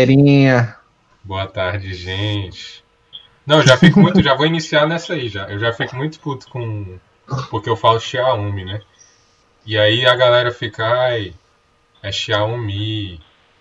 galerinha. 0.00 0.76
Boa 1.22 1.46
tarde, 1.46 1.92
gente. 1.92 2.82
Não, 3.46 3.58
eu 3.58 3.66
já 3.66 3.76
fico 3.76 4.00
muito, 4.00 4.22
já 4.22 4.34
vou 4.34 4.46
iniciar 4.46 4.86
nessa 4.86 5.12
aí 5.12 5.28
já. 5.28 5.48
Eu 5.48 5.58
já 5.58 5.72
fico 5.72 5.94
muito 5.96 6.18
puto 6.20 6.48
com 6.48 6.98
porque 7.50 7.68
eu 7.68 7.76
falo 7.76 8.00
Xiaomi, 8.00 8.64
né? 8.64 8.80
E 9.64 9.78
aí 9.78 10.06
a 10.06 10.16
galera 10.16 10.50
fica, 10.50 10.84
ai, 10.84 11.34
é 12.02 12.10
Xiaomi, 12.10 13.20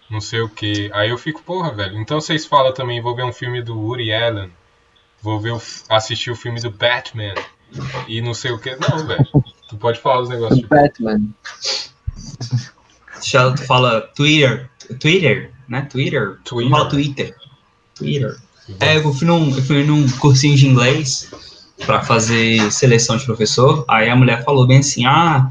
não 0.10 0.22
sei 0.22 0.40
o 0.40 0.50
que. 0.50 0.90
Aí 0.94 1.10
eu 1.10 1.18
fico, 1.18 1.44
porra, 1.44 1.74
velho. 1.74 2.00
Então 2.00 2.20
vocês 2.22 2.46
falam 2.46 2.74
também, 2.74 3.02
vou 3.02 3.16
ver 3.16 3.24
um 3.24 3.34
filme 3.34 3.62
do 3.62 3.78
Woody 3.78 4.12
Allen, 4.14 4.52
vou 5.22 5.40
ver 5.40 5.52
o, 5.52 5.62
assistir 5.90 6.32
o 6.32 6.36
filme 6.36 6.62
do 6.62 6.72
Batman 6.72 7.36
e 8.08 8.22
não 8.22 8.34
sei 8.34 8.52
o 8.52 8.60
que. 8.60 8.76
Não, 8.76 9.06
velho. 9.06 9.28
Tu 9.68 9.78
pode 9.78 10.00
falar 10.00 10.22
os 10.22 10.30
negócios. 10.30 10.62
Tipo... 10.62 10.74
Batman. 10.74 11.22
Tu 13.22 13.66
fala 13.68 14.02
Twitter, 14.16 14.70
Twitter, 15.00 15.52
né? 15.70 15.82
Twitter. 15.90 16.38
Twitter. 16.44 16.72
Fala 16.72 16.90
Twitter. 16.90 17.36
Twitter. 17.96 18.38
É, 18.80 18.98
eu 18.98 19.14
fui 19.14 19.26
num, 19.28 19.56
eu 19.56 19.64
fui 19.64 19.84
num 19.84 20.08
cursinho 20.18 20.56
de 20.56 20.68
inglês 20.68 21.30
para 21.86 22.02
fazer 22.04 22.72
seleção 22.72 23.18
de 23.18 23.26
professor. 23.26 23.86
Aí 23.88 24.10
a 24.10 24.16
mulher 24.16 24.44
falou 24.44 24.68
bem 24.68 24.80
assim: 24.80 25.06
ah, 25.06 25.50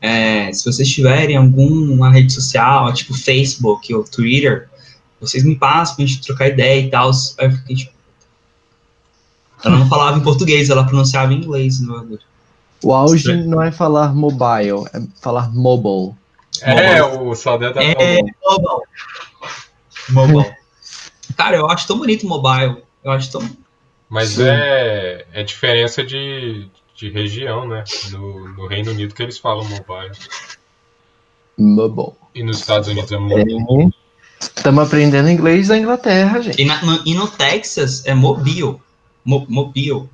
é, 0.00 0.52
se 0.52 0.64
vocês 0.64 0.88
tiverem 0.88 1.36
alguma 1.36 2.10
rede 2.10 2.32
social, 2.32 2.92
tipo 2.92 3.14
Facebook 3.14 3.92
ou 3.94 4.04
Twitter, 4.04 4.68
vocês 5.20 5.44
me 5.44 5.56
passam 5.56 5.96
pra 5.96 6.06
gente 6.06 6.20
trocar 6.22 6.48
ideia 6.48 6.80
e 6.86 6.90
tal. 6.90 7.10
Aí 7.38 7.46
eu 7.46 7.52
fiquei 7.52 7.76
tipo. 7.76 7.92
Ela 9.62 9.76
não 9.78 9.88
falava 9.88 10.16
em 10.16 10.22
português, 10.22 10.70
ela 10.70 10.84
pronunciava 10.84 11.32
em 11.32 11.38
inglês 11.38 11.80
no. 11.80 12.18
O 12.82 12.94
auge 12.94 13.36
não 13.44 13.60
é 13.60 13.70
falar 13.70 14.14
mobile, 14.14 14.86
é 14.94 15.02
falar 15.20 15.52
mobile. 15.52 16.14
É, 16.62 17.02
o 17.02 17.34
Saldanha 17.34 17.72
tá 17.74 17.82
É, 17.82 17.94
falando. 17.94 18.30
mobile. 18.42 18.88
Mobile. 20.10 20.54
Cara, 21.36 21.56
eu 21.56 21.70
acho 21.70 21.86
tão 21.86 21.98
bonito 21.98 22.26
o 22.26 22.28
mobile. 22.28 22.82
Eu 23.04 23.12
acho 23.12 23.30
tão. 23.30 23.48
Mas 24.08 24.38
é, 24.40 25.24
é 25.32 25.42
diferença 25.42 26.02
de, 26.02 26.66
de 26.96 27.10
região, 27.10 27.66
né? 27.68 27.84
No, 28.10 28.48
no 28.48 28.66
Reino 28.66 28.90
Unido 28.90 29.14
que 29.14 29.22
eles 29.22 29.38
falam 29.38 29.64
mobile. 29.64 30.12
Mobile. 31.58 32.12
E 32.34 32.42
nos 32.42 32.58
Estados 32.58 32.88
Unidos 32.88 33.10
é 33.12 33.18
mobile. 33.18 33.94
Estamos 34.40 34.86
aprendendo 34.86 35.28
inglês 35.28 35.68
da 35.68 35.76
Inglaterra, 35.78 36.40
gente. 36.40 36.60
E, 36.60 36.64
na- 36.64 36.82
no, 36.82 37.02
e 37.06 37.14
no 37.14 37.28
Texas 37.28 38.04
é 38.06 38.14
mobile. 38.14 38.76
Mo, 39.24 39.46
mobile. 39.48 40.08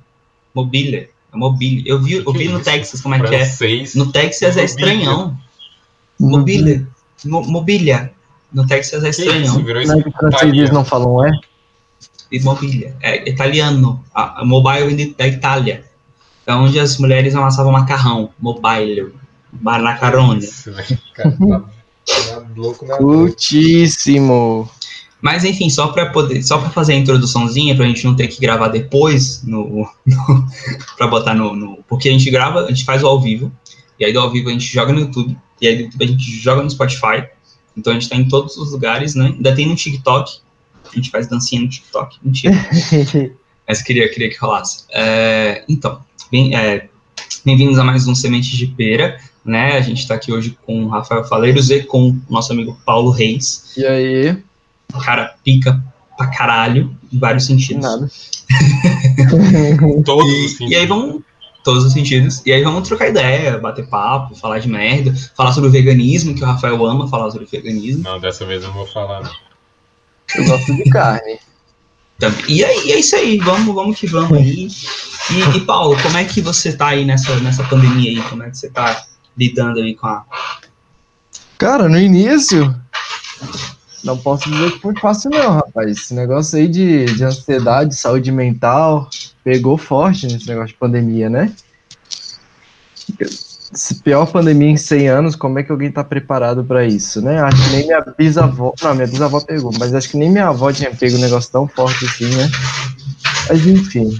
Mobile. 0.53 1.09
É 1.33 1.37
mobile. 1.37 1.83
Eu 1.87 1.99
vi, 2.01 2.15
eu 2.15 2.33
vi 2.33 2.49
no? 2.49 2.59
Texas 2.61 3.01
como 3.01 3.15
é 3.15 3.19
que 3.21 3.35
é. 3.35 3.45
No 3.95 4.11
Texas 4.11 4.57
é 4.57 4.61
Mobile. 4.61 4.65
estranhão. 4.65 5.37
Mobile. 6.19 6.87
Mo, 7.25 7.41
mobilia. 7.43 8.13
No 8.53 8.65
Texas 8.65 9.03
é 9.03 9.11
Que 9.11 9.29
isso? 9.37 9.63
Virou 9.63 9.83
Não 9.85 9.99
é 9.99 10.71
não 10.71 10.85
falam 10.85 11.25
é? 11.25 11.31
Mobilia. 12.41 12.95
É 13.01 13.29
italiano. 13.29 14.03
A, 14.13 14.41
a 14.41 14.45
mobile 14.45 14.95
de- 14.95 15.13
da 15.15 15.27
Itália. 15.27 15.85
É 16.45 16.53
onde 16.53 16.79
as 16.79 16.97
mulheres 16.97 17.35
amassavam 17.35 17.71
macarrão. 17.71 18.29
Mobile. 18.39 19.13
Macarone. 19.61 20.39
Isso. 20.39 20.71
Cara, 21.13 21.31
tá, 21.31 21.59
tá 21.59 22.43
louco 22.55 22.85
na 22.85 22.97
Putíssimo. 22.97 24.69
Mas 25.21 25.43
enfim, 25.43 25.69
só 25.69 25.87
para 25.87 26.07
poder, 26.11 26.43
só 26.43 26.59
para 26.59 26.69
fazer 26.69 26.93
a 26.93 26.97
introduçãozinha, 26.97 27.75
pra 27.75 27.87
gente 27.87 28.05
não 28.05 28.15
ter 28.15 28.27
que 28.27 28.39
gravar 28.39 28.67
depois 28.67 29.43
no, 29.43 29.89
no 30.05 30.47
para 30.95 31.07
botar 31.07 31.33
no, 31.33 31.55
no, 31.55 31.79
porque 31.87 32.07
a 32.07 32.11
gente 32.11 32.29
grava, 32.29 32.65
a 32.65 32.67
gente 32.67 32.85
faz 32.85 33.03
o 33.03 33.07
ao 33.07 33.19
vivo, 33.19 33.51
e 33.99 34.05
aí 34.05 34.13
do 34.13 34.19
ao 34.19 34.29
vivo 34.31 34.49
a 34.49 34.51
gente 34.51 34.65
joga 34.71 34.93
no 34.93 34.99
YouTube, 34.99 35.35
e 35.59 35.67
aí 35.67 35.75
do 35.75 35.83
YouTube 35.83 36.03
a 36.03 36.07
gente 36.07 36.31
joga 36.39 36.61
no 36.61 36.69
Spotify. 36.69 37.27
Então 37.77 37.93
a 37.93 37.95
gente 37.95 38.09
tá 38.09 38.15
em 38.15 38.27
todos 38.27 38.57
os 38.57 38.71
lugares, 38.71 39.13
né? 39.15 39.27
Ainda 39.27 39.55
tem 39.55 39.67
no 39.67 39.75
TikTok. 39.75 40.39
A 40.91 40.95
gente 40.95 41.09
faz 41.11 41.27
dancinha 41.27 41.61
no 41.61 41.69
TikTok. 41.69 42.17
Mentira. 42.23 42.55
Mas 43.67 43.81
queria, 43.81 44.09
queria 44.09 44.29
que 44.29 44.37
rolasse. 44.37 44.85
É, 44.91 45.63
então, 45.69 45.99
bem, 46.31 46.55
é, 46.55 46.87
bem-vindos 47.45 47.77
a 47.77 47.83
mais 47.83 48.07
um 48.07 48.15
Sementes 48.15 48.57
de 48.57 48.65
Pera, 48.67 49.19
né? 49.45 49.73
A 49.73 49.81
gente 49.81 49.99
está 49.99 50.15
aqui 50.15 50.31
hoje 50.31 50.57
com 50.65 50.85
o 50.85 50.87
Rafael 50.87 51.23
Faleiros 51.25 51.69
e 51.69 51.83
com 51.83 52.09
o 52.09 52.21
nosso 52.29 52.51
amigo 52.53 52.77
Paulo 52.85 53.11
Reis. 53.11 53.73
E 53.77 53.85
aí? 53.85 54.37
Cara, 55.03 55.35
pica 55.43 55.83
pra 56.17 56.27
caralho, 56.27 56.95
em 57.13 57.19
vários 57.19 57.45
sentidos. 57.45 57.83
Nada. 57.83 58.09
todos 60.05 60.25
os 60.25 60.45
E, 60.45 60.49
sentidos. 60.49 60.71
e 60.71 60.75
aí 60.75 60.85
vamos. 60.87 61.21
Todos 61.67 61.83
os 61.83 61.91
sentidos. 61.91 62.41
E 62.45 62.53
aí 62.53 62.63
vamos 62.63 62.87
trocar 62.87 63.09
ideia, 63.09 63.57
bater 63.57 63.85
papo, 63.89 64.33
falar 64.35 64.59
de 64.59 64.69
merda, 64.69 65.13
falar 65.35 65.51
sobre 65.51 65.67
o 65.67 65.71
veganismo, 65.73 66.33
que 66.33 66.41
o 66.41 66.47
Rafael 66.47 66.85
ama 66.85 67.09
falar 67.09 67.29
sobre 67.29 67.45
veganismo. 67.45 68.03
Não, 68.03 68.21
dessa 68.21 68.45
vez 68.45 68.63
eu 68.63 68.69
não 68.69 68.75
vou 68.75 68.87
falar, 68.87 69.21
não. 69.21 69.31
Eu 70.33 70.45
gosto 70.45 70.73
de 70.73 70.89
carne. 70.89 71.39
Então, 72.15 72.31
E 72.47 72.63
aí, 72.63 72.93
é 72.93 72.99
isso 72.99 73.17
aí, 73.17 73.37
vamos, 73.37 73.75
vamos 73.75 73.99
que 73.99 74.07
vamos 74.07 74.37
aí. 74.37 74.69
E, 75.29 75.57
e, 75.57 75.59
Paulo, 75.65 76.01
como 76.01 76.15
é 76.17 76.23
que 76.23 76.39
você 76.39 76.71
tá 76.71 76.87
aí 76.87 77.03
nessa, 77.03 77.37
nessa 77.41 77.65
pandemia 77.65 78.11
aí? 78.11 78.29
Como 78.29 78.43
é 78.43 78.49
que 78.49 78.57
você 78.57 78.69
tá 78.69 79.05
lidando 79.35 79.81
aí 79.81 79.93
com 79.93 80.07
a. 80.07 80.23
Cara, 81.57 81.89
no 81.89 81.99
início, 81.99 82.73
não 84.07 84.17
posso 84.17 84.49
dizer 84.49 84.71
que 84.71 84.79
foi 84.79 84.95
fácil 84.99 85.29
não, 85.29 85.53
rapaz. 85.53 85.91
Esse 85.91 86.13
negócio 86.13 86.57
aí 86.57 86.67
de, 86.67 87.05
de 87.05 87.23
ansiedade, 87.23 87.95
saúde 87.95 88.31
mental, 88.31 89.09
pegou 89.43 89.77
forte 89.77 90.25
nesse 90.25 90.47
negócio 90.47 90.69
de 90.69 90.75
pandemia, 90.75 91.29
né? 91.29 91.53
Se 93.73 93.95
pior 94.01 94.25
pandemia 94.25 94.69
em 94.69 94.77
100 94.77 95.07
anos, 95.09 95.35
como 95.35 95.59
é 95.59 95.63
que 95.63 95.71
alguém 95.71 95.91
tá 95.91 96.03
preparado 96.03 96.63
pra 96.63 96.85
isso, 96.85 97.21
né? 97.21 97.39
Acho 97.41 97.63
que 97.63 97.75
nem 97.75 97.85
minha 97.85 98.01
bisavó, 98.17 98.73
não, 98.81 98.95
minha 98.95 99.07
bisavó 99.07 99.39
pegou, 99.41 99.71
mas 99.77 99.93
acho 99.93 100.09
que 100.09 100.17
nem 100.17 100.31
minha 100.31 100.47
avó 100.47 100.71
tinha 100.71 100.89
pego 100.89 101.17
um 101.17 101.21
negócio 101.21 101.51
tão 101.51 101.67
forte 101.67 102.05
assim, 102.05 102.33
né? 102.35 102.49
Mas 103.49 103.67
enfim, 103.67 104.19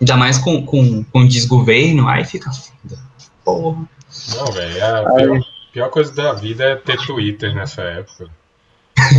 Ainda 0.00 0.16
mais 0.16 0.38
com, 0.38 0.64
com, 0.64 1.04
com 1.04 1.28
desgoverno, 1.28 2.08
aí 2.08 2.24
fica 2.24 2.50
foda. 2.50 2.98
Porra. 3.44 3.86
Não, 4.34 4.52
velho, 4.52 4.84
a 4.84 5.14
pior, 5.14 5.40
pior 5.72 5.90
coisa 5.90 6.12
da 6.14 6.32
vida 6.32 6.64
é 6.64 6.76
ter 6.76 6.96
Twitter 7.06 7.54
nessa 7.54 7.82
época. 7.82 8.30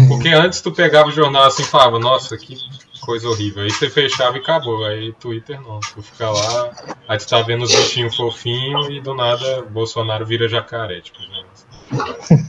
Porque 0.07 0.29
antes 0.29 0.61
tu 0.61 0.71
pegava 0.71 1.09
o 1.09 1.11
jornal 1.11 1.45
assim 1.45 1.63
e 1.63 1.65
falava, 1.65 1.99
nossa, 1.99 2.37
que 2.37 2.55
coisa 3.01 3.27
horrível. 3.27 3.63
Aí 3.63 3.71
você 3.71 3.89
fechava 3.89 4.37
e 4.37 4.39
acabou. 4.39 4.85
Aí 4.85 5.13
Twitter 5.13 5.59
não. 5.61 5.79
Tu 5.79 6.01
fica 6.01 6.29
lá, 6.29 6.71
aí 7.07 7.17
tu 7.17 7.27
tá 7.27 7.41
vendo 7.41 7.63
os 7.63 7.73
bichinhos 7.73 8.15
fofinhos 8.15 8.87
e 8.89 9.01
do 9.01 9.13
nada 9.13 9.63
Bolsonaro 9.63 10.25
vira 10.25 10.47
jacaré. 10.47 11.01
Tipo, 11.01 11.19
né? 11.19 12.45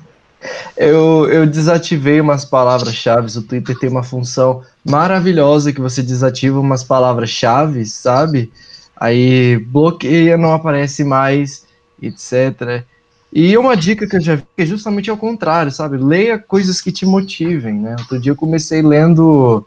Eu, 0.76 1.28
eu 1.28 1.46
desativei 1.46 2.20
umas 2.20 2.44
palavras-chave. 2.44 3.38
O 3.38 3.42
Twitter 3.42 3.78
tem 3.78 3.88
uma 3.88 4.02
função 4.02 4.62
maravilhosa 4.84 5.72
que 5.72 5.80
você 5.80 6.02
desativa 6.02 6.58
umas 6.58 6.82
palavras-chave, 6.82 7.84
sabe? 7.86 8.52
Aí 8.96 9.58
bloqueia, 9.58 10.36
não 10.36 10.52
aparece 10.52 11.04
mais, 11.04 11.66
etc. 12.00 12.84
E 13.32 13.56
uma 13.56 13.74
dica 13.74 14.06
que 14.06 14.16
eu 14.16 14.20
já 14.20 14.34
vi 14.36 14.44
é 14.58 14.66
justamente 14.66 15.08
ao 15.08 15.16
contrário, 15.16 15.72
sabe? 15.72 15.96
Leia 15.96 16.38
coisas 16.38 16.80
que 16.80 16.92
te 16.92 17.06
motivem, 17.06 17.74
né? 17.74 17.96
Outro 17.98 18.18
dia 18.18 18.32
eu 18.32 18.36
comecei 18.36 18.82
lendo 18.82 19.66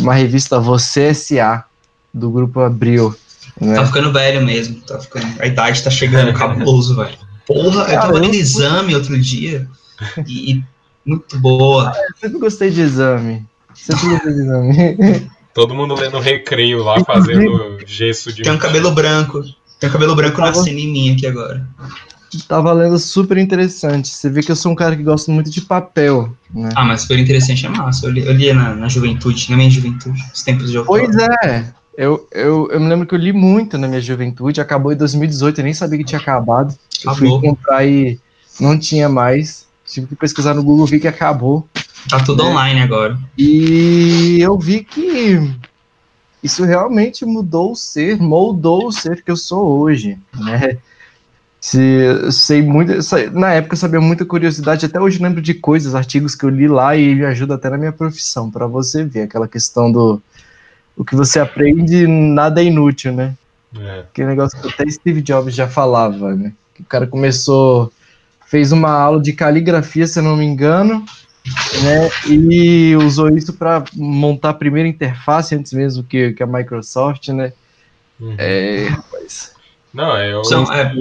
uma 0.00 0.14
revista 0.14 0.60
Você 0.60 1.04
S.A., 1.04 1.64
do 2.14 2.30
grupo 2.30 2.60
Abril. 2.60 3.14
Né? 3.60 3.74
Tá 3.74 3.86
ficando 3.86 4.12
velho 4.12 4.44
mesmo. 4.44 4.80
Tá 4.82 5.00
ficando... 5.00 5.26
A 5.40 5.46
idade 5.46 5.82
tá 5.82 5.90
chegando 5.90 6.32
cabuloso, 6.32 6.94
velho. 6.94 7.16
Porra, 7.46 7.82
eu 7.84 8.00
tava 8.00 8.18
lendo 8.18 8.34
exame 8.34 8.94
outro 8.94 9.18
dia. 9.18 9.68
E, 10.26 10.52
e 10.52 10.64
muito 11.04 11.38
boa. 11.38 11.92
Sempre 12.20 12.38
gostei 12.38 12.70
de 12.70 12.82
exame. 12.82 13.44
Sempre 13.74 14.08
gostei 14.10 14.32
de 14.32 14.40
exame. 14.40 15.30
Todo 15.54 15.74
mundo 15.74 15.94
lendo 15.94 16.18
recreio 16.18 16.82
lá, 16.82 17.04
fazendo 17.04 17.78
gesso 17.86 18.32
de. 18.32 18.42
Tem 18.42 18.52
um 18.52 18.58
cabelo 18.58 18.90
branco. 18.92 19.42
Tem 19.78 19.88
um 19.88 19.92
cabelo 19.92 20.14
branco 20.14 20.36
Tava- 20.36 20.48
nascendo 20.56 20.78
em 20.78 20.90
mim 20.90 21.12
aqui 21.12 21.26
agora. 21.26 21.66
Tava 22.48 22.72
lendo 22.72 22.98
super 22.98 23.36
interessante. 23.36 24.08
Você 24.08 24.30
vê 24.30 24.42
que 24.42 24.50
eu 24.50 24.56
sou 24.56 24.72
um 24.72 24.74
cara 24.74 24.96
que 24.96 25.02
gosta 25.02 25.30
muito 25.30 25.50
de 25.50 25.60
papel, 25.60 26.32
né? 26.54 26.70
Ah, 26.74 26.84
mas 26.84 27.02
super 27.02 27.18
interessante, 27.18 27.66
é 27.66 27.68
massa. 27.68 28.06
Eu 28.06 28.10
li, 28.10 28.24
eu 28.24 28.32
lia 28.32 28.54
na, 28.54 28.74
na 28.74 28.88
juventude, 28.88 29.50
na 29.50 29.56
minha 29.56 29.70
juventude, 29.70 30.22
os 30.32 30.42
tempos 30.42 30.70
de 30.70 30.78
outono. 30.78 30.98
Pois 30.98 31.16
é. 31.16 31.72
Eu, 31.96 32.26
eu, 32.32 32.70
eu 32.72 32.80
me 32.80 32.88
lembro 32.88 33.06
que 33.06 33.14
eu 33.14 33.18
li 33.18 33.32
muito 33.34 33.76
na 33.76 33.86
minha 33.86 34.00
juventude. 34.00 34.60
Acabou 34.60 34.92
em 34.92 34.96
2018, 34.96 35.60
eu 35.60 35.64
nem 35.64 35.74
sabia 35.74 35.98
que 35.98 36.04
tinha 36.04 36.20
acabado. 36.20 36.74
Eu 37.04 37.14
fui 37.14 37.28
Acabou. 37.28 37.40
comprar 37.42 37.84
e 37.86 38.18
não 38.58 38.78
tinha 38.78 39.08
mais. 39.10 39.66
Tive 39.86 40.06
que 40.06 40.16
pesquisar 40.16 40.54
no 40.54 40.62
Google, 40.62 40.86
vi 40.86 40.98
que 41.00 41.08
acabou. 41.08 41.68
Tá 42.08 42.18
tudo 42.20 42.42
É. 42.42 42.46
online 42.46 42.80
agora. 42.80 43.18
E 43.36 44.38
eu 44.40 44.58
vi 44.58 44.82
que 44.82 45.50
isso 46.42 46.64
realmente 46.64 47.24
mudou 47.26 47.72
o 47.72 47.76
ser, 47.76 48.18
moldou 48.18 48.86
o 48.86 48.92
ser 48.92 49.22
que 49.22 49.30
eu 49.30 49.36
sou 49.36 49.78
hoje, 49.78 50.18
né? 50.34 50.78
Se, 51.62 51.78
eu 51.80 52.32
sei 52.32 52.60
muito, 52.60 52.92
na 53.34 53.52
época 53.52 53.74
eu 53.74 53.78
sabia 53.78 54.00
muita 54.00 54.24
curiosidade, 54.24 54.84
até 54.84 55.00
hoje 55.00 55.22
lembro 55.22 55.40
de 55.40 55.54
coisas, 55.54 55.94
artigos 55.94 56.34
que 56.34 56.44
eu 56.44 56.48
li 56.48 56.66
lá 56.66 56.96
e 56.96 57.14
me 57.14 57.24
ajuda 57.24 57.54
até 57.54 57.70
na 57.70 57.78
minha 57.78 57.92
profissão, 57.92 58.50
para 58.50 58.66
você 58.66 59.04
ver 59.04 59.22
aquela 59.22 59.46
questão 59.46 59.90
do 59.92 60.20
o 60.96 61.04
que 61.04 61.14
você 61.14 61.38
aprende 61.38 62.04
nada 62.08 62.60
é 62.60 62.64
inútil, 62.64 63.12
né? 63.12 63.34
É. 63.78 64.00
Aquele 64.00 64.26
negócio 64.26 64.60
que 64.60 64.68
até 64.68 64.90
Steve 64.90 65.22
Jobs 65.22 65.54
já 65.54 65.68
falava, 65.68 66.34
né? 66.34 66.52
Que 66.74 66.82
o 66.82 66.84
cara 66.84 67.06
começou, 67.06 67.92
fez 68.48 68.72
uma 68.72 68.90
aula 68.90 69.22
de 69.22 69.32
caligrafia, 69.32 70.08
se 70.08 70.18
eu 70.18 70.24
não 70.24 70.36
me 70.36 70.44
engano, 70.44 71.04
né? 71.84 72.10
E 72.28 72.96
usou 72.96 73.28
isso 73.30 73.52
para 73.52 73.84
montar 73.94 74.50
a 74.50 74.54
primeira 74.54 74.88
interface 74.88 75.54
antes 75.54 75.72
mesmo 75.72 76.02
que, 76.02 76.32
que 76.32 76.42
a 76.42 76.46
Microsoft, 76.46 77.28
né? 77.28 77.52
Uhum. 78.18 78.34
É, 78.36 78.88
rapaz. 78.88 79.54
Não, 79.94 80.18
eu, 80.18 80.42
São, 80.42 80.64
é 80.72 80.92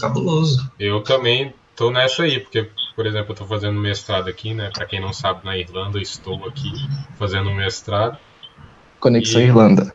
cabuloso. 0.00 0.70
eu 0.78 1.00
também 1.02 1.52
tô 1.76 1.90
nessa 1.90 2.22
aí, 2.24 2.40
porque, 2.40 2.68
por 2.96 3.06
exemplo, 3.06 3.32
eu 3.32 3.36
tô 3.36 3.44
fazendo 3.46 3.78
mestrado 3.80 4.28
aqui, 4.28 4.52
né? 4.54 4.70
Pra 4.72 4.86
quem 4.86 5.00
não 5.00 5.12
sabe, 5.12 5.44
na 5.44 5.56
Irlanda, 5.56 5.98
eu 5.98 6.02
estou 6.02 6.44
aqui 6.46 6.70
fazendo 7.18 7.50
mestrado. 7.52 8.18
Conexão 8.98 9.40
E- 9.40 9.44
Irlanda. 9.44 9.94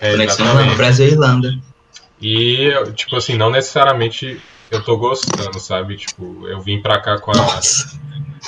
É, 0.00 0.12
Conexão. 0.12 0.46
Irlanda, 0.46 0.74
Brasil 0.74 1.06
e 1.06 1.10
Irlanda. 1.10 1.58
E, 2.20 2.70
tipo 2.94 3.16
assim, 3.16 3.36
não 3.36 3.50
necessariamente 3.50 4.40
eu 4.70 4.82
tô 4.82 4.96
gostando, 4.96 5.58
sabe? 5.60 5.96
Tipo, 5.96 6.46
eu 6.48 6.60
vim 6.60 6.80
pra 6.80 7.00
cá 7.00 7.18
com 7.18 7.30
a. 7.32 7.34
Nossa. 7.36 8.00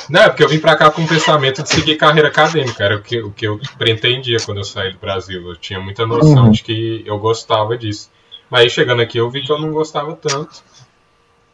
Não, 0.09 0.21
é 0.23 0.29
porque 0.29 0.45
eu 0.45 0.49
vim 0.49 0.61
pra 0.61 0.77
cá 0.77 0.91
com 0.93 1.03
o 1.03 1.09
pensamento 1.09 1.61
de 1.63 1.69
seguir 1.71 1.97
carreira 1.97 2.29
acadêmica. 2.29 2.85
Era 2.85 2.97
o 2.97 3.03
que, 3.03 3.21
o 3.21 3.33
que 3.33 3.47
eu 3.49 3.59
pretendia 3.77 4.37
quando 4.45 4.59
eu 4.59 4.65
saí 4.65 4.93
do 4.93 4.99
Brasil. 4.99 5.49
Eu 5.49 5.57
tinha 5.57 5.81
muita 5.81 6.07
noção 6.07 6.45
Uhum. 6.45 6.51
de 6.53 6.63
que 6.63 7.03
eu 7.05 7.19
gostava 7.19 7.77
disso. 7.77 8.09
Mas 8.49 8.61
aí 8.63 8.71
chegando 8.71 9.03
aqui 9.03 9.19
eu 9.19 9.29
vi 9.29 9.43
que 9.45 9.51
eu 9.51 9.59
não 9.59 9.73
gostava 9.73 10.15
tanto. 10.15 10.63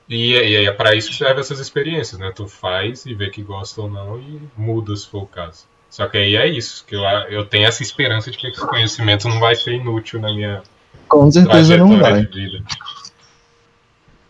E, 0.08 0.32
e 0.32 0.66
é 0.66 0.72
pra 0.72 0.94
isso 0.94 1.10
que 1.10 1.16
servem 1.16 1.40
essas 1.40 1.58
experiências, 1.58 2.20
né? 2.20 2.30
Tu 2.34 2.46
faz 2.46 3.06
e 3.06 3.14
vê 3.14 3.30
que 3.30 3.42
gosta 3.42 3.80
ou 3.80 3.90
não 3.90 4.18
e 4.18 4.40
muda 4.56 4.94
se 4.94 5.08
for 5.08 5.22
o 5.22 5.26
caso. 5.26 5.64
Só 5.88 6.08
que 6.08 6.18
aí 6.18 6.36
é 6.36 6.48
isso, 6.48 6.84
que 6.86 6.94
eu, 6.94 7.02
eu 7.30 7.46
tenho 7.46 7.66
essa 7.66 7.82
esperança 7.82 8.30
de 8.30 8.36
que 8.36 8.48
esse 8.48 8.66
conhecimento 8.66 9.28
não 9.28 9.38
vai 9.38 9.54
ser 9.54 9.74
inútil 9.74 10.20
na 10.20 10.34
minha 10.34 10.62
Com 11.08 11.30
certeza 11.30 11.76
não 11.76 11.98
vai. 11.98 12.28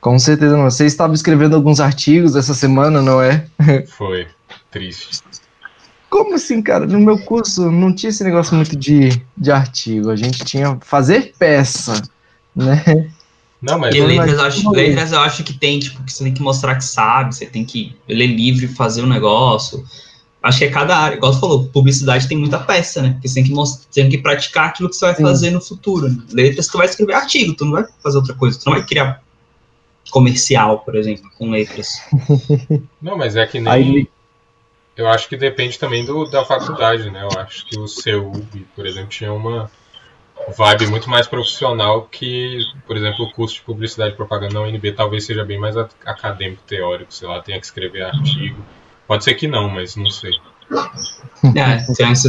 Com 0.00 0.18
certeza 0.18 0.56
não. 0.56 0.64
Você 0.64 0.84
estava 0.84 1.14
escrevendo 1.14 1.56
alguns 1.56 1.80
artigos 1.80 2.36
essa 2.36 2.52
semana, 2.52 3.00
não 3.00 3.22
é? 3.22 3.46
Foi 3.88 4.28
triste. 4.70 5.22
Como 6.10 6.34
assim, 6.34 6.60
cara? 6.60 6.86
No 6.86 7.00
meu 7.00 7.18
curso 7.18 7.70
não 7.70 7.94
tinha 7.94 8.10
esse 8.10 8.22
negócio 8.22 8.54
muito 8.54 8.76
de, 8.76 9.08
de 9.36 9.50
artigo. 9.50 10.10
A 10.10 10.16
gente 10.16 10.44
tinha 10.44 10.78
fazer 10.82 11.32
peça, 11.38 12.02
né? 12.54 13.10
Não, 13.64 13.78
mas 13.78 13.94
E 13.94 14.00
letras 14.00 14.32
eu, 14.38 14.44
acho, 14.44 14.70
letras 14.70 15.12
eu 15.12 15.20
acho 15.20 15.42
que 15.42 15.54
tem, 15.54 15.78
tipo, 15.78 16.02
que 16.04 16.12
você 16.12 16.22
tem 16.24 16.34
que 16.34 16.42
mostrar 16.42 16.74
que 16.76 16.84
sabe, 16.84 17.34
você 17.34 17.46
tem 17.46 17.64
que 17.64 17.96
ler 18.06 18.26
livro 18.26 18.64
e 18.66 18.68
fazer 18.68 19.00
o 19.02 19.06
negócio. 19.06 19.82
Acho 20.42 20.58
que 20.58 20.64
é 20.66 20.70
cada 20.70 20.94
área, 20.96 21.16
igual 21.16 21.32
você 21.32 21.40
falou, 21.40 21.64
publicidade 21.68 22.28
tem 22.28 22.36
muita 22.36 22.58
peça, 22.58 23.00
né? 23.00 23.12
Porque 23.12 23.26
você 23.28 23.36
tem 23.36 23.44
que, 23.44 23.52
most- 23.52 23.86
você 23.90 24.02
tem 24.02 24.10
que 24.10 24.18
praticar 24.18 24.68
aquilo 24.68 24.90
que 24.90 24.96
você 24.96 25.06
vai 25.06 25.14
Sim. 25.14 25.22
fazer 25.22 25.50
no 25.50 25.60
futuro. 25.62 26.08
Né? 26.10 26.16
Letras, 26.32 26.66
tu 26.68 26.76
vai 26.76 26.86
escrever 26.86 27.14
artigo, 27.14 27.54
tu 27.54 27.64
não 27.64 27.72
vai 27.72 27.84
fazer 28.02 28.18
outra 28.18 28.34
coisa, 28.34 28.58
tu 28.58 28.66
não 28.66 28.74
vai 28.74 28.84
criar 28.84 29.22
comercial, 30.10 30.80
por 30.80 30.94
exemplo, 30.96 31.30
com 31.38 31.50
letras. 31.50 31.88
Não, 33.00 33.16
mas 33.16 33.34
é 33.36 33.46
que 33.46 33.58
nem. 33.58 33.72
Aí- 33.72 34.08
Eu 34.96 35.08
acho 35.08 35.28
que 35.28 35.36
depende 35.36 35.78
também 35.78 36.04
do, 36.04 36.24
da 36.26 36.44
faculdade, 36.44 37.10
né? 37.10 37.22
Eu 37.22 37.36
acho 37.38 37.66
que 37.66 37.76
o 37.78 37.88
CEUB, 37.88 38.66
por 38.76 38.86
exemplo, 38.86 39.08
tinha 39.08 39.32
uma 39.32 39.70
vibe 40.56 40.86
muito 40.88 41.08
mais 41.08 41.26
profissional 41.26 42.02
que, 42.10 42.58
por 42.86 42.96
exemplo, 42.96 43.24
o 43.24 43.32
curso 43.32 43.56
de 43.56 43.62
publicidade 43.62 44.14
e 44.14 44.16
propaganda 44.16 44.54
na 44.54 44.62
UNB 44.62 44.92
talvez 44.92 45.24
seja 45.24 45.44
bem 45.44 45.58
mais 45.58 45.76
acadêmico, 45.76 46.62
teórico, 46.66 47.12
sei 47.12 47.28
lá, 47.28 47.40
tenha 47.40 47.58
que 47.58 47.66
escrever 47.66 48.02
artigo. 48.02 48.64
Pode 49.06 49.24
ser 49.24 49.34
que 49.34 49.46
não, 49.46 49.68
mas 49.68 49.96
não 49.96 50.10
sei. 50.10 50.32
É, 51.54 51.76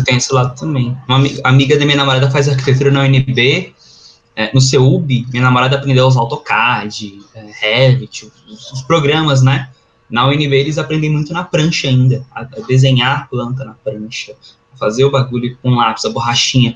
tem, 0.04 0.18
esse 0.18 0.34
lado 0.34 0.60
também. 0.60 0.96
Uma 1.08 1.18
ami- 1.18 1.40
amiga 1.42 1.80
da 1.80 1.86
minha 1.86 1.96
namorada 1.96 2.30
faz 2.30 2.50
arquitetura 2.50 2.92
na 2.92 3.04
UNB, 3.04 3.74
é, 4.36 4.54
no 4.54 4.60
CEUB, 4.60 5.26
minha 5.32 5.42
namorada 5.42 5.78
aprendeu 5.78 6.04
a 6.04 6.08
usar 6.08 6.20
AutoCAD, 6.20 7.20
é, 7.34 7.46
Revit, 7.62 8.30
os, 8.46 8.72
os 8.74 8.82
programas, 8.82 9.42
né? 9.42 9.70
Na 10.10 10.28
UNB 10.28 10.54
eles 10.54 10.78
aprendem 10.78 11.10
muito 11.10 11.32
na 11.32 11.46
prancha 11.46 11.88
ainda, 11.88 12.26
a, 12.32 12.42
a 12.42 12.60
desenhar 12.68 13.22
a 13.22 13.26
planta 13.26 13.64
na 13.64 13.74
prancha, 13.74 14.36
fazer 14.78 15.06
o 15.06 15.12
bagulho 15.12 15.58
com 15.62 15.74
lápis, 15.74 16.04
a 16.04 16.10
borrachinha, 16.10 16.76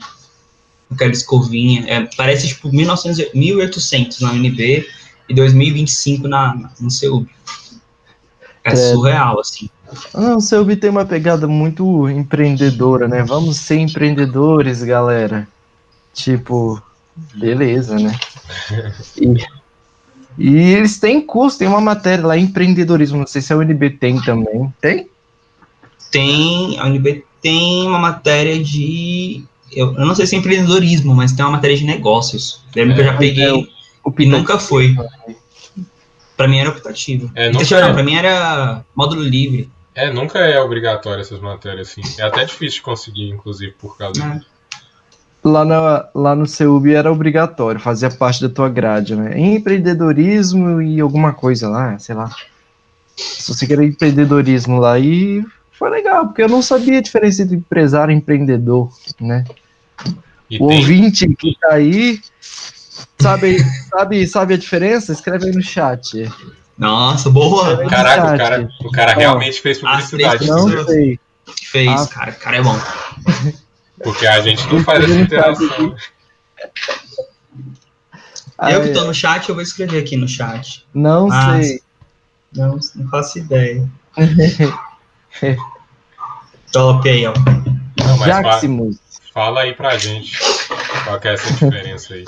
aquela 0.92 1.12
escovinha. 1.12 1.86
É, 1.88 2.10
parece 2.18 2.48
tipo 2.48 2.70
1900, 2.72 3.20
e- 3.20 3.32
1800 3.34 4.20
na 4.22 4.32
UNB 4.32 4.88
e 5.28 5.34
2025 5.34 6.28
na, 6.28 6.56
na- 6.56 6.72
no 6.80 6.90
CEUB. 6.90 7.28
É 8.64 8.72
Credo. 8.72 8.94
surreal, 8.94 9.40
assim. 9.40 9.70
Não, 10.14 10.38
o 10.38 10.42
seu 10.42 10.66
tem 10.78 10.90
uma 10.90 11.06
pegada 11.06 11.48
muito 11.48 12.08
empreendedora, 12.10 13.08
né? 13.08 13.24
Vamos 13.24 13.58
ser 13.58 13.80
empreendedores, 13.80 14.84
galera. 14.84 15.48
Tipo, 16.14 16.82
beleza, 17.36 17.98
né? 17.98 18.18
E, 19.18 19.60
e 20.38 20.58
eles 20.74 21.00
têm 21.00 21.20
curso, 21.20 21.58
tem 21.58 21.68
uma 21.68 21.82
matéria 21.82 22.26
lá, 22.26 22.38
empreendedorismo. 22.38 23.18
Não 23.18 23.28
sei 23.28 23.42
se 23.42 23.52
a 23.52 23.58
UNB 23.58 23.90
tem 23.90 24.22
também. 24.22 24.74
Tem? 24.80 25.10
tem, 26.12 26.80
a 26.80 26.86
UNB 26.86 27.24
tem 27.42 27.88
uma 27.88 28.00
matéria 28.00 28.62
de, 28.62 29.44
eu, 29.72 29.96
eu 29.96 30.06
não 30.06 30.16
sei 30.16 30.26
se 30.26 30.36
é 30.36 30.40
empreendedorismo, 30.40 31.16
mas 31.16 31.32
tem 31.32 31.46
uma 31.46 31.52
matéria 31.52 31.78
de 31.78 31.86
negócios. 31.86 32.62
Lembro 32.76 32.96
que 32.96 33.02
eu 33.02 33.06
já 33.06 33.14
É, 33.14 33.18
peguei 33.18 33.46
é, 33.46 33.54
o 33.54 33.68
e 34.18 34.26
nunca 34.26 34.58
foi. 34.58 34.96
Pra 36.36 36.48
mim 36.48 36.60
era 36.60 36.70
optativo. 36.70 37.30
É, 37.36 37.52
nunca 37.52 37.78
é. 37.78 37.94
pra 37.94 38.04
mim 38.04 38.16
era 38.16 38.84
módulo 38.96 39.22
livre. 39.22 39.70
É, 39.94 40.12
nunca 40.12 40.40
é 40.40 40.60
obrigatório 40.62 41.22
essas 41.22 41.40
matérias 41.40 41.90
assim. 41.90 42.02
É 42.18 42.24
até 42.24 42.46
difícil 42.46 42.78
de 42.78 42.84
conseguir, 42.84 43.30
inclusive, 43.30 43.74
por 43.74 43.98
causa 43.98 44.26
né? 44.26 44.36
disso. 44.36 44.48
Lá, 45.44 45.64
na, 45.64 46.10
lá 46.14 46.36
no 46.36 46.46
CEUB 46.46 46.94
era 46.94 47.12
obrigatório, 47.12 47.80
fazia 47.80 48.10
parte 48.10 48.42
da 48.42 48.50
tua 48.50 48.68
grade, 48.68 49.16
né? 49.16 49.40
Empreendedorismo 49.40 50.82
e 50.82 51.00
alguma 51.00 51.34
coisa 51.34 51.70
lá, 51.70 51.98
sei 51.98 52.14
lá. 52.14 52.30
Se 53.16 53.54
você 53.54 53.66
quer 53.66 53.82
empreendedorismo 53.82 54.80
lá, 54.80 55.00
e 55.00 55.46
foi 55.80 55.90
legal, 55.90 56.28
porque 56.28 56.44
eu 56.44 56.50
não 56.50 56.62
sabia 56.62 57.00
a 57.00 57.02
diferença 57.02 57.42
entre 57.42 57.56
empresário 57.56 58.12
e 58.12 58.16
empreendedor, 58.16 58.92
né? 59.20 59.46
E 60.50 60.58
o 60.58 60.68
tem, 60.68 60.78
ouvinte 60.80 61.28
que 61.36 61.56
tá 61.58 61.76
aí, 61.76 62.20
sabe, 63.18 63.60
sabe, 63.90 64.28
sabe 64.28 64.54
a 64.56 64.58
diferença? 64.58 65.14
Escreve 65.14 65.46
aí 65.46 65.52
no 65.56 65.62
chat. 65.62 66.30
Nossa, 66.78 67.30
boa! 67.30 67.88
Caraca, 67.88 68.34
o 68.34 68.38
cara, 68.38 68.70
o 68.82 68.92
cara 68.92 69.14
Ó, 69.16 69.20
realmente 69.20 69.62
fez 69.62 69.80
publicidade. 69.80 70.48
Não 70.48 70.86
sei. 70.86 71.18
Fez, 71.64 71.90
Ah. 71.90 72.08
cara. 72.08 72.32
O 72.32 72.36
cara 72.36 72.58
é 72.58 72.62
bom. 72.62 72.78
Porque 74.04 74.28
a 74.28 74.42
gente 74.42 74.66
não 74.74 74.84
faz 74.84 75.04
essa 75.04 75.14
interação. 75.20 75.96
eu 78.70 78.82
que 78.84 78.90
tô 78.92 79.06
no 79.06 79.14
chat, 79.14 79.48
eu 79.48 79.56
vou 79.56 79.62
escrever 79.64 80.00
aqui 80.00 80.18
no 80.18 80.28
chat. 80.28 80.86
Não 80.94 81.32
Ah, 81.32 81.62
sei. 81.62 81.82
Não, 82.54 82.78
não 82.96 83.08
faço 83.10 83.40
ideia. 83.40 83.88
Top 86.72 87.08
aí, 87.10 87.26
ó. 87.26 87.34
Não, 87.98 88.18
mas 88.18 88.30
fa- 88.30 88.44
Jaximus. 88.44 88.98
fala 89.34 89.62
aí 89.62 89.74
pra 89.74 89.98
gente 89.98 90.38
qual 91.04 91.20
que 91.20 91.28
é 91.28 91.34
essa 91.34 91.52
diferença 91.54 92.14
aí. 92.14 92.26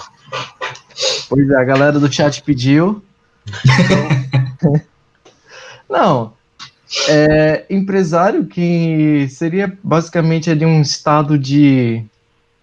Pois 1.29 1.49
é, 1.49 1.55
a 1.55 1.63
galera 1.63 1.99
do 1.99 2.11
chat 2.11 2.41
pediu. 2.43 3.03
Então- 4.59 4.81
Não. 5.89 6.33
É, 7.07 7.65
empresário 7.69 8.45
que 8.45 9.27
seria 9.29 9.77
basicamente 9.83 10.49
ali 10.49 10.65
um 10.65 10.81
estado 10.81 11.37
de, 11.37 12.03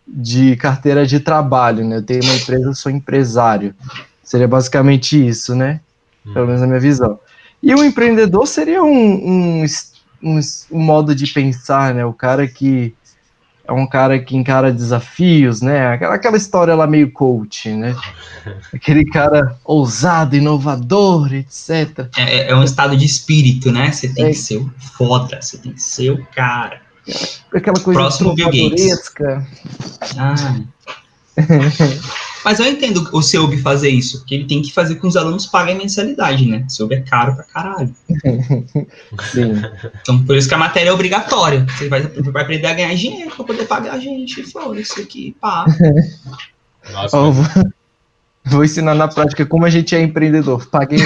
de 0.07 0.54
carteira 0.57 1.07
de 1.07 1.18
trabalho, 1.21 1.85
né? 1.85 1.97
Eu 1.97 2.02
tenho 2.02 2.23
uma 2.23 2.35
empresa, 2.35 2.64
eu 2.66 2.75
sou 2.75 2.90
empresário. 2.92 3.75
Seria 4.23 4.49
basicamente 4.49 5.26
isso, 5.26 5.54
né? 5.54 5.80
Pelo 6.35 6.47
menos 6.47 6.61
na 6.61 6.66
minha 6.66 6.80
visão. 6.80 7.18
E 7.62 7.75
o 7.75 7.83
empreendedor 7.83 8.47
seria 8.47 8.83
um, 8.83 9.61
um, 9.62 9.64
um 10.22 10.38
um 10.70 10.80
modo 10.80 11.14
de 11.14 11.26
pensar, 11.26 11.94
né? 11.94 12.04
O 12.04 12.12
cara 12.12 12.46
que 12.46 12.94
é 13.64 13.72
um 13.72 13.87
cara 13.87 14.18
que 14.18 14.34
encara 14.34 14.72
desafios, 14.72 15.60
né? 15.60 15.88
Aquela, 15.88 16.14
aquela 16.14 16.37
história 16.38 16.75
lá 16.75 16.87
meio 16.87 17.12
coach, 17.12 17.68
né? 17.68 17.94
Aquele 18.72 19.04
cara 19.04 19.58
ousado, 19.62 20.34
inovador, 20.34 21.34
etc. 21.34 22.08
É, 22.16 22.50
é 22.50 22.56
um 22.56 22.64
estado 22.64 22.96
de 22.96 23.04
espírito, 23.04 23.70
né? 23.70 23.92
Você 23.92 24.08
tem 24.08 24.25
É. 24.25 24.28
que 24.30 24.34
ser 24.34 24.56
o 24.56 24.72
foda, 24.96 25.38
você 25.42 25.58
tem 25.58 25.72
que 25.72 25.82
ser 25.82 26.10
o 26.12 26.26
cara. 26.34 26.80
Aquela 27.54 27.78
coisa 27.80 28.00
Próximo 28.00 28.34
Bill 28.34 28.46
Gates. 28.50 29.12
Ah. 30.16 30.34
Mas 32.45 32.61
eu 32.61 32.66
entendo 32.66 33.09
o 33.12 33.23
Seub 33.23 33.57
fazer 33.59 33.88
isso, 33.90 34.18
porque 34.18 34.35
ele 34.35 34.45
tem 34.47 34.62
que 34.62 34.73
fazer 34.73 34.95
com 34.95 35.02
que 35.02 35.07
os 35.09 35.16
alunos 35.16 35.47
paguem 35.47 35.76
mensalidade, 35.76 36.47
né? 36.47 36.64
O 36.66 36.71
Seub 36.71 36.92
é 36.92 37.00
caro 37.00 37.35
pra 37.35 37.45
caralho. 37.45 37.95
Sim. 39.33 39.52
Então, 40.00 40.25
por 40.25 40.37
isso 40.37 40.49
que 40.49 40.54
a 40.54 40.59
matéria 40.59 40.90
é 40.90 40.92
obrigatória. 40.92 41.66
Você 41.76 41.88
vai, 41.88 42.02
vai 42.02 42.42
aprender 42.42 42.66
a 42.66 42.75
ganhar 42.75 42.95
dinheiro 42.95 43.30
pra 43.35 43.45
poder 43.45 43.66
pagar 43.66 43.95
a 43.95 43.99
gente. 43.99 44.42
Foda 44.45 44.80
isso 44.80 45.00
aqui, 45.00 45.37
pá. 45.40 45.66
Nossa, 46.92 47.16
mas- 47.21 47.37
vou, 47.37 47.73
vou 48.45 48.64
ensinar 48.64 48.95
na 48.95 49.09
prática 49.09 49.45
como 49.45 49.64
a 49.64 49.71
gente 49.71 49.95
é 49.95 50.00
empreendedor. 50.02 50.66
Paguei. 50.66 50.99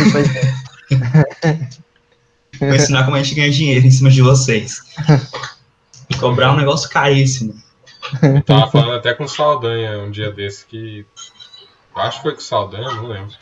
Vou 2.60 2.74
ensinar 2.74 3.04
como 3.04 3.16
a 3.16 3.22
gente 3.22 3.34
ganha 3.34 3.50
dinheiro 3.50 3.86
em 3.86 3.90
cima 3.90 4.10
de 4.10 4.22
vocês. 4.22 4.80
E 6.10 6.14
cobrar 6.16 6.52
um 6.52 6.56
negócio 6.56 6.90
caríssimo. 6.90 7.54
Eu 8.22 8.42
tava 8.44 8.70
falando 8.70 8.94
até 8.94 9.14
com 9.14 9.24
o 9.24 9.28
Saldanha 9.28 9.98
um 9.98 10.10
dia 10.10 10.30
desse 10.30 10.66
que. 10.66 11.06
Acho 11.94 12.18
que 12.18 12.22
foi 12.22 12.32
com 12.32 12.40
o 12.40 12.42
Saldanha, 12.42 12.88
não 12.94 13.06
lembro. 13.06 13.34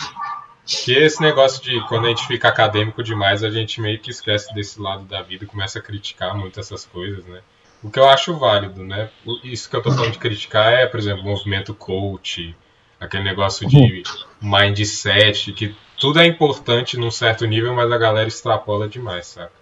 Que 0.66 0.92
esse 0.92 1.20
negócio 1.20 1.62
de 1.62 1.80
quando 1.88 2.06
a 2.06 2.08
gente 2.08 2.26
fica 2.26 2.48
acadêmico 2.48 3.02
demais, 3.02 3.42
a 3.42 3.50
gente 3.50 3.80
meio 3.80 3.98
que 3.98 4.10
esquece 4.10 4.52
desse 4.54 4.80
lado 4.80 5.04
da 5.04 5.22
vida 5.22 5.44
e 5.44 5.48
começa 5.48 5.78
a 5.78 5.82
criticar 5.82 6.36
muito 6.36 6.60
essas 6.60 6.84
coisas, 6.86 7.24
né? 7.24 7.40
O 7.82 7.90
que 7.90 7.98
eu 7.98 8.08
acho 8.08 8.36
válido, 8.36 8.84
né? 8.84 9.08
Isso 9.42 9.68
que 9.68 9.74
eu 9.74 9.82
tô 9.82 9.90
falando 9.90 10.12
de 10.12 10.18
criticar 10.18 10.72
é, 10.72 10.86
por 10.86 11.00
exemplo, 11.00 11.24
movimento 11.24 11.74
coach, 11.74 12.54
aquele 13.00 13.24
negócio 13.24 13.66
de 13.66 14.02
mindset, 14.40 15.52
que 15.52 15.74
tudo 15.98 16.20
é 16.20 16.26
importante 16.26 16.98
num 16.98 17.10
certo 17.10 17.46
nível, 17.46 17.74
mas 17.74 17.90
a 17.90 17.98
galera 17.98 18.28
extrapola 18.28 18.88
demais, 18.88 19.26
saca? 19.26 19.52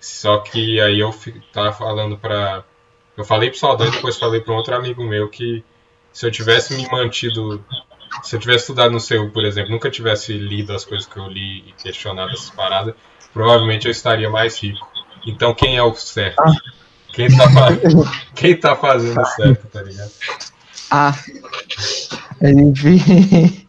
Só 0.00 0.38
que 0.38 0.80
aí 0.80 1.00
eu 1.00 1.12
tava 1.52 1.72
falando 1.72 2.16
pra. 2.16 2.64
Eu 3.18 3.24
falei 3.24 3.50
pro 3.50 3.58
Saldanha, 3.58 3.90
depois 3.90 4.16
falei 4.16 4.40
pra 4.40 4.54
um 4.54 4.56
outro 4.56 4.76
amigo 4.76 5.02
meu 5.02 5.28
que 5.28 5.64
se 6.12 6.24
eu 6.24 6.30
tivesse 6.30 6.76
me 6.76 6.88
mantido. 6.88 7.62
Se 8.22 8.36
eu 8.36 8.40
tivesse 8.40 8.60
estudado 8.60 8.92
no 8.92 9.00
CEU, 9.00 9.30
por 9.30 9.44
exemplo, 9.44 9.72
nunca 9.72 9.90
tivesse 9.90 10.32
lido 10.32 10.72
as 10.72 10.84
coisas 10.84 11.06
que 11.06 11.18
eu 11.18 11.26
li 11.26 11.58
e 11.68 11.74
questionado 11.82 12.30
essas 12.30 12.50
paradas, 12.50 12.94
provavelmente 13.34 13.86
eu 13.86 13.90
estaria 13.90 14.30
mais 14.30 14.56
rico. 14.62 14.88
Então 15.26 15.52
quem 15.52 15.76
é 15.76 15.82
o 15.82 15.92
certo? 15.94 16.42
Quem 17.12 17.28
tá, 17.28 17.44
quem 18.34 18.56
tá 18.56 18.76
fazendo 18.76 19.24
certo, 19.26 19.66
tá 19.66 19.82
ligado? 19.82 20.10
Ah, 20.90 21.14
enfim. 22.40 23.66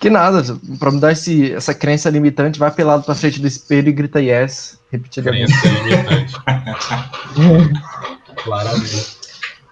Que 0.00 0.10
nada, 0.10 0.42
pra 0.78 0.90
mudar 0.90 1.12
esse, 1.12 1.50
essa 1.54 1.72
crença 1.72 2.10
limitante, 2.10 2.58
vai 2.58 2.70
pelado 2.70 3.04
pra 3.04 3.14
frente 3.14 3.40
do 3.40 3.46
espelho 3.46 3.88
e 3.88 3.92
grita 3.92 4.20
yes, 4.20 4.78
repetidamente. 4.92 5.50
Crença 5.58 5.78
limitante. 5.82 6.34
Claramente. 8.44 9.16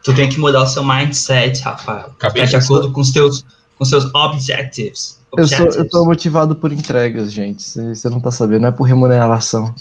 Tu 0.02 0.14
tem 0.14 0.28
que 0.28 0.38
mudar 0.40 0.62
o 0.62 0.66
seu 0.66 0.82
mindset, 0.84 1.60
Rafael. 1.62 2.06
Acabei 2.18 2.42
Tá 2.42 2.48
de 2.48 2.56
acordo 2.56 2.90
com 2.90 3.00
os 3.00 3.12
teus, 3.12 3.44
com 3.78 3.84
seus 3.84 4.12
objectives. 4.14 5.20
Eu 5.36 5.46
sou, 5.46 5.66
eu 5.66 5.88
sou 5.90 6.04
motivado 6.04 6.56
por 6.56 6.72
entregas, 6.72 7.32
gente. 7.32 7.62
Você 7.62 8.08
não 8.10 8.20
tá 8.20 8.30
sabendo, 8.30 8.62
não 8.62 8.68
é 8.68 8.72
por 8.72 8.84
remuneração. 8.84 9.74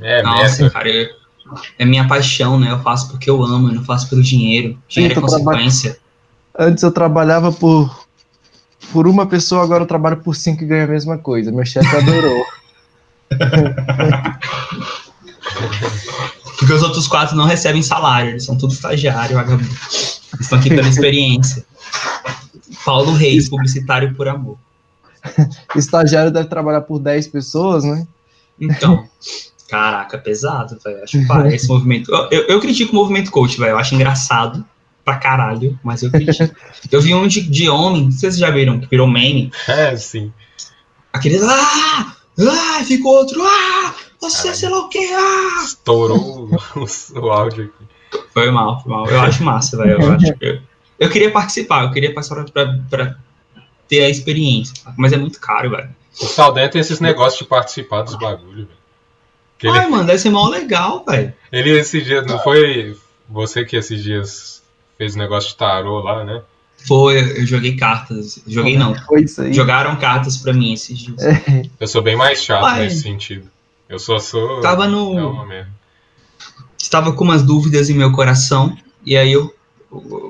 É, 0.00 0.22
Nossa, 0.22 0.62
merda. 0.62 0.70
cara, 0.70 0.88
eu- 0.88 1.08
é 1.78 1.84
minha 1.84 2.06
paixão, 2.08 2.58
né? 2.58 2.70
Eu 2.70 2.78
faço 2.80 3.10
porque 3.10 3.28
eu 3.28 3.42
amo, 3.42 3.68
eu 3.68 3.74
não 3.74 3.84
faço 3.84 4.08
pelo 4.08 4.22
dinheiro. 4.22 4.78
Dinheiro 4.88 5.12
é 5.12 5.16
Sim, 5.16 5.20
trabalha- 5.26 5.44
consequência. 5.44 5.98
Antes 6.58 6.82
eu 6.84 6.90
trabalhava 6.92 7.50
por, 7.52 8.06
por 8.92 9.06
uma 9.08 9.26
pessoa, 9.26 9.62
agora 9.62 9.82
eu 9.82 9.86
trabalho 9.88 10.16
por 10.18 10.34
cinco 10.36 10.62
e 10.62 10.66
ganho 10.66 10.84
a 10.84 10.88
mesma 10.88 11.18
coisa. 11.18 11.50
Meu 11.52 11.66
chefe 11.66 11.94
adorou. 11.96 12.46
Porque 16.58 16.72
os 16.72 16.82
outros 16.82 17.06
quatro 17.06 17.36
não 17.36 17.46
recebem 17.46 17.82
salário, 17.82 18.30
eles 18.30 18.44
são 18.44 18.56
tudo 18.56 18.72
estagiário, 18.72 19.36
vagabundo. 19.36 19.68
Eles 19.68 20.22
estão 20.40 20.58
aqui 20.58 20.68
pela 20.68 20.88
experiência. 20.88 21.64
Paulo 22.84 23.12
Reis, 23.12 23.48
publicitário 23.48 24.14
por 24.14 24.28
amor. 24.28 24.58
Estagiário 25.74 26.30
deve 26.30 26.48
trabalhar 26.48 26.82
por 26.82 26.98
10 26.98 27.28
pessoas, 27.28 27.84
né? 27.84 28.06
Então, 28.60 29.08
caraca, 29.68 30.18
pesado, 30.18 30.78
velho. 30.84 31.02
Acho 31.02 31.18
que 31.18 31.26
para 31.26 31.54
esse 31.54 31.66
movimento. 31.68 32.12
Eu, 32.12 32.28
eu, 32.30 32.42
eu 32.48 32.60
critico 32.60 32.92
o 32.92 32.94
movimento 32.94 33.30
coach, 33.30 33.58
velho. 33.58 33.70
Eu 33.70 33.78
acho 33.78 33.94
engraçado 33.94 34.64
pra 35.04 35.16
caralho, 35.16 35.78
mas 35.82 36.02
eu 36.02 36.10
critico. 36.10 36.54
Eu 36.90 37.00
vi 37.00 37.14
um 37.14 37.26
de, 37.26 37.42
de 37.42 37.68
homem, 37.68 38.10
vocês 38.10 38.36
já 38.36 38.50
viram, 38.50 38.78
que 38.78 38.88
virou 38.88 39.08
meme. 39.08 39.50
É, 39.68 39.96
sim. 39.96 40.32
Aquele. 41.12 41.38
Ah! 41.42 42.16
Ah! 42.38 42.84
Fica 42.84 43.08
outro. 43.08 43.42
Ah! 43.42 43.94
Você, 44.24 44.36
Caralho. 44.38 44.56
sei 44.56 44.68
lá 44.68 44.78
o 44.80 44.88
que. 44.88 45.12
Ah! 45.12 45.62
Estourou 45.64 46.50
o, 46.76 47.18
o 47.18 47.30
áudio 47.30 47.64
aqui. 47.64 48.20
Foi 48.32 48.50
mal, 48.50 48.82
foi 48.82 48.92
mal. 48.92 49.06
Eu 49.06 49.20
acho 49.20 49.42
massa, 49.42 49.76
velho. 49.76 50.00
Eu, 50.00 50.12
acho 50.12 50.34
que 50.34 50.44
eu, 50.44 50.60
eu 50.98 51.10
queria 51.10 51.30
participar, 51.30 51.84
eu 51.84 51.90
queria 51.90 52.14
participar 52.14 52.44
pra, 52.50 52.78
pra 52.88 53.16
ter 53.88 54.04
a 54.04 54.08
experiência. 54.08 54.74
Mas 54.96 55.12
é 55.12 55.16
muito 55.16 55.40
caro, 55.40 55.70
velho. 55.70 55.88
O 56.20 56.26
Saldanha 56.26 56.68
tem 56.68 56.80
esses 56.80 57.00
negócios 57.00 57.38
de 57.38 57.44
participar 57.44 58.02
dos 58.02 58.14
bagulhos, 58.14 58.66
velho. 58.66 58.84
Que 59.58 59.66
ele, 59.68 59.78
Ai, 59.78 59.88
mano, 59.88 60.04
deve 60.04 60.18
ser 60.18 60.30
mal 60.30 60.48
legal, 60.48 61.04
velho. 61.06 61.32
ele 61.52 61.70
esses 61.70 62.04
dias, 62.04 62.26
não 62.26 62.38
foi 62.40 62.96
você 63.28 63.64
que 63.64 63.76
esses 63.76 64.02
dias 64.02 64.62
fez 64.98 65.14
negócio 65.16 65.50
de 65.50 65.56
tarô 65.56 66.00
lá, 66.00 66.24
né? 66.24 66.42
Foi, 66.86 67.18
eu 67.40 67.46
joguei 67.46 67.76
cartas. 67.76 68.42
Joguei 68.46 68.76
não. 68.76 68.94
Foi 69.06 69.22
isso 69.22 69.40
aí. 69.40 69.52
Jogaram 69.52 69.96
cartas 69.96 70.36
pra 70.36 70.52
mim 70.52 70.72
esses 70.72 70.98
dias. 70.98 71.16
Eu 71.80 71.86
sou 71.86 72.02
bem 72.02 72.14
mais 72.14 72.42
chato 72.42 72.62
Uai. 72.62 72.82
nesse 72.82 73.02
sentido. 73.02 73.50
Eu 73.94 73.98
só 74.00 74.18
sou. 74.18 74.60
Tava 74.60 74.88
no. 74.88 75.14
Estava 76.76 77.12
com 77.12 77.22
umas 77.22 77.42
dúvidas 77.42 77.88
em 77.88 77.94
meu 77.94 78.10
coração. 78.10 78.76
E 79.06 79.16
aí 79.16 79.32
eu. 79.32 79.54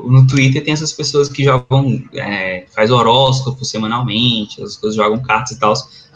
No 0.07 0.27
Twitter 0.27 0.63
tem 0.63 0.75
essas 0.75 0.93
pessoas 0.93 1.29
que 1.31 1.43
jogam. 1.43 2.03
É, 2.13 2.67
faz 2.75 2.91
horóscopo 2.91 3.65
semanalmente, 3.65 4.63
as 4.63 4.77
coisas 4.77 4.95
jogam 4.97 5.23
cartas 5.23 5.53
e 5.53 5.59
tal. 5.59 5.73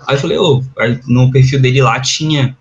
Aí 0.06 0.16
eu 0.16 0.20
falei, 0.20 0.36
ô, 0.38 0.62
aí 0.78 1.00
no 1.06 1.30
perfil 1.32 1.58
dele 1.60 1.80
lá 1.80 1.98
tinha 2.00 2.56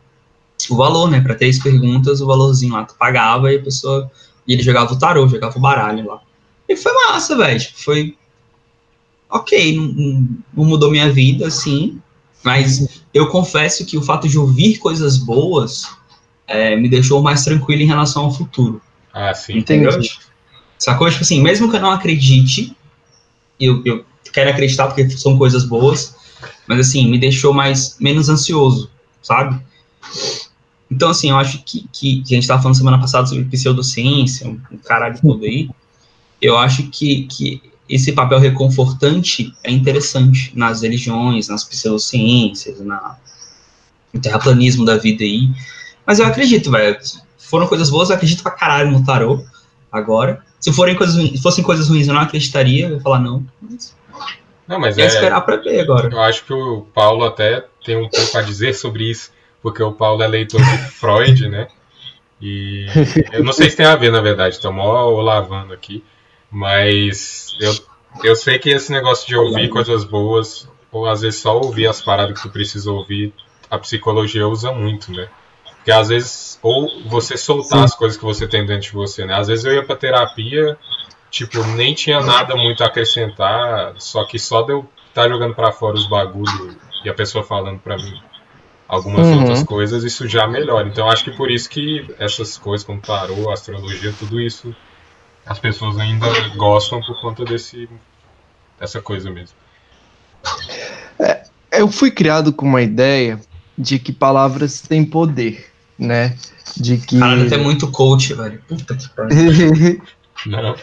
o 0.69 0.75
valor, 0.77 1.11
né? 1.11 1.19
Pra 1.19 1.35
três 1.35 1.61
perguntas, 1.61 2.21
o 2.21 2.25
valorzinho 2.25 2.73
lá, 2.73 2.85
tu 2.85 2.95
pagava 2.95 3.51
e 3.51 3.57
a 3.57 3.61
pessoa. 3.61 4.09
E 4.47 4.53
ele 4.53 4.63
jogava 4.63 4.93
o 4.93 4.97
tarô, 4.97 5.27
jogava 5.27 5.57
o 5.57 5.61
baralho 5.61 6.07
lá. 6.07 6.21
E 6.69 6.77
foi 6.77 6.93
massa, 6.93 7.35
velho. 7.35 7.59
Foi. 7.75 8.15
Ok, 9.29 9.75
não- 9.75 10.27
não 10.55 10.63
mudou 10.65 10.89
minha 10.89 11.11
vida, 11.11 11.47
assim. 11.47 12.01
Mas 12.47 13.03
eu 13.13 13.27
confesso 13.27 13.85
que 13.85 13.97
o 13.97 14.01
fato 14.01 14.25
de 14.25 14.39
ouvir 14.39 14.77
coisas 14.77 15.17
boas 15.17 15.85
é, 16.47 16.77
me 16.77 16.87
deixou 16.87 17.21
mais 17.21 17.43
tranquilo 17.43 17.81
em 17.81 17.85
relação 17.85 18.23
ao 18.23 18.33
futuro. 18.33 18.81
Ah, 19.13 19.33
sim. 19.33 19.57
Entendeu? 19.57 19.89
Entendi. 19.89 20.17
Sacou? 20.79 21.09
Tipo 21.09 21.23
assim, 21.23 21.41
mesmo 21.41 21.69
que 21.69 21.75
eu 21.75 21.81
não 21.81 21.91
acredite, 21.91 22.73
eu, 23.59 23.81
eu 23.83 24.05
quero 24.31 24.49
acreditar 24.49 24.87
porque 24.87 25.09
são 25.09 25.37
coisas 25.37 25.65
boas, 25.65 26.15
mas 26.65 26.79
assim, 26.79 27.11
me 27.11 27.19
deixou 27.19 27.53
mais 27.53 27.97
menos 27.99 28.29
ansioso, 28.29 28.89
sabe? 29.21 29.61
Então, 30.89 31.09
assim, 31.09 31.31
eu 31.31 31.35
acho 31.35 31.61
que, 31.65 31.85
que, 31.91 32.21
que 32.21 32.33
a 32.33 32.37
gente 32.37 32.47
tava 32.47 32.61
falando 32.61 32.77
semana 32.77 32.97
passada 32.97 33.27
sobre 33.27 33.43
pseudociência, 33.43 34.47
um, 34.47 34.57
um 34.71 34.77
caralho 34.77 35.19
todo 35.21 35.43
aí. 35.43 35.69
Eu 36.41 36.57
acho 36.57 36.83
que, 36.83 37.23
que 37.23 37.61
esse 37.89 38.11
papel 38.11 38.39
reconfortante 38.39 39.53
é 39.63 39.71
interessante 39.71 40.51
nas 40.55 40.81
religiões, 40.81 41.47
nas 41.47 41.63
pseudociências, 41.63 42.79
na, 42.81 43.17
no 44.13 44.19
terraplanismo 44.19 44.85
da 44.85 44.97
vida 44.97 45.23
aí. 45.23 45.49
Mas 46.05 46.19
eu 46.19 46.25
acredito, 46.25 46.71
velho. 46.71 46.97
Foram 47.37 47.67
coisas 47.67 47.89
boas, 47.89 48.09
eu 48.09 48.15
acredito 48.15 48.43
pra 48.43 48.51
caralho 48.51 48.91
no 48.91 49.05
tarô 49.05 49.41
agora. 49.91 50.43
Se 50.59 50.73
forem 50.73 50.95
coisas 50.95 51.15
ruins, 51.15 51.41
fossem 51.41 51.63
coisas 51.63 51.87
ruins, 51.87 52.07
eu 52.07 52.13
não 52.13 52.21
acreditaria, 52.21 52.87
eu 52.87 52.95
ia 52.95 53.01
falar 53.01 53.19
não. 53.19 53.45
Mas 53.61 53.95
Não, 54.67 54.79
mas 54.79 54.97
é 54.97 55.05
esperar 55.05 55.41
pra 55.41 55.55
ver 55.57 55.79
agora. 55.79 56.09
Eu 56.11 56.21
acho 56.21 56.43
que 56.43 56.53
o 56.53 56.81
Paulo 56.93 57.23
até 57.23 57.65
tem 57.85 57.95
um 57.95 58.09
pouco 58.09 58.37
a 58.37 58.41
dizer 58.41 58.73
sobre 58.73 59.09
isso, 59.09 59.31
porque 59.61 59.81
o 59.81 59.93
Paulo 59.93 60.21
é 60.21 60.27
leitor 60.27 60.61
de 60.61 60.77
Freud, 60.91 61.47
né? 61.47 61.67
E 62.41 62.85
eu 63.31 63.43
não 63.43 63.53
sei 63.53 63.69
se 63.69 63.77
tem 63.77 63.85
a 63.85 63.95
ver, 63.95 64.11
na 64.11 64.21
verdade, 64.21 64.55
estou 64.55 64.71
mó 64.71 65.09
lavando 65.21 65.73
aqui, 65.73 66.03
mas 66.51 67.55
eu, 67.59 67.73
eu 68.23 68.35
sei 68.35 68.57
que 68.59 68.69
esse 68.69 68.91
negócio 68.91 69.27
de 69.27 69.35
ouvir 69.35 69.69
coisas 69.69 70.03
boas, 70.03 70.67
ou 70.91 71.07
às 71.07 71.21
vezes 71.21 71.41
só 71.41 71.57
ouvir 71.57 71.87
as 71.87 72.01
paradas 72.01 72.35
que 72.35 72.47
tu 72.47 72.51
precisa 72.51 72.91
ouvir, 72.91 73.33
a 73.69 73.77
psicologia 73.77 74.47
usa 74.47 74.71
muito, 74.71 75.11
né? 75.11 75.27
Porque 75.75 75.91
às 75.91 76.09
vezes, 76.09 76.59
ou 76.61 77.03
você 77.09 77.37
soltar 77.37 77.79
Sim. 77.79 77.85
as 77.85 77.95
coisas 77.95 78.17
que 78.17 78.23
você 78.25 78.47
tem 78.47 78.65
dentro 78.65 78.87
de 78.89 78.93
você, 78.93 79.25
né? 79.25 79.35
Às 79.35 79.47
vezes 79.47 79.65
eu 79.65 79.73
ia 79.73 79.85
pra 79.85 79.95
terapia, 79.95 80.77
tipo, 81.29 81.63
nem 81.75 81.93
tinha 81.93 82.21
nada 82.21 82.55
muito 82.55 82.83
a 82.83 82.87
acrescentar, 82.87 83.93
só 83.99 84.25
que 84.25 84.39
só 84.39 84.61
de 84.63 84.73
eu 84.73 84.89
estar 85.09 85.29
jogando 85.29 85.55
pra 85.55 85.71
fora 85.71 85.95
os 85.95 86.09
bagulho 86.09 86.77
e 87.03 87.09
a 87.09 87.13
pessoa 87.13 87.43
falando 87.43 87.79
pra 87.79 87.97
mim 87.97 88.13
algumas 88.87 89.27
Uhum. 89.27 89.39
outras 89.39 89.63
coisas, 89.63 90.03
isso 90.03 90.27
já 90.27 90.47
melhora. 90.47 90.87
Então 90.87 91.09
acho 91.09 91.23
que 91.23 91.31
por 91.31 91.51
isso 91.51 91.69
que 91.69 92.07
essas 92.17 92.57
coisas 92.57 92.85
como 92.85 93.01
tarô, 93.01 93.49
astrologia, 93.49 94.13
tudo 94.13 94.39
isso 94.39 94.73
as 95.47 95.59
pessoas 95.59 95.97
ainda 95.97 96.27
gostam 96.55 97.01
por 97.01 97.19
conta 97.21 97.45
desse 97.45 97.89
dessa 98.79 99.01
coisa 99.01 99.31
mesmo. 99.31 99.55
Eu 101.71 101.87
fui 101.91 102.11
criado 102.11 102.53
com 102.53 102.65
uma 102.65 102.81
ideia 102.81 103.39
de 103.77 103.99
que 103.99 104.11
palavras 104.11 104.81
têm 104.81 105.05
poder, 105.05 105.71
né? 105.97 106.35
De 106.75 106.97
que. 106.97 107.17
Caralho, 107.17 107.45
até 107.45 107.57
muito 107.57 107.89
coach, 107.91 108.33
velho. 108.33 108.61
Puta 108.67 108.95
que 108.95 109.09
pariu. 109.09 110.01
Não. 110.45 110.75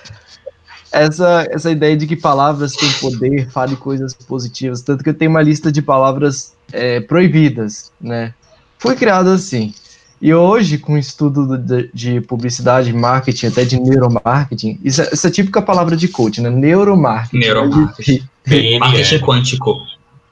essa, 0.90 1.46
essa 1.50 1.70
ideia 1.70 1.96
de 1.96 2.06
que 2.06 2.16
palavras 2.16 2.72
têm 2.72 2.90
poder, 2.94 3.48
fale 3.50 3.76
coisas 3.76 4.12
positivas, 4.14 4.82
tanto 4.82 5.04
que 5.04 5.10
eu 5.10 5.14
tenho 5.14 5.30
uma 5.30 5.42
lista 5.42 5.70
de 5.70 5.80
palavras 5.80 6.56
é, 6.72 7.00
proibidas, 7.00 7.92
né? 8.00 8.34
Foi 8.78 8.96
criado 8.96 9.30
assim. 9.30 9.72
E 10.20 10.32
hoje, 10.32 10.78
com 10.78 10.94
o 10.94 10.98
estudo 10.98 11.58
de, 11.58 11.90
de 11.92 12.20
publicidade, 12.20 12.92
marketing, 12.92 13.46
até 13.46 13.64
de 13.64 13.78
neuromarketing, 13.78 14.78
isso 14.82 15.02
é, 15.02 15.08
essa 15.12 15.28
é 15.28 15.30
típica 15.30 15.60
palavra 15.60 15.96
de 15.96 16.08
coach, 16.08 16.40
né? 16.40 16.50
Neuromarketing. 16.50 17.38
Neuromarketing. 17.38 18.28
Marketing 18.78 19.18
quântico. 19.18 19.76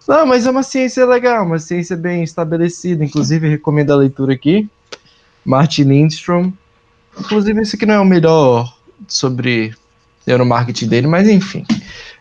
Não, 0.08 0.26
mas 0.26 0.46
é 0.46 0.50
uma 0.50 0.62
ciência 0.62 1.06
legal, 1.06 1.44
uma 1.44 1.58
ciência 1.58 1.96
bem 1.96 2.22
estabelecida. 2.22 3.04
Inclusive, 3.04 3.48
recomendo 3.48 3.92
a 3.92 3.96
leitura 3.96 4.32
aqui. 4.32 4.68
Martin 5.44 5.82
Lindstrom. 5.84 6.52
Inclusive, 7.18 7.60
esse 7.60 7.76
aqui 7.76 7.86
não 7.86 7.94
é 7.94 8.00
o 8.00 8.04
melhor 8.04 8.76
sobre 9.06 9.74
neuromarketing 10.26 10.88
dele, 10.88 11.06
mas 11.06 11.28
enfim. 11.28 11.64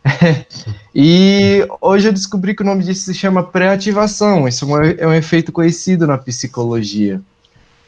e 0.94 1.66
hoje 1.80 2.08
eu 2.10 2.14
descobri 2.14 2.56
que 2.56 2.64
o 2.64 2.66
nome 2.66 2.84
disso 2.84 3.06
se 3.06 3.14
chama 3.14 3.44
pré-ativação. 3.44 4.48
Isso 4.48 4.66
é 4.98 5.08
um 5.08 5.14
efeito 5.14 5.52
conhecido 5.52 6.06
na 6.08 6.18
psicologia. 6.18 7.22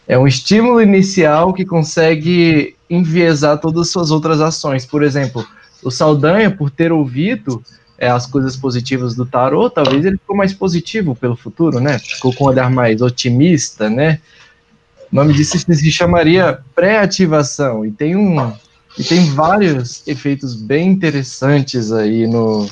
É 0.07 0.17
um 0.17 0.27
estímulo 0.27 0.81
inicial 0.81 1.53
que 1.53 1.65
consegue 1.65 2.75
enviesar 2.89 3.57
todas 3.59 3.87
as 3.87 3.89
suas 3.89 4.11
outras 4.11 4.41
ações. 4.41 4.85
Por 4.85 5.01
exemplo, 5.01 5.45
o 5.81 5.89
Saldanha, 5.89 6.51
por 6.51 6.69
ter 6.69 6.91
ouvido 6.91 7.63
é, 7.97 8.09
as 8.09 8.25
coisas 8.25 8.55
positivas 8.57 9.15
do 9.15 9.25
tarô, 9.25 9.69
talvez 9.69 10.05
ele 10.05 10.17
ficou 10.17 10.35
mais 10.35 10.53
positivo 10.53 11.15
pelo 11.15 11.35
futuro, 11.35 11.79
né? 11.79 11.99
Ficou 11.99 12.33
com 12.33 12.45
um 12.45 12.47
olhar 12.47 12.69
mais 12.69 13.01
otimista, 13.01 13.89
né? 13.89 14.19
O 15.11 15.15
nome 15.15 15.33
disso 15.33 15.57
se 15.57 15.91
chamaria 15.91 16.59
pré-ativação. 16.75 17.85
E 17.85 17.91
tem 17.91 18.15
um 18.15 18.53
e 18.97 19.03
tem 19.03 19.25
vários 19.33 20.07
efeitos 20.07 20.53
bem 20.53 20.89
interessantes 20.89 21.91
aí 21.91 22.27
no, 22.27 22.69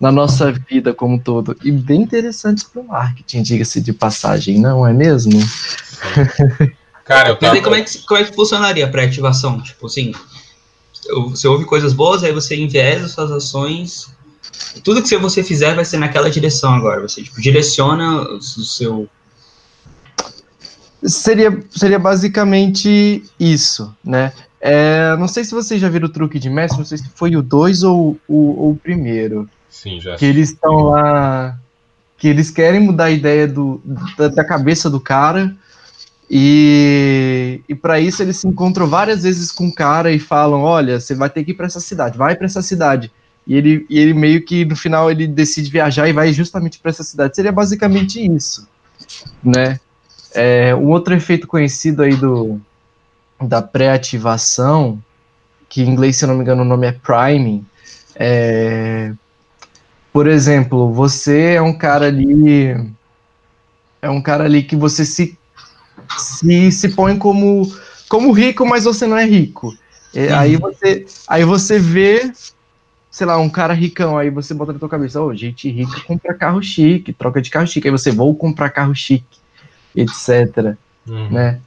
na 0.00 0.10
nossa 0.10 0.50
vida 0.50 0.94
como 0.94 1.16
um 1.16 1.18
todo. 1.18 1.54
E 1.62 1.70
bem 1.70 2.00
interessantes 2.00 2.64
para 2.64 2.80
o 2.80 2.86
marketing, 2.86 3.42
diga-se 3.42 3.80
de 3.80 3.92
passagem, 3.92 4.58
não 4.58 4.86
é 4.86 4.92
mesmo? 4.94 5.32
Cara, 7.04 7.30
eu 7.30 7.36
tava... 7.36 7.52
Mas 7.52 7.58
aí 7.58 7.62
como 7.62 7.76
é 7.76 7.82
que, 7.82 7.98
como 7.98 8.20
é 8.20 8.24
que 8.24 8.34
funcionaria 8.34 8.86
a 8.86 8.88
pré-ativação? 8.88 9.60
Tipo 9.60 9.86
assim, 9.86 10.12
você 11.28 11.46
ouve 11.46 11.64
coisas 11.64 11.92
boas, 11.92 12.24
aí 12.24 12.32
você 12.32 12.56
enviesa 12.56 13.08
suas 13.08 13.30
ações. 13.30 14.14
Tudo 14.82 15.02
que 15.02 15.16
você 15.18 15.42
fizer 15.42 15.74
vai 15.74 15.84
ser 15.84 15.98
naquela 15.98 16.30
direção 16.30 16.72
agora. 16.74 17.00
Você 17.02 17.22
tipo, 17.22 17.40
direciona 17.40 18.22
o 18.22 18.40
seu. 18.40 19.08
Seria, 21.02 21.62
seria 21.70 21.98
basicamente 21.98 23.22
isso, 23.38 23.94
né? 24.04 24.32
É, 24.60 25.16
não 25.16 25.26
sei 25.26 25.42
se 25.42 25.52
vocês 25.52 25.80
já 25.80 25.88
viram 25.88 26.06
o 26.06 26.12
truque 26.12 26.38
de 26.38 26.50
mestre, 26.50 26.78
não 26.78 26.84
sei 26.84 26.98
se 26.98 27.08
foi 27.14 27.34
o 27.34 27.42
2 27.42 27.82
ou, 27.82 28.18
ou, 28.28 28.70
o 28.70 28.76
primeiro. 28.76 29.48
Sim, 29.70 30.00
já. 30.00 30.16
Que 30.16 30.26
eles 30.26 30.50
estão 30.50 30.82
lá. 30.82 31.58
Que 32.18 32.28
eles 32.28 32.50
querem 32.50 32.80
mudar 32.80 33.04
a 33.04 33.10
ideia 33.10 33.48
do, 33.48 33.80
da, 34.18 34.28
da 34.28 34.44
cabeça 34.44 34.90
do 34.90 35.00
cara. 35.00 35.56
E, 36.30 37.60
e 37.68 37.74
para 37.74 37.98
isso 37.98 38.22
eles 38.22 38.36
se 38.36 38.46
encontram 38.46 38.86
várias 38.86 39.22
vezes 39.22 39.50
com 39.50 39.68
o 39.68 39.74
cara 39.74 40.12
e 40.12 40.18
falam: 40.18 40.62
Olha, 40.62 41.00
você 41.00 41.14
vai 41.14 41.30
ter 41.30 41.42
que 41.44 41.52
ir 41.52 41.54
para 41.54 41.66
essa 41.66 41.80
cidade, 41.80 42.18
vai 42.18 42.36
para 42.36 42.46
essa 42.46 42.62
cidade. 42.62 43.10
E 43.46 43.56
ele, 43.56 43.86
e 43.88 43.98
ele 43.98 44.14
meio 44.14 44.44
que 44.44 44.64
no 44.64 44.76
final 44.76 45.10
ele 45.10 45.26
decide 45.26 45.70
viajar 45.70 46.08
e 46.08 46.12
vai 46.12 46.32
justamente 46.32 46.78
para 46.78 46.90
essa 46.90 47.02
cidade. 47.02 47.34
Seria 47.34 47.50
basicamente 47.50 48.24
isso, 48.24 48.68
né? 49.42 49.80
É, 50.32 50.72
um 50.74 50.88
outro 50.88 51.14
efeito 51.14 51.48
conhecido 51.48 52.02
aí 52.02 52.14
do, 52.14 52.60
da 53.40 53.60
pré-ativação, 53.60 55.02
que 55.68 55.82
em 55.82 55.88
inglês, 55.88 56.16
se 56.16 56.24
eu 56.24 56.28
não 56.28 56.36
me 56.36 56.42
engano, 56.42 56.62
o 56.62 56.66
nome 56.66 56.86
é 56.86 56.92
priming. 56.92 57.66
É, 58.14 59.12
por 60.12 60.26
exemplo, 60.26 60.92
você 60.92 61.54
é 61.54 61.62
um 61.62 61.72
cara 61.72 62.06
ali. 62.06 62.72
É 64.02 64.08
um 64.08 64.20
cara 64.20 64.44
ali 64.44 64.62
que 64.62 64.74
você 64.74 65.04
se, 65.04 65.38
se, 66.18 66.72
se 66.72 66.88
põe 66.90 67.16
como, 67.18 67.70
como 68.08 68.32
rico, 68.32 68.66
mas 68.66 68.84
você 68.84 69.06
não 69.06 69.16
é 69.16 69.24
rico. 69.24 69.76
É, 70.14 70.32
aí, 70.32 70.56
você, 70.56 71.06
aí 71.28 71.44
você 71.44 71.78
vê, 71.78 72.32
sei 73.10 73.26
lá, 73.26 73.38
um 73.38 73.48
cara 73.48 73.74
ricão, 73.74 74.18
aí 74.18 74.30
você 74.30 74.52
bota 74.54 74.72
na 74.72 74.78
tua 74.78 74.88
cabeça, 74.88 75.22
oh, 75.22 75.34
gente 75.34 75.70
rica 75.70 76.00
compra 76.00 76.34
carro 76.34 76.62
chique, 76.62 77.12
troca 77.12 77.40
de 77.40 77.50
carro 77.50 77.66
chique, 77.66 77.86
aí 77.86 77.92
você 77.92 78.10
vou 78.10 78.34
comprar 78.34 78.70
carro 78.70 78.94
chique, 78.94 79.38
etc. 79.94 80.74
Uhum. 81.06 81.30
Né? 81.30 81.60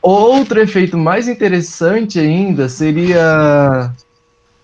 Outro 0.00 0.60
efeito 0.60 0.96
mais 0.96 1.28
interessante 1.28 2.18
ainda 2.18 2.68
seria 2.68 3.92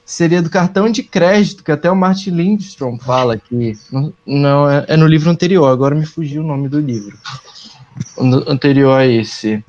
seria 0.09 0.41
do 0.41 0.49
cartão 0.49 0.91
de 0.91 1.03
crédito, 1.03 1.63
que 1.63 1.71
até 1.71 1.91
o 1.91 1.95
Martin 1.95 2.31
Lindstrom 2.31 2.99
fala 2.99 3.35
aqui. 3.35 3.79
Não, 3.93 4.13
não 4.27 4.71
é, 4.71 4.87
é, 4.89 4.97
no 4.97 5.07
livro 5.07 5.29
anterior, 5.29 5.67
agora 5.67 5.95
me 5.95 6.07
fugiu 6.07 6.43
o 6.43 6.47
nome 6.47 6.67
do 6.67 6.81
livro. 6.81 7.15
Anterior 8.47 8.99
a 8.99 9.07
esse. 9.07 9.63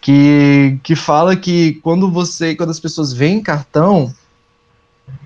Que, 0.00 0.78
que 0.84 0.94
fala 0.94 1.34
que 1.34 1.80
quando 1.82 2.08
você, 2.08 2.54
quando 2.54 2.70
as 2.70 2.78
pessoas 2.78 3.12
veem 3.12 3.42
cartão, 3.42 4.14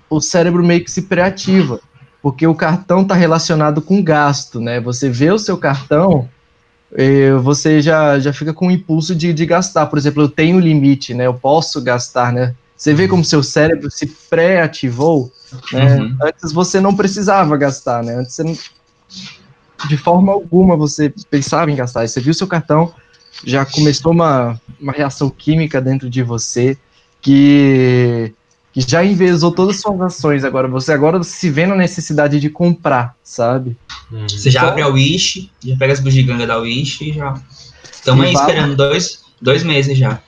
o 0.08 0.22
cérebro 0.22 0.64
meio 0.64 0.82
que 0.82 0.90
se 0.90 1.02
preativa, 1.02 1.78
porque 2.22 2.46
o 2.46 2.54
cartão 2.54 3.02
está 3.02 3.14
relacionado 3.14 3.82
com 3.82 4.02
gasto, 4.02 4.58
né? 4.58 4.80
Você 4.80 5.10
vê 5.10 5.30
o 5.30 5.38
seu 5.38 5.58
cartão, 5.58 6.30
você 7.42 7.82
já, 7.82 8.18
já 8.18 8.32
fica 8.32 8.54
com 8.54 8.68
o 8.68 8.70
impulso 8.70 9.14
de, 9.14 9.34
de 9.34 9.44
gastar. 9.44 9.84
Por 9.84 9.98
exemplo, 9.98 10.22
eu 10.22 10.30
tenho 10.30 10.58
limite, 10.58 11.12
né? 11.12 11.26
Eu 11.26 11.34
posso 11.34 11.82
gastar, 11.82 12.32
né? 12.32 12.54
Você 12.76 12.92
vê 12.92 13.08
como 13.08 13.24
seu 13.24 13.42
cérebro 13.42 13.90
se 13.90 14.06
pré-ativou, 14.28 15.32
né? 15.72 15.96
Uhum. 15.96 16.16
Antes 16.22 16.52
você 16.52 16.80
não 16.80 16.94
precisava 16.94 17.56
gastar, 17.56 18.02
né? 18.04 18.16
Antes 18.16 18.34
você 18.34 18.44
não, 18.44 18.56
de 19.88 19.96
forma 19.96 20.32
alguma 20.32 20.76
você 20.76 21.12
pensava 21.30 21.70
em 21.70 21.76
gastar. 21.76 22.06
você 22.06 22.20
viu 22.20 22.34
seu 22.34 22.46
cartão, 22.46 22.92
já 23.44 23.64
começou 23.64 24.12
uma, 24.12 24.60
uma 24.80 24.92
reação 24.92 25.30
química 25.30 25.80
dentro 25.80 26.10
de 26.10 26.22
você 26.22 26.76
que 27.20 28.32
que 28.76 28.82
já 28.86 29.02
envezou 29.02 29.50
todas 29.50 29.76
as 29.76 29.80
suas 29.80 29.98
ações 30.02 30.44
agora. 30.44 30.68
Você 30.68 30.92
agora 30.92 31.22
se 31.22 31.48
vê 31.48 31.64
na 31.64 31.74
necessidade 31.74 32.38
de 32.38 32.50
comprar, 32.50 33.16
sabe? 33.24 33.74
Uhum. 34.12 34.28
Você 34.28 34.50
já 34.50 34.68
abre 34.68 34.82
a 34.82 34.88
Wish, 34.88 35.50
já 35.64 35.76
pega 35.78 35.94
as 35.94 36.00
bugigangas 36.00 36.46
da 36.46 36.58
Wish 36.58 37.08
e 37.08 37.14
já. 37.14 37.40
Estamos 37.90 38.26
aí 38.26 38.34
esperando 38.34 38.76
dois, 38.76 39.22
dois 39.40 39.64
meses 39.64 39.96
já. 39.96 40.20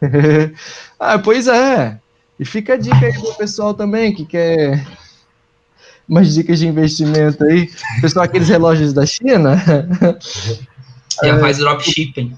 ah, 0.98 1.18
pois 1.18 1.46
é. 1.46 1.98
E 2.38 2.44
fica 2.44 2.74
a 2.74 2.76
dica 2.76 3.04
aí 3.04 3.12
pro 3.12 3.34
pessoal 3.34 3.74
também 3.74 4.14
que 4.14 4.24
quer 4.24 4.86
umas 6.08 6.34
dicas 6.34 6.58
de 6.58 6.66
investimento 6.66 7.44
aí. 7.44 7.70
Pessoal, 8.00 8.24
aqueles 8.24 8.48
relógios 8.48 8.92
da 8.92 9.06
China. 9.06 9.56
Já 11.22 11.38
faz 11.38 11.58
dropshipping. 11.58 12.36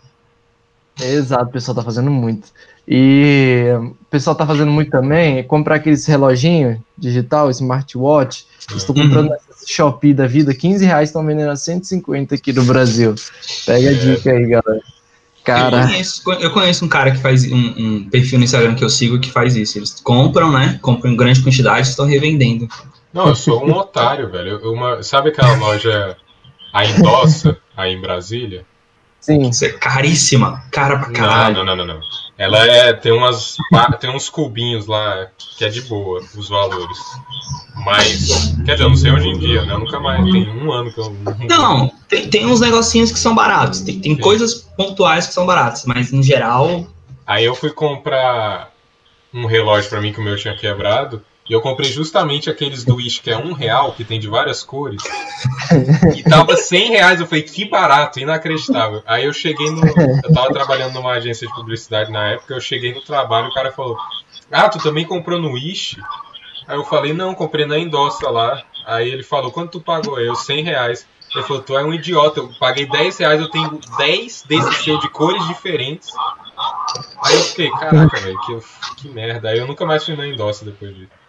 Exato, 1.00 1.44
o 1.44 1.52
pessoal 1.52 1.74
tá 1.74 1.82
fazendo 1.82 2.10
muito. 2.10 2.48
E 2.86 3.66
o 3.78 4.06
pessoal 4.10 4.34
tá 4.34 4.46
fazendo 4.46 4.70
muito 4.70 4.90
também 4.90 5.38
é 5.38 5.42
comprar 5.42 5.76
aqueles 5.76 6.04
reloginhos 6.04 6.78
digital, 6.98 7.48
smartwatch. 7.50 8.46
Estou 8.74 8.94
comprando 8.94 9.30
uhum. 9.30 9.36
Shopee 9.66 10.12
da 10.12 10.26
vida, 10.26 10.52
15 10.52 10.84
reais, 10.84 11.08
estão 11.08 11.24
vendendo 11.24 11.50
a 11.50 11.56
150 11.56 12.34
aqui 12.34 12.52
no 12.52 12.64
Brasil. 12.64 13.14
Pega 13.64 13.90
a 13.90 13.92
dica 13.92 14.32
aí, 14.32 14.46
galera. 14.46 14.82
Cara. 15.44 15.82
Eu 15.82 15.86
conheço, 15.86 16.32
eu 16.32 16.50
conheço 16.52 16.84
um 16.84 16.88
cara 16.88 17.10
que 17.10 17.18
faz 17.18 17.50
um, 17.50 17.56
um, 17.56 18.08
perfil 18.08 18.38
no 18.38 18.44
Instagram 18.44 18.74
que 18.74 18.84
eu 18.84 18.88
sigo 18.88 19.18
que 19.18 19.30
faz 19.30 19.56
isso. 19.56 19.78
Eles 19.78 20.00
compram, 20.00 20.52
né? 20.52 20.78
Compram 20.80 21.10
em 21.10 21.16
grande 21.16 21.42
quantidade 21.42 21.88
e 21.88 21.90
estão 21.90 22.06
revendendo. 22.06 22.68
Não, 23.12 23.28
eu 23.28 23.34
sou 23.34 23.66
um 23.66 23.72
otário, 23.76 24.30
velho. 24.30 24.58
Uma, 24.72 25.02
sabe 25.02 25.30
aquela 25.30 25.56
loja 25.56 26.16
a 26.72 26.86
Endossa 26.86 27.58
aí 27.76 27.92
em 27.92 28.00
Brasília? 28.00 28.64
Sim. 29.20 29.48
Isso 29.48 29.64
é 29.64 29.70
caríssima. 29.70 30.64
Cara 30.70 30.98
pra 30.98 31.10
caralho. 31.10 31.56
Não, 31.56 31.64
não, 31.64 31.76
não, 31.76 31.86
não. 31.86 32.00
Ela 32.42 32.66
é. 32.66 32.92
Tem, 32.92 33.12
umas, 33.12 33.56
tem 34.00 34.10
uns 34.10 34.28
cubinhos 34.28 34.88
lá 34.88 35.28
que 35.56 35.64
é 35.64 35.68
de 35.68 35.80
boa, 35.82 36.20
os 36.36 36.48
valores. 36.48 36.98
Mas. 37.84 38.56
Quer 38.64 38.72
dizer, 38.72 38.84
eu 38.84 38.88
não 38.88 38.96
sei 38.96 39.12
hoje 39.12 39.28
em 39.28 39.38
dia, 39.38 39.64
né? 39.64 39.74
Eu 39.74 39.78
nunca 39.78 40.00
mais. 40.00 40.24
Tem 40.24 40.50
um 40.50 40.72
ano 40.72 40.92
que 40.92 40.98
eu. 40.98 41.16
Não, 41.48 41.92
tem, 42.08 42.28
tem 42.28 42.46
uns 42.46 42.58
negocinhos 42.58 43.12
que 43.12 43.18
são 43.20 43.32
baratos. 43.32 43.82
Tem, 43.82 44.00
tem 44.00 44.16
coisas 44.16 44.54
pontuais 44.76 45.28
que 45.28 45.32
são 45.32 45.46
baratas, 45.46 45.84
mas 45.86 46.10
no 46.10 46.20
geral. 46.20 46.84
Aí 47.24 47.44
eu 47.44 47.54
fui 47.54 47.70
comprar 47.70 48.72
um 49.32 49.46
relógio 49.46 49.88
para 49.88 50.00
mim 50.00 50.12
que 50.12 50.18
o 50.18 50.24
meu 50.24 50.36
tinha 50.36 50.56
quebrado. 50.56 51.22
E 51.52 51.54
eu 51.54 51.60
comprei 51.60 51.92
justamente 51.92 52.48
aqueles 52.48 52.82
do 52.82 52.96
Wish 52.96 53.20
que 53.20 53.30
é 53.30 53.36
um 53.36 53.52
real, 53.52 53.92
que 53.92 54.04
tem 54.04 54.18
de 54.18 54.26
várias 54.26 54.62
cores. 54.62 55.02
e 56.16 56.22
tava 56.22 56.56
100 56.56 56.88
reais. 56.92 57.20
Eu 57.20 57.26
falei, 57.26 57.42
que 57.42 57.66
barato, 57.66 58.18
inacreditável. 58.18 59.02
Aí 59.04 59.26
eu 59.26 59.34
cheguei 59.34 59.70
no. 59.70 59.86
Eu 59.86 60.32
tava 60.32 60.50
trabalhando 60.50 60.94
numa 60.94 61.12
agência 61.12 61.46
de 61.46 61.52
publicidade 61.52 62.10
na 62.10 62.28
época. 62.28 62.54
Eu 62.54 62.60
cheguei 62.60 62.94
no 62.94 63.02
trabalho 63.02 63.48
o 63.48 63.52
cara 63.52 63.70
falou: 63.70 63.98
Ah, 64.50 64.66
tu 64.70 64.78
também 64.78 65.04
comprou 65.04 65.38
no 65.38 65.52
Wish? 65.52 66.00
Aí 66.66 66.74
eu 66.74 66.84
falei: 66.84 67.12
Não, 67.12 67.34
comprei 67.34 67.66
na 67.66 67.78
Endossa 67.78 68.30
lá. 68.30 68.62
Aí 68.86 69.10
ele 69.10 69.22
falou: 69.22 69.52
Quanto 69.52 69.72
tu 69.72 69.80
pagou? 69.82 70.18
Eu, 70.18 70.34
100 70.34 70.64
reais. 70.64 71.06
Ele 71.34 71.44
falou: 71.44 71.62
Tu 71.62 71.76
é 71.76 71.84
um 71.84 71.92
idiota. 71.92 72.40
Eu 72.40 72.48
paguei 72.58 72.86
10 72.86 73.18
reais. 73.18 73.38
Eu 73.38 73.50
tenho 73.50 73.78
10 73.98 74.44
desses 74.48 74.76
seu 74.78 74.98
de 74.98 75.10
cores 75.10 75.46
diferentes. 75.48 76.08
Aí 77.26 77.34
eu 77.34 77.42
fiquei: 77.42 77.70
Caraca, 77.72 78.18
velho, 78.20 78.40
que, 78.40 79.02
que 79.02 79.08
merda. 79.10 79.50
Aí 79.50 79.58
eu 79.58 79.66
nunca 79.66 79.84
mais 79.84 80.02
fui 80.02 80.16
na 80.16 80.26
Endossa 80.26 80.64
depois 80.64 80.96
disso. 80.96 81.21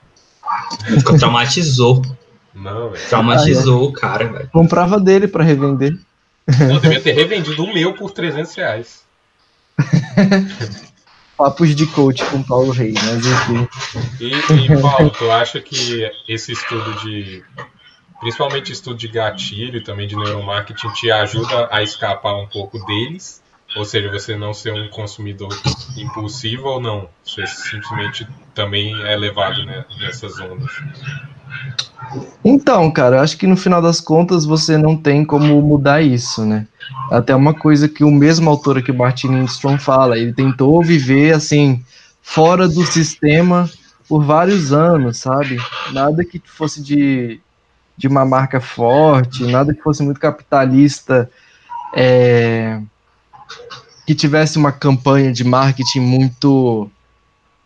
Traumatizou. 1.19 2.01
Não, 2.53 2.89
velho. 2.91 3.07
Traumatizou 3.07 3.89
o 3.89 3.93
cara, 3.93 4.31
velho. 4.31 4.49
Comprava 4.51 4.99
dele 4.99 5.27
pra 5.27 5.43
revender. 5.43 5.97
Eu 6.47 6.79
devia 6.79 7.01
ter 7.01 7.13
revendido 7.13 7.63
o 7.63 7.73
meu 7.73 7.93
por 7.93 8.11
300 8.11 8.53
reais. 8.55 9.03
Papos 11.35 11.75
de 11.75 11.87
coach 11.87 12.23
com 12.25 12.43
Paulo 12.43 12.71
Reis, 12.71 12.93
mas 12.93 13.25
enfim. 13.25 13.67
E, 14.19 14.65
e 14.65 14.81
Paulo, 14.81 15.09
tu 15.09 15.31
acha 15.31 15.59
que 15.59 16.09
esse 16.27 16.51
estudo 16.51 16.93
de. 17.01 17.43
Principalmente 18.19 18.71
estudo 18.71 18.95
de 18.95 19.07
gatilho 19.07 19.77
e 19.77 19.83
também 19.83 20.07
de 20.07 20.15
neuromarketing 20.15 20.89
te 20.93 21.11
ajuda 21.11 21.67
a 21.71 21.81
escapar 21.81 22.35
um 22.35 22.47
pouco 22.47 22.79
deles? 22.85 23.41
Ou 23.75 23.83
seja, 23.83 24.09
você 24.11 24.35
não 24.35 24.53
ser 24.53 24.71
um 24.71 24.87
consumidor 24.89 25.49
impulsivo 25.97 26.67
ou 26.67 26.79
não? 26.79 27.09
Você 27.25 27.45
simplesmente 27.47 28.27
também 28.53 28.93
é 29.03 29.15
levado 29.15 29.65
né, 29.65 29.85
nessas 29.99 30.39
ondas? 30.39 30.71
Então, 32.43 32.91
cara, 32.91 33.21
acho 33.21 33.37
que 33.37 33.47
no 33.47 33.55
final 33.55 33.81
das 33.81 33.99
contas 33.99 34.45
você 34.45 34.77
não 34.77 34.95
tem 34.95 35.25
como 35.25 35.61
mudar 35.61 36.01
isso, 36.01 36.45
né? 36.45 36.67
Até 37.09 37.35
uma 37.35 37.53
coisa 37.53 37.87
que 37.87 38.03
o 38.03 38.11
mesmo 38.11 38.49
autor 38.49 38.77
aqui, 38.77 38.91
o 38.91 38.97
Martin 38.97 39.27
Lindstrom, 39.27 39.77
fala, 39.77 40.17
ele 40.17 40.33
tentou 40.33 40.83
viver, 40.83 41.33
assim, 41.33 41.83
fora 42.21 42.67
do 42.67 42.85
sistema 42.85 43.69
por 44.07 44.23
vários 44.23 44.73
anos, 44.73 45.17
sabe? 45.17 45.57
Nada 45.91 46.23
que 46.23 46.41
fosse 46.45 46.81
de, 46.81 47.39
de 47.97 48.07
uma 48.07 48.25
marca 48.25 48.59
forte, 48.59 49.45
nada 49.45 49.73
que 49.73 49.81
fosse 49.81 50.03
muito 50.03 50.19
capitalista, 50.19 51.29
é, 51.95 52.79
que 54.05 54.13
tivesse 54.13 54.57
uma 54.57 54.71
campanha 54.71 55.31
de 55.31 55.43
marketing 55.43 56.01
muito 56.01 56.89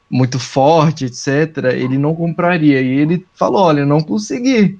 muito 0.09 0.39
forte, 0.39 1.05
etc., 1.05 1.65
ele 1.73 1.97
não 1.97 2.15
compraria. 2.15 2.81
E 2.81 2.87
ele 2.87 3.25
falou: 3.33 3.63
olha, 3.63 3.85
não 3.85 4.01
consegui. 4.01 4.79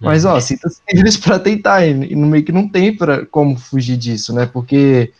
Mas, 0.00 0.24
ó, 0.24 0.38
sinta-se 0.38 0.80
livres 0.92 1.16
para 1.16 1.38
tentar. 1.38 1.84
E 1.84 2.14
no 2.14 2.26
meio 2.26 2.44
que 2.44 2.52
não 2.52 2.68
tem 2.68 2.94
pra, 2.96 3.26
como 3.26 3.56
fugir 3.56 3.96
disso, 3.96 4.32
né? 4.32 4.46
Porque. 4.46 5.12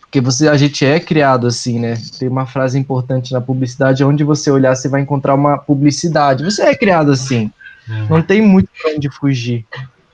Porque 0.00 0.20
você, 0.20 0.46
a 0.46 0.56
gente 0.56 0.84
é 0.84 1.00
criado 1.00 1.46
assim, 1.46 1.80
né? 1.80 1.94
Tem 2.18 2.28
uma 2.28 2.46
frase 2.46 2.78
importante 2.78 3.32
na 3.32 3.40
publicidade: 3.40 4.04
onde 4.04 4.22
você 4.22 4.50
olhar, 4.50 4.76
você 4.76 4.88
vai 4.88 5.00
encontrar 5.00 5.34
uma 5.34 5.58
publicidade. 5.58 6.44
Você 6.44 6.62
é 6.62 6.74
criado 6.74 7.10
assim. 7.10 7.50
Uhum. 7.88 8.06
Não 8.08 8.22
tem 8.22 8.40
muito 8.40 8.68
pra 8.80 8.92
onde 8.92 9.10
fugir, 9.10 9.66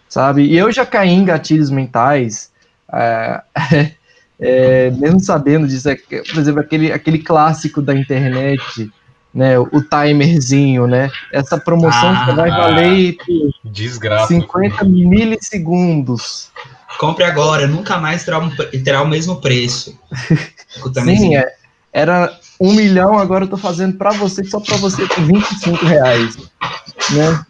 sabe? 0.08 0.44
E 0.44 0.56
eu 0.56 0.72
já 0.72 0.86
caí 0.86 1.10
em 1.10 1.24
gatilhos 1.24 1.70
mentais. 1.70 2.50
É, 2.90 3.42
é, 4.40 4.90
mesmo 4.92 5.20
sabendo 5.20 5.66
disso, 5.66 5.88
é, 5.88 5.96
por 5.96 6.38
exemplo, 6.38 6.60
aquele, 6.60 6.92
aquele 6.92 7.18
clássico 7.18 7.82
da 7.82 7.94
internet, 7.94 8.90
né, 9.34 9.58
o 9.58 9.82
timerzinho, 9.82 10.86
né, 10.86 11.10
essa 11.32 11.58
promoção 11.58 12.10
ah, 12.10 12.32
vai 12.32 12.50
valer 12.50 13.16
desgraça, 13.64 14.28
50 14.28 14.84
milissegundos. 14.84 16.50
Compre 16.98 17.24
agora, 17.24 17.66
nunca 17.66 17.98
mais 17.98 18.24
terá, 18.24 18.38
um, 18.38 18.50
terá 18.84 19.02
o 19.02 19.08
mesmo 19.08 19.40
preço. 19.40 19.98
Sim, 21.04 21.36
é, 21.36 21.54
era 21.92 22.38
um 22.60 22.72
milhão, 22.72 23.18
agora 23.18 23.44
eu 23.44 23.48
tô 23.48 23.56
fazendo 23.56 23.96
para 23.96 24.10
você, 24.10 24.44
só 24.44 24.60
para 24.60 24.76
você 24.76 25.06
por 25.06 25.22
25 25.24 25.84
reais, 25.84 26.36
né? 27.10 27.44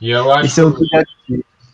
E 0.00 0.10
eu 0.10 0.30
acho 0.32 0.46
Esse 0.46 0.60
é 0.60 0.64
o 0.64 0.72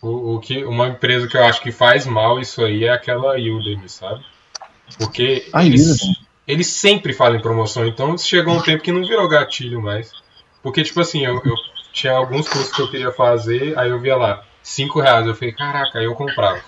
o, 0.03 0.37
o, 0.37 0.41
que, 0.41 0.65
uma 0.65 0.89
empresa 0.89 1.29
que 1.29 1.37
eu 1.37 1.45
acho 1.45 1.61
que 1.63 1.73
faz 1.73 2.07
mal 2.07 2.41
isso 2.41 2.65
aí 2.65 2.85
é 2.85 2.91
aquela 2.91 3.35
Udemy, 3.35 3.89
sabe? 3.89 4.25
Porque 4.99 5.49
ah, 5.53 5.65
eles, 5.65 6.01
eles 6.47 6.67
sempre 6.67 7.13
fazem 7.13 7.41
promoção, 7.41 7.87
então 7.87 8.17
chegou 8.17 8.55
um 8.55 8.63
tempo 8.63 8.83
que 8.83 8.93
não 8.93 9.07
virou 9.07 9.29
gatilho 9.29 9.81
mais. 9.81 10.11
Porque, 10.63 10.83
tipo 10.83 11.01
assim, 11.01 11.25
eu, 11.25 11.41
eu 11.45 11.55
tinha 11.93 12.13
alguns 12.13 12.49
cursos 12.49 12.75
que 12.75 12.83
eu 12.83 12.91
queria 12.91 13.13
fazer, 13.13 13.79
aí 13.79 13.91
eu 13.91 14.01
via 14.01 14.17
lá, 14.17 14.45
5 14.63 15.01
reais. 15.01 15.27
Eu 15.27 15.35
falei, 15.35 15.53
caraca, 15.53 15.99
aí 15.99 16.05
eu 16.05 16.15
comprava. 16.15 16.61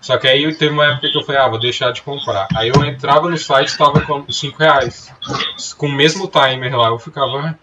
Só 0.00 0.16
que 0.18 0.28
aí 0.28 0.54
teve 0.54 0.72
uma 0.72 0.86
época 0.86 1.10
que 1.10 1.16
eu 1.16 1.22
falei, 1.22 1.40
ah, 1.40 1.48
vou 1.48 1.58
deixar 1.58 1.92
de 1.92 2.02
comprar. 2.02 2.46
Aí 2.54 2.68
eu 2.68 2.84
entrava 2.84 3.28
no 3.28 3.38
site 3.38 3.70
e 3.70 3.78
tava 3.78 4.00
com 4.00 4.30
5 4.30 4.58
reais. 4.58 5.12
Com 5.76 5.86
o 5.86 5.92
mesmo 5.92 6.28
timer 6.28 6.76
lá, 6.76 6.88
eu 6.88 6.98
ficava. 6.98 7.58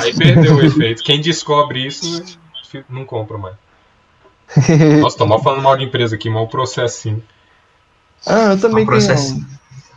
Aí 0.00 0.16
perdeu 0.16 0.56
o 0.56 0.64
efeito. 0.64 1.02
Quem 1.02 1.20
descobre 1.20 1.86
isso 1.86 2.24
não 2.88 3.04
compra 3.04 3.38
mais. 3.38 3.65
Nossa, 5.00 5.18
tô 5.18 5.26
mal 5.26 5.42
falando 5.42 5.62
mal 5.62 5.76
de 5.76 5.84
empresa 5.84 6.14
aqui, 6.14 6.28
mal 6.28 6.46
processinho. 6.48 7.22
Ah, 8.26 8.52
eu 8.52 8.60
também 8.60 8.86
tenho. 8.86 9.46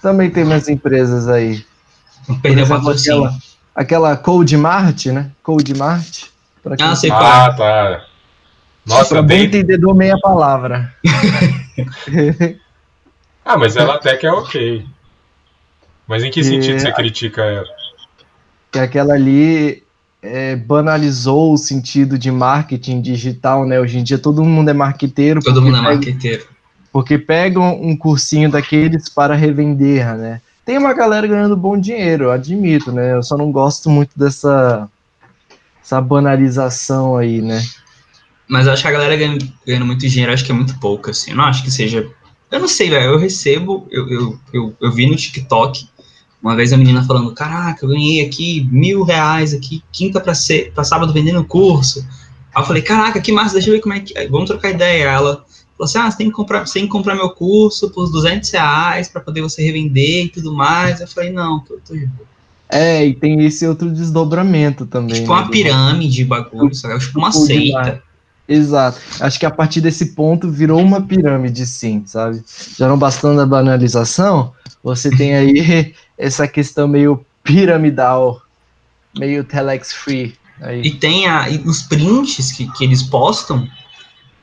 Também 0.01 0.29
tem 0.29 0.45
minhas 0.45 0.67
empresas 0.67 1.27
aí. 1.27 1.65
Não 2.27 2.39
perdeu 2.39 2.65
aquela, 2.65 3.37
aquela 3.75 4.17
Code 4.17 4.55
Mart, 4.57 5.07
né? 5.07 5.31
Code 5.43 5.73
Mart. 5.75 6.25
Ah, 6.79 6.95
sei 6.95 7.09
qual. 7.09 7.23
Ah, 7.23 7.53
tá. 7.53 8.05
Nossa, 8.85 9.15
pra 9.15 9.21
bem 9.21 9.45
entendedor, 9.45 9.95
meia 9.95 10.17
palavra. 10.19 10.93
ah, 13.45 13.57
mas 13.57 13.75
ela 13.75 13.95
até 13.95 14.15
que 14.17 14.25
é 14.25 14.31
ok. 14.31 14.85
Mas 16.07 16.23
em 16.23 16.31
que 16.31 16.43
sentido 16.43 16.75
é... 16.75 16.79
você 16.79 16.91
critica 16.91 17.43
ela? 17.43 17.67
Que 18.71 18.79
aquela 18.79 19.13
ali 19.13 19.83
é, 20.21 20.55
banalizou 20.55 21.53
o 21.53 21.57
sentido 21.57 22.17
de 22.17 22.31
marketing 22.31 23.01
digital, 23.01 23.65
né? 23.65 23.79
Hoje 23.79 23.99
em 23.99 24.03
dia 24.03 24.17
todo 24.17 24.43
mundo 24.43 24.69
é 24.69 24.73
marqueteiro. 24.73 25.41
Todo 25.41 25.61
mundo 25.61 25.77
é 25.77 25.81
marqueteiro. 25.81 26.45
Porque 26.91 27.17
pegam 27.17 27.81
um 27.81 27.95
cursinho 27.95 28.49
daqueles 28.49 29.07
para 29.09 29.35
revender, 29.35 30.15
né? 30.17 30.41
Tem 30.65 30.77
uma 30.77 30.93
galera 30.93 31.25
ganhando 31.25 31.55
bom 31.55 31.79
dinheiro, 31.79 32.31
admito, 32.31 32.91
né? 32.91 33.13
Eu 33.13 33.23
só 33.23 33.37
não 33.37 33.51
gosto 33.51 33.89
muito 33.89 34.17
dessa 34.17 34.89
essa 35.81 35.99
banalização 35.99 37.17
aí, 37.17 37.41
né? 37.41 37.63
Mas 38.47 38.67
eu 38.67 38.73
acho 38.73 38.83
que 38.83 38.87
a 38.87 38.91
galera 38.91 39.15
ganhando, 39.15 39.51
ganhando 39.65 39.85
muito 39.85 40.07
dinheiro, 40.07 40.31
acho 40.31 40.45
que 40.45 40.51
é 40.51 40.55
muito 40.55 40.77
pouco, 40.79 41.09
assim. 41.09 41.31
Eu 41.31 41.37
não 41.37 41.45
acho 41.45 41.63
que 41.63 41.71
seja. 41.71 42.07
Eu 42.51 42.59
não 42.59 42.67
sei, 42.67 42.89
velho. 42.89 43.11
Eu 43.11 43.17
recebo, 43.17 43.87
eu, 43.89 44.07
eu, 44.07 44.39
eu, 44.53 44.75
eu 44.79 44.91
vi 44.91 45.07
no 45.07 45.15
TikTok 45.15 45.88
uma 46.41 46.55
vez 46.55 46.71
a 46.71 46.77
menina 46.77 47.03
falando, 47.03 47.33
caraca, 47.33 47.85
eu 47.85 47.89
ganhei 47.89 48.25
aqui 48.25 48.67
mil 48.71 49.03
reais 49.03 49.53
aqui, 49.53 49.83
quinta 49.91 50.19
para 50.19 50.33
sábado 50.33 51.11
vendendo 51.11 51.43
curso. 51.43 52.05
Aí 52.55 52.63
eu 52.63 52.65
falei, 52.65 52.81
caraca, 52.81 53.19
que 53.19 53.31
massa, 53.31 53.53
deixa 53.53 53.69
eu 53.69 53.73
ver 53.73 53.81
como 53.81 53.93
é 53.93 53.99
que. 53.99 54.27
Vamos 54.27 54.49
trocar 54.49 54.71
ideia. 54.71 55.05
Ela 55.05 55.35
falou 55.35 55.45
assim: 55.81 55.97
ah, 55.97 56.09
você 56.09 56.17
tem 56.17 56.27
que 56.27 56.33
comprar, 56.33 56.63
tem 56.65 56.83
que 56.83 56.89
comprar 56.89 57.15
meu 57.15 57.29
curso 57.29 57.89
por 57.89 58.09
200 58.09 58.49
reais 58.51 59.07
para 59.07 59.21
poder 59.21 59.41
você 59.41 59.63
revender 59.63 60.25
e 60.25 60.29
tudo 60.29 60.53
mais. 60.53 61.01
Eu 61.01 61.07
falei, 61.07 61.31
não, 61.31 61.59
tô, 61.59 61.77
tô 61.85 61.93
de 61.93 62.05
boa. 62.07 62.27
É, 62.71 63.03
e 63.03 63.15
tem 63.15 63.43
esse 63.45 63.65
outro 63.65 63.89
desdobramento 63.89 64.85
também. 64.85 65.21
Tipo 65.21 65.33
né, 65.33 65.41
uma 65.41 65.49
pirâmide 65.49 66.15
de 66.15 66.25
bagulho, 66.25 66.73
sabe? 66.73 66.99
Tipo 66.99 67.17
uma 67.17 67.31
seita. 67.31 68.03
Exato. 68.47 68.99
Acho 69.19 69.39
que 69.39 69.45
a 69.45 69.51
partir 69.51 69.81
desse 69.81 70.13
ponto 70.13 70.49
virou 70.49 70.81
uma 70.81 71.01
pirâmide, 71.01 71.65
sim, 71.65 72.03
sabe? 72.05 72.43
Já 72.77 72.87
não 72.87 72.97
bastando 72.97 73.41
a 73.41 73.45
banalização, 73.45 74.53
você 74.83 75.09
tem 75.09 75.35
aí 75.35 75.93
essa 76.19 76.45
questão 76.45 76.85
meio 76.85 77.25
piramidal, 77.41 78.41
meio 79.17 79.45
telex 79.45 79.93
free. 79.93 80.35
Aí. 80.61 80.81
E 80.81 80.91
tem 80.91 81.25
a, 81.25 81.49
e 81.49 81.57
os 81.59 81.83
prints 81.83 82.51
que, 82.51 82.69
que 82.73 82.83
eles 82.83 83.01
postam, 83.01 83.65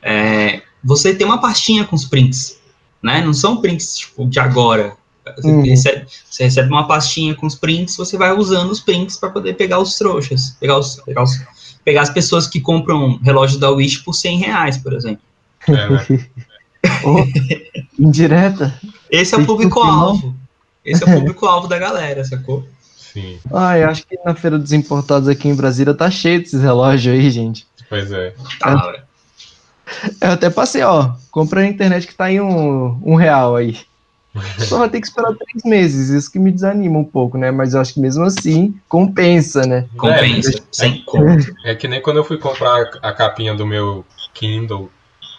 é, 0.01 0.63
você 0.83 1.13
tem 1.13 1.25
uma 1.25 1.39
pastinha 1.39 1.85
com 1.85 1.95
os 1.95 2.05
prints, 2.05 2.59
né? 3.01 3.21
Não 3.21 3.33
são 3.33 3.61
prints 3.61 3.99
tipo, 3.99 4.27
de 4.27 4.39
agora. 4.39 4.97
Você, 5.35 5.47
uhum. 5.47 5.61
recebe, 5.61 6.07
você, 6.25 6.43
recebe, 6.45 6.69
uma 6.69 6.87
pastinha 6.87 7.35
com 7.35 7.45
os 7.45 7.53
prints, 7.53 7.97
você 7.97 8.17
vai 8.17 8.31
usando 8.31 8.71
os 8.71 8.79
prints 8.79 9.17
para 9.17 9.29
poder 9.29 9.53
pegar 9.53 9.77
os 9.77 9.95
trouxas, 9.95 10.55
pegar, 10.59 10.77
os, 10.77 10.95
pegar, 11.05 11.23
os, 11.23 11.37
pegar 11.83 12.01
as 12.01 12.09
pessoas 12.09 12.47
que 12.47 12.61
compram 12.61 13.19
relógio 13.21 13.59
da 13.59 13.69
Wish 13.69 13.99
por 13.99 14.13
100 14.13 14.37
reais, 14.39 14.77
por 14.77 14.93
exemplo. 14.93 15.21
É, 15.67 15.89
né? 15.89 16.05
oh, 17.03 18.01
indireta. 18.01 18.73
Esse 19.11 19.35
é 19.35 19.37
o 19.37 19.45
público-alvo. 19.45 20.33
Esse 20.87 21.03
é 21.03 21.07
o 21.07 21.19
público-alvo 21.19 21.67
da 21.67 21.77
galera, 21.77 22.23
sacou? 22.23 22.65
Sim. 22.95 23.37
Ah, 23.53 23.77
eu 23.77 23.89
acho 23.89 24.07
que 24.07 24.17
na 24.23 24.33
Feira 24.33 24.57
dos 24.57 24.71
Importados 24.71 25.27
aqui 25.27 25.49
em 25.49 25.55
Brasília 25.55 25.93
tá 25.93 26.09
cheio 26.09 26.39
desses 26.39 26.61
relógios 26.61 27.13
aí, 27.13 27.29
gente. 27.29 27.67
Pois 27.89 28.11
é. 28.11 28.33
Tá, 28.59 28.93
eu, 30.21 30.27
eu 30.27 30.31
até 30.31 30.49
passei, 30.49 30.83
ó. 30.83 31.11
Comprei 31.29 31.65
na 31.65 31.69
internet 31.71 32.07
que 32.07 32.15
tá 32.15 32.31
em 32.31 32.39
um, 32.39 32.99
um 33.03 33.15
real 33.15 33.55
aí. 33.55 33.77
Só 34.59 34.77
vai 34.77 34.89
ter 34.89 35.01
que 35.01 35.07
esperar 35.07 35.33
três 35.33 35.63
meses, 35.65 36.09
isso 36.09 36.31
que 36.31 36.39
me 36.39 36.51
desanima 36.51 36.99
um 36.99 37.03
pouco, 37.03 37.37
né? 37.37 37.51
Mas 37.51 37.73
eu 37.73 37.81
acho 37.81 37.93
que 37.93 37.99
mesmo 37.99 38.23
assim 38.23 38.79
compensa, 38.87 39.65
né? 39.65 39.87
Compensa, 39.97 40.57
é, 40.57 40.61
sem 40.71 41.03
conta. 41.03 41.53
É 41.65 41.75
que 41.75 41.87
nem 41.87 42.01
quando 42.01 42.17
eu 42.17 42.23
fui 42.23 42.37
comprar 42.37 42.89
a 43.01 43.11
capinha 43.11 43.55
do 43.55 43.65
meu 43.65 44.05
Kindle 44.33 44.91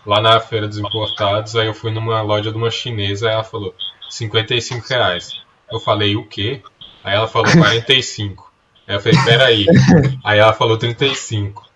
lá 0.04 0.20
na 0.20 0.40
Feira 0.40 0.66
dos 0.66 0.78
Importados, 0.78 1.54
aí 1.54 1.66
eu 1.66 1.74
fui 1.74 1.92
numa 1.92 2.22
loja 2.22 2.50
de 2.50 2.56
uma 2.56 2.70
chinesa, 2.70 3.28
aí 3.28 3.34
ela 3.34 3.44
falou, 3.44 3.74
55 4.08 4.86
reais. 4.88 5.32
Eu 5.70 5.78
falei, 5.80 6.16
o 6.16 6.24
quê? 6.24 6.62
Aí 7.04 7.14
ela 7.14 7.28
falou 7.28 7.50
45. 7.52 8.50
Aí 8.86 8.96
eu 8.96 9.00
falei, 9.00 9.18
peraí. 9.24 9.66
Aí 10.24 10.38
ela 10.38 10.52
falou 10.52 10.76
35. 10.76 11.66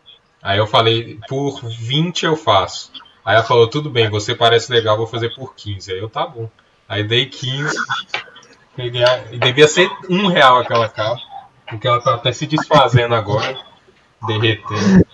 Aí 0.42 0.58
eu 0.58 0.66
falei, 0.66 1.18
por 1.28 1.60
20 1.64 2.24
eu 2.24 2.36
faço. 2.36 2.90
Aí 3.24 3.36
ela 3.36 3.44
falou, 3.44 3.68
tudo 3.68 3.88
bem, 3.88 4.10
você 4.10 4.34
parece 4.34 4.72
legal, 4.72 4.96
vou 4.96 5.06
fazer 5.06 5.34
por 5.34 5.54
15. 5.54 5.92
Aí 5.92 5.98
eu, 5.98 6.08
tá 6.08 6.26
bom. 6.26 6.50
Aí 6.88 7.04
dei 7.04 7.26
15. 7.26 7.76
Peguei 8.74 9.04
devia 9.38 9.68
ser 9.68 9.90
um 10.08 10.26
real 10.26 10.58
aquela 10.58 10.88
capa. 10.88 11.20
Porque 11.68 11.86
ela 11.86 12.00
tá 12.00 12.14
até 12.14 12.32
se 12.32 12.46
desfazendo 12.46 13.14
agora. 13.14 13.58
Derretendo. 14.26 15.06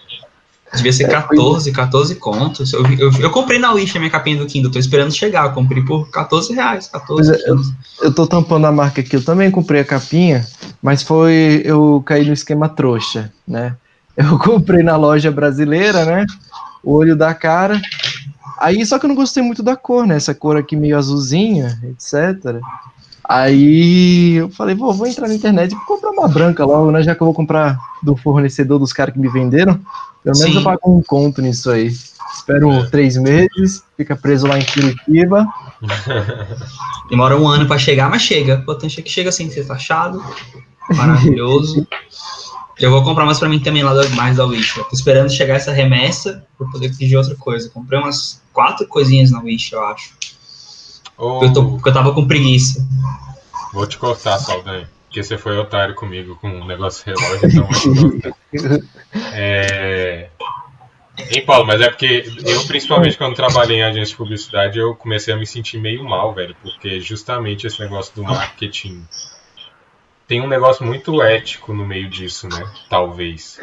Devia 0.74 0.92
ser 0.92 1.09
14, 1.09 1.72
14 1.72 2.14
contos. 2.16 2.72
Eu, 2.72 2.85
eu, 2.98 3.11
eu, 3.20 3.31
comprei 3.31 3.59
na 3.59 3.72
Wish 3.72 3.96
a 3.96 4.00
minha 4.00 4.11
capinha 4.11 4.37
do 4.37 4.46
Kindle, 4.46 4.70
tô 4.70 4.78
esperando 4.78 5.12
chegar. 5.12 5.46
Eu 5.46 5.52
comprei 5.52 5.83
por 5.83 6.11
14 6.11 6.52
reais. 6.52 6.88
14, 6.88 7.33
é, 7.33 7.50
eu, 7.50 7.57
eu 8.02 8.14
tô 8.14 8.26
tampando 8.26 8.66
a 8.66 8.72
marca 8.72 9.00
aqui. 9.00 9.16
Eu 9.16 9.24
também 9.24 9.50
comprei 9.50 9.81
a 9.81 9.85
capinha, 9.85 10.46
mas 10.83 11.02
foi. 11.02 11.62
Eu 11.64 12.02
caí 12.04 12.26
no 12.26 12.33
esquema 12.33 12.68
trouxa, 12.68 13.33
né? 13.46 13.76
Eu 14.16 14.37
comprei 14.40 14.83
na 14.83 14.96
loja 14.96 15.31
brasileira, 15.31 16.04
né? 16.04 16.26
O 16.83 16.92
olho 16.92 17.16
da 17.16 17.33
cara. 17.33 17.81
Aí, 18.61 18.85
só 18.85 18.98
que 18.98 19.07
eu 19.07 19.09
não 19.09 19.16
gostei 19.16 19.42
muito 19.42 19.62
da 19.62 19.76
cor, 19.76 20.07
né? 20.07 20.16
Essa 20.16 20.35
cor 20.35 20.57
aqui 20.57 20.76
meio 20.76 20.98
azulzinha, 20.98 21.81
etc. 21.85 22.61
Aí 23.29 24.37
eu 24.37 24.49
falei, 24.49 24.75
vou, 24.75 24.95
vou 24.95 25.07
entrar 25.07 25.29
na 25.29 25.35
internet 25.35 25.73
e 25.73 25.87
comprar 25.87 26.11
uma 26.11 26.27
branca 26.27 26.64
logo, 26.64 26.91
né? 26.91 27.03
Já 27.03 27.14
que 27.14 27.21
eu 27.21 27.27
vou 27.27 27.35
comprar 27.35 27.79
do 28.03 28.17
fornecedor 28.17 28.79
dos 28.79 28.93
caras 28.93 29.12
que 29.12 29.21
me 29.21 29.29
venderam. 29.29 29.75
Pelo 30.25 30.38
menos 30.38 30.53
Sim. 30.53 30.57
eu 30.57 30.64
pago 30.64 30.81
um 30.87 31.03
conto 31.03 31.43
nisso 31.43 31.71
aí. 31.71 31.93
Espero 32.35 32.88
três 32.91 33.19
meses, 33.19 33.85
fica 33.97 34.17
preso 34.17 34.47
lá 34.47 34.59
em 34.59 34.64
Curitiba. 34.64 35.47
Demora 37.11 37.38
um 37.38 37.47
ano 37.47 37.67
para 37.67 37.79
chegar, 37.79 38.09
mas 38.09 38.23
chega. 38.23 38.57
O 38.57 38.61
importante 38.61 38.99
é 38.99 39.03
que 39.03 39.11
chega 39.11 39.31
sem 39.31 39.51
ser 39.51 39.67
taxado. 39.67 40.23
Maravilhoso. 40.91 41.87
Eu 42.81 42.93
vou 42.93 43.03
comprar 43.03 43.27
mais 43.27 43.41
para 43.41 43.49
mim 43.49 43.59
também 43.59 43.83
lá 43.83 43.93
do, 43.93 44.09
mais 44.11 44.37
da 44.37 44.47
Wish. 44.47 44.79
Eu 44.79 44.85
tô 44.85 44.95
esperando 44.95 45.29
chegar 45.33 45.57
essa 45.57 45.73
remessa 45.73 46.45
para 46.57 46.69
poder 46.69 46.97
pedir 46.97 47.17
outra 47.17 47.35
coisa. 47.35 47.69
Comprei 47.71 47.99
umas 47.99 48.41
quatro 48.53 48.87
coisinhas 48.87 49.33
na 49.33 49.41
Wish, 49.41 49.73
eu 49.73 49.85
acho. 49.85 50.12
Oh. 51.18 51.40
Eu, 51.42 51.52
tô, 51.52 51.64
porque 51.72 51.88
eu 51.88 51.92
tava 51.92 52.14
com 52.14 52.26
preguiça. 52.26 52.87
Vou 53.74 53.87
te 53.87 53.98
cortar, 53.98 54.38
Saldanha. 54.38 54.88
Porque 55.07 55.22
você 55.22 55.37
foi 55.37 55.59
otário 55.59 55.94
comigo 55.94 56.37
com 56.37 56.48
um 56.48 56.66
negócio 56.66 57.04
relógio, 57.04 57.46
então. 58.14 58.35
É... 59.33 60.28
Hein, 61.31 61.44
Paulo, 61.44 61.66
mas 61.66 61.81
é 61.81 61.88
porque 61.88 62.31
eu, 62.44 62.64
principalmente 62.66 63.18
quando 63.18 63.35
trabalhei 63.35 63.78
em 63.78 63.83
agência 63.83 64.12
de 64.12 64.16
publicidade, 64.16 64.78
eu 64.78 64.94
comecei 64.94 65.35
a 65.35 65.37
me 65.37 65.46
sentir 65.46 65.78
meio 65.78 66.04
mal, 66.04 66.33
velho, 66.33 66.54
porque 66.62 67.00
justamente 67.00 67.66
esse 67.66 67.81
negócio 67.81 68.14
do 68.14 68.22
marketing 68.22 69.04
tem 70.28 70.40
um 70.42 70.46
negócio 70.46 70.87
muito 70.87 71.20
ético 71.22 71.72
no 71.72 71.87
meio 71.87 72.09
disso, 72.09 72.46
né? 72.48 72.70
Talvez. 72.88 73.61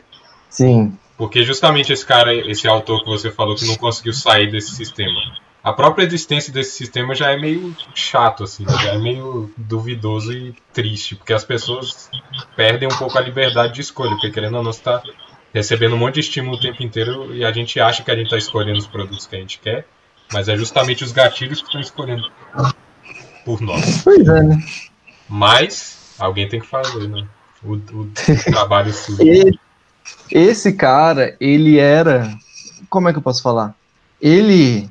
Sim. 0.49 0.97
Porque 1.15 1.43
justamente 1.43 1.93
esse 1.93 2.05
cara, 2.05 2.33
esse 2.33 2.67
autor 2.67 3.03
que 3.03 3.09
você 3.09 3.31
falou 3.31 3.55
que 3.55 3.65
não 3.65 3.75
conseguiu 3.75 4.13
sair 4.13 4.51
desse 4.51 4.75
sistema. 4.75 5.21
A 5.65 5.73
própria 5.73 6.05
existência 6.05 6.53
desse 6.53 6.77
sistema 6.77 7.15
já 7.15 7.31
é 7.31 7.37
meio 7.37 7.75
chato, 7.95 8.43
assim, 8.43 8.63
já 8.83 8.91
é 8.91 8.99
meio 8.99 9.51
duvidoso 9.57 10.31
e 10.31 10.53
triste, 10.71 11.15
porque 11.15 11.33
as 11.33 11.43
pessoas 11.43 12.07
perdem 12.55 12.87
um 12.87 12.95
pouco 12.95 13.17
a 13.17 13.21
liberdade 13.21 13.73
de 13.73 13.81
escolha, 13.81 14.11
porque 14.11 14.29
querendo 14.29 14.57
ou 14.57 14.63
não, 14.63 14.71
você 14.71 14.83
tá 14.83 15.01
recebendo 15.51 15.95
um 15.95 15.97
monte 15.97 16.13
de 16.13 16.19
estímulo 16.19 16.57
o 16.57 16.59
tempo 16.59 16.83
inteiro 16.83 17.35
e 17.35 17.43
a 17.43 17.51
gente 17.51 17.79
acha 17.79 18.03
que 18.03 18.11
a 18.11 18.15
gente 18.15 18.25
está 18.25 18.37
escolhendo 18.37 18.77
os 18.77 18.85
produtos 18.85 19.25
que 19.25 19.35
a 19.35 19.39
gente 19.39 19.57
quer, 19.57 19.87
mas 20.31 20.47
é 20.47 20.55
justamente 20.55 21.03
os 21.03 21.11
gatilhos 21.11 21.61
que 21.61 21.65
estão 21.65 21.81
escolhendo 21.81 22.31
por 23.43 23.59
nós. 23.59 24.03
Pois 24.03 24.27
é, 24.27 24.43
né? 24.43 24.63
Mas 25.27 26.13
alguém 26.19 26.47
tem 26.47 26.59
que 26.59 26.67
fazer, 26.67 27.07
né? 27.09 27.25
O, 27.63 27.73
o 27.73 28.11
trabalho 28.45 28.93
sujo. 28.93 29.19
Esse 30.29 30.73
cara, 30.73 31.35
ele 31.39 31.79
era. 31.79 32.31
Como 32.87 33.09
é 33.09 33.11
que 33.11 33.17
eu 33.17 33.23
posso 33.23 33.41
falar? 33.41 33.73
Ele. 34.21 34.87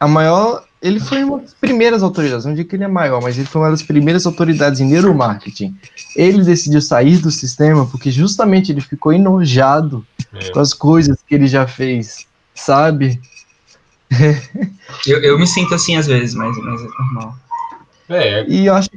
A 0.00 0.08
maior. 0.08 0.64
Ele 0.82 0.98
foi 0.98 1.22
uma 1.22 1.40
das 1.40 1.52
primeiras 1.52 2.02
autoridades, 2.02 2.46
não 2.46 2.54
digo 2.54 2.66
que 2.66 2.74
ele 2.74 2.84
é 2.84 2.88
maior, 2.88 3.22
mas 3.22 3.36
ele 3.36 3.46
foi 3.46 3.60
uma 3.60 3.70
das 3.70 3.82
primeiras 3.82 4.24
autoridades 4.24 4.80
em 4.80 4.86
neuromarketing. 4.86 5.76
Ele 6.16 6.42
decidiu 6.42 6.80
sair 6.80 7.18
do 7.18 7.30
sistema 7.30 7.84
porque 7.84 8.10
justamente 8.10 8.72
ele 8.72 8.80
ficou 8.80 9.12
enojado 9.12 10.06
é. 10.32 10.50
com 10.50 10.58
as 10.58 10.72
coisas 10.72 11.18
que 11.26 11.34
ele 11.34 11.46
já 11.46 11.66
fez, 11.66 12.26
sabe? 12.54 13.20
Eu, 15.06 15.20
eu 15.20 15.38
me 15.38 15.46
sinto 15.46 15.74
assim 15.74 15.96
às 15.96 16.06
vezes, 16.06 16.34
mas, 16.34 16.56
mas 16.56 16.80
é 16.80 16.84
normal. 16.84 17.36
É. 18.08 18.44
E 18.48 18.66
eu 18.66 18.74
acho, 18.74 18.88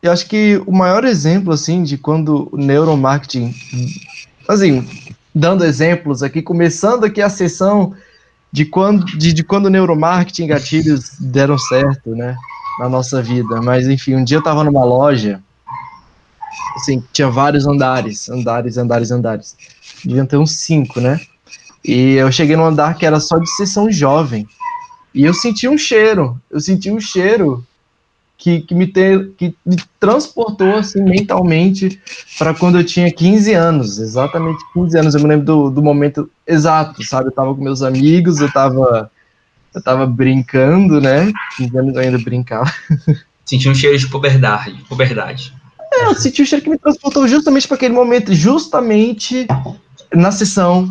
eu 0.00 0.12
acho 0.12 0.26
que 0.28 0.62
o 0.66 0.72
maior 0.72 1.04
exemplo, 1.04 1.52
assim, 1.52 1.82
de 1.82 1.98
quando 1.98 2.48
o 2.52 2.56
neuromarketing 2.56 3.52
assim, 4.48 4.86
dando 5.34 5.64
exemplos 5.64 6.22
aqui, 6.22 6.40
começando 6.40 7.04
aqui 7.04 7.20
a 7.20 7.28
sessão 7.28 7.94
de 8.52 8.64
quando, 8.64 9.04
de, 9.04 9.32
de 9.32 9.44
quando 9.44 9.70
neuromarketing 9.70 10.46
gatilhos 10.46 11.18
deram 11.18 11.58
certo, 11.58 12.10
né, 12.14 12.36
na 12.78 12.88
nossa 12.88 13.22
vida. 13.22 13.60
Mas, 13.62 13.86
enfim, 13.86 14.14
um 14.14 14.24
dia 14.24 14.36
eu 14.36 14.40
estava 14.40 14.64
numa 14.64 14.84
loja, 14.84 15.42
assim, 16.76 17.02
tinha 17.12 17.28
vários 17.28 17.66
andares, 17.66 18.28
andares, 18.28 18.78
andares, 18.78 19.10
andares. 19.10 19.56
Deviam 20.04 20.26
ter 20.26 20.36
uns 20.36 20.58
cinco, 20.58 21.00
né? 21.00 21.20
E 21.84 22.14
eu 22.14 22.30
cheguei 22.32 22.56
num 22.56 22.64
andar 22.64 22.96
que 22.96 23.06
era 23.06 23.20
só 23.20 23.38
de 23.38 23.48
sessão 23.56 23.90
jovem. 23.90 24.46
E 25.14 25.24
eu 25.24 25.32
senti 25.32 25.68
um 25.68 25.78
cheiro, 25.78 26.40
eu 26.50 26.60
senti 26.60 26.90
um 26.90 27.00
cheiro 27.00 27.64
que, 28.38 28.60
que, 28.60 28.74
me, 28.74 28.86
que 28.86 29.54
me 29.64 29.76
transportou 29.98 30.76
assim, 30.76 31.02
mentalmente 31.02 32.00
para 32.38 32.54
quando 32.54 32.78
eu 32.78 32.84
tinha 32.84 33.10
15 33.10 33.52
anos, 33.52 33.98
exatamente 33.98 34.58
15 34.74 34.98
anos. 34.98 35.14
Eu 35.14 35.22
me 35.22 35.28
lembro 35.28 35.46
do, 35.46 35.70
do 35.70 35.82
momento 35.82 36.30
exato, 36.46 37.02
sabe? 37.02 37.26
Eu 37.26 37.30
estava 37.30 37.54
com 37.54 37.62
meus 37.62 37.82
amigos, 37.82 38.40
eu 38.40 38.46
estava 38.46 39.10
eu 39.74 39.82
tava 39.82 40.06
brincando, 40.06 41.00
né? 41.00 41.30
15 41.58 41.78
anos 41.78 41.94
eu 41.94 42.00
ainda 42.00 42.18
brincava. 42.18 42.72
Senti 43.44 43.68
um 43.68 43.74
cheiro 43.74 43.98
de 43.98 44.08
puberdade. 44.08 44.82
puberdade. 44.88 45.54
É, 45.92 46.06
eu 46.06 46.14
senti 46.14 46.42
um 46.42 46.46
cheiro 46.46 46.64
que 46.64 46.70
me 46.70 46.78
transportou 46.78 47.28
justamente 47.28 47.68
para 47.68 47.76
aquele 47.76 47.94
momento, 47.94 48.34
justamente 48.34 49.46
na 50.14 50.32
sessão 50.32 50.90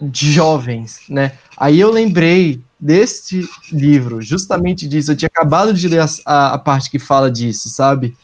de 0.00 0.30
jovens, 0.30 1.00
né? 1.08 1.32
Aí 1.56 1.80
eu 1.80 1.90
lembrei 1.90 2.60
deste 2.78 3.48
livro, 3.72 4.22
justamente 4.22 4.86
disso. 4.86 5.12
Eu 5.12 5.16
tinha 5.16 5.26
acabado 5.26 5.74
de 5.74 5.88
ler 5.88 6.06
a, 6.24 6.54
a, 6.54 6.58
parte 6.58 6.90
que 6.90 6.98
fala 6.98 7.30
disso, 7.30 7.68
sabe? 7.68 8.16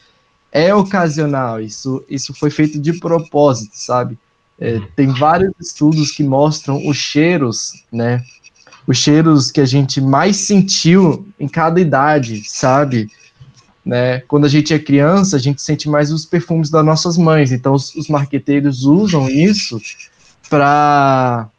É 0.51 0.73
ocasional, 0.73 1.59
isso, 1.59 2.03
isso 2.09 2.33
foi 2.33 2.49
feito 2.49 2.79
de 2.79 2.93
propósito, 2.93 3.73
sabe? 3.73 4.17
É, 4.57 4.75
uhum. 4.75 4.87
tem 4.95 5.07
vários 5.07 5.53
estudos 5.59 6.11
que 6.11 6.23
mostram 6.23 6.87
os 6.87 6.95
cheiros, 6.95 7.83
né? 7.91 8.23
Os 8.87 8.97
cheiros 8.97 9.51
que 9.51 9.59
a 9.59 9.65
gente 9.65 9.99
mais 9.99 10.37
sentiu 10.37 11.27
em 11.37 11.47
cada 11.47 11.81
idade, 11.81 12.43
sabe? 12.47 13.09
Né? 13.83 14.19
Quando 14.21 14.45
a 14.45 14.49
gente 14.49 14.73
é 14.73 14.79
criança, 14.79 15.35
a 15.35 15.39
gente 15.39 15.61
sente 15.61 15.89
mais 15.89 16.11
os 16.11 16.25
perfumes 16.25 16.69
das 16.69 16.85
nossas 16.85 17.17
mães. 17.17 17.51
Então, 17.51 17.73
os, 17.73 17.93
os 17.95 18.07
marqueteiros 18.07 18.85
usam 18.85 19.29
isso 19.29 19.81
para 20.49 21.49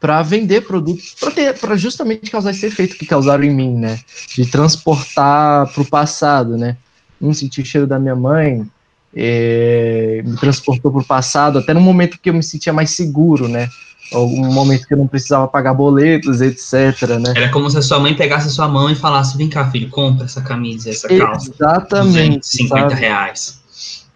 para 0.00 0.22
vender 0.22 0.62
produtos, 0.62 1.14
para 1.60 1.76
justamente 1.76 2.30
causar 2.30 2.52
esse 2.52 2.64
efeito 2.64 2.96
que 2.96 3.04
causaram 3.04 3.44
em 3.44 3.54
mim, 3.54 3.76
né? 3.76 4.00
De 4.34 4.46
transportar 4.46 5.70
para 5.70 5.82
o 5.82 5.86
passado, 5.86 6.56
né? 6.56 6.78
Um 7.20 7.34
sentir 7.34 7.60
o 7.60 7.64
cheiro 7.64 7.86
da 7.86 7.98
minha 7.98 8.16
mãe, 8.16 8.66
é, 9.14 10.22
me 10.24 10.36
transportou 10.38 10.90
para 10.90 11.02
o 11.02 11.04
passado, 11.04 11.58
até 11.58 11.74
no 11.74 11.80
momento 11.80 12.18
que 12.18 12.30
eu 12.30 12.34
me 12.34 12.42
sentia 12.42 12.72
mais 12.72 12.90
seguro, 12.92 13.46
né? 13.46 13.68
Um 14.12 14.52
momento 14.52 14.88
que 14.88 14.94
eu 14.94 14.98
não 14.98 15.06
precisava 15.06 15.46
pagar 15.46 15.74
boletos, 15.74 16.40
etc, 16.40 17.08
né? 17.20 17.32
Era 17.36 17.50
como 17.50 17.70
se 17.70 17.78
a 17.78 17.82
sua 17.82 18.00
mãe 18.00 18.14
pegasse 18.14 18.48
a 18.48 18.50
sua 18.50 18.68
mão 18.68 18.90
e 18.90 18.94
falasse, 18.94 19.36
vem 19.36 19.48
cá, 19.48 19.70
filho, 19.70 19.88
compra 19.90 20.24
essa 20.24 20.40
camisa, 20.40 20.90
essa 20.90 21.06
calça. 21.08 21.52
Exatamente. 21.54 22.46
50 22.46 22.88
sabe? 22.88 23.00
reais. 23.00 23.60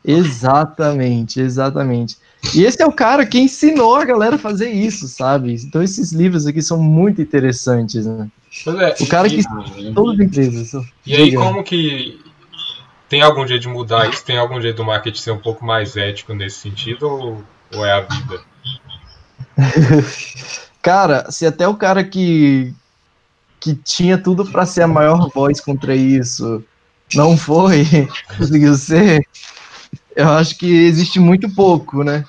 Exatamente, 0.04 1.40
exatamente. 1.40 2.16
E 2.52 2.64
esse 2.64 2.82
é 2.82 2.86
o 2.86 2.92
cara 2.92 3.24
que 3.24 3.38
ensinou 3.38 3.96
a 3.96 4.04
galera 4.04 4.36
a 4.36 4.38
fazer 4.38 4.70
isso, 4.70 5.08
sabe? 5.08 5.54
Então 5.54 5.82
esses 5.82 6.12
livros 6.12 6.46
aqui 6.46 6.60
são 6.60 6.78
muito 6.78 7.22
interessantes, 7.22 8.04
né? 8.04 8.28
É, 8.66 9.02
o 9.02 9.06
cara 9.06 9.26
e, 9.28 9.36
que 9.36 9.92
todas 9.94 10.20
as 10.20 10.26
empresas. 10.26 10.86
E 11.06 11.14
aí 11.16 11.34
como 11.34 11.62
que 11.64 12.20
tem 13.08 13.22
algum 13.22 13.46
jeito 13.46 13.62
de 13.62 13.68
mudar 13.68 14.08
isso? 14.08 14.24
Tem 14.24 14.38
algum 14.38 14.60
jeito 14.60 14.76
do 14.76 14.84
marketing 14.84 15.20
ser 15.20 15.30
um 15.30 15.38
pouco 15.38 15.64
mais 15.64 15.96
ético 15.96 16.34
nesse 16.34 16.58
sentido 16.58 17.08
ou, 17.08 17.44
ou 17.74 17.86
é 17.86 17.92
a 17.92 18.00
vida? 18.00 18.40
cara, 20.82 21.30
se 21.30 21.46
até 21.46 21.66
o 21.66 21.74
cara 21.74 22.04
que 22.04 22.74
que 23.60 23.74
tinha 23.74 24.18
tudo 24.18 24.44
para 24.44 24.66
ser 24.66 24.82
a 24.82 24.86
maior 24.86 25.30
voz 25.34 25.58
contra 25.58 25.96
isso 25.96 26.62
não 27.14 27.34
foi, 27.34 27.86
conseguiu 28.36 28.74
ser, 28.74 29.26
eu 30.14 30.28
acho 30.28 30.58
que 30.58 30.66
existe 30.66 31.18
muito 31.18 31.48
pouco, 31.54 32.04
né? 32.04 32.26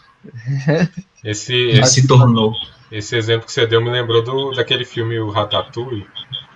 Esse, 1.24 1.56
esse, 1.70 2.02
se 2.02 2.08
tornou. 2.08 2.54
Esse 2.92 3.16
exemplo 3.16 3.48
que 3.48 3.52
você 3.52 3.66
deu 3.66 3.82
me 3.82 3.90
lembrou 3.90 4.24
do, 4.24 4.52
daquele 4.52 4.86
filme 4.86 5.20
O 5.20 5.32
Ratatouille, 5.32 6.06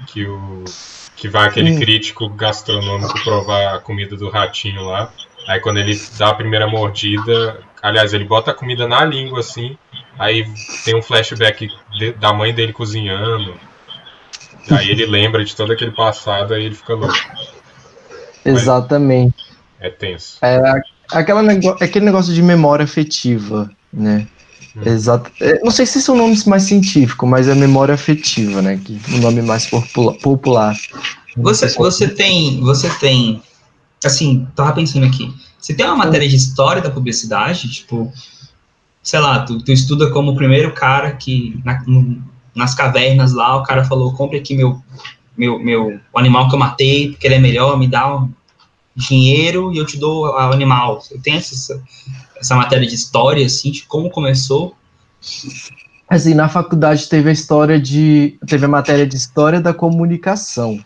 que, 0.08 0.26
o, 0.26 0.64
que 1.16 1.28
vai 1.28 1.48
aquele 1.48 1.72
hum. 1.72 1.80
crítico 1.80 2.30
gastronômico 2.30 3.24
provar 3.24 3.76
a 3.76 3.80
comida 3.80 4.16
do 4.16 4.30
ratinho 4.30 4.84
lá. 4.84 5.12
Aí 5.48 5.60
quando 5.60 5.78
ele 5.78 6.00
dá 6.18 6.30
a 6.30 6.36
primeira 6.36 6.68
mordida, 6.68 7.64
aliás, 7.82 8.14
ele 8.14 8.26
bota 8.26 8.52
a 8.52 8.54
comida 8.54 8.88
na 8.88 9.04
língua 9.04 9.40
assim, 9.40 9.76
aí 10.18 10.46
tem 10.86 10.96
um 10.96 11.02
flashback 11.02 11.68
de, 11.98 12.12
da 12.14 12.32
mãe 12.32 12.54
dele 12.54 12.72
cozinhando. 12.72 13.60
Aí 14.70 14.92
ele 14.92 15.06
lembra 15.08 15.44
de 15.44 15.56
todo 15.56 15.74
aquele 15.74 15.92
passado, 15.92 16.54
aí 16.54 16.66
ele 16.66 16.76
fica 16.76 16.94
louco. 16.94 17.16
Exatamente. 18.46 19.44
É 19.80 19.90
tenso. 19.90 20.38
É, 20.44 20.60
aquela 21.12 21.42
nego 21.42 21.70
aquele 21.82 22.06
negócio 22.06 22.34
de 22.34 22.42
memória 22.42 22.84
afetiva, 22.84 23.70
né? 23.92 24.28
Hum. 24.76 24.82
Exato. 24.86 25.32
É, 25.42 25.60
não 25.64 25.72
sei 25.72 25.86
se 25.86 26.00
esse 26.00 26.10
é 26.10 26.14
o 26.14 26.16
nome 26.16 26.38
mais 26.46 26.64
científico, 26.64 27.26
mas 27.26 27.48
é 27.48 27.56
memória 27.56 27.94
afetiva, 27.94 28.62
né? 28.62 28.80
Que 28.84 29.00
o 29.14 29.18
nome 29.18 29.42
mais 29.42 29.66
popula 29.66 30.14
popular. 30.14 30.76
Você, 31.38 31.68
você 31.70 32.08
tem, 32.08 32.60
você 32.62 32.90
tem, 33.00 33.42
assim, 34.04 34.48
tava 34.56 34.74
pensando 34.74 35.06
aqui. 35.06 35.34
Você 35.60 35.74
tem 35.74 35.86
uma 35.86 35.96
matéria 35.96 36.28
de 36.28 36.36
história 36.36 36.82
da 36.82 36.90
publicidade, 36.90 37.70
tipo, 37.70 38.12
sei 39.04 39.20
lá, 39.20 39.40
tu, 39.40 39.62
tu 39.64 39.72
estuda 39.72 40.10
como 40.12 40.32
o 40.32 40.36
primeiro 40.36 40.74
cara 40.74 41.12
que 41.12 41.60
na, 41.64 41.82
no, 41.86 42.22
nas 42.56 42.74
cavernas 42.74 43.34
lá, 43.34 43.58
o 43.58 43.64
cara 43.64 43.84
falou, 43.84 44.14
compre 44.14 44.38
aqui 44.38 44.56
meu, 44.56 44.82
meu, 45.38 45.60
meu 45.60 46.00
animal 46.16 46.48
que 46.48 46.56
eu 46.56 46.60
matei, 46.60 47.10
porque 47.12 47.28
ele 47.28 47.36
é 47.36 47.40
melhor, 47.40 47.78
me 47.78 47.88
dá 47.88 48.28
dinheiro 49.00 49.74
e 49.74 49.78
eu 49.78 49.86
te 49.86 49.98
dou 49.98 50.26
o 50.26 50.38
animal. 50.38 51.02
Eu 51.10 51.20
tenho 51.22 51.38
essa, 51.38 51.82
essa 52.38 52.56
matéria 52.56 52.88
de 52.88 52.94
história, 52.94 53.46
assim, 53.46 53.72
de 53.72 53.84
como 53.84 54.10
começou. 54.10 54.76
Assim, 56.08 56.34
na 56.34 56.50
faculdade 56.50 57.08
teve 57.08 57.30
a 57.30 57.34
história 57.34 57.80
de. 57.80 58.38
teve 58.46 58.66
a 58.66 58.70
matéria 58.70 59.08
de 59.08 59.16
história 59.16 59.62
da 59.62 59.74
comunicação, 59.74 60.80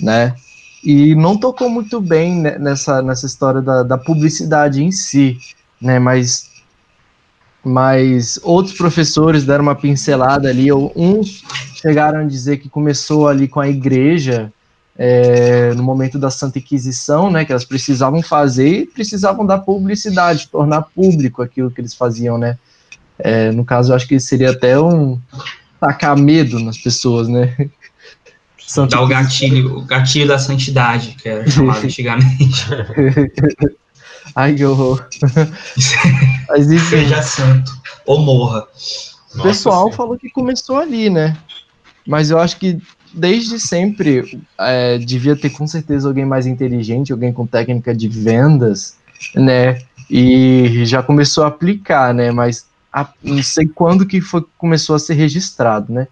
né? 0.00 0.34
E 0.84 1.14
não 1.14 1.36
tocou 1.36 1.68
muito 1.68 2.00
bem 2.00 2.40
nessa, 2.40 3.02
nessa 3.02 3.26
história 3.26 3.60
da, 3.60 3.82
da 3.82 3.98
publicidade 3.98 4.82
em 4.82 4.92
si, 4.92 5.38
né? 5.80 5.98
Mas 5.98 6.54
mas 7.64 8.38
outros 8.44 8.76
professores 8.76 9.44
deram 9.44 9.64
uma 9.64 9.74
pincelada 9.74 10.48
ali. 10.48 10.72
Uns 10.72 11.42
chegaram 11.74 12.20
a 12.20 12.24
dizer 12.24 12.58
que 12.58 12.68
começou 12.68 13.26
ali 13.26 13.48
com 13.48 13.58
a 13.58 13.68
igreja 13.68 14.52
é, 14.98 15.74
no 15.74 15.82
momento 15.82 16.18
da 16.18 16.30
Santa 16.30 16.58
Inquisição, 16.58 17.30
né? 17.30 17.44
Que 17.44 17.52
elas 17.52 17.64
precisavam 17.64 18.22
fazer 18.22 18.68
e 18.68 18.86
precisavam 18.86 19.44
dar 19.44 19.58
publicidade, 19.58 20.48
tornar 20.48 20.82
público 20.82 21.42
aquilo 21.42 21.70
que 21.70 21.80
eles 21.80 21.94
faziam, 21.94 22.38
né? 22.38 22.58
É, 23.18 23.50
no 23.50 23.64
caso, 23.64 23.92
eu 23.92 23.96
acho 23.96 24.06
que 24.06 24.18
seria 24.18 24.50
até 24.50 24.78
um 24.78 25.18
tacar 25.80 26.16
medo 26.16 26.58
nas 26.58 26.78
pessoas, 26.78 27.28
né? 27.28 27.54
Santa 28.66 28.96
Dar 28.96 29.02
o 29.02 29.06
gatilho, 29.06 29.78
o 29.78 29.82
gatilho 29.82 30.26
da 30.26 30.40
santidade, 30.40 31.16
que 31.22 31.28
era 31.28 31.48
chamado 31.48 31.78
antigamente. 31.86 32.66
Ai, 34.34 34.54
que 34.54 34.64
horror. 34.64 35.06
Mas, 36.48 36.70
enfim, 36.70 36.96
Seja 36.96 37.22
santo, 37.22 37.72
ou 38.04 38.20
morra. 38.20 38.66
O 39.36 39.42
pessoal 39.42 39.92
falou 39.92 40.18
que 40.18 40.28
começou 40.28 40.78
ali, 40.78 41.08
né? 41.08 41.36
Mas 42.04 42.30
eu 42.30 42.40
acho 42.40 42.56
que 42.56 42.78
desde 43.12 43.58
sempre 43.58 44.40
é, 44.58 44.98
devia 44.98 45.36
ter 45.36 45.50
com 45.50 45.66
certeza 45.66 46.08
alguém 46.08 46.24
mais 46.24 46.46
inteligente, 46.46 47.12
alguém 47.12 47.32
com 47.32 47.46
técnica 47.46 47.94
de 47.94 48.08
vendas, 48.08 48.96
né? 49.34 49.82
E 50.08 50.84
já 50.84 51.02
começou 51.02 51.44
a 51.44 51.48
aplicar, 51.48 52.14
né? 52.14 52.30
Mas 52.30 52.66
a, 52.92 53.08
não 53.22 53.42
sei 53.42 53.66
quando 53.66 54.06
que 54.06 54.20
foi, 54.20 54.44
começou 54.56 54.96
a 54.96 54.98
ser 54.98 55.14
registrado, 55.14 55.92
né? 55.92 56.08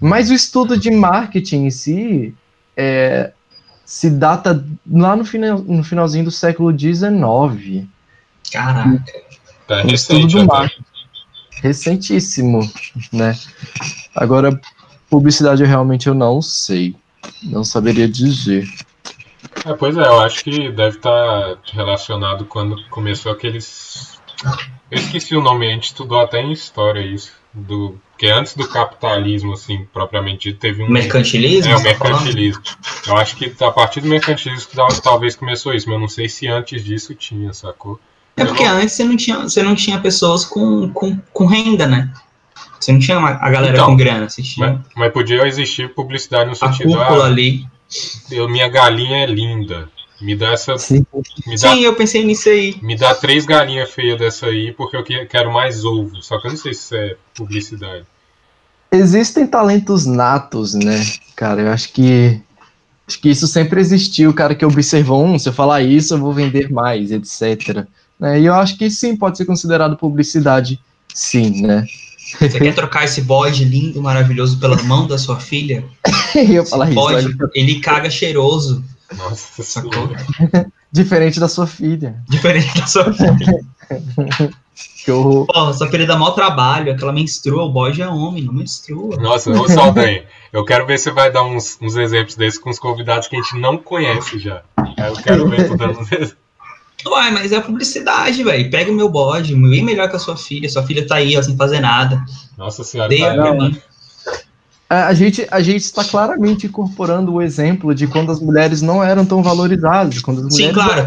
Mas 0.00 0.30
o 0.30 0.34
estudo 0.34 0.78
de 0.78 0.90
marketing 0.90 1.66
em 1.66 1.70
si 1.70 2.34
é, 2.76 3.32
se 3.84 4.10
data 4.10 4.66
lá 4.90 5.16
no, 5.16 5.24
final, 5.24 5.58
no 5.58 5.82
finalzinho 5.82 6.24
do 6.24 6.30
século 6.30 6.76
XIX. 6.76 7.86
Caraca. 8.52 9.04
Tá 9.66 9.82
recente, 9.82 10.36
do 10.36 10.46
marketing. 10.46 10.84
Recentíssimo, 11.62 12.60
né? 13.12 13.36
Agora, 14.14 14.60
publicidade 15.10 15.62
eu 15.62 15.68
realmente 15.68 16.06
eu 16.06 16.14
não 16.14 16.40
sei. 16.40 16.94
Não 17.42 17.64
saberia 17.64 18.08
dizer. 18.08 18.68
É, 19.64 19.72
pois 19.74 19.96
é, 19.96 20.06
eu 20.06 20.20
acho 20.20 20.44
que 20.44 20.70
deve 20.70 20.96
estar 20.96 21.58
relacionado 21.72 22.44
quando 22.44 22.76
começou 22.88 23.32
aqueles. 23.32 24.18
Eu 24.90 24.98
esqueci 24.98 25.34
o 25.34 25.40
nome, 25.40 25.66
a 25.66 25.70
gente 25.70 25.84
estudou 25.84 26.20
até 26.20 26.40
em 26.40 26.52
história 26.52 27.00
isso. 27.00 27.32
Do 27.52 27.98
porque 28.16 28.28
antes 28.28 28.54
do 28.54 28.66
capitalismo, 28.66 29.52
assim, 29.52 29.86
propriamente 29.92 30.48
dito, 30.48 30.58
teve 30.58 30.82
um. 30.82 30.88
Mercantilismo? 30.88 31.70
É, 31.70 31.76
o 31.76 31.82
mercantilismo. 31.82 32.62
Eu 33.06 33.14
acho 33.14 33.36
que 33.36 33.52
a 33.62 33.70
partir 33.70 34.00
do 34.00 34.08
mercantilismo 34.08 34.70
talvez 35.02 35.36
começou 35.36 35.74
isso, 35.74 35.86
mas 35.86 35.96
eu 35.96 36.00
não 36.00 36.08
sei 36.08 36.26
se 36.26 36.48
antes 36.48 36.82
disso 36.82 37.14
tinha, 37.14 37.52
sacou? 37.52 38.00
É 38.34 38.44
porque 38.46 38.64
antes 38.64 38.94
você 38.94 39.04
não 39.04 39.16
tinha, 39.18 39.40
você 39.40 39.62
não 39.62 39.74
tinha 39.74 40.00
pessoas 40.00 40.46
com, 40.46 40.88
com, 40.94 41.18
com 41.30 41.44
renda, 41.44 41.86
né? 41.86 42.10
Você 42.78 42.92
não 42.92 42.98
tinha 42.98 43.18
a 43.18 43.50
galera 43.50 43.74
então, 43.74 43.86
com 43.86 43.96
grana, 43.96 44.28
você 44.28 44.42
tinha. 44.42 44.68
Mas, 44.68 44.80
mas, 44.94 45.12
podia 45.12 45.46
existir 45.46 45.94
publicidade 45.94 46.50
no 46.50 46.56
sentido. 46.56 46.94
A 46.94 47.04
cúpula 47.04 47.24
ah, 47.24 47.26
ali. 47.26 47.66
Eu, 48.30 48.48
minha 48.48 48.68
galinha 48.68 49.18
é 49.18 49.26
linda. 49.26 49.88
Me 50.20 50.34
dá 50.34 50.52
essa. 50.52 50.78
Sim, 50.78 51.04
me 51.46 51.56
dá, 51.58 51.72
Sim 51.72 51.80
eu 51.82 51.94
pensei 51.94 52.24
nisso 52.24 52.48
aí. 52.48 52.76
Me 52.82 52.96
dá 52.96 53.14
três 53.14 53.44
galinhas 53.44 53.90
feias 53.90 54.18
dessa 54.18 54.46
aí, 54.46 54.72
porque 54.72 54.96
eu 54.96 55.04
quero 55.26 55.52
mais 55.52 55.84
ovo. 55.84 56.22
Só 56.22 56.38
que 56.38 56.46
eu 56.46 56.52
não 56.52 56.58
sei 56.58 56.72
se 56.72 56.80
isso 56.80 56.96
é 56.96 57.16
publicidade. 57.34 58.04
Existem 58.90 59.46
talentos 59.46 60.06
natos, 60.06 60.74
né? 60.74 61.04
Cara, 61.34 61.60
eu 61.62 61.70
acho 61.70 61.92
que. 61.92 62.40
Acho 63.06 63.20
que 63.20 63.28
isso 63.28 63.46
sempre 63.46 63.80
existiu. 63.80 64.30
O 64.30 64.34
cara 64.34 64.54
que 64.54 64.64
observou, 64.64 65.24
um, 65.24 65.38
se 65.38 65.48
eu 65.48 65.52
falar 65.52 65.82
isso, 65.82 66.14
eu 66.14 66.18
vou 66.18 66.32
vender 66.32 66.70
mais, 66.72 67.12
etc. 67.12 67.86
Né? 68.18 68.40
E 68.40 68.46
eu 68.46 68.54
acho 68.54 68.76
que 68.76 68.90
sim, 68.90 69.16
pode 69.16 69.36
ser 69.36 69.44
considerado 69.44 69.96
publicidade, 69.96 70.80
sim, 71.14 71.62
né? 71.62 71.86
Você 72.26 72.58
quer 72.58 72.74
trocar 72.74 73.04
esse 73.04 73.22
bode 73.22 73.64
lindo, 73.64 74.02
maravilhoso 74.02 74.58
pela 74.58 74.82
mão 74.82 75.06
da 75.06 75.16
sua 75.16 75.38
filha? 75.38 75.84
eu 76.34 76.66
falar 76.66 76.86
isso. 76.86 76.94
Bode, 76.94 77.36
ele 77.54 77.80
caga 77.80 78.10
cheiroso. 78.10 78.84
Nossa, 79.16 79.62
sacou? 79.62 80.10
Diferente 80.90 81.38
da 81.38 81.48
sua 81.48 81.66
filha. 81.66 82.16
Diferente 82.28 82.80
da 82.80 82.86
sua 82.86 83.12
filha. 83.12 83.60
que 85.04 85.10
horror. 85.12 85.46
Pô, 85.46 85.72
sua 85.72 85.88
filha 85.88 86.06
dá 86.06 86.16
mau 86.16 86.32
trabalho, 86.32 86.92
aquela 86.92 87.12
menstrua, 87.12 87.62
o 87.64 87.70
bode 87.70 88.02
é 88.02 88.08
homem, 88.08 88.42
não 88.42 88.52
menstrua. 88.52 89.16
Nossa, 89.16 89.50
ô 89.50 89.68
Saldanha, 89.68 90.24
eu 90.52 90.64
quero 90.64 90.84
ver 90.86 90.98
se 90.98 91.04
você 91.04 91.10
vai 91.12 91.30
dar 91.30 91.44
uns, 91.44 91.78
uns 91.80 91.96
exemplos 91.96 92.34
desses 92.34 92.58
com 92.58 92.70
os 92.70 92.78
convidados 92.78 93.28
que 93.28 93.36
a 93.36 93.40
gente 93.40 93.56
não 93.60 93.78
conhece 93.78 94.38
já. 94.38 94.62
Eu 94.76 95.14
quero 95.22 95.48
ver 95.48 95.68
tu 95.68 95.76
dando 95.76 96.00
uns 96.00 96.10
exemplos. 96.10 96.45
Uai, 97.06 97.30
mas 97.30 97.52
é 97.52 97.60
publicidade, 97.60 98.42
velho. 98.42 98.70
Pega 98.70 98.90
o 98.90 98.94
meu 98.94 99.08
bode, 99.08 99.54
bem 99.54 99.84
melhor 99.84 100.08
que 100.08 100.16
a 100.16 100.18
sua 100.18 100.36
filha. 100.36 100.68
Sua 100.68 100.82
filha 100.82 101.06
tá 101.06 101.16
aí, 101.16 101.36
ó, 101.36 101.42
sem 101.42 101.56
fazer 101.56 101.80
nada. 101.80 102.24
Nossa 102.56 102.82
senhora. 102.82 103.08
Dei 103.08 103.20
tá 103.20 103.34
pra 103.34 103.54
mim. 103.54 103.80
A 104.88 105.12
gente, 105.14 105.44
a 105.50 105.60
gente 105.60 105.82
está 105.82 106.04
claramente 106.04 106.66
incorporando 106.66 107.34
o 107.34 107.42
exemplo 107.42 107.92
de 107.92 108.06
quando 108.06 108.30
as 108.30 108.38
mulheres 108.38 108.80
não 108.80 109.02
eram 109.02 109.26
tão 109.26 109.42
valorizadas. 109.42 110.20
Quando 110.20 110.46
as 110.46 110.54
Sim, 110.54 110.72
claro, 110.72 111.04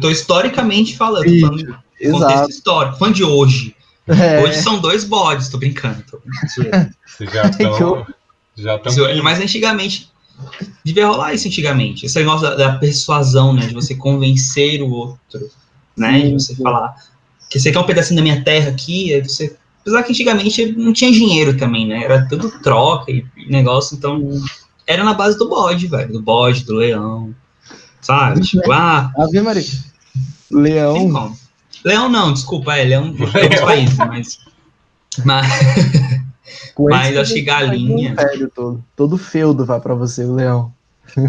tô, 0.00 0.10
historicamente 0.10 0.96
falando, 0.96 1.26
Isso, 1.26 1.46
falando 1.46 1.78
contexto 2.10 2.50
histórico, 2.50 2.98
falando 2.98 3.14
de 3.14 3.24
hoje. 3.24 3.76
É. 4.08 4.42
Hoje 4.42 4.60
são 4.60 4.80
dois 4.80 5.04
bodes, 5.04 5.48
tô 5.48 5.58
brincando. 5.58 6.02
Tô 6.10 6.18
brincando. 6.18 6.90
Já 7.32 7.44
estão. 7.44 8.06
já 8.56 8.76
estão. 8.76 9.22
Mas 9.22 9.40
antigamente, 9.40 10.09
devia 10.84 11.06
rolar 11.06 11.34
isso 11.34 11.48
antigamente. 11.48 12.06
Esse 12.06 12.18
negócio 12.18 12.42
da, 12.42 12.54
da, 12.54 12.78
persuasão, 12.78 13.52
né? 13.52 13.66
De 13.66 13.74
você 13.74 13.94
convencer 13.94 14.82
o 14.82 14.90
outro, 14.90 15.50
né? 15.96 16.20
Sim, 16.20 16.36
de 16.36 16.42
você 16.42 16.54
falar 16.56 16.94
que 17.48 17.58
você 17.58 17.72
quer 17.72 17.80
um 17.80 17.86
pedacinho 17.86 18.16
da 18.16 18.22
minha 18.22 18.44
terra 18.44 18.70
aqui, 18.70 19.12
aí 19.12 19.20
você 19.22 19.56
Apesar 19.80 20.02
que 20.02 20.12
antigamente 20.12 20.72
não 20.72 20.92
tinha 20.92 21.10
dinheiro 21.10 21.56
também, 21.56 21.86
né? 21.86 22.04
Era 22.04 22.26
tudo 22.28 22.50
troca 22.60 23.10
e 23.10 23.24
negócio, 23.48 23.96
então 23.96 24.30
era 24.86 25.02
na 25.02 25.14
base 25.14 25.38
do 25.38 25.48
bode, 25.48 25.86
velho. 25.86 26.12
Do 26.12 26.20
bode, 26.20 26.64
do 26.64 26.74
leão. 26.74 27.34
Sabe? 28.00 28.40
Tipo, 28.42 28.70
ah. 28.72 29.10
Ave 29.16 29.40
Maria. 29.40 29.64
Leão. 30.50 31.34
Leão 31.84 32.08
não, 32.10 32.32
desculpa, 32.32 32.76
é 32.76 32.84
leão 32.84 33.12
de 33.12 33.22
outros 33.22 33.60
países, 33.60 33.96
mas. 33.96 34.38
Mas, 35.24 35.46
mas 36.78 37.16
acho 37.16 37.34
que 37.34 37.42
galinha. 37.42 38.14
todo, 38.54 38.84
todo 38.96 39.18
feudo 39.18 39.64
vai 39.64 39.80
pra 39.80 39.94
você, 39.94 40.24
o 40.24 40.34
leão. 40.34 40.72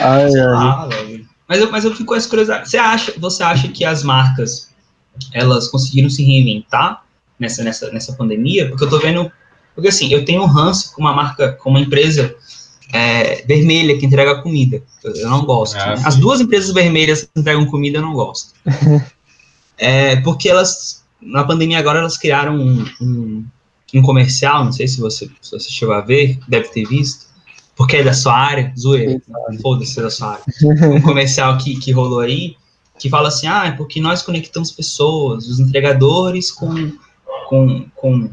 ai, 0.00 0.34
ai. 0.34 0.54
Ah, 0.54 0.88
mas 1.48 1.60
eu, 1.60 1.70
mas 1.70 1.84
eu 1.84 1.92
fico 1.92 2.06
com 2.06 2.14
essa 2.14 2.28
curiosidade. 2.28 2.70
Você 2.70 2.78
acha, 2.78 3.12
você 3.18 3.42
acha 3.42 3.68
que 3.68 3.84
as 3.84 4.02
marcas 4.02 4.70
elas 5.32 5.68
conseguiram 5.68 6.08
se 6.08 6.22
reinventar 6.22 7.02
nessa, 7.38 7.64
nessa, 7.64 7.90
nessa 7.90 8.12
pandemia, 8.12 8.68
porque 8.68 8.84
eu 8.84 8.88
tô 8.88 8.98
vendo, 8.98 9.30
porque 9.74 9.88
assim, 9.88 10.12
eu 10.12 10.24
tenho 10.24 10.42
um 10.42 10.46
ranço 10.46 10.92
com 10.94 11.00
uma 11.00 11.12
marca, 11.12 11.52
com 11.52 11.70
uma 11.70 11.80
empresa 11.80 12.34
é, 12.92 13.42
vermelha 13.46 13.98
que 13.98 14.06
entrega 14.06 14.42
comida, 14.42 14.82
eu 15.02 15.28
não 15.28 15.44
gosto. 15.44 15.76
Ah, 15.76 15.96
né? 15.96 16.02
As 16.04 16.16
duas 16.16 16.40
empresas 16.40 16.72
vermelhas 16.72 17.22
que 17.22 17.40
entregam 17.40 17.66
comida 17.66 17.98
eu 17.98 18.02
não 18.02 18.12
gosto. 18.12 18.52
é, 19.78 20.16
porque 20.16 20.48
elas, 20.48 20.99
na 21.22 21.44
pandemia 21.44 21.78
agora, 21.78 21.98
elas 21.98 22.16
criaram 22.16 22.56
um, 22.56 22.84
um, 23.00 23.44
um 23.94 24.02
comercial, 24.02 24.64
não 24.64 24.72
sei 24.72 24.88
se 24.88 25.00
você, 25.00 25.30
se 25.40 25.52
você 25.52 25.70
chegou 25.70 25.94
a 25.94 26.00
ver, 26.00 26.38
deve 26.48 26.68
ter 26.68 26.86
visto, 26.86 27.26
porque 27.76 27.96
é 27.96 28.02
da 28.02 28.12
sua 28.12 28.36
área, 28.36 28.72
zoeira, 28.78 29.20
foda-se 29.62 29.98
é 29.98 30.02
da 30.02 30.10
sua 30.10 30.32
área. 30.32 30.44
Um 30.94 31.00
comercial 31.00 31.56
que, 31.58 31.78
que 31.78 31.92
rolou 31.92 32.20
aí, 32.20 32.56
que 32.98 33.08
fala 33.08 33.28
assim, 33.28 33.46
ah, 33.46 33.66
é 33.66 33.72
porque 33.72 34.00
nós 34.00 34.22
conectamos 34.22 34.70
pessoas, 34.70 35.48
os 35.48 35.58
entregadores 35.58 36.52
com, 36.52 36.92
com, 37.48 37.86
com, 37.96 38.30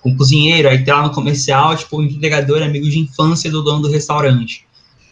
com 0.00 0.10
o 0.10 0.16
cozinheiro, 0.16 0.68
aí 0.68 0.84
tem 0.84 0.94
lá 0.94 1.02
no 1.02 1.12
comercial, 1.12 1.76
tipo, 1.76 1.98
o 1.98 2.04
entregador 2.04 2.62
é 2.62 2.66
amigo 2.66 2.88
de 2.88 3.00
infância 3.00 3.50
do 3.50 3.62
dono 3.62 3.82
do 3.82 3.90
restaurante, 3.90 4.64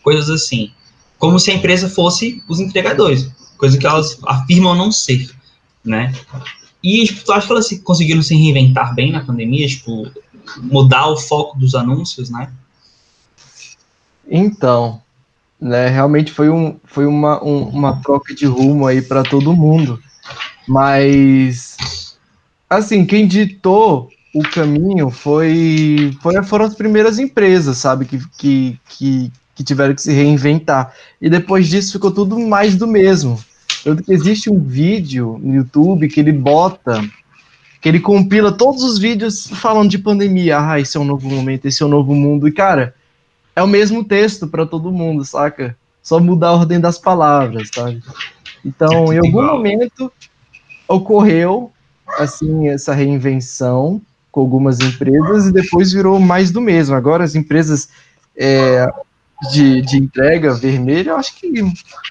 coisas 0.03 0.31
assim. 0.31 0.71
Como 1.19 1.39
se 1.41 1.51
a 1.51 1.55
empresa 1.55 1.89
fosse 1.89 2.43
os 2.49 2.61
entregadores, 2.61 3.31
coisa 3.59 3.77
que 3.77 3.87
elas 3.87 4.19
afirmam 4.27 4.75
não 4.75 4.93
ser, 4.93 5.29
né? 5.85 6.13
E, 6.87 7.05
tipo, 7.05 7.25
tu 7.25 7.33
acha 7.33 7.49
que 7.49 7.53
elas 7.53 7.69
conseguiram 7.83 8.23
se 8.23 8.37
reinventar 8.37 8.95
bem 8.95 9.11
na 9.11 9.25
pandemia, 9.25 9.67
tipo, 9.67 10.09
mudar 10.59 11.09
o 11.09 11.17
foco 11.17 11.59
dos 11.59 11.75
anúncios, 11.75 12.31
né? 12.31 12.49
Então, 14.31 15.03
né? 15.61 15.89
Realmente 15.89 16.31
foi, 16.31 16.49
um, 16.49 16.79
foi 16.85 17.05
uma, 17.05 17.43
um, 17.43 17.65
uma 17.71 18.01
troca 18.01 18.33
de 18.33 18.47
rumo 18.47 18.87
aí 18.87 19.03
para 19.03 19.25
todo 19.25 19.53
mundo. 19.53 20.01
Mas, 20.69 22.17
assim, 22.71 23.05
quem 23.05 23.27
ditou 23.27 24.09
o 24.33 24.49
caminho 24.49 25.11
foi, 25.11 26.17
foi 26.23 26.41
foram 26.45 26.67
as 26.67 26.77
primeiras 26.77 27.19
empresas, 27.19 27.79
sabe, 27.79 28.05
que, 28.05 28.21
que, 28.39 28.81
que, 28.89 29.33
que 29.57 29.65
tiveram 29.65 29.93
que 29.93 30.03
se 30.03 30.13
reinventar. 30.13 30.95
E 31.21 31.29
depois 31.29 31.67
disso 31.67 31.95
ficou 31.95 32.13
tudo 32.13 32.39
mais 32.39 32.77
do 32.77 32.87
mesmo. 32.87 33.43
Tanto 33.85 34.03
que 34.03 34.13
existe 34.13 34.51
um 34.51 34.59
vídeo 34.59 35.39
no 35.43 35.55
YouTube 35.55 36.09
que 36.09 36.21
ele 36.21 36.33
bota, 36.33 37.03
que 37.81 37.89
ele 37.89 38.01
compila 38.01 38.51
todos 38.51 38.83
os 38.83 38.99
vídeos 38.99 39.47
falando 39.47 39.91
de 39.91 39.99
pandemia. 39.99 40.59
Ah, 40.59 40.81
esse 40.81 40.97
é 40.97 41.01
um 41.01 41.05
novo 41.05 41.29
momento, 41.29 41.67
esse 41.67 41.83
é 41.83 41.87
um 41.87 41.91
novo 41.91 42.15
mundo. 42.15 42.49
E, 42.49 42.53
cara, 42.53 42.95
é 43.55 43.63
o 43.63 43.67
mesmo 43.67 44.05
texto 44.05 44.47
para 44.47 44.67
todo 44.67 44.93
mundo, 44.93 45.25
saca? 45.25 45.77
Só 46.03 46.21
mudar 46.21 46.49
a 46.49 46.55
ordem 46.55 46.81
das 46.81 46.99
palavras, 46.99 47.71
sabe? 47.75 48.03
Então, 48.65 49.13
em 49.13 49.19
algum 49.19 49.45
momento 49.45 50.13
ocorreu 50.89 51.73
assim 52.19 52.69
essa 52.69 52.95
reinvenção 52.95 54.01
com 54.31 54.41
algumas 54.41 54.81
empresas 54.81 55.47
e 55.47 55.53
depois 55.53 55.93
virou 55.93 56.21
mais 56.21 56.51
do 56.51 56.61
mesmo. 56.61 56.95
Agora 56.95 57.25
as 57.25 57.35
empresas 57.35 57.89
é, 58.37 58.87
de, 59.51 59.81
de 59.83 59.97
entrega 59.97 60.55
vermelha, 60.55 61.11
eu 61.11 61.17
acho 61.17 61.35
que 61.37 61.51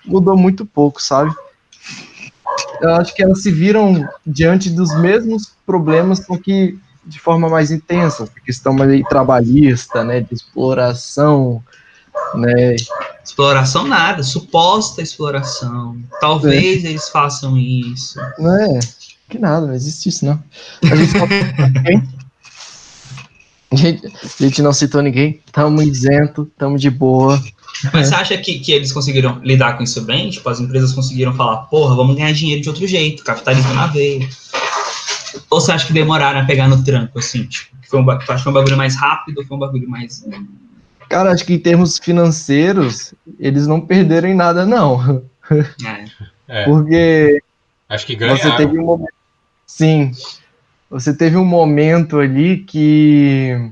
mudou 0.06 0.36
muito 0.36 0.66
pouco, 0.66 1.02
sabe? 1.02 1.34
Eu 2.82 2.96
acho 2.96 3.14
que 3.16 3.24
elas 3.24 3.42
se 3.42 3.52
viram 3.52 4.08
diante 4.26 4.70
dos 4.70 4.96
mesmos 5.00 5.54
problemas, 5.66 6.26
só 6.26 6.38
que 6.38 6.78
de 7.06 7.20
forma 7.20 7.48
mais 7.48 7.72
intensa, 7.72 8.28
questão 8.44 8.74
mais 8.74 9.02
trabalhista, 9.08 10.04
né, 10.04 10.22
de 10.22 10.34
exploração, 10.34 11.64
né? 12.34 12.76
Exploração 13.24 13.88
nada, 13.88 14.24
suposta 14.24 15.02
exploração. 15.02 15.98
Talvez 16.20 16.84
é. 16.84 16.90
eles 16.90 17.10
façam 17.10 17.58
isso. 17.58 18.20
Não 18.40 18.56
é, 18.58 18.80
que 19.30 19.38
nada, 19.38 19.68
não 19.68 19.74
existe 19.74 20.10
isso 20.10 20.26
não. 20.26 20.42
A 20.92 20.96
gente, 20.96 21.18
a 23.72 23.76
gente, 23.76 24.08
a 24.08 24.44
gente 24.44 24.62
não 24.62 24.74
citou 24.74 25.02
ninguém, 25.02 25.42
tamo 25.52 25.82
isento, 25.82 26.50
tamo 26.58 26.78
de 26.78 26.90
boa. 26.90 27.42
Mas 27.94 28.08
você 28.08 28.16
acha 28.16 28.38
que, 28.38 28.60
que 28.60 28.72
eles 28.72 28.92
conseguiram 28.92 29.40
lidar 29.44 29.78
com 29.78 29.84
isso 29.84 30.02
bem? 30.02 30.30
Tipo, 30.30 30.50
as 30.50 30.60
empresas 30.60 30.94
conseguiram 30.94 31.34
falar, 31.34 31.58
porra, 31.66 31.96
vamos 31.96 32.16
ganhar 32.16 32.32
dinheiro 32.32 32.62
de 32.62 32.70
outro 32.70 32.88
jeito, 32.88 33.24
capitalismo 33.24 33.74
na 33.74 33.88
veia. 33.88 34.28
Ou 35.50 35.60
você 35.60 35.72
acha 35.72 35.88
que 35.88 35.94
demoraram 35.94 36.40
a 36.40 36.46
pegar 36.46 36.68
no 36.68 36.84
tranco, 36.84 37.20
assim? 37.20 37.46
Tipo, 37.46 37.76
foi 37.88 38.00
um, 38.00 38.10
acha 38.10 38.36
que 38.36 38.44
foi 38.44 38.52
um 38.52 38.56
bagulho 38.56 38.78
mais 38.78 38.96
rápido 38.96 39.40
ou 39.40 39.46
foi 39.46 39.58
um 39.58 39.60
bagulho 39.60 39.90
mais. 39.90 40.26
Cara, 41.10 41.32
acho 41.32 41.46
que 41.46 41.54
em 41.54 41.60
termos 41.60 41.98
financeiros, 41.98 43.14
eles 43.40 43.68
não 43.68 43.80
perderam 43.80 44.30
em 44.30 44.36
nada, 44.36 44.66
não. 44.66 45.24
É. 45.86 46.06
é. 46.48 46.66
Porque. 46.66 47.42
Acho 47.88 48.06
que 48.06 48.16
ganharam. 48.16 48.38
Você 48.38 48.58
teve 48.58 48.80
um 48.80 48.86
momento. 48.86 49.14
Sim. 49.68 50.12
Você 50.90 51.14
teve 51.14 51.38
um 51.38 51.46
momento 51.46 52.20
ali 52.20 52.58
que. 52.58 53.72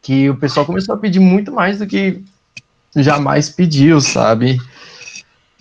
Que 0.00 0.28
o 0.28 0.36
pessoal 0.36 0.66
começou 0.66 0.96
a 0.96 0.98
pedir 0.98 1.20
muito 1.20 1.52
mais 1.52 1.78
do 1.78 1.86
que 1.86 2.24
jamais 2.96 3.48
pediu, 3.48 4.00
sabe? 4.00 4.60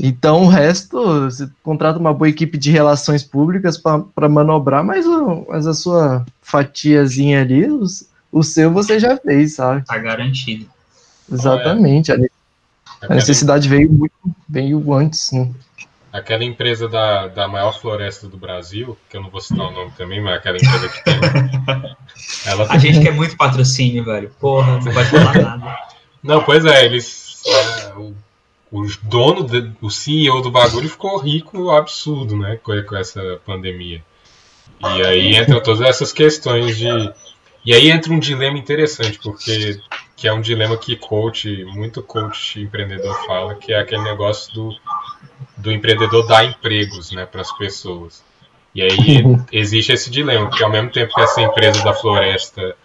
Então 0.04 0.44
o 0.44 0.48
resto, 0.48 1.26
você 1.26 1.48
contrata 1.62 2.00
uma 2.00 2.14
boa 2.14 2.28
equipe 2.28 2.58
de 2.58 2.72
relações 2.72 3.24
públicas 3.24 3.78
para 3.78 4.28
manobrar, 4.28 4.84
mas, 4.84 5.06
o, 5.06 5.46
mas 5.48 5.68
a 5.68 5.74
sua 5.74 6.26
fatiazinha 6.42 7.42
ali, 7.42 7.70
os, 7.70 8.10
o 8.32 8.42
seu 8.42 8.72
você 8.72 9.00
já 9.00 9.16
fez, 9.18 9.56
sabe? 9.56 9.86
Tá 9.86 9.98
garantido. 10.00 10.66
Exatamente. 11.32 12.12
A, 12.12 12.18
a 13.02 13.14
necessidade 13.14 13.70
veio 13.70 13.92
muito 13.92 14.14
veio 14.50 14.94
antes, 14.94 15.32
né? 15.32 15.50
Aquela 16.12 16.44
empresa 16.44 16.90
da, 16.90 17.28
da 17.28 17.48
maior 17.48 17.80
floresta 17.80 18.28
do 18.28 18.38
Brasil, 18.38 18.98
que 19.10 19.16
eu 19.16 19.22
não 19.22 19.30
vou 19.30 19.40
citar 19.40 19.68
o 19.68 19.72
nome 19.72 19.92
também, 19.98 20.20
mas 20.20 20.36
aquela 20.36 20.58
empresa 20.58 20.90
que 20.90 21.04
tem. 21.04 21.16
ela... 22.48 22.68
A 22.70 22.78
gente 22.78 23.00
quer 23.00 23.14
muito 23.14 23.38
patrocínio, 23.38 24.04
velho. 24.04 24.30
Porra, 24.40 24.80
não 24.84 24.92
vai 24.92 25.06
falar 25.06 25.34
nada. 25.42 25.78
Não, 26.24 26.44
pois 26.44 26.66
é, 26.66 26.86
eles. 26.86 27.42
É, 27.46 27.94
o, 27.94 28.14
o 28.72 28.88
dono, 29.04 29.44
de, 29.44 29.72
o 29.82 29.90
CEO 29.90 30.42
do 30.42 30.52
bagulho 30.52 30.90
ficou 30.90 31.18
rico 31.18 31.72
absurdo, 31.72 32.38
né? 32.38 32.60
Com, 32.64 32.82
com 32.84 32.96
essa 32.96 33.40
pandemia. 33.46 34.04
E 34.82 35.06
aí 35.06 35.36
entram 35.36 35.62
todas 35.62 35.82
essas 35.82 36.12
questões 36.12 36.78
de 36.78 36.88
e 37.64 37.74
aí 37.74 37.92
entra 37.92 38.12
um 38.12 38.20
dilema 38.20 38.58
interessante, 38.58 39.20
porque 39.20 39.80
que 40.16 40.28
é 40.28 40.34
um 40.34 40.42
dilema 40.42 40.78
que 40.78 40.96
coach, 40.96 41.64
muito 41.66 42.02
coach 42.02 42.60
empreendedor 42.60 43.16
fala, 43.26 43.56
que 43.56 43.74
é 43.74 43.80
aquele 43.80 44.04
negócio 44.04 44.54
do, 44.54 44.76
do 45.58 45.72
empreendedor 45.72 46.28
dar 46.28 46.46
empregos 46.46 47.12
né, 47.12 47.26
para 47.26 47.42
as 47.42 47.52
pessoas. 47.58 48.24
E 48.74 48.82
aí 48.82 49.24
existe 49.52 49.92
esse 49.92 50.10
dilema, 50.10 50.48
porque 50.48 50.64
ao 50.64 50.72
mesmo 50.72 50.92
tempo 50.92 51.14
que 51.14 51.22
essa 51.22 51.42
empresa 51.42 51.84
da 51.84 51.94
floresta 51.94 52.76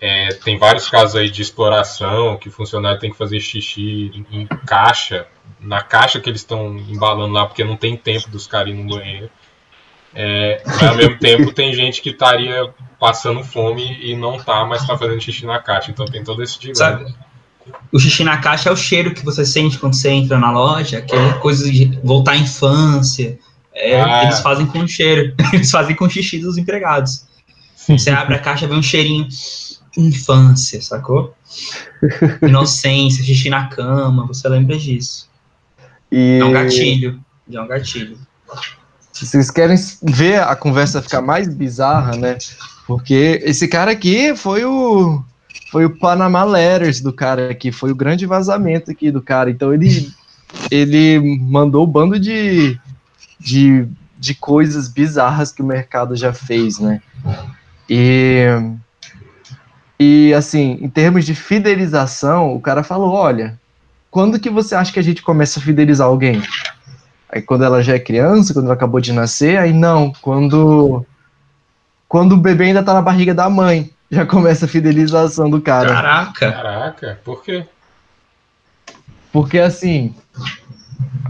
é, 0.00 0.28
tem 0.44 0.56
vários 0.58 0.88
casos 0.88 1.14
aí 1.14 1.30
de 1.30 1.42
exploração, 1.42 2.38
que 2.38 2.48
o 2.48 2.52
funcionário 2.52 2.98
tem 2.98 3.10
que 3.10 3.18
fazer 3.18 3.38
xixi 3.38 4.24
em 4.30 4.46
caixa, 4.66 5.26
na 5.60 5.82
caixa 5.82 6.18
que 6.18 6.30
eles 6.30 6.40
estão 6.40 6.76
embalando 6.76 7.34
lá, 7.34 7.44
porque 7.44 7.62
não 7.62 7.76
tem 7.76 7.96
tempo 7.96 8.30
dos 8.30 8.46
caras 8.46 8.72
ir 8.72 8.76
no 8.76 8.88
banheiro. 8.88 9.30
É, 10.14 10.62
mas 10.64 10.82
ao 10.82 10.96
mesmo 10.96 11.18
tempo 11.18 11.52
tem 11.54 11.72
gente 11.74 12.00
que 12.00 12.10
estaria 12.10 12.72
passando 12.98 13.44
fome 13.44 13.98
e 14.02 14.16
não 14.16 14.38
tá, 14.38 14.64
mas 14.64 14.86
tá 14.86 14.96
fazendo 14.96 15.20
xixi 15.20 15.44
na 15.44 15.58
caixa. 15.58 15.90
Então 15.90 16.06
tem 16.06 16.24
todo 16.24 16.42
esse 16.42 16.58
dilema. 16.58 16.76
Sabe, 16.78 17.14
o 17.92 17.98
xixi 17.98 18.24
na 18.24 18.38
caixa 18.38 18.70
é 18.70 18.72
o 18.72 18.76
cheiro 18.76 19.12
que 19.12 19.24
você 19.24 19.44
sente 19.44 19.78
quando 19.78 19.94
você 19.94 20.08
entra 20.08 20.38
na 20.38 20.50
loja, 20.50 21.02
que 21.02 21.14
é 21.14 21.32
coisa 21.34 21.70
de 21.70 21.98
voltar 22.02 22.32
à 22.32 22.36
infância. 22.36 23.38
É, 23.74 24.00
ah. 24.00 24.24
Eles 24.24 24.40
fazem 24.40 24.66
com 24.66 24.86
cheiro, 24.86 25.34
eles 25.52 25.70
fazem 25.70 25.94
com 25.94 26.08
xixi 26.08 26.38
dos 26.38 26.56
empregados. 26.56 27.26
Sim. 27.76 27.98
Você 27.98 28.10
abre 28.10 28.34
a 28.34 28.38
caixa, 28.38 28.66
vê 28.66 28.74
um 28.74 28.82
cheirinho 28.82 29.28
infância, 29.96 30.80
sacou? 30.80 31.34
Inocência, 32.42 33.24
xixi 33.24 33.50
na 33.50 33.66
cama, 33.68 34.26
você 34.26 34.48
lembra 34.48 34.76
disso. 34.78 35.28
E... 36.10 36.38
É 36.40 36.44
um 36.44 36.52
gatilho, 36.52 37.20
é 37.52 37.60
um 37.60 37.66
gatilho. 37.66 38.18
Se 39.12 39.26
vocês 39.26 39.50
querem 39.50 39.76
ver 40.02 40.40
a 40.40 40.56
conversa 40.56 41.02
ficar 41.02 41.20
mais 41.20 41.52
bizarra, 41.52 42.16
né? 42.16 42.38
Porque 42.86 43.40
esse 43.44 43.68
cara 43.68 43.90
aqui 43.90 44.34
foi 44.34 44.64
o 44.64 45.22
foi 45.70 45.84
o 45.84 45.96
Panama 45.98 46.42
Letters 46.42 47.00
do 47.00 47.12
cara 47.12 47.50
aqui, 47.50 47.70
foi 47.70 47.92
o 47.92 47.94
grande 47.94 48.26
vazamento 48.26 48.90
aqui 48.90 49.10
do 49.10 49.22
cara. 49.22 49.50
Então 49.50 49.72
ele 49.72 50.10
ele 50.70 51.38
mandou 51.40 51.86
um 51.86 51.90
bando 51.90 52.18
de, 52.18 52.78
de, 53.38 53.86
de 54.18 54.34
coisas 54.34 54.88
bizarras 54.88 55.52
que 55.52 55.62
o 55.62 55.66
mercado 55.66 56.16
já 56.16 56.32
fez, 56.32 56.78
né? 56.78 57.00
E 57.88 58.46
e 60.02 60.32
assim, 60.32 60.78
em 60.80 60.88
termos 60.88 61.26
de 61.26 61.34
fidelização, 61.34 62.54
o 62.54 62.60
cara 62.60 62.82
falou, 62.82 63.12
olha, 63.12 63.60
quando 64.10 64.40
que 64.40 64.48
você 64.48 64.74
acha 64.74 64.90
que 64.90 64.98
a 64.98 65.02
gente 65.02 65.20
começa 65.20 65.60
a 65.60 65.62
fidelizar 65.62 66.06
alguém? 66.06 66.42
Aí 67.28 67.42
quando 67.42 67.64
ela 67.64 67.82
já 67.82 67.96
é 67.96 67.98
criança, 67.98 68.54
quando 68.54 68.64
ela 68.64 68.74
acabou 68.74 68.98
de 68.98 69.12
nascer, 69.12 69.58
aí 69.58 69.74
não, 69.74 70.10
quando 70.22 71.04
quando 72.08 72.32
o 72.32 72.38
bebê 72.38 72.64
ainda 72.64 72.82
tá 72.82 72.94
na 72.94 73.02
barriga 73.02 73.34
da 73.34 73.50
mãe, 73.50 73.90
já 74.10 74.24
começa 74.24 74.64
a 74.64 74.68
fidelização 74.68 75.50
do 75.50 75.60
cara. 75.60 75.92
Caraca. 75.92 76.50
Caraca, 76.50 77.20
por 77.22 77.44
quê? 77.44 77.66
Porque 79.30 79.58
assim, 79.58 80.14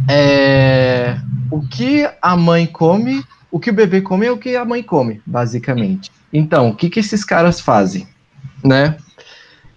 é, 0.08 1.18
o 1.50 1.60
que 1.60 2.08
a 2.22 2.36
mãe 2.36 2.66
come, 2.66 3.24
o 3.50 3.58
que 3.58 3.70
o 3.70 3.74
bebê 3.74 4.00
come 4.00 4.26
é 4.26 4.30
o 4.30 4.38
que 4.38 4.54
a 4.54 4.64
mãe 4.64 4.80
come, 4.80 5.20
basicamente. 5.26 6.08
Então, 6.32 6.68
o 6.68 6.76
que 6.76 6.88
que 6.88 7.00
esses 7.00 7.24
caras 7.24 7.60
fazem, 7.60 8.06
né? 8.64 8.96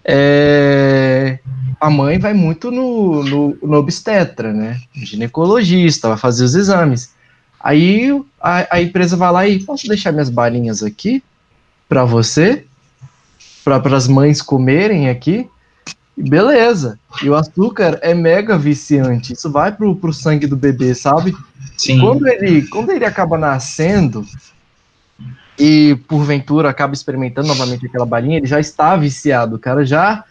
É, 0.06 1.40
a 1.80 1.90
mãe 1.90 2.20
vai 2.20 2.34
muito 2.34 2.72
no, 2.72 3.24
no, 3.24 3.58
no 3.62 3.78
obstetra, 3.78 4.54
né? 4.54 4.80
Ginecologista, 4.94 6.10
vai 6.10 6.18
fazer 6.18 6.44
os 6.44 6.56
exames. 6.56 7.14
Aí 7.60 8.10
a, 8.42 8.76
a 8.76 8.82
empresa 8.82 9.16
vai 9.16 9.32
lá 9.32 9.48
e 9.48 9.64
posso 9.64 9.88
deixar 9.88 10.12
minhas 10.12 10.30
balinhas 10.30 10.84
aqui 10.84 11.24
para 11.88 12.04
você, 12.04 12.66
para 13.64 13.96
as 13.96 14.08
mães 14.08 14.42
comerem 14.42 15.10
aqui. 15.10 15.48
Beleza. 16.16 17.00
E 17.24 17.30
o 17.30 17.36
açúcar 17.36 18.00
é 18.02 18.14
mega 18.14 18.58
viciante. 18.58 19.34
Isso 19.34 19.50
vai 19.50 19.72
pro, 19.72 19.96
pro 19.96 20.14
sangue 20.14 20.46
do 20.46 20.56
bebê, 20.56 20.94
sabe? 20.94 21.36
Sim. 21.78 22.00
Quando 22.00 22.28
ele, 22.28 22.64
quando 22.68 22.92
ele 22.92 23.06
acaba 23.06 23.38
nascendo 23.38 24.26
e 25.58 25.96
porventura 26.08 26.70
acaba 26.70 26.94
experimentando 26.94 27.48
novamente 27.48 27.86
aquela 27.86 28.06
balinha, 28.06 28.38
ele 28.38 28.48
já 28.48 28.60
está 28.60 28.96
viciado. 28.96 29.56
O 29.56 29.60
cara 29.60 29.86
já 29.86 30.24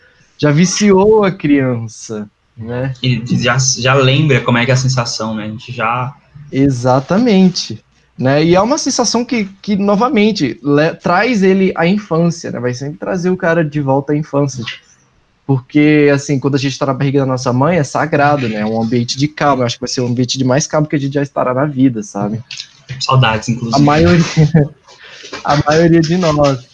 já 0.43 0.51
viciou 0.51 1.23
a 1.23 1.31
criança, 1.31 2.29
né? 2.57 2.93
E 3.01 3.23
já, 3.41 3.57
já 3.59 3.95
lembra 3.95 4.41
como 4.41 4.59
é 4.59 4.65
que 4.65 4.73
é 4.73 4.75
a 4.75 4.77
sensação, 4.77 5.37
né? 5.37 5.45
A 5.45 5.49
gente 5.49 5.71
já. 5.73 6.15
Exatamente. 6.51 7.83
Né? 8.19 8.45
E 8.45 8.55
é 8.55 8.61
uma 8.61 8.77
sensação 8.77 9.25
que, 9.25 9.49
que 9.63 9.77
novamente, 9.77 10.59
le, 10.63 10.95
traz 10.95 11.43
ele 11.43 11.73
à 11.77 11.87
infância, 11.87 12.51
né? 12.51 12.59
Vai 12.59 12.75
sempre 12.75 12.99
trazer 12.99 13.31
o 13.31 13.37
cara 13.37 13.65
de 13.65 13.81
volta 13.81 14.13
à 14.13 14.17
infância. 14.17 14.65
Porque, 15.47 16.11
assim, 16.13 16.39
quando 16.39 16.57
a 16.57 16.59
gente 16.59 16.73
está 16.73 16.87
na 16.87 16.95
barriga 16.95 17.21
da 17.21 17.27
nossa 17.27 17.53
mãe, 17.53 17.79
é 17.79 17.85
sagrado, 17.85 18.49
né? 18.49 18.61
É 18.61 18.67
um 18.67 18.83
ambiente 18.83 19.17
de 19.17 19.29
calma. 19.29 19.63
Eu 19.63 19.67
acho 19.67 19.77
que 19.77 19.81
vai 19.81 19.89
ser 19.89 20.01
um 20.01 20.09
ambiente 20.09 20.37
de 20.37 20.45
mais 20.45 20.67
calma 20.67 20.87
que 20.87 20.97
a 20.97 20.99
gente 20.99 21.15
já 21.15 21.23
estará 21.23 21.55
na 21.55 21.67
vida, 21.67 22.03
sabe? 22.03 22.41
Saudades, 23.01 23.49
inclusive. 23.49 23.81
A 23.81 23.85
maioria, 23.85 24.25
a 25.45 25.57
maioria 25.67 26.01
de 26.01 26.17
nós. 26.17 26.67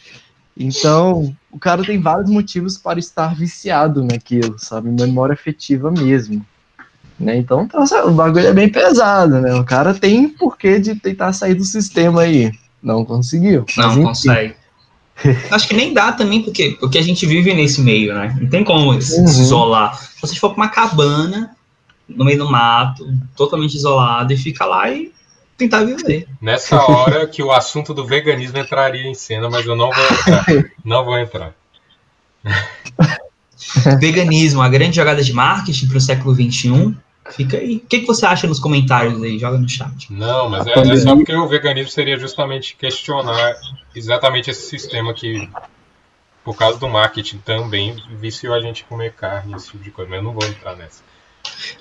Então, 0.56 1.34
o 1.52 1.58
cara 1.58 1.84
tem 1.84 2.00
vários 2.00 2.30
motivos 2.30 2.76
para 2.76 2.98
estar 2.98 3.34
viciado 3.34 4.04
naquilo, 4.04 4.58
sabe? 4.58 4.90
Memória 4.90 5.34
afetiva 5.34 5.90
mesmo. 5.90 6.44
Né? 7.18 7.36
Então, 7.36 7.62
então, 7.62 7.84
o 8.06 8.12
bagulho 8.12 8.46
é 8.46 8.52
bem 8.52 8.68
pesado, 8.68 9.40
né? 9.40 9.54
O 9.54 9.64
cara 9.64 9.94
tem 9.94 10.28
porquê 10.28 10.78
de 10.78 10.94
tentar 10.94 11.32
sair 11.32 11.54
do 11.54 11.64
sistema 11.64 12.22
aí. 12.22 12.52
Não 12.82 13.04
conseguiu. 13.04 13.64
Não 13.76 14.02
consegue. 14.02 14.54
Acho 15.50 15.66
que 15.66 15.74
nem 15.74 15.92
dá 15.92 16.12
também, 16.12 16.42
porque, 16.42 16.76
porque 16.78 16.98
a 16.98 17.02
gente 17.02 17.26
vive 17.26 17.52
nesse 17.52 17.80
meio, 17.80 18.14
né? 18.14 18.36
Não 18.40 18.48
tem 18.48 18.62
como 18.62 18.92
uhum. 18.92 19.00
se 19.00 19.20
isolar. 19.20 19.98
Se 19.98 20.20
você 20.20 20.36
for 20.36 20.50
pra 20.50 20.64
uma 20.64 20.68
cabana, 20.68 21.56
no 22.08 22.24
meio 22.24 22.38
do 22.38 22.50
mato, 22.50 23.04
totalmente 23.36 23.74
isolado, 23.74 24.32
e 24.32 24.36
fica 24.36 24.64
lá 24.64 24.88
e 24.90 25.12
tentar 25.58 25.84
viver. 25.84 26.28
Nessa 26.40 26.80
hora 26.80 27.26
que 27.26 27.42
o 27.42 27.50
assunto 27.50 27.92
do 27.92 28.06
veganismo 28.06 28.56
entraria 28.56 29.06
em 29.08 29.14
cena, 29.14 29.50
mas 29.50 29.66
eu 29.66 29.74
não 29.74 29.90
vou 29.90 30.04
entrar. 30.04 30.46
não 30.84 31.04
vou 31.04 31.18
entrar. 31.18 31.52
Veganismo, 34.00 34.62
a 34.62 34.68
grande 34.68 34.96
jogada 34.96 35.22
de 35.22 35.32
marketing 35.32 35.88
para 35.88 35.98
o 35.98 36.00
século 36.00 36.34
XXI. 36.34 36.94
Fica 37.30 37.58
aí. 37.58 37.76
O 37.76 37.80
que, 37.80 38.00
que 38.00 38.06
você 38.06 38.24
acha 38.24 38.46
nos 38.46 38.60
comentários 38.60 39.20
aí? 39.20 39.38
Joga 39.38 39.58
no 39.58 39.68
chat. 39.68 40.10
Não, 40.10 40.48
mas 40.48 40.66
é, 40.66 40.72
é 40.72 40.96
só 40.96 41.14
porque 41.14 41.34
o 41.34 41.48
veganismo 41.48 41.90
seria 41.90 42.16
justamente 42.16 42.76
questionar 42.76 43.56
exatamente 43.94 44.48
esse 44.48 44.68
sistema 44.68 45.12
que, 45.12 45.50
por 46.42 46.56
causa 46.56 46.78
do 46.78 46.88
marketing 46.88 47.38
também, 47.38 48.02
viciou 48.12 48.54
a 48.54 48.60
gente 48.60 48.84
comer 48.84 49.12
carne, 49.12 49.54
esse 49.56 49.72
tipo 49.72 49.82
de 49.82 49.90
coisa. 49.90 50.08
Mas 50.08 50.18
eu 50.20 50.24
não 50.24 50.32
vou 50.32 50.48
entrar 50.48 50.76
nessa. 50.76 51.02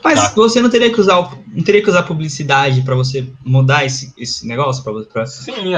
Mas 0.04 0.20
tá. 0.20 0.34
você 0.36 0.62
não 0.62 0.70
teria 0.70 0.92
que 0.92 1.00
usar, 1.00 1.38
não 1.48 1.64
teria 1.64 1.82
que 1.82 1.90
usar 1.90 2.04
publicidade 2.04 2.82
para 2.82 2.96
você 2.96 3.28
mudar 3.44 3.86
esse, 3.86 4.14
esse 4.18 4.46
negócio, 4.48 4.84
para 4.84 4.94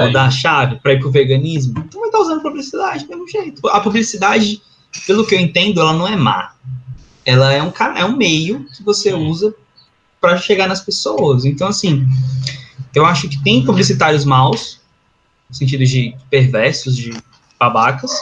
mudar 0.06 0.24
a 0.24 0.30
chave, 0.30 0.76
para 0.76 0.92
ir 0.92 1.00
pro 1.00 1.10
veganismo? 1.10 1.74
Então 1.86 2.00
vai 2.00 2.08
estar 2.08 2.20
usando 2.20 2.42
publicidade 2.42 3.04
do 3.04 3.10
mesmo 3.10 3.28
jeito. 3.28 3.66
A 3.68 3.80
publicidade, 3.80 4.62
pelo 5.06 5.26
que 5.26 5.34
eu 5.34 5.40
entendo, 5.40 5.80
ela 5.80 5.92
não 5.92 6.06
é 6.06 6.16
má. 6.16 6.52
Ela 7.24 7.52
é 7.52 7.62
um, 7.62 7.72
é 7.96 8.04
um 8.04 8.16
meio 8.16 8.66
que 8.76 8.82
você 8.82 9.12
usa 9.12 9.54
para 10.20 10.36
chegar 10.36 10.68
nas 10.68 10.80
pessoas. 10.80 11.44
Então, 11.44 11.68
assim, 11.68 12.06
eu 12.94 13.06
acho 13.06 13.28
que 13.28 13.42
tem 13.42 13.64
publicitários 13.64 14.24
maus, 14.24 14.80
no 15.48 15.54
sentido 15.54 15.84
de 15.84 16.14
perversos, 16.28 16.96
de 16.96 17.12
babacas, 17.58 18.12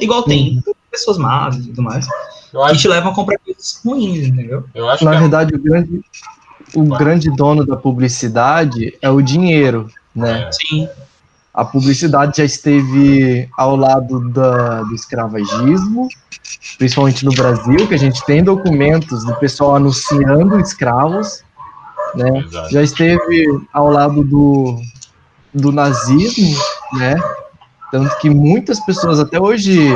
igual 0.00 0.22
tem 0.22 0.62
uhum. 0.66 0.74
pessoas 0.90 1.18
más 1.18 1.56
e 1.56 1.62
tudo 1.62 1.82
mais, 1.82 2.06
que 2.70 2.78
te 2.78 2.88
levam 2.88 3.12
a 3.12 3.14
comprar 3.14 3.38
coisas 3.38 3.80
ruins, 3.84 4.28
entendeu? 4.28 4.64
Na 4.74 5.14
é 5.14 5.18
verdade, 5.18 5.54
é... 5.54 5.56
o, 5.56 5.60
grande, 5.60 6.04
o 6.74 6.82
grande 6.96 7.30
dono 7.30 7.66
da 7.66 7.76
publicidade 7.76 8.96
é 9.02 9.10
o 9.10 9.20
dinheiro, 9.20 9.90
né? 10.14 10.48
É. 10.48 10.52
Sim. 10.52 10.88
A 11.52 11.64
publicidade 11.64 12.38
já 12.38 12.44
esteve 12.44 13.48
ao 13.56 13.76
lado 13.76 14.28
da, 14.30 14.82
do 14.82 14.94
escravagismo, 14.94 16.08
principalmente 16.78 17.24
no 17.24 17.32
Brasil, 17.32 17.86
que 17.86 17.94
a 17.94 17.98
gente 17.98 18.24
tem 18.26 18.42
documentos 18.42 19.24
do 19.24 19.34
pessoal 19.36 19.76
anunciando 19.76 20.58
escravos, 20.58 21.44
né? 22.14 22.44
Já 22.70 22.82
esteve 22.82 23.46
ao 23.72 23.88
lado 23.88 24.24
do, 24.24 24.80
do 25.52 25.70
nazismo, 25.70 26.56
né? 26.94 27.14
Tanto 27.92 28.18
que 28.18 28.28
muitas 28.28 28.84
pessoas 28.84 29.20
até 29.20 29.40
hoje 29.40 29.88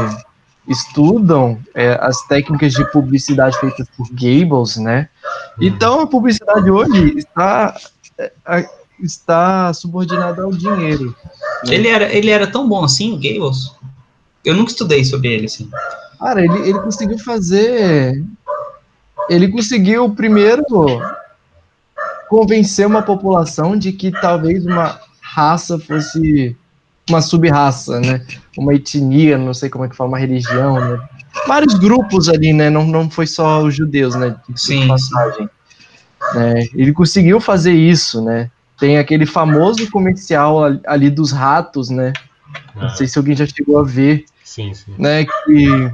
estudam 0.69 1.59
é, 1.75 1.99
as 2.01 2.27
técnicas 2.27 2.73
de 2.73 2.85
publicidade 2.93 3.59
feitas 3.59 3.89
por 3.97 4.07
Gables, 4.11 4.77
né? 4.77 5.09
Então 5.61 6.01
a 6.01 6.07
publicidade 6.07 6.71
hoje 6.71 7.17
está 7.17 7.75
é, 8.19 8.69
está 9.03 9.73
subordinada 9.73 10.43
ao 10.43 10.53
dinheiro. 10.53 11.17
Né? 11.67 11.75
Ele 11.75 11.89
era 11.89 12.15
ele 12.15 12.31
era 12.31 12.47
tão 12.47 12.69
bom 12.69 12.85
assim, 12.85 13.13
o 13.13 13.17
Gables? 13.17 13.73
Eu 14.45 14.55
nunca 14.55 14.71
estudei 14.71 15.05
sobre 15.05 15.33
ele 15.33 15.47
assim. 15.47 15.71
Cara, 16.19 16.45
ele, 16.45 16.69
ele 16.69 16.79
conseguiu 16.81 17.19
fazer. 17.19 18.23
Ele 19.29 19.49
conseguiu 19.49 20.15
primeiro 20.15 20.65
convencer 22.29 22.87
uma 22.87 23.03
população 23.03 23.77
de 23.77 23.93
que 23.93 24.11
talvez 24.11 24.65
uma 24.65 25.01
raça 25.21 25.79
fosse 25.79 26.57
uma 27.09 27.21
sub-raça, 27.21 28.01
né? 28.01 28.25
Uma 28.57 28.75
etnia, 28.75 29.39
não 29.39 29.55
sei 29.55 29.69
como 29.69 29.85
é 29.85 29.89
que 29.89 29.97
fala, 29.97 30.11
uma 30.11 30.19
religião, 30.19 30.81
né? 30.81 30.99
Vários 31.47 31.75
grupos 31.75 32.29
ali, 32.29 32.53
né? 32.53 32.71
Não, 32.71 32.87
não 32.87 33.11
foi 33.11 33.27
só 33.27 33.63
os 33.63 33.75
judeus, 33.75 34.15
né? 34.15 34.37
De 34.49 34.61
Sim. 34.61 34.89
Passagem. 34.89 35.49
É, 36.35 36.69
ele 36.75 36.93
conseguiu 36.93 37.41
fazer 37.41 37.73
isso, 37.73 38.23
né? 38.23 38.51
Tem 38.79 38.99
aquele 38.99 39.27
famoso 39.27 39.91
comercial 39.91 40.61
ali 40.87 41.11
dos 41.11 41.33
ratos, 41.33 41.91
né? 41.91 42.13
Não 42.75 42.87
ah. 42.87 42.91
sei 42.91 43.07
se 43.07 43.19
alguém 43.19 43.35
já 43.35 43.47
chegou 43.47 43.79
a 43.79 43.83
ver. 43.83 44.25
Sim, 44.45 44.73
sim. 44.73 44.95
Né, 44.99 45.25
que, 45.25 45.93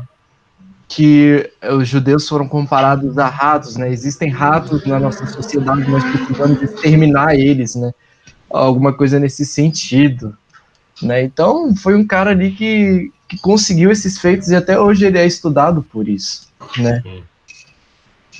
que 0.89 1.51
os 1.73 1.89
judeus 1.89 2.29
foram 2.29 2.47
comparados 2.47 3.19
a 3.19 3.27
ratos, 3.27 3.77
né? 3.77 3.91
Existem 3.91 4.31
ratos 4.31 4.85
na 4.87 4.99
nossa 4.99 5.27
sociedade, 5.27 5.91
nós 5.91 6.05
precisamos 6.05 6.63
exterminar 6.63 7.35
eles, 7.35 7.75
né? 7.75 7.93
Alguma 8.51 8.93
coisa 8.93 9.19
nesse 9.19 9.45
sentido. 9.45 10.37
Né? 11.03 11.23
Então, 11.23 11.75
foi 11.75 11.95
um 11.95 12.07
cara 12.07 12.31
ali 12.31 12.53
que, 12.53 13.13
que 13.29 13.39
conseguiu 13.39 13.91
esses 13.91 14.19
feitos 14.19 14.49
e 14.49 14.57
até 14.57 14.79
hoje 14.79 15.07
ele 15.07 15.19
é 15.19 15.27
estudado 15.27 15.83
por 15.83 16.09
isso. 16.09 16.49
Né? 16.79 17.03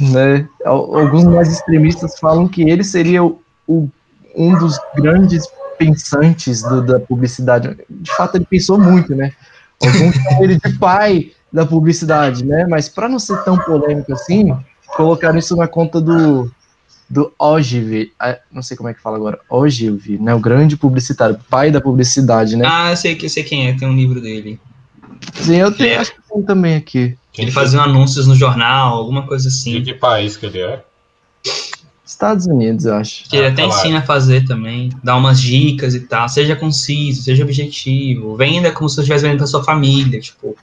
Né? 0.01 0.49
Alguns 0.65 1.25
mais 1.25 1.53
extremistas 1.53 2.19
falam 2.19 2.49
que 2.49 2.63
ele 2.69 2.85
seria 2.85 3.23
o, 3.25 3.41
o 3.67 3.89
um 4.37 4.59
dos 4.59 4.79
grandes 4.97 5.47
pensantes 5.79 6.63
do, 6.63 6.83
da 6.83 6.99
publicidade. 6.99 7.77
De 7.89 8.11
fato, 8.13 8.37
ele 8.37 8.45
pensou 8.45 8.79
muito, 8.79 9.15
né? 9.15 9.33
Alguns 9.83 10.15
chamam 10.23 10.45
ele 10.45 10.59
de 10.59 10.79
pai 10.79 11.33
da 11.53 11.65
publicidade, 11.65 12.45
né? 12.45 12.67
Mas 12.69 12.89
para 12.89 13.09
não 13.09 13.19
ser 13.19 13.43
tão 13.45 13.57
polêmico 13.57 14.13
assim, 14.13 14.57
colocaram 14.97 15.39
isso 15.39 15.55
na 15.57 15.69
conta 15.69 16.01
do, 16.01 16.51
do 17.09 17.33
Ogilvy, 17.39 18.13
não 18.51 18.63
sei 18.63 18.77
como 18.77 18.89
é 18.89 18.95
que 18.95 19.01
fala 19.01 19.17
agora, 19.17 19.39
Ogilvy, 19.49 20.19
né, 20.19 20.35
o 20.35 20.41
grande 20.41 20.77
publicitário, 20.77 21.39
pai 21.51 21.71
da 21.71 21.81
publicidade, 21.81 22.57
né? 22.57 22.65
Ah, 22.67 22.91
eu 22.91 22.97
sei, 22.97 23.19
eu 23.21 23.29
sei 23.29 23.45
quem 23.45 23.69
é, 23.69 23.75
tem 23.75 23.87
um 23.87 23.95
livro 23.95 24.21
dele. 24.21 24.59
Sim, 25.35 25.57
eu 25.57 25.73
tenho, 25.73 26.01
acho 26.01 26.15
que 26.15 26.21
tem 26.23 26.43
também 26.43 26.77
aqui. 26.77 27.17
Ele 27.37 27.51
fazia 27.51 27.81
anúncios 27.81 28.27
no 28.27 28.35
jornal, 28.35 28.97
alguma 28.97 29.27
coisa 29.27 29.49
assim. 29.49 29.81
De 29.81 29.93
que 29.93 29.99
país 29.99 30.37
que 30.37 30.47
ele 30.47 30.61
é? 30.61 30.85
Estados 32.05 32.47
Unidos, 32.47 32.85
eu 32.85 32.95
acho. 32.95 33.29
Que 33.29 33.37
ele 33.37 33.47
ah, 33.47 33.51
até 33.51 33.65
claro. 33.65 33.81
ensina 33.81 33.99
a 33.99 34.03
fazer 34.03 34.47
tambem, 34.47 34.91
dá 35.03 35.17
umas 35.17 35.41
dicas 35.41 35.95
e 35.95 36.01
tal. 36.01 36.29
Seja 36.29 36.55
conciso, 36.55 37.23
seja 37.23 37.43
objetivo. 37.43 38.37
Venda 38.37 38.71
como 38.71 38.89
se 38.89 38.97
você 38.97 39.01
estivesse 39.01 39.25
vendendo 39.25 39.39
pra 39.39 39.47
sua 39.47 39.65
família, 39.65 40.21
tipo. 40.21 40.57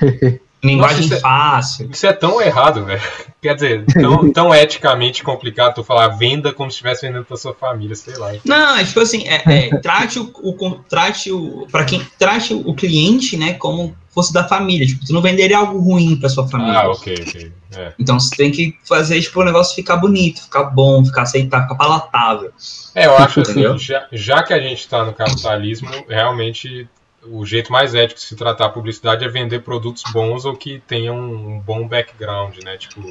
Linguagem 0.64 0.96
Nossa, 0.98 1.06
isso 1.06 1.14
é- 1.14 1.20
fácil. 1.20 1.86
É, 1.86 1.88
isso 1.90 2.06
é 2.06 2.12
tão 2.12 2.40
errado, 2.40 2.84
velho. 2.84 3.02
Quer 3.42 3.54
dizer, 3.56 3.84
tão, 3.86 4.32
tão 4.32 4.54
eticamente 4.54 5.24
complicado 5.24 5.74
tu 5.74 5.84
falar 5.84 6.08
venda 6.08 6.52
como 6.52 6.70
se 6.70 6.74
estivesse 6.74 7.04
vendendo 7.04 7.24
pra 7.24 7.36
sua 7.36 7.52
família, 7.52 7.96
sei 7.96 8.14
lá. 8.16 8.32
Não, 8.44 8.76
é 8.76 8.84
tipo 8.84 9.00
assim, 9.00 9.26
é, 9.26 9.42
é, 9.44 9.76
trate 9.78 10.20
o, 10.20 10.30
o 10.32 10.70
trate 10.88 11.32
o 11.32 11.66
para 11.70 11.84
quem 11.84 12.06
trate 12.16 12.54
o 12.54 12.72
cliente, 12.72 13.36
né, 13.36 13.54
como 13.54 13.96
fosse 14.14 14.32
da 14.32 14.46
família, 14.46 14.86
tipo, 14.86 15.04
tu 15.04 15.12
não 15.12 15.22
venderia 15.22 15.58
algo 15.58 15.80
ruim 15.80 16.16
para 16.16 16.28
sua 16.28 16.46
família. 16.46 16.80
Ah, 16.80 16.90
OK, 16.90 17.14
OK. 17.14 17.52
É. 17.74 17.92
Então 17.98 18.20
você 18.20 18.36
tem 18.36 18.50
que 18.50 18.76
fazer 18.86 19.20
tipo 19.20 19.40
o 19.40 19.44
negócio 19.44 19.74
ficar 19.74 19.96
bonito, 19.96 20.42
ficar 20.42 20.64
bom, 20.64 21.04
ficar 21.04 21.22
aceitável, 21.22 21.66
ficar 21.66 21.76
palatável. 21.76 22.52
É, 22.94 23.06
eu 23.06 23.16
acho 23.16 23.40
assim, 23.40 23.78
já, 23.78 24.06
já 24.12 24.42
que 24.42 24.52
a 24.52 24.60
gente 24.60 24.86
tá 24.86 25.04
no 25.04 25.14
capitalismo, 25.14 25.88
realmente 26.06 26.86
o 27.26 27.44
jeito 27.46 27.70
mais 27.70 27.94
ético 27.94 28.20
de 28.20 28.26
se 28.26 28.36
tratar 28.36 28.66
a 28.66 28.70
publicidade 28.70 29.24
é 29.24 29.28
vender 29.28 29.60
produtos 29.60 30.02
bons 30.12 30.44
ou 30.44 30.56
que 30.56 30.80
tenham 30.80 31.18
um 31.18 31.58
bom 31.60 31.86
background, 31.86 32.58
né? 32.64 32.76
Tipo, 32.76 33.02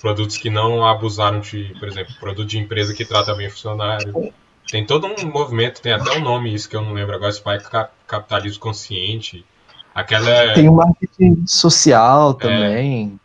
produtos 0.00 0.36
que 0.36 0.48
não 0.48 0.86
abusaram 0.86 1.40
de, 1.40 1.74
por 1.78 1.88
exemplo, 1.88 2.14
produto 2.20 2.48
de 2.48 2.58
empresa 2.58 2.94
que 2.94 3.04
trata 3.04 3.34
bem 3.34 3.50
funcionário. 3.50 4.32
Tem 4.70 4.86
todo 4.86 5.06
um 5.06 5.26
movimento, 5.26 5.80
tem 5.80 5.92
até 5.92 6.16
um 6.16 6.20
nome 6.20 6.54
isso 6.54 6.68
que 6.68 6.76
eu 6.76 6.82
não 6.82 6.92
lembro 6.92 7.14
agora, 7.14 7.30
esse 7.30 7.42
pai 7.42 7.58
capitalismo 8.06 8.60
consciente. 8.60 9.44
Aquela 9.92 10.30
é... 10.30 10.54
Tem 10.54 10.68
o 10.68 10.74
marketing 10.74 11.44
social 11.46 12.34
também. 12.34 13.18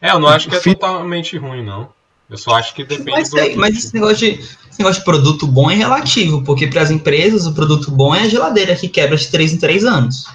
É, 0.00 0.08
é 0.08 0.12
eu 0.12 0.18
não 0.18 0.28
acho 0.28 0.48
que 0.48 0.56
é 0.56 0.60
totalmente 0.60 1.36
ruim, 1.36 1.64
não. 1.64 1.88
Eu 2.28 2.36
só 2.38 2.54
acho 2.54 2.74
que 2.74 2.82
depende 2.82 3.10
mas, 3.10 3.30
do. 3.30 3.36
Mas 3.56 3.76
esse 3.76 3.94
negócio, 3.94 4.16
de, 4.16 4.42
esse 4.72 4.80
negócio 4.80 5.00
de 5.00 5.04
produto 5.04 5.46
bom 5.46 5.70
é 5.70 5.74
relativo, 5.74 6.42
porque 6.42 6.66
para 6.66 6.80
as 6.80 6.90
empresas 6.90 7.46
o 7.46 7.52
produto 7.52 7.90
bom 7.90 8.14
é 8.14 8.22
a 8.22 8.28
geladeira 8.28 8.74
que 8.74 8.88
quebra 8.88 9.16
de 9.16 9.28
3 9.28 9.52
em 9.52 9.58
3 9.58 9.84
anos. 9.84 10.26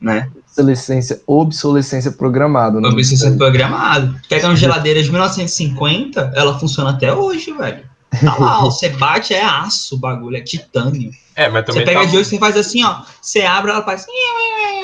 Né? 0.00 0.28
Obsolescência, 0.50 1.22
obsolescência 1.26 2.10
programada. 2.10 2.80
Né? 2.80 2.88
Obsolescência 2.88 3.30
programada. 3.36 4.20
Pega 4.28 4.48
uma 4.48 4.56
geladeira 4.56 5.00
de 5.00 5.08
1950, 5.10 6.32
ela 6.34 6.58
funciona 6.58 6.90
até 6.90 7.14
hoje, 7.14 7.52
velho. 7.52 7.84
Tá 8.20 8.36
lá, 8.36 8.60
você 8.66 8.88
bate, 8.88 9.32
é 9.32 9.44
aço 9.44 9.94
o 9.94 9.98
bagulho, 9.98 10.36
é 10.36 10.40
titânio. 10.40 11.12
É, 11.36 11.48
mas 11.48 11.64
também. 11.64 11.82
Você 11.82 11.86
pega 11.86 12.00
tá... 12.00 12.06
de 12.06 12.16
hoje, 12.16 12.28
você 12.28 12.38
faz 12.38 12.56
assim, 12.56 12.84
ó. 12.84 13.02
Você 13.20 13.42
abre, 13.42 13.70
ela 13.70 13.82
faz. 13.84 14.04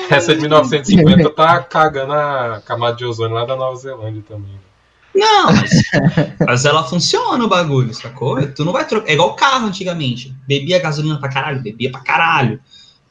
Essa 0.09 0.33
de 0.33 0.41
1950 0.41 1.29
tá 1.31 1.59
cagando 1.59 2.13
a 2.13 2.61
camada 2.65 2.95
de 2.95 3.03
ozônio 3.03 3.35
lá 3.35 3.45
da 3.45 3.57
Nova 3.57 3.75
Zelândia 3.75 4.23
também. 4.27 4.57
Não, 5.13 5.51
mas, 5.51 5.71
mas 6.45 6.65
ela 6.65 6.83
funciona 6.83 7.43
o 7.43 7.47
bagulho, 7.49 7.93
sacou? 7.93 8.45
Tu 8.47 8.63
não 8.63 8.71
vai 8.71 8.87
trocar. 8.87 9.09
É 9.09 9.13
igual 9.13 9.35
carro 9.35 9.67
antigamente. 9.67 10.35
Bebia 10.47 10.79
gasolina 10.79 11.19
pra 11.19 11.29
caralho, 11.29 11.61
bebia 11.61 11.91
pra 11.91 12.01
caralho. 12.01 12.59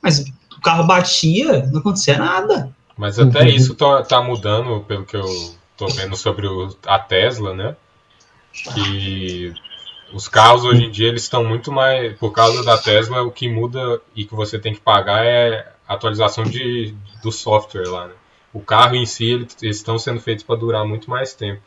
Mas 0.02 0.20
o 0.20 0.60
carro 0.60 0.86
batia, 0.86 1.66
não 1.66 1.80
acontecia 1.80 2.18
nada. 2.18 2.72
Mas 2.96 3.18
até 3.18 3.42
uhum. 3.42 3.48
isso 3.48 3.74
tá, 3.74 4.02
tá, 4.02 4.22
mudando, 4.22 4.80
pelo 4.80 5.04
que 5.04 5.16
eu 5.16 5.54
tô 5.76 5.86
vendo 5.86 6.16
sobre 6.16 6.46
o, 6.46 6.76
a 6.86 6.98
Tesla, 6.98 7.54
né? 7.54 7.76
Que 8.74 9.54
os 10.12 10.26
carros 10.26 10.64
hoje 10.64 10.84
em 10.84 10.90
dia 10.90 11.08
eles 11.08 11.22
estão 11.22 11.44
muito 11.44 11.70
mais. 11.70 12.16
Por 12.18 12.32
causa 12.32 12.64
da 12.64 12.76
Tesla, 12.76 13.22
o 13.22 13.30
que 13.30 13.48
muda 13.48 14.00
e 14.16 14.24
que 14.24 14.34
você 14.34 14.58
tem 14.58 14.74
que 14.74 14.80
pagar 14.80 15.24
é 15.24 15.72
a 15.86 15.94
atualização 15.94 16.44
de, 16.44 16.94
do 17.22 17.30
software 17.30 17.88
lá, 17.88 18.08
né? 18.08 18.14
O 18.52 18.60
carro 18.60 18.96
em 18.96 19.06
si, 19.06 19.26
eles 19.26 19.56
estão 19.60 19.98
sendo 19.98 20.20
feitos 20.20 20.42
para 20.42 20.56
durar 20.56 20.84
muito 20.84 21.08
mais 21.08 21.34
tempo. 21.34 21.62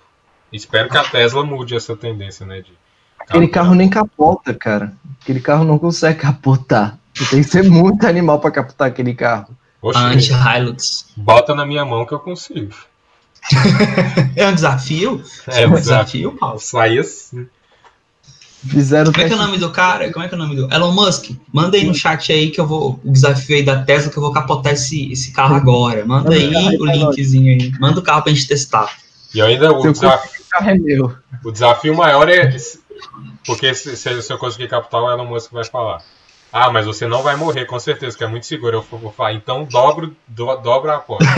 Espero 0.52 0.90
que 0.90 0.98
a 0.98 1.04
Tesla 1.04 1.44
mude 1.44 1.76
essa 1.76 1.96
tendência, 1.96 2.46
né? 2.46 2.62
De 2.62 2.74
Aquele 3.20 3.48
carro 3.48 3.76
nem 3.76 3.90
capota, 3.90 4.54
cara. 4.54 4.94
Aquele 5.22 5.40
carro 5.40 5.64
não 5.64 5.78
consegue 5.78 6.20
capotar. 6.20 6.98
Tem 7.30 7.42
que 7.42 7.50
ser 7.50 7.64
muito 7.64 8.06
animal 8.06 8.40
para 8.40 8.52
capotar 8.52 8.88
aquele 8.88 9.14
carro. 9.14 9.56
Anti-Hilux. 9.84 11.08
Bota 11.16 11.56
na 11.56 11.66
minha 11.66 11.86
mão 11.86 12.06
que 12.06 12.14
eu 12.14 12.20
consigo. 12.20 12.74
é 14.36 14.48
um 14.48 14.54
desafio? 14.54 15.24
É, 15.48 15.64
é 15.64 15.68
um 15.68 15.74
desafio, 15.74 16.34
Paulo. 16.38 16.60
Sai 16.60 16.98
assim. 16.98 17.48
Fizeram 18.68 19.12
Como 19.12 19.26
é 19.26 19.28
que 19.28 19.34
é 19.34 19.36
o 19.36 19.40
nome 19.40 19.58
do 19.58 19.72
cara? 19.72 20.12
Como 20.12 20.24
é 20.24 20.28
que 20.28 20.36
é 20.36 20.38
o 20.38 20.40
nome 20.40 20.56
do. 20.56 20.72
Elon 20.72 20.92
Musk? 20.92 21.32
Manda 21.52 21.78
aí 21.78 21.84
no 21.84 21.96
chat 21.96 22.32
aí 22.32 22.52
que 22.52 22.62
eu 22.62 22.68
vou. 22.68 23.00
O 23.04 23.12
desafio 23.12 23.56
aí 23.56 23.64
da 23.64 23.82
Tesla 23.84 24.12
que 24.12 24.18
eu 24.18 24.22
vou 24.22 24.32
capotar 24.32 24.74
esse, 24.74 25.12
esse 25.12 25.32
carro 25.32 25.56
agora. 25.56 26.06
Manda 26.06 26.32
aí 26.36 26.78
o 26.78 26.86
linkzinho 26.86 27.60
aí. 27.60 27.72
Manda 27.80 28.00
o 28.00 28.04
carro 28.04 28.22
pra 28.22 28.32
gente 28.32 28.48
testar. 28.48 28.88
E 29.34 29.42
ainda 29.42 29.72
o 29.72 29.92
desafio. 29.92 30.41
É 30.60 30.74
meu. 30.74 31.16
O 31.44 31.52
desafio 31.52 31.96
maior 31.96 32.28
é. 32.30 32.54
Porque 33.46 33.74
se, 33.74 33.96
se 33.96 34.32
eu 34.32 34.38
conseguir 34.38 34.68
captar, 34.68 35.02
o 35.02 35.10
Elon 35.10 35.26
Musk 35.26 35.52
vai 35.52 35.66
falar. 35.66 36.02
Ah, 36.52 36.70
mas 36.70 36.86
você 36.86 37.08
não 37.08 37.24
vai 37.24 37.38
morrer, 37.38 37.66
com 37.66 37.80
certeza, 37.80 38.18
que 38.18 38.24
é 38.24 38.28
muito 38.28 38.46
seguro. 38.46 38.78
Eu 38.92 39.00
vou 39.00 39.12
falar, 39.12 39.34
então 39.34 39.64
dobro, 39.64 40.16
do, 40.28 40.56
dobra 40.58 40.94
a 40.94 40.98
aposta. 40.98 41.26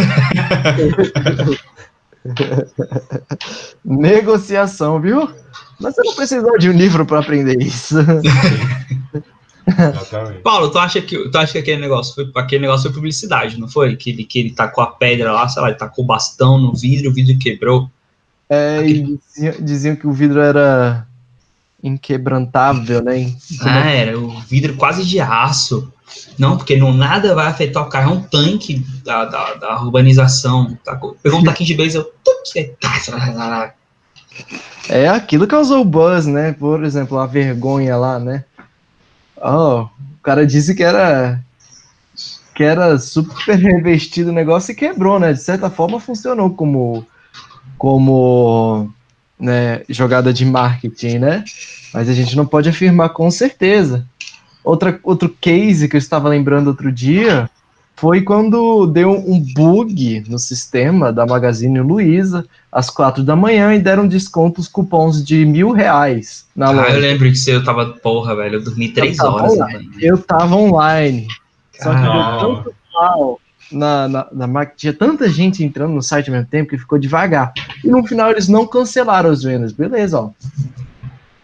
Negociação, 3.85 4.99
viu? 4.99 5.29
Mas 5.79 5.95
você 5.95 6.01
não 6.03 6.15
precisou 6.15 6.57
de 6.57 6.69
um 6.69 6.73
livro 6.73 7.05
para 7.05 7.19
aprender 7.19 7.61
isso. 7.61 7.97
Exatamente. 9.67 10.39
Paulo, 10.43 10.71
tu 10.71 10.79
acha 10.79 11.01
que 11.01 11.29
tu 11.29 11.37
acha 11.37 11.53
que 11.53 11.59
aquele 11.59 11.81
negócio 11.81 12.15
foi 12.15 12.31
aquele 12.41 12.61
negócio 12.61 12.83
foi 12.83 12.93
publicidade, 12.93 13.59
não 13.59 13.67
foi? 13.67 13.95
Que 13.95 14.09
ele, 14.09 14.23
que 14.23 14.39
ele 14.39 14.51
tacou 14.51 14.83
a 14.83 14.87
pedra 14.87 15.31
lá, 15.31 15.47
sei 15.47 15.61
lá, 15.61 15.69
ele 15.69 15.77
tacou 15.77 16.03
o 16.03 16.07
bastão 16.07 16.57
no 16.57 16.73
vidro, 16.73 17.11
o 17.11 17.13
vidro 17.13 17.37
quebrou. 17.37 17.89
É, 18.49 18.79
aquele... 18.79 19.19
diziam, 19.35 19.55
diziam 19.59 19.95
que 19.95 20.07
o 20.07 20.11
vidro 20.11 20.39
era 20.39 21.07
inquebrantável, 21.83 23.03
né? 23.03 23.33
Ah, 23.61 23.89
era 23.89 24.17
o 24.17 24.39
vidro 24.41 24.75
quase 24.75 25.05
de 25.05 25.19
aço. 25.19 25.91
Não, 26.37 26.57
porque 26.57 26.77
não 26.77 26.93
nada 26.93 27.35
vai 27.35 27.47
afetar 27.47 27.83
o 27.83 27.89
carro, 27.89 28.11
é 28.11 28.15
um 28.15 28.21
tanque 28.21 28.85
da, 29.03 29.25
da, 29.25 29.53
da 29.55 29.81
urbanização. 29.81 30.77
Tá, 30.83 30.99
pegou 31.21 31.39
um 31.39 31.43
taquinho 31.43 31.67
de 31.67 31.75
base, 31.75 32.05
É 34.89 35.07
aquilo 35.07 35.45
que 35.45 35.51
causou 35.51 35.81
o 35.81 35.85
buzz, 35.85 36.25
né? 36.25 36.53
Por 36.53 36.83
exemplo, 36.83 37.17
a 37.19 37.25
vergonha 37.25 37.97
lá, 37.97 38.19
né? 38.19 38.45
Oh, 39.37 39.81
o 39.81 40.23
cara 40.23 40.45
disse 40.45 40.73
que 40.73 40.83
era 40.83 41.43
que 42.55 42.63
era 42.63 42.97
super 42.99 43.57
revestido 43.57 44.29
o 44.29 44.33
negócio 44.33 44.71
e 44.71 44.75
quebrou, 44.75 45.19
né? 45.19 45.33
De 45.33 45.41
certa 45.41 45.69
forma 45.69 45.99
funcionou 45.99 46.51
como 46.51 47.05
como 47.83 48.89
né, 49.37 49.81
jogada 49.89 50.31
de 50.31 50.45
marketing, 50.45 51.17
né? 51.17 51.43
Mas 51.93 52.07
a 52.07 52.13
gente 52.13 52.33
não 52.33 52.45
pode 52.45 52.69
afirmar 52.69 53.09
com 53.09 53.29
certeza. 53.29 54.07
Outra, 54.63 54.97
outro 55.03 55.27
case 55.27 55.89
que 55.89 55.97
eu 55.97 55.99
estava 55.99 56.29
lembrando 56.29 56.67
outro 56.67 56.89
dia 56.89 57.49
foi 57.93 58.21
quando 58.21 58.87
deu 58.87 59.11
um 59.11 59.37
bug 59.37 60.23
no 60.29 60.39
sistema 60.39 61.11
da 61.11 61.25
Magazine 61.25 61.81
Luiza 61.81 62.45
às 62.71 62.89
quatro 62.89 63.21
da 63.21 63.35
manhã 63.35 63.75
e 63.75 63.79
deram 63.79 64.07
descontos 64.07 64.69
cupons 64.69 65.21
de 65.21 65.45
mil 65.45 65.73
reais 65.73 66.47
na 66.55 66.67
ah, 66.67 66.71
loja. 66.71 66.91
eu 66.91 67.01
lembro 67.01 67.29
que 67.29 67.49
eu 67.49 67.65
tava, 67.65 67.87
porra, 68.01 68.33
velho, 68.33 68.55
eu 68.55 68.63
dormi 68.63 68.87
três 68.93 69.19
eu 69.19 69.25
horas. 69.25 69.51
Online. 69.51 69.89
Eu 69.99 70.17
tava 70.19 70.55
online. 70.55 71.27
Só 71.73 71.93
que 71.93 72.01
deu 72.01 72.63
tanto 72.63 72.75
mal 72.93 73.39
na, 73.71 74.07
na, 74.07 74.27
na 74.31 74.65
tinha 74.65 74.93
tanta 74.93 75.29
gente 75.29 75.63
entrando 75.63 75.93
no 75.93 76.01
site 76.01 76.29
ao 76.29 76.35
mesmo 76.35 76.49
tempo 76.49 76.69
que 76.69 76.77
ficou 76.77 76.97
devagar. 76.97 77.53
E 77.83 77.87
no 77.87 78.05
final 78.05 78.31
eles 78.31 78.47
não 78.47 78.67
cancelaram 78.67 79.29
as 79.29 79.43
vendas. 79.43 79.71
Beleza, 79.71 80.19
ó. 80.19 80.29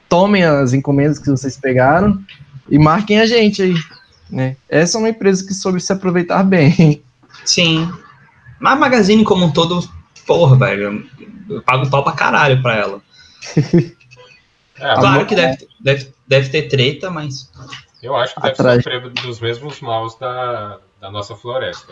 Tomem 0.07 0.43
as 0.43 0.73
encomendas 0.73 1.19
que 1.19 1.29
vocês 1.29 1.57
pegaram 1.57 2.21
e 2.69 2.77
marquem 2.77 3.19
a 3.19 3.25
gente 3.25 3.61
aí. 3.61 3.75
Né? 4.29 4.55
Essa 4.67 4.97
é 4.97 4.99
uma 4.99 5.09
empresa 5.09 5.45
que 5.45 5.53
soube 5.53 5.79
se 5.79 5.91
aproveitar 5.91 6.43
bem. 6.43 7.01
Sim. 7.45 7.91
Mas 8.59 8.73
a 8.73 8.75
Magazine 8.75 9.23
como 9.23 9.45
um 9.45 9.51
todo, 9.51 9.87
porra, 10.25 10.55
velho, 10.57 11.07
eu 11.49 11.61
pago 11.61 11.89
pau 11.89 12.03
pra 12.03 12.13
caralho 12.13 12.61
pra 12.61 12.75
ela. 12.75 13.01
É, 14.81 14.95
claro 14.95 15.25
que 15.25 15.35
deve, 15.35 15.67
deve, 15.81 16.13
deve 16.25 16.47
ter 16.47 16.69
treta, 16.69 17.11
mas. 17.11 17.51
Eu 18.01 18.15
acho 18.15 18.33
que 18.33 18.39
deve 18.39 18.53
Atrás. 18.53 18.77
sofrer 18.81 19.09
dos 19.09 19.37
mesmos 19.41 19.81
maus 19.81 20.15
da, 20.17 20.77
da 21.01 21.11
nossa 21.11 21.35
floresta 21.35 21.91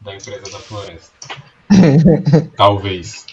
da 0.00 0.14
empresa 0.14 0.50
da 0.50 0.58
floresta. 0.58 1.12
Talvez. 2.56 3.26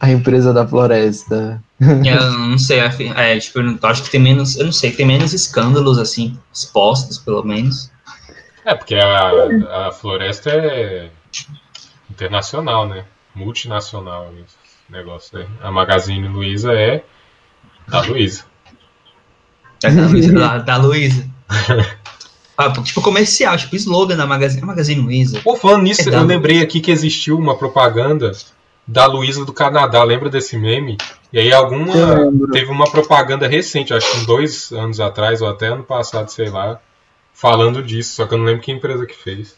A 0.00 0.10
empresa 0.10 0.52
da 0.52 0.66
floresta. 0.66 1.62
Eu 1.80 2.32
não 2.32 2.58
sei, 2.58 2.80
é, 2.80 3.38
tipo, 3.38 3.60
eu 3.60 3.78
acho 3.82 4.04
que 4.04 4.10
tem 4.10 4.20
menos, 4.20 4.56
eu 4.56 4.64
não 4.64 4.72
sei, 4.72 4.92
tem 4.92 5.06
menos 5.06 5.32
escândalos, 5.32 5.98
assim, 5.98 6.38
expostos, 6.52 7.18
pelo 7.18 7.42
menos. 7.42 7.90
É, 8.64 8.74
porque 8.74 8.94
a, 8.94 9.88
a 9.88 9.92
floresta 9.92 10.50
é 10.50 11.10
internacional, 12.10 12.86
né? 12.86 13.04
Multinacional, 13.34 14.32
esse 14.44 14.56
negócio 14.90 15.38
aí. 15.38 15.46
A 15.62 15.70
Magazine 15.70 16.28
Luiza 16.28 16.72
é 16.72 17.02
da 17.86 18.00
Luiza. 18.02 18.44
É 19.82 19.90
da 19.90 20.06
Luiza. 20.06 20.32
da, 20.32 20.58
da 20.58 20.76
Luiza. 20.76 21.28
Ah, 22.60 22.72
tipo 22.82 23.00
comercial, 23.00 23.56
tipo 23.56 23.76
slogan 23.76 24.16
da 24.16 24.26
Magazine, 24.26 24.66
Magazine 24.66 25.00
Luiza. 25.00 25.40
Pô, 25.44 25.54
falando 25.54 25.84
nisso, 25.84 26.10
é 26.10 26.14
eu 26.16 26.24
lembrei 26.24 26.60
aqui 26.60 26.80
que 26.80 26.90
existiu 26.90 27.38
uma 27.38 27.56
propaganda 27.56 28.32
da 28.84 29.06
Luiza 29.06 29.44
do 29.44 29.52
Canadá, 29.52 30.02
lembra 30.02 30.28
desse 30.28 30.58
meme? 30.58 30.98
E 31.32 31.38
aí 31.38 31.52
alguma 31.52 31.94
teve 32.50 32.72
uma 32.72 32.90
propaganda 32.90 33.46
recente, 33.46 33.94
acho 33.94 34.10
que 34.10 34.26
dois 34.26 34.72
anos 34.72 34.98
atrás, 34.98 35.40
ou 35.40 35.48
até 35.48 35.68
ano 35.68 35.84
passado, 35.84 36.30
sei 36.30 36.50
lá, 36.50 36.80
falando 37.32 37.80
disso, 37.80 38.16
só 38.16 38.26
que 38.26 38.34
eu 38.34 38.38
não 38.38 38.46
lembro 38.46 38.62
que 38.62 38.72
empresa 38.72 39.06
que 39.06 39.14
fez. 39.14 39.56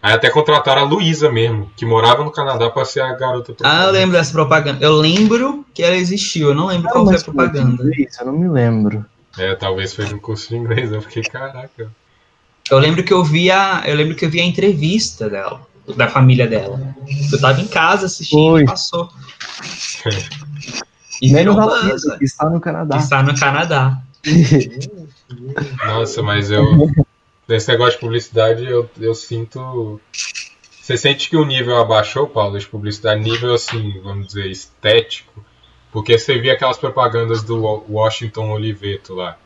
Aí 0.00 0.14
até 0.14 0.30
contrataram 0.30 0.82
a 0.82 0.84
Luísa 0.86 1.30
mesmo, 1.30 1.70
que 1.76 1.84
morava 1.84 2.24
no 2.24 2.32
Canadá 2.32 2.70
para 2.70 2.86
ser 2.86 3.02
a 3.02 3.12
garota 3.12 3.52
propaganda. 3.52 3.82
Ah, 3.82 3.86
eu 3.86 3.92
lembro 3.92 4.16
dessa 4.16 4.32
propaganda. 4.32 4.78
Eu 4.82 4.94
lembro 4.94 5.66
que 5.74 5.82
ela 5.82 5.94
existiu, 5.94 6.48
eu 6.48 6.54
não 6.54 6.68
lembro 6.68 6.88
ah, 6.88 6.92
qual 6.92 7.04
foi 7.04 7.16
a 7.16 7.20
propaganda. 7.20 7.84
Isso, 7.98 8.22
eu 8.22 8.26
não 8.26 8.32
me 8.32 8.48
lembro. 8.48 9.04
É, 9.38 9.54
talvez 9.54 9.94
foi 9.94 10.08
no 10.08 10.20
curso 10.20 10.48
de 10.48 10.56
inglês, 10.56 10.92
eu 10.92 11.00
fiquei, 11.02 11.22
caraca. 11.22 11.90
Eu 12.70 12.78
lembro 12.78 13.02
que 13.02 13.12
eu 13.12 13.24
vi 13.24 13.50
a, 13.50 13.82
eu 13.86 13.94
lembro 13.94 14.14
que 14.14 14.24
eu 14.24 14.30
vi 14.30 14.40
a 14.40 14.44
entrevista 14.44 15.28
dela, 15.28 15.66
da 15.96 16.08
família 16.08 16.46
dela. 16.46 16.94
Eu 17.32 17.40
tava 17.40 17.60
em 17.60 17.66
casa 17.66 18.06
assistindo 18.06 18.60
e 18.60 18.64
passou. 18.64 19.08
e 21.20 21.32
Menos 21.32 21.56
a 22.06 22.18
que 22.18 22.24
está 22.24 22.48
no 22.48 22.60
Canadá. 22.60 22.96
Está 22.96 23.22
no 23.22 23.38
Canadá. 23.38 23.98
Nossa, 25.86 26.22
mas 26.22 26.50
eu. 26.50 26.90
Nesse 27.48 27.68
negócio 27.68 27.94
de 27.94 27.98
publicidade, 27.98 28.64
eu, 28.64 28.88
eu 29.00 29.14
sinto. 29.14 30.00
Você 30.80 30.96
sente 30.96 31.28
que 31.28 31.36
o 31.36 31.44
nível 31.44 31.76
abaixou, 31.76 32.26
Paulo, 32.26 32.58
de 32.58 32.66
publicidade? 32.66 33.20
Nível, 33.20 33.54
assim, 33.54 34.00
vamos 34.02 34.28
dizer, 34.28 34.46
estético? 34.50 35.44
Porque 35.92 36.18
você 36.18 36.38
via 36.38 36.54
aquelas 36.54 36.78
propagandas 36.78 37.42
do 37.42 37.84
Washington 37.88 38.50
Oliveto 38.50 39.14
lá. 39.14 39.36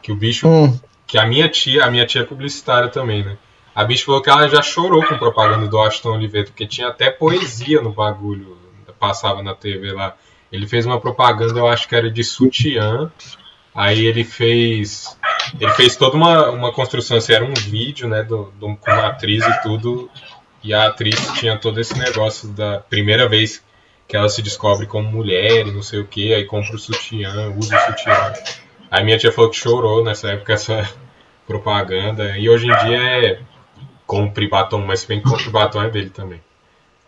Que 0.00 0.12
o 0.12 0.16
bicho. 0.16 0.48
Hum. 0.48 0.78
Que 1.04 1.18
a 1.18 1.26
minha 1.26 1.48
tia, 1.48 1.84
a 1.84 1.90
minha 1.90 2.06
tia 2.06 2.22
é 2.22 2.24
publicitária 2.24 2.88
também, 2.88 3.24
né? 3.24 3.36
A 3.74 3.84
bicho 3.84 4.06
falou 4.06 4.22
que 4.22 4.30
ela 4.30 4.48
já 4.48 4.62
chorou 4.62 5.04
com 5.04 5.18
propaganda 5.18 5.66
do 5.66 5.76
Washington 5.76 6.14
Oliveto, 6.14 6.50
porque 6.52 6.66
tinha 6.66 6.88
até 6.88 7.10
poesia 7.10 7.82
no 7.82 7.92
bagulho, 7.92 8.56
passava 8.98 9.42
na 9.42 9.54
TV 9.54 9.92
lá. 9.92 10.16
Ele 10.50 10.66
fez 10.66 10.86
uma 10.86 11.00
propaganda, 11.00 11.58
eu 11.58 11.68
acho 11.68 11.86
que 11.88 11.94
era 11.94 12.10
de 12.10 12.24
sutiã. 12.24 13.10
Aí 13.74 14.06
ele 14.06 14.24
fez. 14.24 15.18
Ele 15.60 15.70
fez 15.72 15.96
toda 15.96 16.16
uma, 16.16 16.48
uma 16.50 16.72
construção, 16.72 17.18
assim, 17.18 17.34
era 17.34 17.44
um 17.44 17.52
vídeo, 17.52 18.08
né, 18.08 18.22
do, 18.22 18.50
do, 18.58 18.74
com 18.76 18.90
uma 18.90 19.08
atriz 19.08 19.44
e 19.44 19.62
tudo. 19.62 20.08
E 20.64 20.72
a 20.72 20.86
atriz 20.86 21.14
tinha 21.34 21.58
todo 21.58 21.78
esse 21.78 21.96
negócio 21.98 22.48
da 22.48 22.78
primeira 22.78 23.28
vez 23.28 23.62
que 24.06 24.16
ela 24.16 24.28
se 24.28 24.40
descobre 24.40 24.86
como 24.86 25.10
mulher 25.10 25.66
e 25.66 25.72
não 25.72 25.82
sei 25.82 26.00
o 26.00 26.06
que, 26.06 26.32
aí 26.32 26.44
compra 26.44 26.76
o 26.76 26.78
sutiã, 26.78 27.52
usa 27.56 27.76
o 27.76 27.80
sutiã. 27.80 28.32
Aí 28.90 29.04
minha 29.04 29.18
tia 29.18 29.32
falou 29.32 29.50
que 29.50 29.56
chorou 29.56 30.04
nessa 30.04 30.30
época 30.30 30.52
essa 30.52 30.88
propaganda. 31.46 32.36
E 32.38 32.48
hoje 32.48 32.66
em 32.66 32.76
dia 32.86 32.98
é 32.98 33.40
compre 34.06 34.48
batom, 34.48 34.86
mas 34.86 35.00
se 35.00 35.08
bem 35.08 35.20
que 35.20 35.28
compre 35.28 35.50
batom 35.50 35.82
é 35.82 35.90
dele 35.90 36.10
também. 36.10 36.40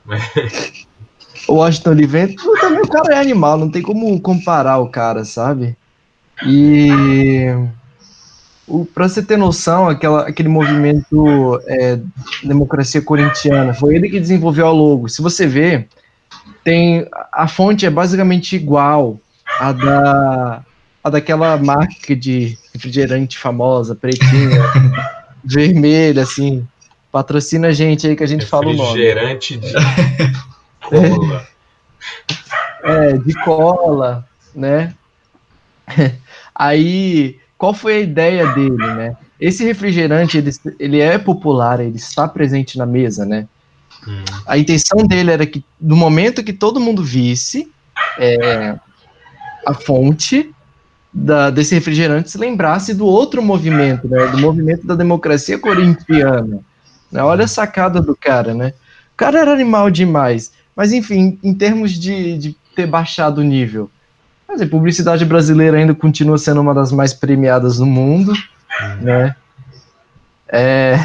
Mas... 0.05 0.87
o 1.47 1.55
Washington 1.55 1.91
Oliveira, 1.91 2.35
também 2.61 2.81
o 2.81 2.89
cara 2.89 3.15
é 3.15 3.21
animal, 3.21 3.57
não 3.57 3.71
tem 3.71 3.83
como 3.83 4.21
comparar 4.21 4.79
o 4.79 4.89
cara, 4.89 5.25
sabe? 5.25 5.77
E 6.47 6.89
o, 8.67 8.85
pra 8.85 9.09
você 9.09 9.23
ter 9.23 9.37
noção, 9.37 9.89
aquela, 9.89 10.29
aquele 10.29 10.49
movimento 10.49 11.61
é, 11.67 11.99
democracia 12.43 13.01
corintiana, 13.01 13.73
foi 13.73 13.95
ele 13.95 14.09
que 14.09 14.21
desenvolveu 14.21 14.67
a 14.67 14.73
logo. 14.73 15.09
Se 15.09 15.23
você 15.23 15.47
ver, 15.47 15.89
tem 16.65 17.07
a 17.33 17.49
fonte 17.49 17.87
é 17.87 17.91
basicamente 17.91 18.57
igual 18.57 19.19
a 19.59 19.73
da 19.73 20.65
a 21.03 21.11
daquela 21.11 21.57
marca 21.57 22.15
de 22.15 22.59
refrigerante 22.73 23.39
famosa, 23.39 23.95
pretinha, 23.95 24.63
vermelha, 25.45 26.23
assim. 26.23 26.67
Patrocina 27.11 27.69
a 27.69 27.73
gente 27.73 28.07
aí 28.07 28.15
que 28.15 28.23
a 28.23 28.27
gente 28.27 28.45
fala 28.45 28.67
o 28.67 28.75
nome. 28.75 28.89
Refrigerante 28.89 29.57
de 29.57 29.73
cola. 30.83 31.47
É, 32.83 33.13
de 33.17 33.35
cola, 33.45 34.29
né? 34.55 34.95
Aí, 36.55 37.39
qual 37.57 37.73
foi 37.73 37.95
a 37.95 38.01
ideia 38.01 38.47
dele, 38.49 38.77
né? 38.77 39.17
Esse 39.41 39.65
refrigerante, 39.65 40.39
ele, 40.39 40.51
ele 40.79 41.01
é 41.01 41.17
popular, 41.19 41.81
ele 41.81 41.97
está 41.97 42.27
presente 42.27 42.77
na 42.77 42.85
mesa, 42.85 43.25
né? 43.25 43.47
A 44.47 44.57
intenção 44.59 45.07
dele 45.07 45.31
era 45.31 45.47
que, 45.47 45.65
no 45.81 45.97
momento 45.97 46.45
que 46.45 46.53
todo 46.53 46.81
mundo 46.81 47.03
visse 47.03 47.71
é, 48.19 48.77
a 49.67 49.75
fonte 49.75 50.55
da, 51.13 51.51
desse 51.51 51.75
refrigerante, 51.75 52.31
se 52.31 52.39
lembrasse 52.39 52.95
do 52.95 53.07
outro 53.07 53.43
movimento, 53.43 54.09
né? 54.09 54.27
Do 54.29 54.39
movimento 54.39 54.87
da 54.87 54.95
democracia 54.95 55.59
corintiana. 55.59 56.61
Né? 57.11 57.23
Olha 57.23 57.45
a 57.45 57.49
sacada 57.49 58.01
do 58.01 58.17
cara, 58.17 58.55
né? 58.55 58.73
O 59.15 59.17
cara 59.17 59.41
era 59.41 59.53
animal 59.53 59.91
demais. 59.91 60.53
Mas, 60.77 60.93
enfim, 60.93 61.39
em 61.43 61.53
termos 61.53 61.93
de, 61.93 62.39
de 62.39 62.57
ter 62.77 62.87
baixado 62.87 63.39
o 63.39 63.45
nível, 63.45 63.91
mas 64.47 64.63
a 64.63 64.67
publicidade 64.67 65.25
brasileira 65.25 65.77
ainda 65.77 65.95
continua 65.95 66.39
sendo 66.39 66.61
uma 66.61 66.73
das 66.73 66.93
mais 66.93 67.13
premiadas 67.13 67.79
do 67.79 67.87
mundo, 67.87 68.33
né? 69.01 69.35
É, 70.49 70.99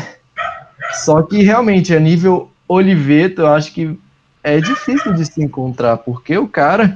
só 0.93 1.22
que 1.24 1.41
realmente 1.41 1.93
a 1.93 1.99
nível 1.99 2.53
Oliveto, 2.74 3.42
eu 3.42 3.48
acho 3.48 3.74
que 3.74 3.98
é 4.44 4.60
difícil 4.60 5.14
de 5.14 5.26
se 5.26 5.42
encontrar, 5.44 5.98
porque 5.98 6.38
o 6.38 6.48
cara 6.48 6.96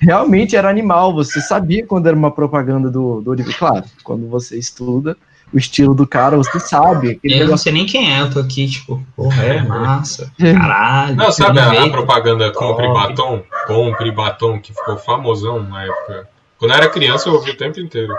realmente 0.00 0.56
era 0.56 0.68
animal. 0.68 1.12
Você 1.14 1.40
sabia 1.40 1.86
quando 1.86 2.06
era 2.06 2.16
uma 2.16 2.30
propaganda 2.30 2.90
do, 2.90 3.20
do 3.20 3.30
Oliveto. 3.30 3.58
Claro, 3.58 3.84
quando 4.04 4.28
você 4.28 4.58
estuda 4.58 5.16
o 5.52 5.58
estilo 5.58 5.94
do 5.94 6.06
cara, 6.06 6.36
você 6.36 6.60
sabe. 6.60 7.18
Eu 7.24 7.30
não 7.32 7.38
negócio- 7.38 7.64
sei 7.64 7.72
nem 7.72 7.84
quem 7.86 8.12
é, 8.14 8.20
eu 8.20 8.30
tô 8.30 8.38
aqui, 8.38 8.68
tipo, 8.68 9.02
porra, 9.16 9.42
é 9.42 9.62
massa. 9.62 10.32
Caralho. 10.38 11.16
Não, 11.16 11.32
sabe 11.32 11.58
a, 11.58 11.84
a 11.84 11.88
propaganda 11.90 12.52
Compre 12.52 12.86
Top. 12.86 12.98
Batom? 13.08 13.42
Compre 13.66 14.12
Batom, 14.12 14.60
que 14.60 14.72
ficou 14.72 14.96
famosão 14.96 15.62
na 15.62 15.84
época. 15.84 16.28
Quando 16.58 16.70
eu 16.72 16.76
era 16.76 16.88
criança, 16.88 17.28
eu 17.28 17.34
ouvi 17.34 17.50
o 17.50 17.56
tempo 17.56 17.80
inteiro. 17.80 18.14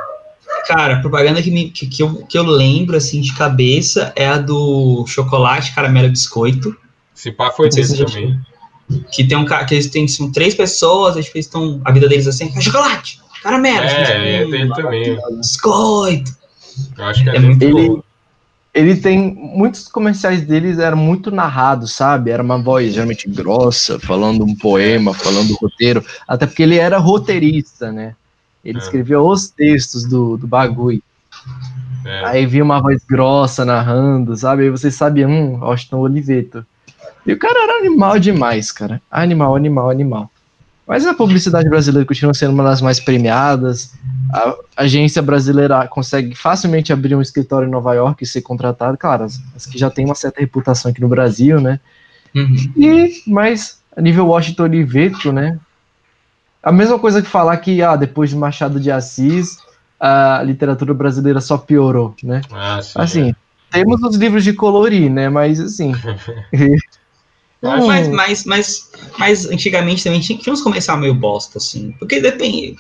Cara, 0.68 0.96
a 0.98 1.02
propaganda 1.02 1.42
que, 1.42 1.50
me- 1.52 1.70
que, 1.70 1.88
que 1.88 2.04
eu, 2.04 2.24
que 2.26 2.38
eu 2.38 2.44
lembro, 2.44 2.96
assim, 2.96 3.20
de 3.22 3.34
cabeça 3.34 4.12
é 4.16 4.28
a 4.28 4.38
do 4.38 5.06
chocolate, 5.08 5.74
caramelo 5.74 6.08
e 6.08 6.12
biscoito. 6.12 6.76
Se 7.14 7.32
pá, 7.32 7.52
foi 7.52 7.70
desse 7.70 7.96
se 7.98 8.06
também. 8.06 8.39
Que 9.12 9.24
tem 9.26 9.38
um 9.38 9.46
cara, 9.46 9.66
que 9.66 9.74
eles 9.74 9.88
têm, 9.89 10.08
são 10.08 10.32
três 10.32 10.54
pessoas, 10.54 11.16
eles 11.16 11.32
estão, 11.36 11.82
a 11.86 11.92
vida 11.92 12.08
deles 12.08 12.28
assim, 12.28 12.52
é 12.56 12.62
chocolate, 12.62 13.20
caramelo, 13.42 13.86
É, 13.86 14.42
é 14.42 14.46
hum, 14.46 14.50
dele 14.50 14.74
também. 14.74 15.18
biscoito. 15.38 16.32
Eu 16.98 17.06
acho 17.06 17.24
que 17.24 17.30
é, 17.30 17.36
É 17.36 17.39
muito 17.39 17.64
Ele- 17.64 17.89
bom. 17.89 18.04
ele 18.74 18.96
tem 18.96 19.34
muitos 19.36 19.88
comerciais 19.88 20.42
deles 20.46 20.80
eram 20.80 20.98
muito 20.98 21.32
narrados, 21.32 21.94
sabe? 21.94 22.32
Era 22.32 22.42
uma 22.44 22.58
voz 22.62 22.94
geralmente 22.94 23.30
grossa, 23.30 24.00
falando 24.00 24.44
um 24.44 24.56
poema, 24.56 25.14
falando 25.14 25.56
roteiro, 25.62 26.04
até 26.28 26.46
porque 26.46 26.64
ele 26.64 26.78
era 26.78 26.98
roteirista, 26.98 27.92
né? 27.92 28.16
Ele 28.64 28.78
É. 28.78 28.82
escrevia 28.82 29.20
os 29.20 29.49
textos 29.49 30.05
do, 30.05 30.38
do 30.38 30.47
bagulho. 30.47 31.01
É. 32.05 32.26
Aí 32.26 32.45
vinha 32.45 32.64
uma 32.64 32.82
voz 32.82 33.03
grossa 33.07 33.64
narrando, 33.64 34.36
sabe? 34.36 34.64
Aí 34.64 34.70
você 34.70 34.89
sabia, 34.89 35.28
hum, 35.28 35.57
Austin 35.62 35.95
Oliveto. 35.95 36.66
E 37.26 37.34
o 37.34 37.38
cara 37.38 37.64
era 37.64 37.78
animal 37.78 38.18
demais, 38.18 38.72
cara. 38.72 39.01
Animal, 39.12 39.55
animal, 39.55 39.89
animal. 39.89 40.32
Mas 40.88 41.05
a 41.05 41.14
publicidade 41.14 41.70
brasileira 41.70 42.05
continua 42.05 42.34
sendo 42.34 42.53
uma 42.53 42.64
das 42.64 42.82
mais 42.82 42.99
premiadas. 42.99 43.93
A 44.34 44.55
agência 44.76 45.22
brasileira 45.22 45.88
consegue 45.88 46.36
facilmente 46.36 46.91
abrir 46.91 47.16
um 47.16 47.22
escritório 47.22 47.68
em 47.68 47.72
Nova 47.72 47.93
York 47.93 48.24
e 48.24 48.28
ser 48.28 48.41
contratado. 48.41 48.97
Claro, 48.97 49.24
as, 49.26 49.39
as 49.55 49.66
que 49.66 49.78
já 49.78 49.89
têm 49.89 50.05
uma 50.05 50.16
certa 50.16 50.41
reputação 50.41 50.91
aqui 50.91 50.99
no 50.99 51.07
Brasil, 51.07 51.62
né? 51.62 51.80
Uhum. 52.36 52.55
E, 52.76 53.22
mas, 53.28 53.80
a 53.95 54.01
nível 54.01 54.26
Washington 54.28 54.64
Oliveto, 54.64 55.32
né? 55.32 55.59
A 56.64 56.72
mesma 56.72 56.99
coisa 56.99 57.22
que 57.22 57.28
falar 57.28 57.57
que, 57.57 57.82
ah, 57.82 57.95
depois 57.95 58.30
de 58.30 58.36
Machado 58.36 58.80
de 58.80 58.91
Assis, 58.91 59.57
a 59.99 60.41
literatura 60.43 60.93
brasileira 60.93 61.41
só 61.41 61.57
piorou, 61.57 62.14
né? 62.24 62.41
Ah, 62.51 62.82
sim. 62.82 62.91
Assim, 62.95 63.36
temos 63.72 64.01
os 64.03 64.16
livros 64.16 64.43
de 64.43 64.53
colorir, 64.53 65.09
né? 65.09 65.30
Mas, 65.30 65.59
assim... 65.59 65.93
Mas- 67.62 67.86
Mas, 67.86 68.07
mas, 68.07 68.45
mas, 68.45 68.91
mas 69.20 69.45
antigamente 69.45 70.03
também 70.03 70.20
tinha, 70.20 70.38
tinha 70.38 70.51
uns 70.51 70.62
comercial 70.64 70.97
meio 70.97 71.14
bosta, 71.14 71.59
assim. 71.59 71.91
Porque 71.99 72.20
depende. 72.20 72.76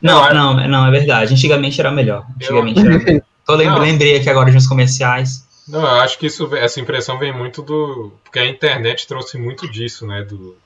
Não, 0.00 0.32
Não, 0.32 0.54
não, 0.54 0.68
não, 0.68 0.86
é 0.86 0.90
verdade. 0.92 1.32
Antigamente 1.34 1.80
era 1.80 1.90
melhor. 1.90 2.24
Antigamente 2.36 2.78
Eu- 2.80 2.86
era 2.92 2.98
melhor. 2.98 3.22
Tô 3.44 3.54
lem- 3.56 3.68
Não. 3.68 3.78
lembrei 3.78 4.16
aqui 4.16 4.30
agora 4.30 4.50
de 4.52 4.56
uns 4.56 4.68
comerciais. 4.68 5.44
Não, 5.66 5.80
eu 5.80 6.00
acho 6.00 6.16
que 6.18 6.26
isso, 6.26 6.48
essa 6.54 6.80
impressão 6.80 7.18
vem 7.18 7.36
muito 7.36 7.60
do. 7.60 8.12
Porque 8.22 8.38
a 8.38 8.46
internet 8.46 9.06
trouxe 9.08 9.36
muito 9.36 9.68
disso, 9.68 10.06
né? 10.06 10.22
Do. 10.22 10.56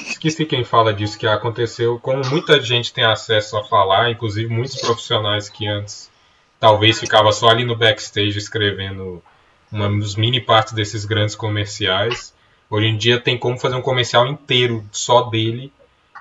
Esqueci 0.00 0.44
quem 0.44 0.64
fala 0.64 0.92
disso, 0.92 1.18
que 1.18 1.26
aconteceu. 1.26 1.98
Como 1.98 2.24
muita 2.28 2.60
gente 2.60 2.92
tem 2.92 3.04
acesso 3.04 3.56
a 3.56 3.64
falar, 3.64 4.10
inclusive 4.10 4.52
muitos 4.52 4.80
profissionais 4.80 5.48
que 5.48 5.66
antes 5.66 6.10
talvez 6.58 7.00
ficava 7.00 7.32
só 7.32 7.48
ali 7.48 7.64
no 7.64 7.76
backstage 7.76 8.38
escrevendo 8.38 9.22
uma 9.70 9.88
dos 9.88 10.14
mini 10.14 10.40
partes 10.40 10.72
desses 10.72 11.04
grandes 11.04 11.34
comerciais. 11.34 12.32
Hoje 12.70 12.86
em 12.86 12.96
dia 12.96 13.18
tem 13.18 13.36
como 13.36 13.58
fazer 13.58 13.74
um 13.74 13.82
comercial 13.82 14.26
inteiro 14.26 14.84
só 14.92 15.22
dele, 15.22 15.72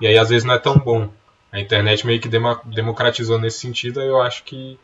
e 0.01 0.07
aí 0.07 0.17
às 0.17 0.29
vezes 0.29 0.43
não 0.43 0.53
é 0.53 0.59
tão 0.59 0.77
bom. 0.77 1.09
A 1.51 1.59
internet 1.59 2.05
meio 2.07 2.19
que 2.19 2.29
democratizou 2.65 3.37
nesse 3.37 3.59
sentido, 3.59 4.01
eu 4.01 4.21
acho 4.21 4.43
que 4.43 4.79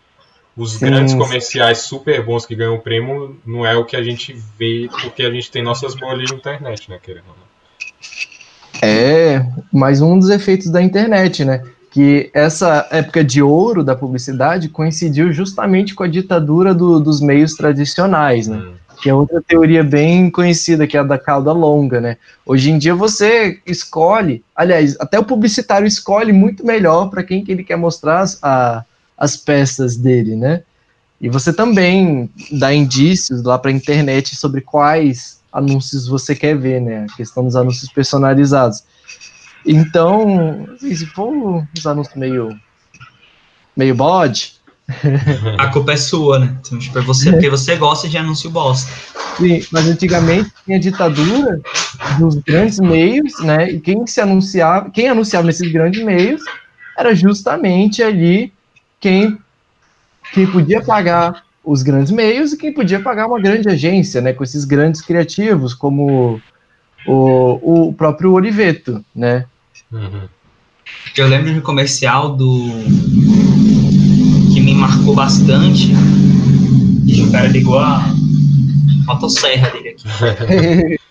os 0.55 0.73
Sim. 0.73 0.85
grandes 0.85 1.13
comerciais 1.13 1.79
super 1.79 2.23
bons 2.23 2.45
que 2.45 2.55
ganham 2.55 2.75
o 2.75 2.81
prêmio 2.81 3.39
não 3.45 3.65
é 3.65 3.75
o 3.75 3.85
que 3.85 3.95
a 3.95 4.03
gente 4.03 4.33
vê 4.57 4.89
porque 5.01 5.23
a 5.23 5.31
gente 5.31 5.49
tem 5.49 5.61
nossas 5.61 5.95
bolhas 5.95 6.29
de 6.29 6.35
internet, 6.35 6.89
né, 6.89 6.99
querendo 7.01 7.25
ou 7.29 7.35
não. 7.35 7.47
É, 8.81 9.45
mais 9.71 10.01
um 10.01 10.17
dos 10.17 10.29
efeitos 10.29 10.69
da 10.69 10.81
internet, 10.81 11.43
né? 11.43 11.61
Que 11.91 12.29
essa 12.33 12.87
época 12.91 13.23
de 13.23 13.41
ouro 13.41 13.83
da 13.83 13.95
publicidade 13.95 14.69
coincidiu 14.69 15.31
justamente 15.31 15.95
com 15.95 16.03
a 16.03 16.07
ditadura 16.07 16.73
do- 16.73 16.99
dos 16.99 17.21
meios 17.21 17.53
tradicionais, 17.53 18.47
né? 18.47 18.57
Hum. 18.57 18.73
Que 19.01 19.09
é 19.09 19.13
outra 19.13 19.41
teoria 19.47 19.83
bem 19.83 20.29
conhecida, 20.29 20.87
que 20.87 20.97
é 20.97 20.99
a 20.99 21.03
da 21.03 21.17
cauda 21.19 21.51
longa, 21.51 22.01
né? 22.01 22.17
Hoje 22.45 22.71
em 22.71 22.77
dia 22.79 22.95
você 22.95 23.59
escolhe, 23.65 24.43
aliás, 24.55 24.95
até 24.99 25.19
o 25.19 25.23
publicitário 25.23 25.87
escolhe 25.87 26.33
muito 26.33 26.65
melhor 26.65 27.09
para 27.09 27.23
quem 27.23 27.43
que 27.43 27.51
ele 27.51 27.63
quer 27.63 27.77
mostrar 27.77 28.21
as, 28.21 28.39
a- 28.41 28.83
as 29.17 29.37
peças 29.37 29.95
dele, 29.95 30.35
né? 30.35 30.61
E 31.21 31.29
você 31.29 31.51
também 31.51 32.29
dá 32.51 32.73
indícios 32.73 33.41
lá 33.43 33.57
para 33.57 33.71
a 33.71 33.73
internet 33.73 34.35
sobre 34.35 34.61
quais 34.61 35.36
anúncios 35.57 36.07
você 36.07 36.35
quer 36.35 36.57
ver, 36.57 36.81
né? 36.81 37.05
A 37.09 37.15
questão 37.15 37.43
dos 37.43 37.55
anúncios 37.55 37.91
personalizados. 37.91 38.83
Então, 39.65 40.67
se 40.79 41.05
for 41.07 41.29
uns 41.33 41.85
anúncios 41.85 42.15
meio 42.15 42.49
meio 43.75 43.93
bode, 43.93 44.57
A 45.57 45.67
culpa 45.67 45.91
é 45.91 45.97
sua, 45.97 46.39
né? 46.39 46.57
Então, 46.61 46.79
tipo, 46.79 46.97
é 46.97 47.01
você, 47.01 47.31
porque 47.31 47.49
você 47.49 47.75
gosta 47.75 48.07
de 48.07 48.17
anúncio 48.17 48.49
bosta. 48.49 48.89
Sim, 49.37 49.61
mas 49.71 49.85
antigamente 49.85 50.49
tinha 50.65 50.79
ditadura 50.79 51.59
dos 52.17 52.35
grandes 52.35 52.79
meios, 52.79 53.37
né? 53.41 53.69
E 53.69 53.81
quem 53.81 54.07
se 54.07 54.21
anunciava, 54.21 54.89
quem 54.89 55.09
anunciava 55.09 55.45
nesses 55.45 55.69
grandes 55.71 56.03
meios 56.03 56.41
era 56.97 57.13
justamente 57.13 58.01
ali 58.01 58.51
quem, 58.99 59.37
quem 60.31 60.47
podia 60.47 60.81
pagar 60.81 61.43
os 61.67 61.83
grandes 61.83 62.11
meios 62.11 62.53
e 62.53 62.57
quem 62.57 62.73
podia 62.73 63.01
pagar 63.01 63.27
uma 63.27 63.41
grande 63.41 63.67
agência, 63.67 64.21
né? 64.21 64.31
Com 64.31 64.43
esses 64.43 64.63
grandes 64.63 65.01
criativos, 65.01 65.73
como 65.73 66.41
o, 67.05 67.87
o 67.89 67.93
próprio 67.93 68.31
Oliveto, 68.31 69.03
né? 69.13 69.45
Uhum. 69.91 70.29
Eu 71.17 71.27
lembro 71.27 71.51
de 71.51 71.59
um 71.59 71.61
comercial 71.61 72.35
do. 72.37 72.69
que 74.53 74.61
me 74.61 74.73
marcou 74.73 75.13
bastante. 75.13 75.91
E 77.05 77.21
o 77.21 77.31
cara 77.31 77.47
ligou 77.47 77.77
a 77.77 78.01
motosserra 79.05 79.69
dele 79.71 79.89
aqui. 79.89 80.97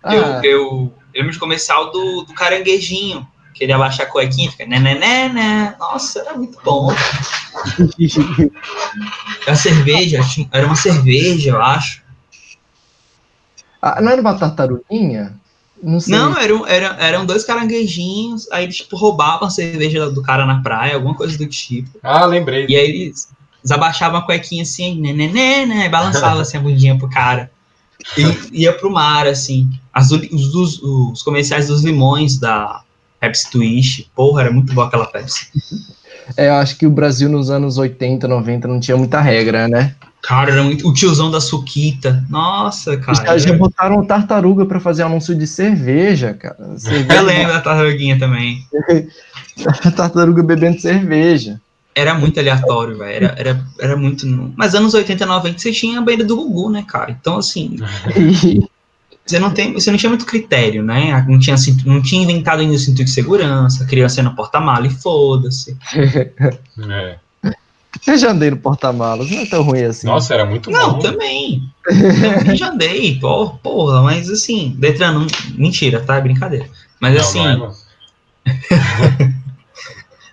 Ah, 0.00 0.14
Eu, 0.14 0.22
eu, 0.22 0.42
eu 0.44 0.92
lembro 1.12 1.32
de 1.32 1.40
comercial 1.40 1.90
do, 1.90 2.22
do 2.22 2.32
caranguejinho. 2.32 3.26
Que 3.58 3.64
ele 3.64 3.72
abaixa 3.72 4.04
a 4.04 4.06
cuequinha 4.06 4.48
e 4.48 4.52
fica. 4.52 4.64
Né, 4.64 4.78
né, 4.78 4.94
né, 4.94 5.28
né. 5.28 5.74
Nossa, 5.80 6.20
era 6.20 6.34
muito 6.34 6.56
bom. 6.64 6.94
Era 9.44 9.56
cerveja, 9.56 10.20
era 10.52 10.64
uma 10.64 10.76
cerveja, 10.76 11.50
eu 11.50 11.60
acho. 11.60 12.02
ah, 13.82 14.00
não 14.00 14.12
era 14.12 14.20
uma 14.20 14.38
tartaruguinha? 14.38 15.34
Não 15.82 15.98
sei. 15.98 16.14
Não, 16.14 16.36
eram, 16.36 16.66
eram, 16.66 16.94
eram 16.98 17.26
dois 17.26 17.44
caranguejinhos, 17.44 18.50
aí 18.52 18.64
eles, 18.64 18.76
tipo, 18.76 18.96
roubavam 18.96 19.48
a 19.48 19.50
cerveja 19.50 20.08
do 20.10 20.22
cara 20.22 20.46
na 20.46 20.62
praia, 20.62 20.94
alguma 20.94 21.14
coisa 21.14 21.36
do 21.36 21.46
tipo. 21.46 21.98
Ah, 22.02 22.24
lembrei. 22.26 22.66
E 22.68 22.76
aí 22.76 22.88
eles, 22.88 23.28
eles 23.60 23.72
abaixavam 23.72 24.20
a 24.20 24.22
cuequinha 24.22 24.62
assim, 24.62 25.00
né, 25.00 25.12
né, 25.12 25.26
né, 25.26 25.66
né, 25.66 25.86
e 25.86 25.88
balançavam 25.88 26.40
assim 26.40 26.58
a 26.58 26.60
bundinha 26.60 26.96
pro 26.96 27.10
cara. 27.10 27.50
E 28.16 28.62
ia 28.62 28.72
pro 28.72 28.90
mar, 28.90 29.26
assim. 29.26 29.68
As, 29.92 30.10
os, 30.12 30.54
os, 30.54 30.82
os 30.82 31.22
comerciais 31.22 31.66
dos 31.66 31.82
limões 31.82 32.38
da 32.38 32.82
Pepsi 33.20 33.50
Twist. 33.50 34.10
Porra, 34.14 34.42
era 34.42 34.50
muito 34.50 34.72
boa 34.72 34.86
aquela 34.86 35.06
Pepsi. 35.06 35.48
É, 36.36 36.48
eu 36.48 36.54
acho 36.54 36.76
que 36.76 36.86
o 36.86 36.90
Brasil 36.90 37.28
nos 37.28 37.50
anos 37.50 37.78
80, 37.78 38.28
90 38.28 38.68
não 38.68 38.80
tinha 38.80 38.96
muita 38.96 39.20
regra, 39.20 39.66
né? 39.66 39.94
Cara, 40.22 40.52
era 40.52 40.62
muito. 40.62 40.86
O 40.88 40.92
tiozão 40.92 41.30
da 41.30 41.40
Suquita. 41.40 42.24
Nossa, 42.28 42.92
Os 42.92 43.04
cara. 43.04 43.22
caras 43.22 43.42
já 43.42 43.56
botaram 43.56 44.04
tartaruga 44.04 44.66
pra 44.66 44.80
fazer 44.80 45.02
anúncio 45.04 45.34
de 45.34 45.46
cerveja, 45.46 46.34
cara. 46.34 46.56
Cerveja, 46.76 47.20
Eu 47.20 47.22
lembro 47.24 47.52
da 47.52 47.60
tartaruguinha 47.60 48.18
também. 48.18 48.66
tartaruga 49.96 50.42
bebendo 50.42 50.80
cerveja. 50.80 51.60
Era 51.94 52.14
muito 52.14 52.38
aleatório, 52.38 52.98
velho. 52.98 53.26
Era, 53.26 53.34
era, 53.38 53.66
era 53.80 53.96
muito. 53.96 54.26
Mas 54.56 54.74
anos 54.74 54.94
80 54.94 55.24
e 55.24 55.26
90 55.26 55.58
você 55.58 55.72
tinha 55.72 55.98
a 55.98 56.00
bandeira 56.00 56.24
do 56.24 56.36
Gugu, 56.36 56.70
né, 56.70 56.84
cara? 56.86 57.10
Então, 57.10 57.38
assim, 57.38 57.76
você 59.28 59.38
não, 59.38 59.50
tem, 59.52 59.72
você 59.74 59.90
não 59.90 59.98
tinha 59.98 60.08
muito 60.08 60.24
critério, 60.24 60.82
né? 60.82 61.24
Não 61.28 61.38
tinha, 61.38 61.56
cintu- 61.56 61.86
não 61.86 62.00
tinha 62.00 62.22
inventado 62.22 62.60
ainda 62.60 62.74
o 62.74 62.78
cinto 62.78 63.04
de 63.04 63.10
segurança, 63.10 63.84
criança 63.84 64.20
ia 64.20 64.24
no 64.24 64.34
porta-mala 64.34 64.86
e 64.86 64.90
foda-se. 64.90 65.76
É. 66.90 67.18
Eu 68.06 68.16
já 68.16 68.30
andei 68.30 68.50
no 68.50 68.56
porta-malas, 68.56 69.30
não 69.30 69.40
é 69.40 69.46
tão 69.46 69.62
ruim 69.62 69.82
assim. 69.82 70.06
Nossa, 70.06 70.32
era 70.32 70.46
muito 70.46 70.70
Não, 70.70 70.92
bom. 70.94 70.98
também. 71.00 71.62
Também 71.84 72.56
já 72.56 72.70
andei, 72.70 73.18
pô, 73.18 73.50
porra, 73.50 74.02
mas 74.02 74.30
assim, 74.30 74.74
Detran, 74.78 75.12
não, 75.12 75.26
mentira, 75.54 76.00
tá? 76.00 76.16
É 76.16 76.20
brincadeira. 76.20 76.66
Mas 77.00 77.14
Não, 77.14 77.20
assim, 77.20 77.42
não 77.42 77.74
é, 78.46 79.32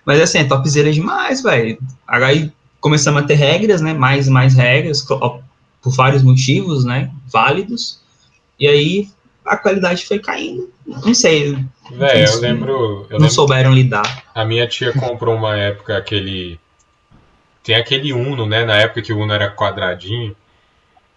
mas 0.04 0.20
assim, 0.22 0.38
é 0.38 0.44
topzera 0.44 0.92
demais, 0.92 1.42
velho. 1.42 1.78
Aí 2.06 2.52
começamos 2.80 3.22
a 3.22 3.26
ter 3.26 3.34
regras, 3.34 3.80
né? 3.80 3.92
Mais 3.92 4.26
e 4.26 4.30
mais 4.30 4.54
regras, 4.54 5.02
por 5.02 5.42
vários 5.84 6.22
motivos, 6.22 6.84
né? 6.84 7.10
Válidos. 7.32 8.00
E 8.58 8.66
aí 8.66 9.08
a 9.44 9.56
qualidade 9.56 10.06
foi 10.06 10.18
caindo. 10.18 10.72
Não 10.86 11.14
sei, 11.14 11.56
Véi, 11.90 12.24
eu 12.24 12.40
lembro. 12.40 12.72
Eu 13.08 13.18
não 13.18 13.18
lembro 13.18 13.30
souberam 13.30 13.72
lidar. 13.72 14.24
A 14.34 14.44
minha 14.44 14.66
tia 14.66 14.92
comprou 14.92 15.34
uma 15.34 15.56
época 15.56 15.96
aquele. 15.96 16.58
Tem 17.62 17.76
aquele 17.76 18.12
Uno, 18.12 18.46
né? 18.46 18.64
Na 18.64 18.76
época 18.76 19.02
que 19.02 19.12
o 19.12 19.18
Uno 19.18 19.32
era 19.32 19.50
quadradinho. 19.50 20.34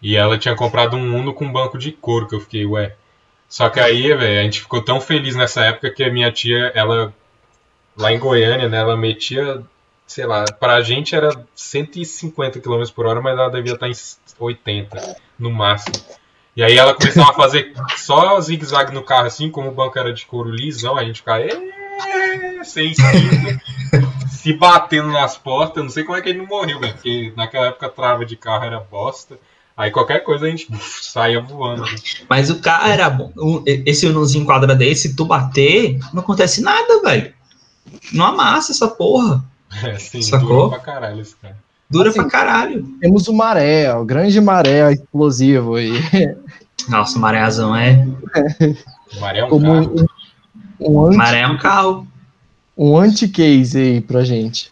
E 0.02 0.16
ela 0.16 0.38
tinha 0.38 0.56
comprado 0.56 0.96
um 0.96 1.16
Uno 1.16 1.34
com 1.34 1.52
banco 1.52 1.78
de 1.78 1.92
couro, 1.92 2.28
que 2.28 2.36
eu 2.36 2.40
fiquei, 2.40 2.66
ué. 2.66 2.96
Só 3.48 3.70
que 3.70 3.80
aí, 3.80 4.14
velho, 4.16 4.40
a 4.40 4.44
gente 4.44 4.62
ficou 4.62 4.82
tão 4.82 5.02
feliz 5.02 5.36
nessa 5.36 5.66
época 5.66 5.90
que 5.90 6.04
a 6.04 6.12
minha 6.12 6.32
tia, 6.32 6.72
ela. 6.76 7.14
Lá 7.98 8.14
em 8.14 8.20
Goiânia, 8.20 8.70
né? 8.70 8.78
Ela 8.78 8.96
metia. 8.96 9.64
Sei 10.06 10.26
lá, 10.26 10.44
pra 10.60 10.82
gente 10.82 11.14
era 11.14 11.30
150 11.54 12.60
km 12.60 12.84
por 12.96 13.06
hora, 13.06 13.22
mas 13.22 13.38
ela 13.38 13.50
devia 13.50 13.74
estar 13.74 13.88
em 13.88 13.94
80 14.40 15.18
no 15.38 15.52
máximo. 15.52 15.96
E 16.56 16.64
aí 16.64 16.78
ela 16.78 16.94
começava 16.94 17.32
a 17.32 17.34
fazer 17.34 17.74
só 17.98 18.40
zigue-zague 18.42 18.94
no 18.94 19.04
carro, 19.04 19.28
assim, 19.28 19.50
como 19.50 19.70
o 19.70 19.74
banco 19.74 19.98
era 19.98 20.14
de 20.14 20.26
couro 20.26 20.50
lisão, 20.50 20.98
a 20.98 21.04
gente 21.04 21.18
ficava. 21.20 21.44
Sem 22.64 22.92
instinto, 22.92 23.62
se 24.30 24.54
batendo 24.54 25.10
nas 25.12 25.38
portas. 25.38 25.84
Não 25.84 25.90
sei 25.90 26.04
como 26.04 26.18
é 26.18 26.22
que 26.22 26.30
ele 26.30 26.40
não 26.40 26.48
morreu, 26.48 26.80
velho. 26.80 26.94
Porque 26.94 27.34
naquela 27.36 27.68
época 27.68 27.86
a 27.88 27.90
trava 27.90 28.26
de 28.26 28.36
carro 28.36 28.66
era 28.66 28.80
bosta. 28.80 29.38
Aí 29.76 29.92
qualquer 29.92 30.20
coisa 30.26 30.46
a 30.46 30.50
gente 30.50 30.68
uf, 30.74 31.06
saía 31.06 31.40
voando. 31.42 31.84
né? 31.84 31.96
Mas 32.28 32.50
o 32.50 32.60
carro 32.60 32.90
era 32.90 33.10
bom. 33.10 33.32
Esse 33.66 34.08
unozinho 34.08 34.46
quadra 34.46 34.76
desse, 34.76 35.10
se 35.10 35.16
tu 35.16 35.24
bater, 35.26 35.98
não 36.14 36.22
acontece 36.22 36.62
nada, 36.62 37.02
velho. 37.02 37.34
Não 38.12 38.26
amassa 38.26 38.74
essa 38.74 38.88
porra. 38.90 39.44
É, 39.84 39.98
sim, 39.98 40.22
Sacou? 40.22 40.70
pra 40.70 40.80
caralho 40.80 41.22
esse 41.22 41.36
cara. 41.38 41.58
Dura 41.90 42.10
Assim, 42.10 42.20
pra 42.22 42.30
caralho. 42.30 42.84
Temos 43.00 43.28
o 43.28 43.34
maré, 43.34 43.94
o 43.96 44.06
grande 44.06 44.40
maré 44.40 44.92
explosivo 44.94 45.76
aí. 45.76 45.92
Nossa, 46.88 47.18
o 47.18 47.22
marézão 47.22 47.76
é. 47.76 48.06
O 49.16 49.20
Maré 49.20 49.40
é 49.40 49.46
um 49.46 49.50
Como 49.50 49.66
carro. 49.66 50.08
um, 50.80 50.92
um, 51.02 51.06
anti, 51.08 51.18
Maré 51.18 51.40
é 51.42 51.48
um 51.48 51.58
carro. 51.58 52.08
um 52.78 52.98
anti-case 52.98 53.78
aí 53.80 54.02
pra 54.02 54.24
gente. 54.24 54.72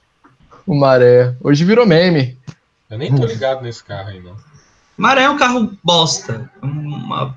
O 0.65 0.75
maré. 0.75 1.35
Hoje 1.41 1.65
virou 1.65 1.85
meme. 1.87 2.37
Eu 2.89 2.97
nem 2.97 3.13
tô 3.13 3.25
ligado 3.25 3.61
nesse 3.63 3.83
carro 3.83 4.09
aí, 4.09 4.21
não. 4.21 4.35
Maré 4.95 5.23
é 5.23 5.29
um 5.29 5.37
carro 5.37 5.71
bosta. 5.83 6.49
Uma- 6.61 7.33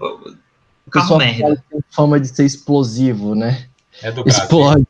um 0.87 0.91
carro 0.91 1.17
merda. 1.19 1.63
tem 1.71 1.81
fama 1.91 2.21
de 2.21 2.29
ser 2.29 2.45
explosivo, 2.45 3.35
né? 3.35 3.67
É 4.03 4.11
do 4.13 4.23
Brasil. 4.25 4.43
Explode. 4.43 4.87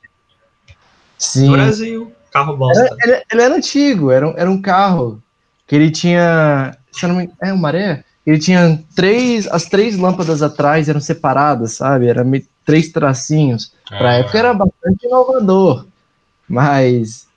Sim. 1.18 1.46
No 1.46 1.52
Brasil, 1.52 2.12
carro 2.30 2.56
bosta. 2.56 2.84
Era- 2.84 2.96
ele, 3.16 3.24
ele 3.32 3.42
era 3.42 3.54
antigo, 3.54 4.10
era, 4.10 4.28
um- 4.28 4.34
era 4.36 4.50
um 4.50 4.60
carro 4.60 5.22
que 5.66 5.74
ele 5.76 5.90
tinha. 5.90 6.76
Se 6.92 7.04
eu 7.04 7.08
não 7.10 7.16
me, 7.16 7.30
é 7.42 7.52
o 7.52 7.58
maré? 7.58 8.04
Ele 8.26 8.38
tinha 8.38 8.82
três. 8.94 9.46
As 9.48 9.64
três 9.64 9.96
lâmpadas 9.96 10.42
atrás 10.42 10.88
eram 10.88 11.00
separadas, 11.00 11.72
sabe? 11.72 12.06
Era 12.06 12.22
meio- 12.24 12.46
três 12.64 12.90
tracinhos. 12.90 13.72
Pra 13.88 14.10
Ah, 14.10 14.14
época 14.14 14.38
era 14.38 14.54
bastante 14.54 15.06
inovador. 15.06 15.86
Mas. 16.48 17.28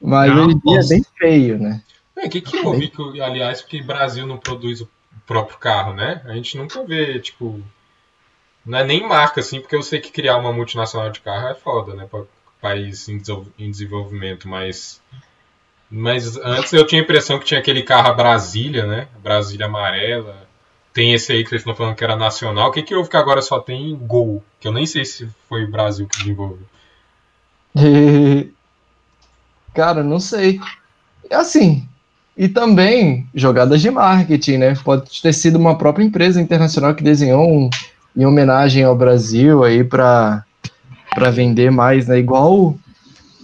Mas 0.00 0.34
Não, 0.34 0.46
hoje 0.46 0.56
em 0.56 0.60
dia 0.60 0.80
é 0.80 0.88
bem 0.88 1.04
feio, 1.18 1.58
né? 1.58 1.82
É, 2.16 2.26
o 2.26 2.30
que 2.30 2.40
que 2.40 2.56
houve, 2.58 2.88
que, 2.88 3.20
aliás, 3.20 3.62
porque 3.62 3.80
o 3.80 3.84
Brasil 3.86 4.26
não 4.26 4.36
produz 4.36 4.80
o 4.80 4.88
próprio 5.26 5.58
carro, 5.58 5.92
né? 5.94 6.20
A 6.24 6.32
gente 6.34 6.56
nunca 6.56 6.82
vê, 6.84 7.18
tipo... 7.18 7.60
Não 8.64 8.78
é 8.78 8.84
nem 8.84 9.06
marca, 9.06 9.40
assim, 9.40 9.60
porque 9.60 9.74
eu 9.74 9.82
sei 9.82 10.00
que 10.00 10.12
criar 10.12 10.36
uma 10.36 10.52
multinacional 10.52 11.10
de 11.10 11.20
carro 11.20 11.48
é 11.48 11.54
foda, 11.54 11.94
né? 11.94 12.06
Para 12.08 12.24
país 12.62 13.08
em 13.08 13.70
desenvolvimento, 13.70 14.48
mas... 14.48 15.02
Mas 15.90 16.38
antes 16.38 16.72
eu 16.72 16.86
tinha 16.86 17.02
a 17.02 17.04
impressão 17.04 17.38
que 17.38 17.44
tinha 17.44 17.60
aquele 17.60 17.82
carro 17.82 18.08
a 18.08 18.14
Brasília, 18.14 18.86
né? 18.86 19.08
Brasília 19.22 19.66
amarela. 19.66 20.48
Tem 20.94 21.12
esse 21.12 21.32
aí 21.32 21.42
que 21.42 21.50
vocês 21.50 21.60
estão 21.60 21.74
falando 21.74 21.96
que 21.96 22.04
era 22.04 22.16
nacional. 22.16 22.70
O 22.70 22.72
que 22.72 22.82
que 22.82 22.94
houve 22.94 23.10
que 23.10 23.16
agora 23.16 23.42
só 23.42 23.60
tem 23.60 23.94
Gol? 23.94 24.42
Que 24.58 24.68
eu 24.68 24.72
nem 24.72 24.86
sei 24.86 25.04
se 25.04 25.28
foi 25.50 25.64
o 25.64 25.70
Brasil 25.70 26.06
que 26.06 26.18
desenvolveu. 26.20 26.66
Cara, 29.74 30.02
não 30.02 30.18
sei. 30.18 30.58
Assim. 31.30 31.86
E 32.36 32.48
também 32.48 33.28
jogadas 33.34 33.82
de 33.82 33.90
marketing, 33.90 34.56
né? 34.56 34.74
Pode 34.82 35.20
ter 35.20 35.34
sido 35.34 35.56
uma 35.56 35.76
própria 35.76 36.04
empresa 36.04 36.40
internacional 36.40 36.94
que 36.94 37.02
desenhou 37.02 37.46
um, 37.46 37.68
em 38.16 38.24
homenagem 38.24 38.82
ao 38.82 38.96
Brasil 38.96 39.62
aí 39.62 39.84
para 39.84 40.44
para 41.14 41.30
vender 41.30 41.70
mais, 41.70 42.06
né? 42.08 42.18
Igual 42.18 42.76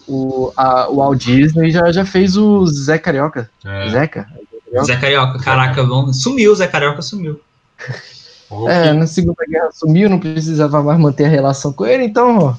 o, 0.06 0.52
a, 0.56 0.88
o 0.88 0.96
Walt 0.96 1.24
Disney 1.24 1.70
já, 1.70 1.90
já 1.92 2.04
fez 2.04 2.36
o 2.36 2.66
Zé 2.66 2.98
Carioca. 2.98 3.50
É, 3.64 3.88
Zeca? 3.90 4.26
Zé 4.84 4.96
Carioca, 4.96 5.38
caraca, 5.38 5.82
vamos. 5.84 6.22
Sumiu, 6.22 6.54
Zé 6.54 6.66
Carioca 6.66 7.02
sumiu. 7.02 7.40
É, 8.66 8.94
na 8.94 9.06
Segunda 9.06 9.44
Guerra 9.46 9.68
sumiu, 9.74 10.08
não 10.08 10.18
precisava 10.18 10.82
mais 10.82 10.98
manter 10.98 11.26
a 11.26 11.28
relação 11.28 11.70
com 11.70 11.84
ele, 11.84 12.04
então. 12.04 12.56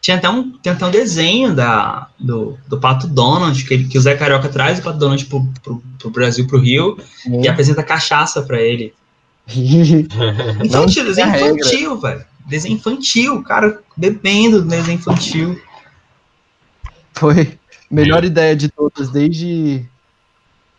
Tinha 0.00 0.16
até 0.16 0.28
um, 0.28 0.50
tem 0.58 0.72
até 0.72 0.84
um 0.84 0.90
desenho 0.90 1.54
da, 1.54 2.08
do, 2.18 2.58
do 2.66 2.80
Pato 2.80 3.06
Donald, 3.06 3.64
que, 3.64 3.72
ele- 3.72 3.84
que 3.84 3.96
o 3.96 4.00
Zé 4.00 4.16
Carioca 4.16 4.48
traz 4.48 4.80
o 4.80 4.82
Pato 4.82 4.98
Donald 4.98 5.24
pro, 5.26 5.46
pro, 5.62 5.82
pro 6.00 6.10
Brasil, 6.10 6.44
pro 6.48 6.58
Rio, 6.58 6.98
e 7.26 7.46
apresenta 7.46 7.80
cachaça 7.84 8.42
pra 8.42 8.60
ele. 8.60 8.92
Infantil, 9.48 10.86
tinha 10.86 11.04
desenho 11.04 11.30
regra. 11.30 11.50
infantil, 11.50 12.00
velho. 12.00 12.24
Desenho 12.52 12.74
infantil, 12.74 13.42
cara 13.42 13.80
bebendo 13.96 14.60
desenho 14.62 14.96
infantil. 14.96 15.60
Foi 17.14 17.58
a 17.90 17.94
melhor 17.94 18.24
ideia 18.24 18.54
de 18.54 18.68
todas 18.68 19.08
desde. 19.08 19.84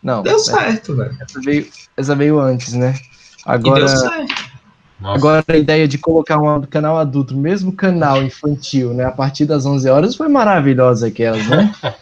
Não, 0.00 0.22
Deu 0.22 0.38
certo, 0.38 0.94
velho. 0.94 1.16
essa 1.20 1.40
veio, 1.40 1.66
essa 1.96 2.14
veio 2.14 2.38
antes, 2.38 2.74
né? 2.74 2.94
E 2.94 3.42
Agora, 3.44 3.86
deu 3.86 3.88
certo. 3.88 4.54
Nossa, 5.00 5.16
agora 5.16 5.44
a 5.48 5.56
ideia 5.56 5.88
de 5.88 5.98
colocar 5.98 6.38
um 6.38 6.62
canal 6.62 6.96
adulto, 6.96 7.36
mesmo 7.36 7.72
canal 7.72 8.22
infantil, 8.22 8.94
né? 8.94 9.04
A 9.04 9.10
partir 9.10 9.44
das 9.44 9.66
11 9.66 9.88
horas 9.88 10.14
foi 10.14 10.28
maravilhosa 10.28 11.08
aquela, 11.08 11.36
né? 11.36 11.74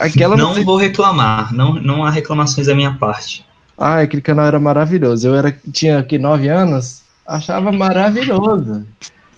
Aquela 0.00 0.36
Não 0.36 0.54
vou 0.64 0.76
reclamar, 0.76 1.52
não, 1.52 1.74
não 1.74 2.04
há 2.04 2.10
reclamações 2.10 2.68
da 2.68 2.74
minha 2.74 2.94
parte. 2.94 3.44
Ah, 3.76 4.00
aquele 4.00 4.22
canal 4.22 4.46
era 4.46 4.58
maravilhoso. 4.58 5.28
Eu 5.28 5.34
era, 5.34 5.54
tinha 5.72 5.98
aqui 5.98 6.16
nove 6.16 6.48
anos, 6.48 7.02
achava 7.28 7.70
maravilhoso. 7.70 8.86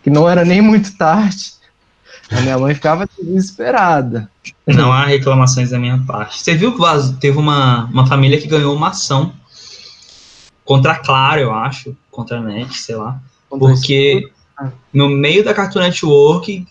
Que 0.02 0.08
não 0.08 0.28
era 0.28 0.44
nem 0.44 0.60
muito 0.60 0.96
tarde. 0.96 1.52
A 2.30 2.40
minha 2.40 2.58
mãe 2.58 2.74
ficava 2.74 3.08
desesperada. 3.20 4.30
Não 4.66 4.92
há 4.92 5.04
reclamações 5.04 5.70
da 5.70 5.78
minha 5.78 5.98
parte. 6.06 6.40
Você 6.40 6.54
viu 6.54 6.72
que 6.72 7.12
teve 7.20 7.36
uma, 7.36 7.86
uma 7.86 8.06
família 8.06 8.40
que 8.40 8.46
ganhou 8.46 8.74
uma 8.74 8.88
ação 8.88 9.32
contra 10.64 10.92
a 10.92 10.96
Claro, 10.96 11.40
eu 11.40 11.52
acho, 11.52 11.96
contra 12.10 12.38
a 12.38 12.40
NET, 12.40 12.72
sei 12.78 12.94
lá. 12.94 13.20
Porque 13.48 14.30
no 14.92 15.08
meio 15.08 15.44
da 15.44 15.52
Cartoon 15.52 15.80
Network, 15.80 16.64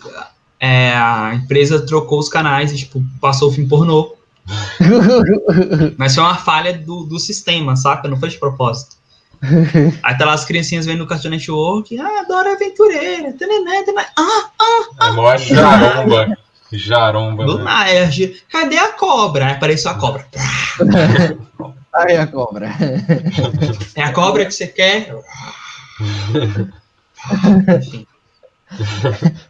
é, 0.60 0.94
a 0.94 1.36
empresa 1.36 1.86
trocou 1.86 2.20
os 2.20 2.30
canais 2.30 2.72
e 2.72 2.78
tipo, 2.78 3.04
passou 3.20 3.50
o 3.50 3.52
filme 3.52 3.70
pornô. 3.70 4.16
Mas 5.98 6.16
foi 6.16 6.24
uma 6.24 6.36
falha 6.36 6.78
do, 6.78 7.04
do 7.04 7.20
sistema, 7.20 7.76
saca? 7.76 8.08
Não 8.08 8.18
foi 8.18 8.30
de 8.30 8.38
propósito. 8.38 8.99
Aí 10.04 10.18
tá 10.18 10.26
lá 10.26 10.34
as 10.34 10.46
criancinhas 10.46 10.86
vendo 10.86 11.00
no 11.00 11.08
Cartoon 11.08 11.30
Network, 11.30 11.98
ah, 12.00 12.26
Dora 12.28 12.54
Aventureira, 12.54 13.34
tananã, 13.34 13.84
tananã, 13.86 14.08
ah, 14.18 14.50
ah, 14.60 15.08
É 15.08 15.12
mó 15.12 15.38
jaromba. 15.38 16.38
Jaromba. 16.72 17.46
do 17.46 17.58
né? 17.60 17.86
Nerd, 17.86 18.44
cadê 18.50 18.78
a 18.78 18.90
cobra? 18.90 19.48
Aí 19.48 19.54
apareceu 19.54 19.92
a 19.92 19.96
cobra. 19.96 20.28
Aí 21.94 22.18
a 22.18 22.28
cobra. 22.28 22.70
É 23.96 24.04
a 24.04 24.14
cobra 24.14 24.46
que 24.46 24.52
você 24.52 24.68
quer? 24.68 25.16
Enfim. 27.78 28.06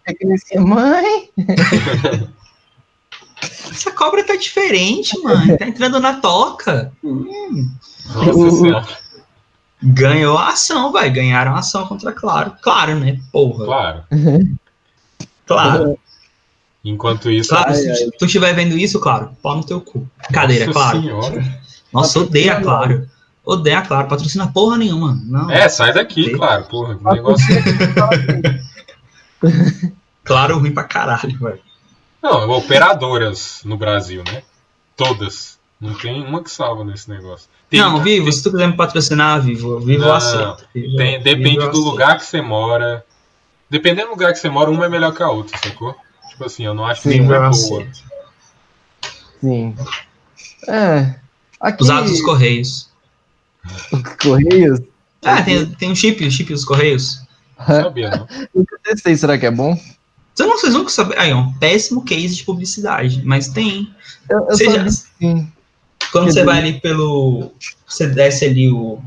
É 0.05 0.13
que 0.13 0.25
nesse 0.25 0.57
mãe. 0.57 1.29
Essa 3.69 3.91
cobra 3.91 4.23
tá 4.23 4.37
diferente, 4.37 5.21
mano. 5.21 5.57
Tá 5.57 5.67
entrando 5.67 5.99
na 5.99 6.21
toca. 6.21 6.91
Hum, 7.03 7.69
Nossa 8.15 8.51
senhora. 8.51 8.87
Ganhou 9.81 10.37
a 10.37 10.49
ação, 10.49 10.91
vai. 10.91 11.09
Ganharam 11.09 11.55
a 11.55 11.59
ação 11.59 11.87
contra 11.87 12.11
Claro. 12.11 12.53
Claro, 12.61 12.95
né? 12.99 13.19
Porra. 13.31 13.65
Claro. 13.65 14.03
Claro. 15.45 15.99
Enquanto 16.83 17.29
isso. 17.29 17.49
Claro, 17.49 17.69
Ai, 17.69 17.75
se 17.75 17.89
ai. 17.89 18.09
tu 18.17 18.25
estiver 18.25 18.53
vendo 18.53 18.77
isso, 18.77 18.99
claro, 18.99 19.31
pau 19.41 19.57
no 19.57 19.63
teu 19.63 19.81
cu. 19.81 20.07
Cadeira, 20.31 20.65
Nossa 20.67 20.79
claro. 20.79 21.01
senhora. 21.01 21.61
Nossa, 21.91 22.19
odeia 22.19 22.57
a 22.57 22.61
Claro. 22.61 23.09
Odeia 23.43 23.81
Claro. 23.81 24.07
Patrocina 24.07 24.47
porra 24.51 24.77
nenhuma. 24.77 25.19
Não. 25.25 25.49
É, 25.51 25.67
sai 25.67 25.93
daqui, 25.93 26.29
claro. 26.31 26.65
Porra, 26.65 26.95
que 26.95 27.03
negócio. 27.03 27.47
Claro, 30.23 30.59
ruim 30.59 30.71
pra 30.71 30.83
caralho, 30.83 31.39
velho. 31.39 31.59
Não, 32.21 32.49
operadoras 32.51 33.61
no 33.65 33.77
Brasil, 33.77 34.23
né? 34.31 34.43
Todas. 34.95 35.58
Não 35.79 35.93
tem 35.93 36.21
uma 36.23 36.43
que 36.43 36.51
salva 36.51 36.83
nesse 36.83 37.09
negócio. 37.09 37.47
Tem- 37.69 37.79
não, 37.79 38.01
Vivo, 38.03 38.29
se 38.31 38.43
tu 38.43 38.51
quiser 38.51 38.67
me 38.67 38.75
patrocinar, 38.75 39.41
Vivo, 39.41 39.79
Vivo 39.79 40.03
Não, 40.05 40.13
aceita. 40.13 40.67
Vivo- 40.75 40.97
tem- 40.97 41.11
Vivo 41.13 41.23
depende 41.23 41.55
eu 41.57 41.61
do 41.63 41.69
aceito. 41.69 41.85
lugar 41.85 42.17
que 42.17 42.25
você 42.25 42.41
mora. 42.41 43.05
Dependendo 43.69 44.07
do 44.07 44.11
lugar 44.13 44.33
que 44.33 44.39
você 44.39 44.49
mora, 44.49 44.69
uma 44.69 44.85
é 44.85 44.89
melhor 44.89 45.13
que 45.13 45.23
a 45.23 45.29
outra, 45.29 45.57
sacou? 45.57 45.95
Tipo 46.29 46.43
assim, 46.45 46.65
eu 46.65 46.73
não 46.73 46.85
acho 46.85 47.01
que 47.03 47.09
Sim, 47.09 47.15
nenhuma 47.19 47.35
eu 47.35 47.43
é 47.45 47.49
boa. 47.49 47.87
Sim. 49.39 49.75
É. 50.67 51.15
Aqui, 51.59 51.83
Os 51.83 51.89
atos 51.89 52.11
dos 52.11 52.21
Correios. 52.21 52.89
Correios. 54.21 54.79
Ah, 55.23 55.41
tem, 55.41 55.65
tem 55.65 55.91
um 55.91 55.95
chip, 55.95 56.25
o 56.25 56.31
chip 56.31 56.51
dos 56.53 56.65
Correios. 56.65 57.21
Não 57.57 57.65
sabia, 57.83 58.09
não. 58.09 58.27
Nunca 58.55 58.77
testei, 58.83 59.15
será 59.17 59.37
que 59.37 59.45
é 59.45 59.51
bom? 59.51 59.75
Vocês 60.33 60.47
não, 60.49 60.57
vocês 60.57 60.73
nunca 60.73 60.89
sabem. 60.89 61.17
Aí, 61.19 61.31
é 61.31 61.35
um 61.35 61.51
péssimo 61.53 62.03
case 62.05 62.35
de 62.35 62.43
publicidade, 62.45 63.21
mas 63.25 63.49
tem. 63.49 63.93
Eu, 64.29 64.47
eu 64.49 64.55
Seja- 64.55 64.89
sim. 64.89 65.51
Quando 66.11 66.25
Que 66.25 66.33
você 66.33 66.43
vai 66.43 66.59
ali 66.59 66.79
pelo. 66.79 67.51
Você 67.87 68.07
desce 68.07 68.45
ali 68.45 68.69
o, 68.69 68.99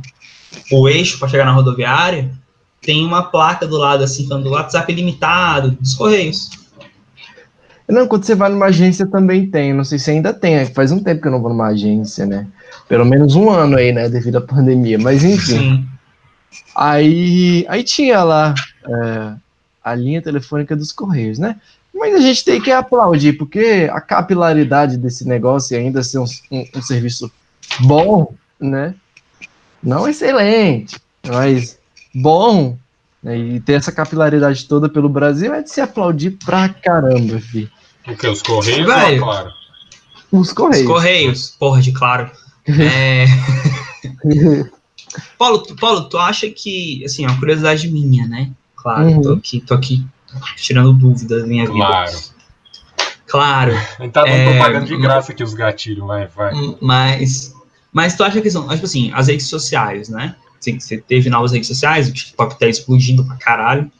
o 0.70 0.88
eixo 0.88 1.18
para 1.18 1.28
chegar 1.28 1.44
na 1.44 1.52
rodoviária, 1.52 2.30
tem 2.80 3.04
uma 3.04 3.22
placa 3.24 3.66
do 3.66 3.76
lado 3.76 4.04
assim, 4.04 4.26
falando 4.26 4.50
WhatsApp 4.50 4.92
ilimitado, 4.92 5.72
dos 5.72 5.94
Correios. 5.94 6.50
Não, 7.88 8.06
quando 8.06 8.24
você 8.24 8.34
vai 8.34 8.50
numa 8.50 8.66
agência 8.66 9.06
também 9.06 9.50
tem. 9.50 9.72
Não 9.72 9.84
sei 9.84 9.98
se 9.98 10.10
ainda 10.10 10.32
tem. 10.32 10.54
é 10.54 10.66
Faz 10.66 10.90
um 10.90 11.02
tempo 11.02 11.20
que 11.20 11.28
eu 11.28 11.32
não 11.32 11.42
vou 11.42 11.50
numa 11.50 11.68
agência, 11.68 12.24
né? 12.24 12.46
Pelo 12.88 13.04
menos 13.04 13.34
um 13.34 13.50
ano 13.50 13.76
aí, 13.76 13.92
né? 13.92 14.08
Devido 14.08 14.36
à 14.36 14.40
pandemia. 14.40 14.98
Mas 14.98 15.24
enfim. 15.24 15.58
Sim. 15.58 15.88
Aí, 16.74 17.66
aí 17.68 17.82
tinha 17.82 18.22
lá 18.22 18.54
é, 18.86 19.34
a 19.84 19.94
linha 19.94 20.22
telefônica 20.22 20.74
dos 20.76 20.92
Correios, 20.92 21.38
né? 21.38 21.56
Mas 21.94 22.14
a 22.14 22.20
gente 22.20 22.44
tem 22.44 22.60
que 22.60 22.70
aplaudir, 22.70 23.34
porque 23.34 23.88
a 23.92 24.00
capilaridade 24.00 24.96
desse 24.96 25.26
negócio 25.26 25.74
e 25.74 25.78
ainda 25.78 26.02
ser 26.02 26.18
um, 26.18 26.24
um- 26.50 26.66
um 26.76 26.82
serviço 26.82 27.30
bom, 27.80 28.34
né? 28.60 28.94
Não 29.82 30.08
excelente, 30.08 30.96
mas 31.26 31.78
bom, 32.14 32.78
né? 33.22 33.36
E 33.38 33.60
ter 33.60 33.74
essa 33.74 33.92
capilaridade 33.92 34.66
toda 34.66 34.88
pelo 34.88 35.08
Brasil 35.08 35.52
é 35.54 35.62
de 35.62 35.70
se 35.70 35.80
aplaudir 35.80 36.32
pra 36.44 36.68
caramba, 36.68 37.38
fi. 37.40 37.68
O 38.08 38.16
que? 38.16 38.28
Os 38.28 38.42
Correios 38.42 38.86
Velho. 38.86 39.22
ou 39.22 39.28
claro? 39.28 39.50
Os 40.32 40.48
Os 40.48 40.52
Correios. 40.52 40.86
Correios, 40.86 41.50
porra 41.58 41.80
de 41.82 41.92
claro. 41.92 42.30
É... 42.68 43.26
Paulo, 45.38 45.58
tu, 45.58 45.76
Paulo, 45.76 46.08
tu 46.08 46.16
acha 46.18 46.48
que, 46.48 47.04
assim, 47.04 47.24
é 47.24 47.28
uma 47.28 47.38
curiosidade 47.38 47.88
minha, 47.90 48.26
né? 48.26 48.50
Claro, 48.76 49.08
Uhum. 49.10 49.22
tô 49.22 49.32
aqui, 49.34 49.60
tô 49.60 49.74
aqui 49.74 50.04
tirando 50.56 50.92
dúvida 50.92 51.40
da 51.40 51.46
minha 51.46 51.66
vida. 51.66 51.86
Claro. 51.86 52.18
Claro, 53.26 53.72
A 53.98 54.02
gente 54.02 54.12
tá 54.12 54.24
dando 54.24 54.34
É, 54.34 54.50
propaganda 54.50 54.84
de 54.84 54.96
graça 54.98 55.32
aqui 55.32 55.42
os 55.42 55.54
gatilhos, 55.54 56.06
vai, 56.06 56.26
vai. 56.26 56.52
Hum, 56.54 56.76
Mas, 56.82 57.54
mas 57.90 58.14
tu 58.14 58.22
acha 58.22 58.42
que 58.42 58.50
são, 58.50 58.68
tipo 58.68 58.84
assim, 58.84 59.10
as 59.14 59.28
redes 59.28 59.46
sociais, 59.46 60.10
né? 60.10 60.36
Assim, 60.60 60.78
você 60.78 60.98
teve 60.98 61.30
novas 61.30 61.52
redes 61.52 61.66
sociais, 61.66 62.08
o 62.08 62.12
TikTok 62.12 62.58
tá 62.58 62.66
explodindo 62.66 63.24
pra 63.24 63.36
caralho. 63.36 63.90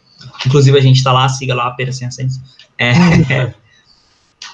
Inclusive, 0.47 0.77
a 0.77 0.83
gente 0.83 1.03
tá 1.03 1.13
lá, 1.13 1.29
siga 1.31 1.55
lá, 1.55 1.71
Pera 1.71 1.93
Sem 1.93 2.07
Assentos. 2.07 2.39
É, 2.79 2.93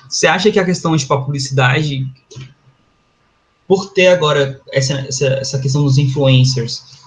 você 0.09 0.29
acha 0.29 0.51
que 0.51 0.61
a 0.61 0.65
questão 0.65 0.95
de 0.95 1.03
tipo, 1.03 1.15
a 1.15 1.23
publicidade, 1.23 2.07
por 3.67 3.93
ter 3.93 4.07
agora 4.07 4.61
essa, 4.73 4.95
essa, 5.01 5.27
essa 5.27 5.59
questão 5.59 5.83
dos 5.83 5.99
influencers, 5.99 6.98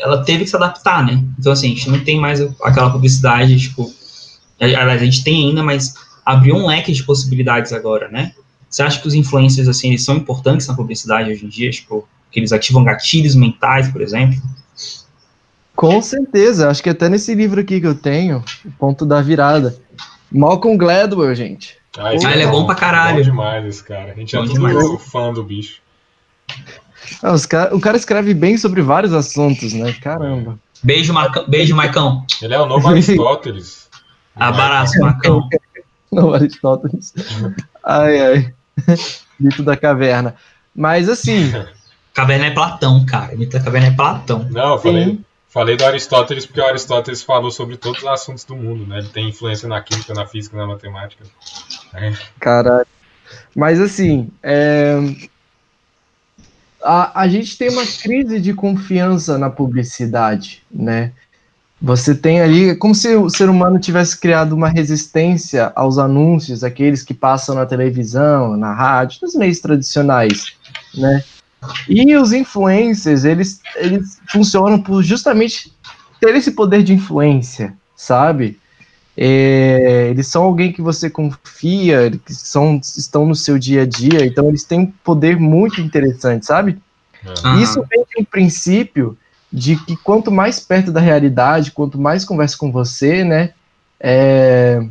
ela 0.00 0.24
teve 0.24 0.44
que 0.44 0.50
se 0.50 0.56
adaptar, 0.56 1.04
né? 1.04 1.22
Então, 1.38 1.52
assim, 1.52 1.66
a 1.66 1.74
gente 1.74 1.90
não 1.90 2.00
tem 2.04 2.18
mais 2.18 2.40
aquela 2.62 2.90
publicidade, 2.90 3.58
tipo. 3.58 3.92
Aliás, 4.60 5.00
a 5.00 5.04
gente 5.04 5.24
tem 5.24 5.48
ainda, 5.48 5.62
mas 5.62 5.94
abriu 6.24 6.54
um 6.54 6.66
leque 6.66 6.92
de 6.92 7.02
possibilidades 7.02 7.72
agora, 7.72 8.08
né? 8.08 8.32
Você 8.68 8.82
acha 8.82 9.00
que 9.00 9.08
os 9.08 9.14
influencers, 9.14 9.66
assim, 9.68 9.88
eles 9.88 10.04
são 10.04 10.16
importantes 10.16 10.66
na 10.66 10.74
publicidade 10.74 11.30
hoje 11.30 11.44
em 11.44 11.48
dia? 11.48 11.70
Tipo, 11.70 12.06
que 12.30 12.38
eles 12.38 12.52
ativam 12.52 12.84
gatilhos 12.84 13.34
mentais, 13.34 13.88
por 13.90 14.00
exemplo? 14.00 14.40
Com 15.74 16.00
certeza, 16.02 16.68
acho 16.68 16.82
que 16.82 16.90
até 16.90 17.08
nesse 17.08 17.34
livro 17.34 17.60
aqui 17.60 17.80
que 17.80 17.86
eu 17.86 17.94
tenho, 17.94 18.44
o 18.64 18.70
ponto 18.72 19.06
da 19.06 19.22
virada. 19.22 19.76
Malcolm 20.30 20.76
Gladwell, 20.76 21.34
gente. 21.34 21.76
Ah, 21.98 22.10
Ah, 22.10 22.32
ele 22.32 22.42
é 22.42 22.46
bom 22.46 22.66
pra 22.66 22.74
caralho. 22.74 23.16
Bom 23.16 23.22
demais 23.22 23.64
esse 23.64 23.82
cara. 23.82 24.12
A 24.12 24.14
gente 24.14 24.36
é 24.36 24.38
Bom 24.38 24.44
tudo 24.44 24.54
demais. 24.54 25.02
fã 25.04 25.32
do 25.32 25.42
bicho. 25.42 25.80
Ah, 27.22 27.34
cara- 27.48 27.74
o 27.74 27.80
cara 27.80 27.96
escreve 27.96 28.34
bem 28.34 28.56
sobre 28.56 28.82
vários 28.82 29.12
assuntos, 29.12 29.72
né? 29.72 29.92
Caramba. 30.00 30.58
Beijo, 30.82 31.12
Marcão. 31.12 31.44
Beijo, 31.48 31.74
Maicão. 31.76 32.24
Ele 32.40 32.54
é 32.54 32.58
o 32.60 32.66
novo 32.66 32.88
Aristóteles. 32.88 33.88
Abraço, 34.34 34.98
Marcão. 35.00 35.48
Não, 36.10 36.32
Aristóteles. 36.34 37.12
Ai, 37.84 38.20
ai. 38.20 38.54
Mito 39.38 39.62
da 39.62 39.76
caverna. 39.76 40.34
Mas 40.74 41.08
assim, 41.08 41.52
Caverna 42.12 42.46
é 42.46 42.50
Platão, 42.50 43.04
cara. 43.04 43.36
Mito 43.36 43.56
da 43.56 43.62
Caverna 43.64 43.88
é 43.88 43.90
Platão. 43.92 44.46
Não, 44.50 44.72
eu 44.72 44.78
falei, 44.78 45.04
Sim. 45.04 45.24
falei 45.48 45.76
do 45.76 45.84
Aristóteles 45.84 46.46
porque 46.46 46.60
o 46.60 46.66
Aristóteles 46.66 47.22
falou 47.22 47.50
sobre 47.50 47.76
todos 47.76 48.02
os 48.02 48.08
assuntos 48.08 48.44
do 48.44 48.56
mundo, 48.56 48.86
né? 48.86 48.98
Ele 48.98 49.08
tem 49.08 49.28
influência 49.28 49.68
na 49.68 49.80
química, 49.80 50.12
na 50.14 50.26
física, 50.26 50.56
na 50.56 50.66
matemática. 50.66 51.24
É. 51.94 52.12
caralho. 52.38 52.86
Mas 53.54 53.80
assim, 53.80 54.28
é, 54.42 54.96
a, 56.82 57.22
a 57.22 57.28
gente 57.28 57.56
tem 57.56 57.68
uma 57.70 57.84
crise 57.84 58.40
de 58.40 58.52
confiança 58.54 59.38
na 59.38 59.50
publicidade, 59.50 60.62
né? 60.70 61.12
Você 61.82 62.14
tem 62.14 62.42
ali, 62.42 62.70
é 62.70 62.74
como 62.74 62.94
se 62.94 63.14
o 63.16 63.30
ser 63.30 63.48
humano 63.48 63.78
tivesse 63.78 64.18
criado 64.18 64.52
uma 64.52 64.68
resistência 64.68 65.72
aos 65.74 65.96
anúncios, 65.96 66.62
aqueles 66.62 67.02
que 67.02 67.14
passam 67.14 67.54
na 67.54 67.64
televisão, 67.64 68.54
na 68.56 68.74
rádio, 68.74 69.20
nos 69.22 69.34
meios 69.34 69.60
tradicionais, 69.60 70.52
né? 70.94 71.24
E 71.88 72.16
os 72.16 72.32
influencers, 72.32 73.24
eles, 73.24 73.60
eles 73.76 74.18
funcionam 74.28 74.80
por 74.80 75.02
justamente 75.02 75.72
ter 76.20 76.34
esse 76.34 76.50
poder 76.50 76.82
de 76.82 76.92
influência, 76.92 77.74
sabe? 77.96 78.59
É, 79.16 80.08
eles 80.10 80.26
são 80.28 80.42
alguém 80.44 80.72
que 80.72 80.80
você 80.80 81.10
confia, 81.10 82.10
que 82.24 82.32
são, 82.32 82.80
estão 82.82 83.26
no 83.26 83.34
seu 83.34 83.58
dia 83.58 83.82
a 83.82 83.86
dia, 83.86 84.24
então 84.24 84.48
eles 84.48 84.64
têm 84.64 84.80
um 84.80 84.86
poder 84.86 85.38
muito 85.38 85.80
interessante, 85.80 86.46
sabe? 86.46 86.78
Aham. 87.26 87.60
Isso 87.60 87.84
vem 87.90 88.04
de 88.04 88.22
um 88.22 88.24
princípio 88.24 89.16
de 89.52 89.76
que 89.76 89.96
quanto 89.96 90.30
mais 90.30 90.60
perto 90.60 90.90
da 90.92 91.00
realidade, 91.00 91.72
quanto 91.72 92.00
mais 92.00 92.24
conversa 92.24 92.56
com 92.56 92.70
você, 92.72 93.24
né? 93.24 93.52
é, 94.00 94.82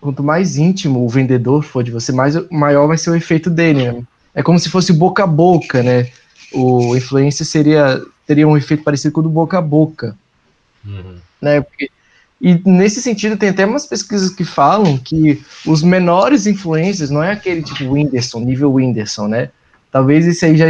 quanto 0.00 0.22
mais 0.22 0.58
íntimo 0.58 1.04
o 1.04 1.08
vendedor 1.08 1.62
for 1.62 1.82
de 1.82 1.90
você, 1.90 2.12
mais 2.12 2.34
maior 2.50 2.86
vai 2.86 2.98
ser 2.98 3.10
o 3.10 3.14
efeito 3.14 3.48
dele. 3.48 3.90
Né? 3.90 4.02
É 4.34 4.42
como 4.42 4.58
se 4.58 4.68
fosse 4.68 4.92
boca 4.92 5.24
a 5.24 5.26
boca, 5.26 5.82
né? 5.82 6.10
O 6.52 6.94
influência 6.94 7.44
seria 7.44 8.02
teria 8.26 8.46
um 8.46 8.56
efeito 8.56 8.84
parecido 8.84 9.12
com 9.12 9.20
o 9.20 9.22
do 9.24 9.28
boca 9.30 9.58
a 9.58 9.62
boca 9.62 10.16
Uhum. 10.84 11.16
né? 11.40 11.60
Porque- 11.60 11.90
e 12.42 12.60
nesse 12.68 13.00
sentido 13.00 13.36
tem 13.36 13.50
até 13.50 13.64
umas 13.64 13.86
pesquisas 13.86 14.28
que 14.30 14.44
falam 14.44 14.98
que 14.98 15.40
os 15.64 15.80
menores 15.80 16.44
influencers 16.44 17.08
não 17.08 17.22
é 17.22 17.30
aquele 17.30 17.62
tipo 17.62 17.92
Whindersson, 17.92 18.40
nível 18.40 18.72
Whindersson, 18.74 19.28
né? 19.28 19.50
Talvez 19.92 20.26
esse 20.26 20.44
aí 20.44 20.56
já 20.56 20.66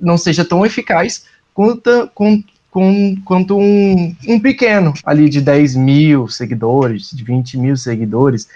não 0.00 0.18
seja 0.18 0.44
tão 0.44 0.66
eficaz 0.66 1.24
quanto, 1.54 2.10
com- 2.12 2.42
com- 2.72 3.16
quanto 3.24 3.56
um, 3.56 4.16
um 4.26 4.40
pequeno 4.40 4.92
ali 5.04 5.28
de 5.28 5.40
10 5.40 5.76
mil 5.76 6.26
seguidores, 6.26 7.10
de 7.12 7.22
20 7.22 7.56
mil 7.56 7.76
seguidores, 7.76 8.48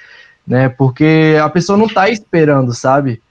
né? 0.44 0.68
Porque 0.68 1.36
a 1.40 1.48
pessoa 1.48 1.78
não 1.78 1.86
tá 1.86 2.10
esperando, 2.10 2.74
sabe? 2.74 3.22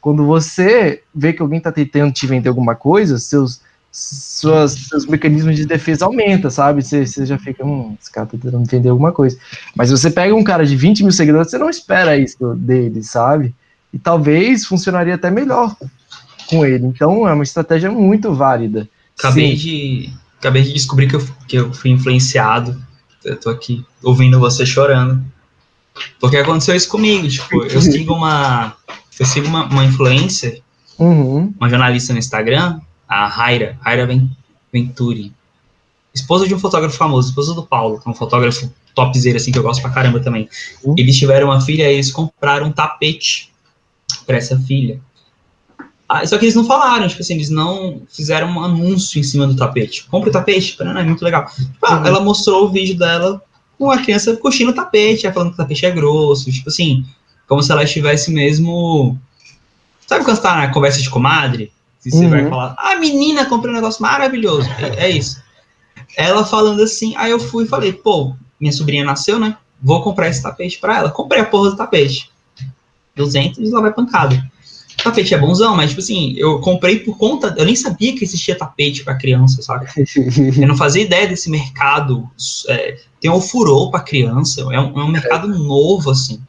Quando 0.00 0.26
você 0.26 1.02
vê 1.14 1.32
que 1.32 1.42
alguém 1.42 1.60
tá 1.60 1.70
tentando 1.70 2.12
te 2.12 2.26
vender 2.26 2.48
alguma 2.48 2.74
coisa, 2.74 3.18
seus 3.18 3.60
suas, 3.92 4.72
seus 4.72 5.06
mecanismos 5.06 5.56
de 5.56 5.66
defesa 5.66 6.04
aumentam, 6.04 6.50
sabe? 6.50 6.82
Você, 6.82 7.06
você 7.06 7.26
já 7.26 7.38
fica, 7.38 7.64
hum, 7.64 7.96
esse 8.00 8.10
cara 8.10 8.26
tá 8.26 8.38
tentando 8.38 8.62
entender 8.62 8.88
alguma 8.88 9.12
coisa. 9.12 9.36
Mas 9.74 9.90
você 9.90 10.10
pega 10.10 10.34
um 10.34 10.44
cara 10.44 10.64
de 10.64 10.76
20 10.76 11.02
mil 11.02 11.12
seguidores, 11.12 11.50
você 11.50 11.58
não 11.58 11.68
espera 11.68 12.16
isso 12.16 12.54
dele, 12.54 13.02
sabe? 13.02 13.54
E 13.92 13.98
talvez 13.98 14.64
funcionaria 14.64 15.16
até 15.16 15.30
melhor 15.30 15.74
com 16.48 16.64
ele. 16.64 16.86
Então 16.86 17.26
é 17.26 17.32
uma 17.32 17.42
estratégia 17.42 17.90
muito 17.90 18.32
válida. 18.32 18.88
Acabei, 19.18 19.54
de, 19.54 20.10
acabei 20.38 20.62
de 20.62 20.72
descobrir 20.72 21.08
que 21.08 21.16
eu, 21.16 21.28
que 21.48 21.56
eu 21.56 21.72
fui 21.72 21.90
influenciado. 21.90 22.80
Eu 23.24 23.36
tô 23.36 23.50
aqui 23.50 23.84
ouvindo 24.02 24.38
você 24.38 24.64
chorando. 24.64 25.22
Porque 26.18 26.36
aconteceu 26.36 26.74
isso 26.74 26.88
comigo. 26.88 27.28
Tipo, 27.28 27.64
eu 27.66 27.82
sigo 27.82 28.14
uma. 28.14 28.74
Eu 29.18 29.26
sigo 29.26 29.46
uma, 29.48 29.66
uma 29.66 29.84
influencer, 29.84 30.62
Uhum. 30.98 31.52
uma 31.58 31.68
jornalista 31.68 32.12
no 32.12 32.18
Instagram, 32.18 32.80
a 33.10 33.26
Raira, 33.26 33.76
Raira 33.82 34.06
Ven- 34.06 34.30
Venturi. 34.72 35.32
Esposa 36.14 36.46
de 36.46 36.54
um 36.54 36.58
fotógrafo 36.58 36.96
famoso, 36.96 37.28
esposa 37.28 37.54
do 37.54 37.62
Paulo, 37.64 38.00
que 38.00 38.08
é 38.08 38.10
um 38.10 38.14
fotógrafo 38.14 38.72
topzera, 38.94 39.36
assim, 39.36 39.52
que 39.52 39.58
eu 39.58 39.62
gosto 39.62 39.80
pra 39.82 39.90
caramba 39.90 40.20
também. 40.20 40.48
Uhum. 40.82 40.94
Eles 40.96 41.16
tiveram 41.18 41.48
uma 41.48 41.60
filha 41.60 41.90
e 41.90 41.94
eles 41.94 42.10
compraram 42.10 42.66
um 42.68 42.72
tapete 42.72 43.52
pra 44.26 44.36
essa 44.36 44.58
filha. 44.58 45.00
Ah, 46.08 46.26
só 46.26 46.36
que 46.38 46.44
eles 46.44 46.56
não 46.56 46.64
falaram, 46.64 47.06
tipo 47.06 47.20
assim, 47.20 47.34
eles 47.34 47.50
não 47.50 48.02
fizeram 48.10 48.48
um 48.48 48.60
anúncio 48.64 49.20
em 49.20 49.22
cima 49.22 49.46
do 49.46 49.54
tapete. 49.54 50.04
Compre 50.08 50.30
o 50.30 50.32
tapete, 50.32 50.76
é 50.82 51.02
muito 51.04 51.24
legal. 51.24 51.46
Tipo, 51.46 51.86
ah, 51.86 51.98
Uhum. 51.98 52.06
Ela 52.06 52.20
mostrou 52.20 52.64
o 52.64 52.68
vídeo 52.68 52.98
dela 52.98 53.40
com 53.78 53.90
a 53.90 53.98
criança 53.98 54.36
curtindo 54.36 54.72
o 54.72 54.74
tapete, 54.74 55.30
falando 55.32 55.50
que 55.50 55.54
o 55.54 55.56
tapete 55.58 55.86
é 55.86 55.90
grosso, 55.92 56.50
tipo 56.50 56.68
assim, 56.68 57.04
como 57.46 57.62
se 57.62 57.70
ela 57.70 57.84
estivesse 57.84 58.32
mesmo. 58.32 59.16
Sabe 60.06 60.24
quando 60.24 60.36
você 60.36 60.42
tá 60.42 60.56
na 60.56 60.72
conversa 60.72 61.00
de 61.00 61.08
comadre? 61.08 61.72
E 62.04 62.10
você 62.10 62.24
Uhum. 62.24 62.30
vai 62.30 62.48
falar, 62.48 62.74
ah, 62.78 62.96
menina, 62.96 63.44
comprei 63.46 63.72
um 63.72 63.76
negócio 63.76 64.00
maravilhoso. 64.02 64.68
É, 64.78 65.06
é 65.06 65.10
isso. 65.10 65.42
Ela 66.16 66.44
falando 66.44 66.82
assim, 66.82 67.14
aí 67.16 67.30
eu 67.30 67.38
fui 67.38 67.64
e 67.64 67.68
falei, 67.68 67.92
pô, 67.92 68.34
minha 68.58 68.72
sobrinha 68.72 69.04
nasceu, 69.04 69.38
né? 69.38 69.56
Vou 69.82 70.02
comprar 70.02 70.28
esse 70.28 70.42
tapete 70.42 70.78
pra 70.78 70.98
ela. 70.98 71.10
Comprei 71.10 71.40
a 71.40 71.46
porra 71.46 71.70
do 71.70 71.76
tapete. 71.76 72.30
200 73.14 73.58
e 73.58 73.70
lá 73.70 73.80
vai 73.80 73.92
pancada. 73.92 74.42
O 74.98 75.02
tapete 75.02 75.32
é 75.34 75.38
bonzão, 75.38 75.74
mas, 75.76 75.90
tipo 75.90 76.00
assim, 76.02 76.34
eu 76.36 76.58
comprei 76.60 76.98
por 77.00 77.16
conta. 77.16 77.54
Eu 77.56 77.64
nem 77.64 77.74
sabia 77.76 78.14
que 78.14 78.22
existia 78.24 78.56
tapete 78.56 79.02
pra 79.02 79.14
criança, 79.14 79.62
sabe? 79.62 79.86
Eu 80.60 80.68
não 80.68 80.76
fazia 80.76 81.02
ideia 81.02 81.26
desse 81.26 81.48
mercado. 81.50 82.28
é, 82.68 82.98
tem 83.20 83.30
um 83.30 83.40
furor 83.40 83.90
para 83.90 84.00
criança, 84.00 84.60
é 84.62 84.80
um, 84.80 85.00
é 85.00 85.04
um 85.04 85.08
mercado 85.08 85.48
novo, 85.48 86.10
assim. 86.10 86.40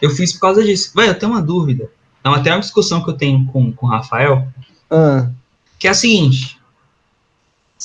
Eu 0.00 0.10
fiz 0.10 0.32
por 0.32 0.40
causa 0.40 0.62
disso. 0.64 0.92
Vai, 0.94 1.08
eu 1.08 1.14
tenho 1.18 1.32
uma 1.32 1.42
dúvida. 1.42 1.90
É 2.22 2.28
uma- 2.28 2.38
até 2.38 2.50
uma 2.52 2.60
discussão 2.60 3.02
que 3.02 3.10
eu 3.10 3.14
tenho 3.14 3.44
com, 3.46 3.70
com 3.72 3.86
o 3.86 3.88
Rafael, 3.90 4.46
Ah, 4.94 5.30
que 5.78 5.88
é 5.88 5.90
a 5.90 5.94
seguinte. 5.94 6.58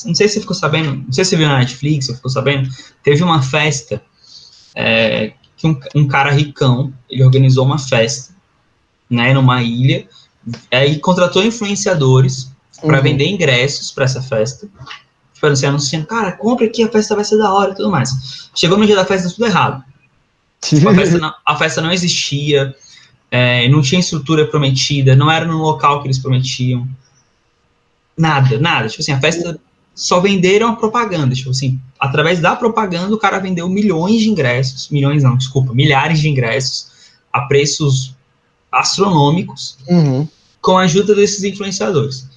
Não 0.05 0.15
sei 0.15 0.27
se 0.27 0.35
você 0.35 0.41
ficou 0.41 0.55
sabendo, 0.55 1.03
não 1.05 1.11
sei 1.11 1.25
se 1.25 1.31
você 1.31 1.37
viu 1.37 1.47
na 1.47 1.59
Netflix, 1.59 2.05
você 2.05 2.15
ficou 2.15 2.31
sabendo, 2.31 2.69
teve 3.03 3.23
uma 3.23 3.41
festa 3.41 4.01
é, 4.75 5.33
que 5.57 5.67
um, 5.67 5.77
um 5.95 6.07
cara 6.07 6.31
ricão, 6.31 6.93
ele 7.09 7.23
organizou 7.23 7.65
uma 7.65 7.77
festa, 7.77 8.33
né, 9.09 9.33
numa 9.33 9.61
ilha, 9.61 10.07
aí 10.71 10.99
contratou 10.99 11.43
influenciadores 11.43 12.51
para 12.79 12.97
uhum. 12.97 13.03
vender 13.03 13.27
ingressos 13.27 13.91
para 13.91 14.05
essa 14.05 14.21
festa. 14.21 14.69
Tipo 15.33 15.47
assim, 15.47 15.65
anunciando, 15.65 16.05
cara, 16.05 16.31
compre 16.31 16.67
aqui, 16.67 16.83
a 16.83 16.89
festa 16.89 17.15
vai 17.15 17.25
ser 17.25 17.37
da 17.37 17.51
hora 17.53 17.71
e 17.71 17.75
tudo 17.75 17.89
mais. 17.89 18.49
Chegou 18.53 18.77
no 18.77 18.85
dia 18.85 18.95
da 18.95 19.05
festa, 19.05 19.29
tudo 19.29 19.45
errado. 19.45 19.83
Tipo, 20.61 20.89
a, 20.89 20.93
festa 20.93 21.17
não, 21.17 21.33
a 21.45 21.55
festa 21.55 21.81
não 21.81 21.89
existia, 21.89 22.75
é, 23.31 23.67
não 23.69 23.81
tinha 23.81 23.99
estrutura 23.99 24.45
prometida, 24.47 25.15
não 25.15 25.29
era 25.29 25.45
no 25.45 25.57
local 25.57 26.01
que 26.01 26.07
eles 26.07 26.19
prometiam. 26.19 26.87
Nada, 28.17 28.59
nada. 28.59 28.87
Tipo 28.89 29.01
assim, 29.01 29.11
a 29.13 29.19
festa 29.19 29.59
só 29.95 30.19
venderam 30.19 30.69
a 30.69 30.75
propaganda. 30.75 31.33
Tipo 31.35 31.51
assim, 31.51 31.79
através 31.99 32.39
da 32.39 32.55
propaganda, 32.55 33.13
o 33.13 33.17
cara 33.19 33.39
vendeu 33.39 33.67
milhões 33.69 34.21
de 34.21 34.29
ingressos. 34.29 34.89
Milhões 34.89 35.23
não, 35.23 35.37
desculpa, 35.37 35.73
milhares 35.73 36.19
de 36.19 36.27
ingressos 36.29 36.89
a 37.31 37.41
preços 37.41 38.13
astronômicos 38.71 39.77
Uhum. 39.87 40.27
com 40.61 40.77
a 40.77 40.81
ajuda 40.83 41.15
desses 41.15 41.43
influenciadores. 41.43 42.27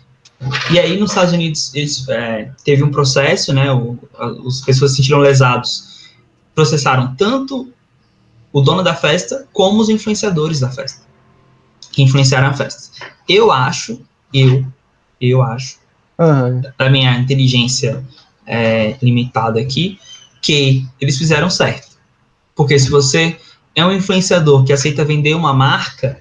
E 0.73 0.79
aí, 0.79 0.99
nos 0.99 1.11
Estados 1.11 1.33
Unidos, 1.33 1.73
eles, 1.75 2.09
é, 2.09 2.51
teve 2.65 2.83
um 2.83 2.91
processo, 2.91 3.53
né? 3.53 3.71
O, 3.73 3.97
a- 4.19 4.35
as 4.47 4.61
pessoas 4.61 4.91
se 4.91 4.97
sentiram 4.99 5.19
lesados. 5.19 6.11
Processaram 6.55 7.15
tanto 7.17 7.73
o 8.53 8.61
dono 8.61 8.83
da 8.83 8.95
festa 8.95 9.47
como 9.53 9.81
os 9.81 9.89
influenciadores 9.89 10.61
da 10.61 10.71
festa, 10.71 11.03
que 11.91 12.03
influenciaram 12.03 12.49
a 12.49 12.53
festa. 12.55 13.05
Eu 13.29 13.51
acho, 13.51 14.01
eu, 14.33 14.65
eu 15.21 15.43
acho, 15.43 15.79
da 16.79 16.91
minha 16.91 17.19
inteligência 17.19 18.05
é, 18.47 18.97
limitada 19.03 19.59
aqui, 19.61 19.99
que 20.41 20.87
eles 21.01 21.17
fizeram 21.17 21.49
certo. 21.49 21.97
Porque 22.55 22.79
se 22.79 22.91
você 22.91 23.39
é 23.75 23.85
um 23.85 23.93
influenciador 23.93 24.65
que 24.65 24.73
aceita 24.73 25.05
vender 25.05 25.35
uma 25.35 25.55
marca 25.55 26.21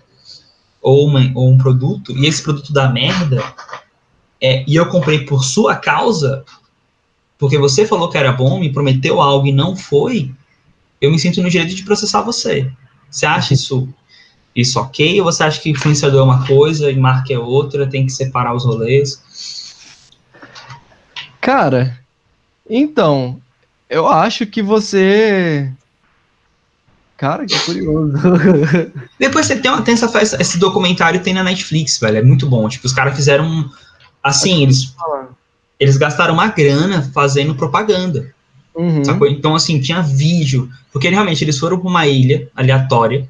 ou, 0.82 1.06
uma- 1.08 1.32
ou 1.36 1.50
um 1.50 1.58
produto, 1.58 2.18
e 2.18 2.26
esse 2.26 2.42
produto 2.42 2.72
dá 2.72 2.90
merda, 2.90 3.44
é, 4.40 4.64
e 4.68 4.76
eu 4.76 4.88
comprei 4.88 5.26
por 5.26 5.44
sua 5.44 5.76
causa, 5.76 6.44
porque 7.38 7.58
você 7.58 7.86
falou 7.86 8.10
que 8.10 8.18
era 8.18 8.32
bom, 8.32 8.60
me 8.60 8.72
prometeu 8.72 9.22
algo 9.22 9.46
e 9.48 9.52
não 9.52 9.76
foi, 9.76 10.32
eu 11.02 11.12
me 11.12 11.20
sinto 11.20 11.42
no 11.42 11.50
direito 11.50 11.76
de 11.76 11.84
processar 11.84 12.22
você. 12.22 12.72
Você 13.10 13.26
acha 13.26 13.54
isso, 13.54 13.90
isso 14.56 14.80
ok? 14.80 15.20
Ou 15.20 15.26
você 15.26 15.44
acha 15.44 15.60
que 15.60 15.72
influenciador 15.72 16.22
é 16.22 16.24
uma 16.24 16.46
coisa 16.46 16.92
e 16.92 16.96
marca 16.96 17.34
é 17.34 17.40
outra, 17.40 17.90
tem 17.90 18.06
que 18.06 18.12
separar 18.12 18.54
os 18.54 18.64
rolês? 18.64 19.22
Cara, 21.42 22.00
então, 22.70 23.42
eu 23.90 24.08
acho 24.08 24.46
que 24.46 24.62
você. 24.62 25.70
Cara, 27.18 27.46
que 27.46 27.60
curioso. 27.60 28.14
Depois 29.20 29.48
você 29.48 29.58
tem, 29.58 29.70
uma, 29.70 29.82
tem 29.82 29.94
essa 29.94 30.08
festa, 30.08 30.42
esse 30.42 30.58
documentário 30.58 31.22
tem 31.22 31.34
na 31.34 31.44
Netflix, 31.44 32.00
velho. 32.00 32.18
É 32.18 32.22
muito 32.22 32.48
bom. 32.48 32.70
Tipo, 32.70 32.86
os 32.86 32.94
caras 32.94 33.16
fizeram. 33.16 33.70
Assim, 34.24 34.62
eles, 34.62 34.96
eles 35.80 35.98
gastaram 35.98 36.36
uma 36.36 36.48
grana 36.48 37.02
fazendo 37.14 37.56
propaganda. 37.56 38.34
Uhum. 38.76 39.04
Sacou? 39.04 39.28
Então, 39.28 39.56
assim, 39.56 39.80
tinha 39.80 40.02
vídeo. 40.02 40.70
Porque 40.92 41.10
realmente 41.10 41.44
eles 41.44 41.58
foram 41.58 41.80
pra 41.80 41.90
uma 41.90 42.08
ilha 42.08 42.50
aleatória. 42.56 43.28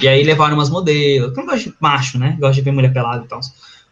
E 0.00 0.08
aí 0.08 0.22
levaram 0.22 0.54
umas 0.54 0.68
modelos. 0.70 1.30
Eu 1.30 1.36
não 1.36 1.46
gosto 1.46 1.70
de 1.70 1.74
macho, 1.80 2.18
né? 2.18 2.36
Gosto 2.38 2.56
de 2.56 2.62
ver 2.62 2.72
mulher 2.72 2.92
pelada 2.92 3.24
e 3.24 3.28
tal. 3.28 3.40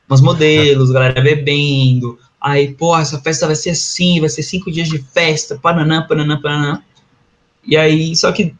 Umas 0.08 0.20
modelos, 0.20 0.90
galera 0.90 1.20
bebendo. 1.20 2.18
Aí, 2.40 2.74
pô, 2.74 2.96
essa 2.96 3.20
festa 3.20 3.46
vai 3.46 3.56
ser 3.56 3.70
assim, 3.70 4.20
vai 4.20 4.28
ser 4.28 4.42
cinco 4.42 4.70
dias 4.70 4.88
de 4.88 4.98
festa, 4.98 5.58
pananã, 5.60 6.06
pananã, 6.06 6.40
pananã. 6.40 6.82
E 7.64 7.76
aí, 7.76 8.14
só 8.14 8.30
que 8.30 8.54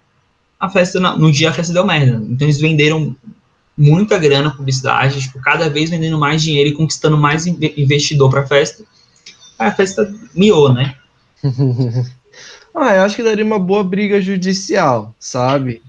a 0.58 0.68
festa, 0.68 0.98
no 0.98 1.30
dia 1.30 1.50
a 1.50 1.52
festa 1.52 1.72
deu 1.72 1.86
merda. 1.86 2.24
Então 2.28 2.46
eles 2.46 2.58
venderam 2.58 3.14
muita 3.76 4.18
grana 4.18 4.50
publicidade, 4.50 5.20
tipo, 5.20 5.38
cada 5.40 5.68
vez 5.68 5.90
vendendo 5.90 6.18
mais 6.18 6.42
dinheiro 6.42 6.70
e 6.70 6.72
conquistando 6.72 7.16
mais 7.16 7.46
inve- 7.46 7.74
investidor 7.76 8.30
pra 8.30 8.46
festa. 8.46 8.82
Aí 9.58 9.68
a 9.68 9.72
festa 9.72 10.12
miou, 10.34 10.72
né? 10.72 10.96
ah, 12.74 12.94
eu 12.94 13.02
acho 13.02 13.16
que 13.16 13.22
daria 13.22 13.44
uma 13.44 13.58
boa 13.58 13.84
briga 13.84 14.20
judicial, 14.20 15.14
sabe? 15.18 15.82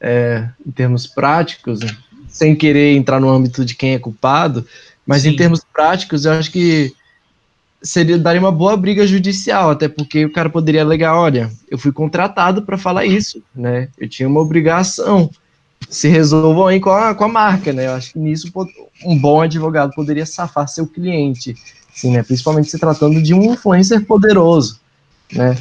É, 0.00 0.48
em 0.66 0.70
termos 0.70 1.06
práticos, 1.06 1.80
sem 2.28 2.56
querer 2.56 2.96
entrar 2.96 3.20
no 3.20 3.30
âmbito 3.30 3.64
de 3.64 3.74
quem 3.74 3.94
é 3.94 3.98
culpado, 3.98 4.66
mas 5.06 5.22
Sim. 5.22 5.30
em 5.30 5.36
termos 5.36 5.60
práticos, 5.72 6.24
eu 6.24 6.32
acho 6.32 6.50
que 6.50 6.92
seria 7.82 8.18
daria 8.18 8.40
uma 8.40 8.52
boa 8.52 8.76
briga 8.76 9.06
judicial, 9.06 9.70
até 9.70 9.88
porque 9.88 10.24
o 10.24 10.32
cara 10.32 10.48
poderia 10.48 10.82
alegar, 10.82 11.16
olha, 11.16 11.50
eu 11.70 11.76
fui 11.76 11.92
contratado 11.92 12.62
para 12.62 12.78
falar 12.78 13.04
isso, 13.04 13.42
né? 13.54 13.88
Eu 13.98 14.08
tinha 14.08 14.28
uma 14.28 14.40
obrigação. 14.40 15.30
Se 15.90 16.08
resolvam 16.08 16.68
aí 16.68 16.78
com 16.78 16.90
a, 16.90 17.12
com 17.14 17.24
a 17.24 17.28
marca, 17.28 17.72
né? 17.72 17.86
Eu 17.86 17.92
acho 17.92 18.12
que 18.12 18.18
nisso 18.18 18.50
um 19.04 19.18
bom 19.18 19.40
advogado 19.40 19.92
poderia 19.94 20.24
safar 20.24 20.68
seu 20.68 20.86
cliente, 20.86 21.56
sim, 21.92 22.12
né? 22.12 22.22
Principalmente 22.22 22.70
se 22.70 22.78
tratando 22.78 23.20
de 23.20 23.34
um 23.34 23.52
influencer 23.52 24.04
poderoso, 24.06 24.80
né? 25.32 25.56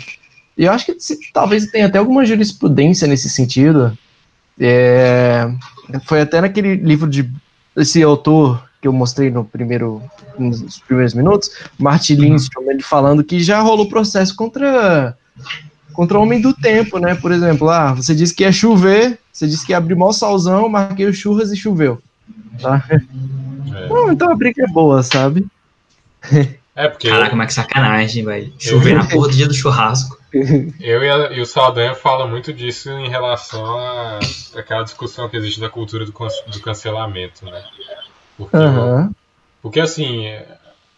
E 0.58 0.66
eu 0.66 0.72
acho 0.72 0.86
que 0.86 1.00
se- 1.00 1.20
talvez 1.34 1.68
tenha 1.68 1.88
até 1.88 1.98
alguma 1.98 2.26
jurisprudência 2.26 3.08
nesse 3.08 3.30
sentido. 3.30 3.98
É, 4.60 5.50
foi 6.06 6.22
até 6.22 6.42
naquele 6.42 6.76
livro 6.76 7.10
de 7.10 7.30
esse 7.76 8.04
autor 8.04 8.64
que 8.82 8.88
eu 8.88 8.94
mostrei 8.94 9.30
no 9.30 9.46
primeiro, 9.46 10.02
nos 10.38 10.80
primeiros 10.80 11.14
minutos, 11.14 11.52
Martin 11.80 12.16
Lindstrom, 12.16 12.70
ele 12.70 12.82
falando 12.82 13.24
que 13.24 13.40
já 13.40 13.60
rolou 13.62 13.88
processo 13.88 14.36
contra 14.36 15.16
contra 15.94 16.18
o 16.18 16.22
homem 16.22 16.40
do 16.42 16.54
tempo, 16.54 16.98
né? 17.00 17.16
Por 17.16 17.32
exemplo, 17.32 17.70
ah, 17.70 17.94
você 17.94 18.16
disse 18.16 18.34
que 18.34 18.44
ia 18.44 18.52
chover, 18.52 19.20
você 19.32 19.46
disse 19.48 19.66
que 19.66 19.72
ia 19.74 19.78
abrir 19.78 19.96
mó 19.96 20.12
salzão, 20.12 20.68
marquei 20.70 21.06
o 21.06 21.14
churras 21.14 21.52
e 21.52 21.58
choveu. 21.58 22.02
Tá? 22.62 22.84
É, 22.90 23.88
Não, 23.90 24.12
então 24.12 24.32
a 24.32 24.36
briga 24.36 24.64
é 24.64 24.68
boa, 24.68 25.04
sabe? 25.04 25.46
é 26.76 26.88
porque 26.88 27.10
Caraca, 27.10 27.36
mas 27.36 27.48
que 27.48 27.54
sacanagem, 27.54 28.24
velho. 28.24 28.54
Chover 28.60 28.96
na 28.96 29.06
porra 29.10 29.28
do 29.28 29.34
dia 29.36 29.48
do 29.48 29.54
churrasco. 29.54 30.18
eu 30.34 31.04
e, 31.04 31.10
a- 31.10 31.32
e 31.34 31.42
o 31.42 31.46
Saldanha 31.46 31.94
falam 31.96 32.28
muito 32.28 32.54
disso 32.54 32.90
em 32.90 33.10
relação 33.10 33.78
a 33.78 34.20
aquela 34.56 34.84
discussão 34.84 35.28
que 35.30 35.36
existe 35.38 35.60
da 35.60 35.70
cultura 35.70 36.06
do, 36.06 36.12
do 36.12 36.62
cancelamento, 36.62 37.46
né? 37.46 37.64
Porque, 38.38 38.56
Aham. 38.58 39.12
porque 39.62 39.80
assim, 39.80 40.26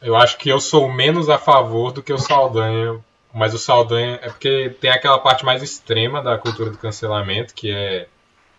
Eu 0.02 0.16
acho 0.18 0.38
que 0.38 0.50
eu 0.50 0.60
sou 0.60 0.92
menos 0.92 1.30
a 1.30 1.38
favor 1.38 1.92
do 1.94 2.04
que 2.04 2.12
o 2.14 2.18
Saldanha. 2.18 3.00
Mas 3.34 3.54
o 3.54 3.58
Saldanha 3.58 4.20
é 4.22 4.28
porque 4.30 4.76
tem 4.80 4.92
aquela 4.92 5.18
parte 5.18 5.44
mais 5.44 5.64
extrema 5.64 6.22
da 6.22 6.38
cultura 6.38 6.70
do 6.70 6.78
cancelamento, 6.78 7.54
que 7.56 7.72
é, 7.72 8.06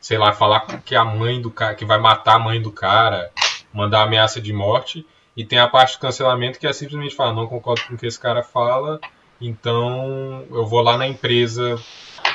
sei 0.01 0.19
lá, 0.19 0.33
falar 0.33 0.61
que 0.85 0.97
a 0.97 1.05
mãe 1.05 1.41
do 1.41 1.49
cara, 1.51 1.75
que 1.77 1.85
vai 1.85 1.99
matar 1.99 2.35
a 2.35 2.39
mãe 2.41 2.61
do 2.61 2.73
cara, 2.73 3.31
mandar 3.73 4.03
ameaça 4.03 4.41
de 4.41 4.53
morte. 4.53 5.07
E 5.37 5.45
tem 5.45 5.59
a 5.59 5.69
parte 5.69 5.97
do 5.97 6.01
cancelamento 6.01 6.59
que 6.59 6.67
é 6.67 6.73
simplesmente 6.73 7.15
falar, 7.15 7.33
não 7.33 7.47
concordo 7.47 7.83
com 7.89 7.95
o 7.95 7.99
que 7.99 8.07
esse 8.07 8.19
cara 8.19 8.43
fala, 8.43 9.01
então 9.41 10.45
eu 10.51 10.65
vou 10.67 10.81
lá 10.81 10.97
na 10.97 11.07
empresa 11.09 11.77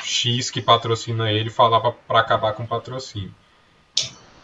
X 0.02 0.50
que 0.50 0.60
patrocina 0.60 1.30
ele 1.30 1.50
falar 1.50 1.80
para 1.80 2.20
acabar 2.20 2.52
com 2.52 2.62
o 2.62 2.66
patrocínio. 2.66 3.34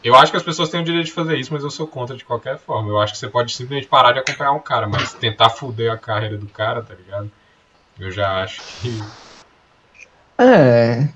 Eu 0.03 0.15
acho 0.15 0.31
que 0.31 0.37
as 0.37 0.43
pessoas 0.43 0.69
têm 0.69 0.81
o 0.81 0.85
direito 0.85 1.07
de 1.07 1.13
fazer 1.13 1.37
isso, 1.37 1.53
mas 1.53 1.65
eu 1.65 1.71
sou 1.71 1.87
contra 1.87 2.17
de 2.17 2.25
qualquer 2.25 2.59
forma. 2.59 2.89
Eu 2.89 3.01
acho 3.01 3.15
que 3.15 3.19
você 3.19 3.29
pode 3.29 3.53
simplesmente 3.53 3.89
parar 3.89 4.13
de 4.13 4.21
acompanhar 4.21 4.53
um 4.53 4.61
cara, 4.61 4.87
mas 4.87 5.13
tentar 5.13 5.51
fuder 5.51 5.93
a 5.93 5.99
carreira 5.99 6.39
do 6.39 6.47
cara, 6.47 6.81
tá 6.81 6.95
ligado? 6.95 7.31
Eu 7.99 8.11
já 8.13 8.43
acho 8.43 8.63
que. 8.81 9.03
É. 10.39 11.09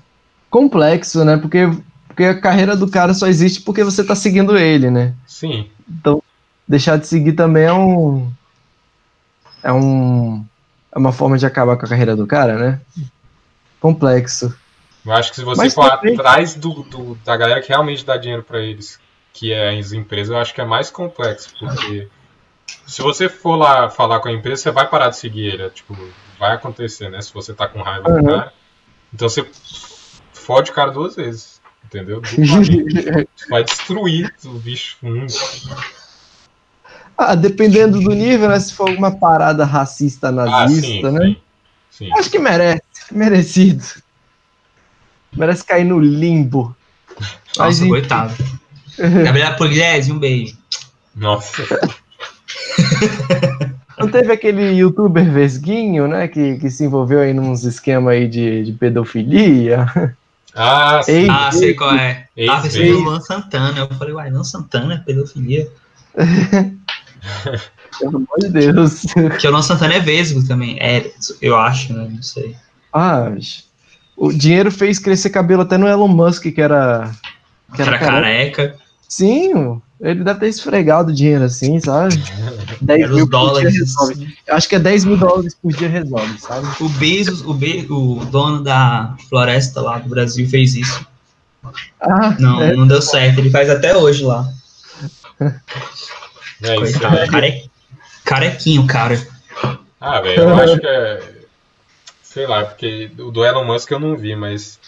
Complexo, 0.49 1.23
né? 1.23 1.37
Porque, 1.37 1.69
porque 2.05 2.23
a 2.25 2.41
carreira 2.41 2.75
do 2.75 2.89
cara 2.89 3.13
só 3.13 3.27
existe 3.27 3.61
porque 3.61 3.81
você 3.81 4.03
tá 4.03 4.13
seguindo 4.13 4.57
ele, 4.57 4.91
né? 4.91 5.13
Sim. 5.25 5.69
Então, 5.89 6.20
deixar 6.67 6.97
de 6.97 7.07
seguir 7.07 7.33
também 7.33 7.63
é 7.65 7.73
um. 7.73 8.31
É 9.63 9.71
um. 9.71 10.45
É 10.91 10.97
uma 10.99 11.11
forma 11.11 11.37
de 11.37 11.45
acabar 11.45 11.77
com 11.77 11.85
a 11.85 11.89
carreira 11.89 12.15
do 12.15 12.27
cara, 12.27 12.57
né? 12.57 12.81
Complexo. 13.79 14.53
Eu 15.05 15.13
acho 15.13 15.29
que 15.31 15.37
se 15.37 15.43
você 15.43 15.61
Mas 15.63 15.73
for 15.73 15.89
também- 15.89 16.13
atrás 16.15 16.53
do, 16.55 16.83
do- 16.83 17.15
da 17.25 17.35
galera 17.37 17.61
que 17.61 17.69
realmente 17.69 18.05
dá 18.05 18.17
dinheiro 18.17 18.43
pra 18.43 18.59
eles, 18.59 18.99
que 19.33 19.51
é 19.51 19.77
as 19.79 19.91
empresas, 19.93 20.29
eu 20.29 20.37
acho 20.37 20.53
que 20.53 20.61
é 20.61 20.65
mais 20.65 20.91
complexo, 20.91 21.53
porque 21.59 22.07
se 22.85 23.01
você 23.01 23.27
for 23.29 23.55
lá 23.55 23.89
falar 23.89 24.19
com 24.19 24.27
a 24.29 24.31
empresa, 24.31 24.61
você 24.63 24.71
vai 24.71 24.87
parar 24.87 25.09
de 25.09 25.17
seguir 25.17 25.45
ele, 25.53 25.63
é, 25.63 25.69
tipo, 25.69 25.97
vai 26.37 26.51
acontecer, 26.53 27.09
né? 27.09 27.19
Se 27.21 27.33
você 27.33 27.53
tá 27.53 27.67
com 27.67 27.81
raiva 27.81 28.09
do 28.11 28.17
Uhum. 28.17 28.25
cara. 28.25 28.53
Então 29.13 29.27
você 29.29 29.43
fode 30.33 30.69
o 30.71 30.73
cara 30.73 30.91
duas 30.91 31.15
vezes, 31.15 31.61
entendeu? 31.85 32.21
Vai 33.49 33.63
destruir 33.63 34.31
o 34.45 34.53
bicho. 34.53 34.97
Hum. 35.03 35.25
Ah, 37.21 37.35
dependendo 37.35 37.99
do 38.01 38.11
nível, 38.11 38.49
né? 38.49 38.59
Se 38.59 38.73
for 38.73 38.89
alguma 38.89 39.11
parada 39.11 39.63
racista 39.65 40.29
Ah, 40.29 40.31
nazista, 40.31 40.87
sim, 40.87 41.01
né? 41.11 41.19
sim. 41.25 41.37
Sim. 41.91 42.13
Acho 42.13 42.29
que 42.31 42.39
merece. 42.39 42.81
Merecido. 43.11 43.83
Merece 45.35 45.63
cair 45.63 45.83
no 45.85 45.99
limbo. 45.99 46.75
Mas, 47.57 47.79
Nossa, 47.79 47.87
coitado. 47.87 48.33
Gabriela 49.23 49.55
Pugliese, 49.55 50.11
um 50.11 50.19
beijo. 50.19 50.57
Nossa. 51.15 51.63
Não 53.97 54.09
teve 54.09 54.31
aquele 54.33 54.71
youtuber 54.71 55.29
Vesguinho, 55.31 56.07
né? 56.07 56.27
Que, 56.27 56.57
que 56.57 56.69
se 56.71 56.83
envolveu 56.85 57.19
aí 57.19 57.33
nos 57.33 57.63
esquemas 57.63 58.13
aí 58.13 58.27
de, 58.27 58.63
de 58.63 58.71
pedofilia. 58.73 59.85
Ah, 60.55 61.01
sim. 61.03 61.11
Ei, 61.11 61.29
Ah, 61.29 61.51
sei 61.51 61.73
qual 61.75 61.93
é. 61.95 62.25
Ex- 62.35 62.51
Ah, 62.51 62.61
pensei 62.61 62.91
Luan 62.91 63.21
Santana. 63.21 63.77
Eu 63.79 63.87
falei, 63.89 64.13
uai, 64.13 64.31
Luan 64.31 64.43
Santana 64.43 64.95
é 64.95 64.97
pedofilia. 64.97 65.67
Pelo 67.99 68.17
amor 68.17 68.37
de 68.39 68.49
Deus. 68.49 69.03
Porque 69.13 69.47
o 69.47 69.51
Luan 69.51 69.61
Santana 69.61 69.95
é 69.95 69.99
vesgo 69.99 70.45
também. 70.47 70.77
É, 70.79 71.11
eu 71.41 71.55
acho, 71.57 71.93
né? 71.93 72.07
Não 72.11 72.23
sei. 72.23 72.55
Ah, 72.93 73.31
o 74.17 74.31
dinheiro 74.33 74.71
fez 74.71 74.99
crescer 74.99 75.29
cabelo 75.29 75.61
até 75.61 75.77
no 75.77 75.87
Elon 75.87 76.07
Musk, 76.07 76.43
que 76.51 76.61
era. 76.61 77.11
Que 77.75 77.81
Era 77.81 77.91
era 77.95 77.99
careca. 77.99 78.55
careca. 78.67 78.81
Sim, 79.07 79.81
ele 79.99 80.23
deve 80.23 80.39
ter 80.39 80.47
esfregado 80.49 81.13
dinheiro 81.13 81.43
assim, 81.43 81.79
sabe? 81.79 82.15
10 82.81 83.01
Era 83.01 83.09
os 83.11 83.15
mil 83.17 83.27
dólares. 83.29 83.73
resolve. 83.77 84.37
Eu 84.47 84.55
acho 84.55 84.67
que 84.69 84.75
é 84.75 84.79
10 84.79 85.05
mil 85.05 85.17
dólares 85.17 85.53
por 85.61 85.71
dia 85.73 85.89
resolve, 85.89 86.39
sabe? 86.39 86.67
O 86.79 86.89
Bezos, 86.89 87.41
o, 87.41 87.53
Be 87.53 87.85
o 87.89 88.25
dono 88.25 88.63
da 88.63 89.15
floresta 89.29 89.81
lá 89.81 89.99
do 89.99 90.09
Brasil 90.09 90.47
fez 90.49 90.75
isso. 90.75 91.05
Ah, 92.01 92.35
Não, 92.39 92.61
é. 92.61 92.73
não 92.75 92.87
deu 92.87 93.01
certo. 93.01 93.39
Ele 93.39 93.49
faz 93.51 93.69
até 93.69 93.95
hoje 93.95 94.23
lá. 94.23 94.49
É 96.63 96.75
isso 96.75 96.99
Coitado. 96.99 97.19
aí. 97.19 97.29
Care... 97.29 97.71
Carequinho, 98.23 98.85
cara. 98.87 99.15
Ah, 99.99 100.21
velho, 100.21 100.41
eu 100.43 100.55
acho 100.55 100.79
que 100.79 100.87
é. 100.87 101.33
Sei 102.23 102.47
lá, 102.47 102.63
porque 102.63 103.11
o 103.17 103.31
do 103.31 103.45
Elon 103.45 103.65
Musk 103.65 103.91
eu 103.91 103.99
não 103.99 104.15
vi, 104.15 104.35
mas 104.35 104.79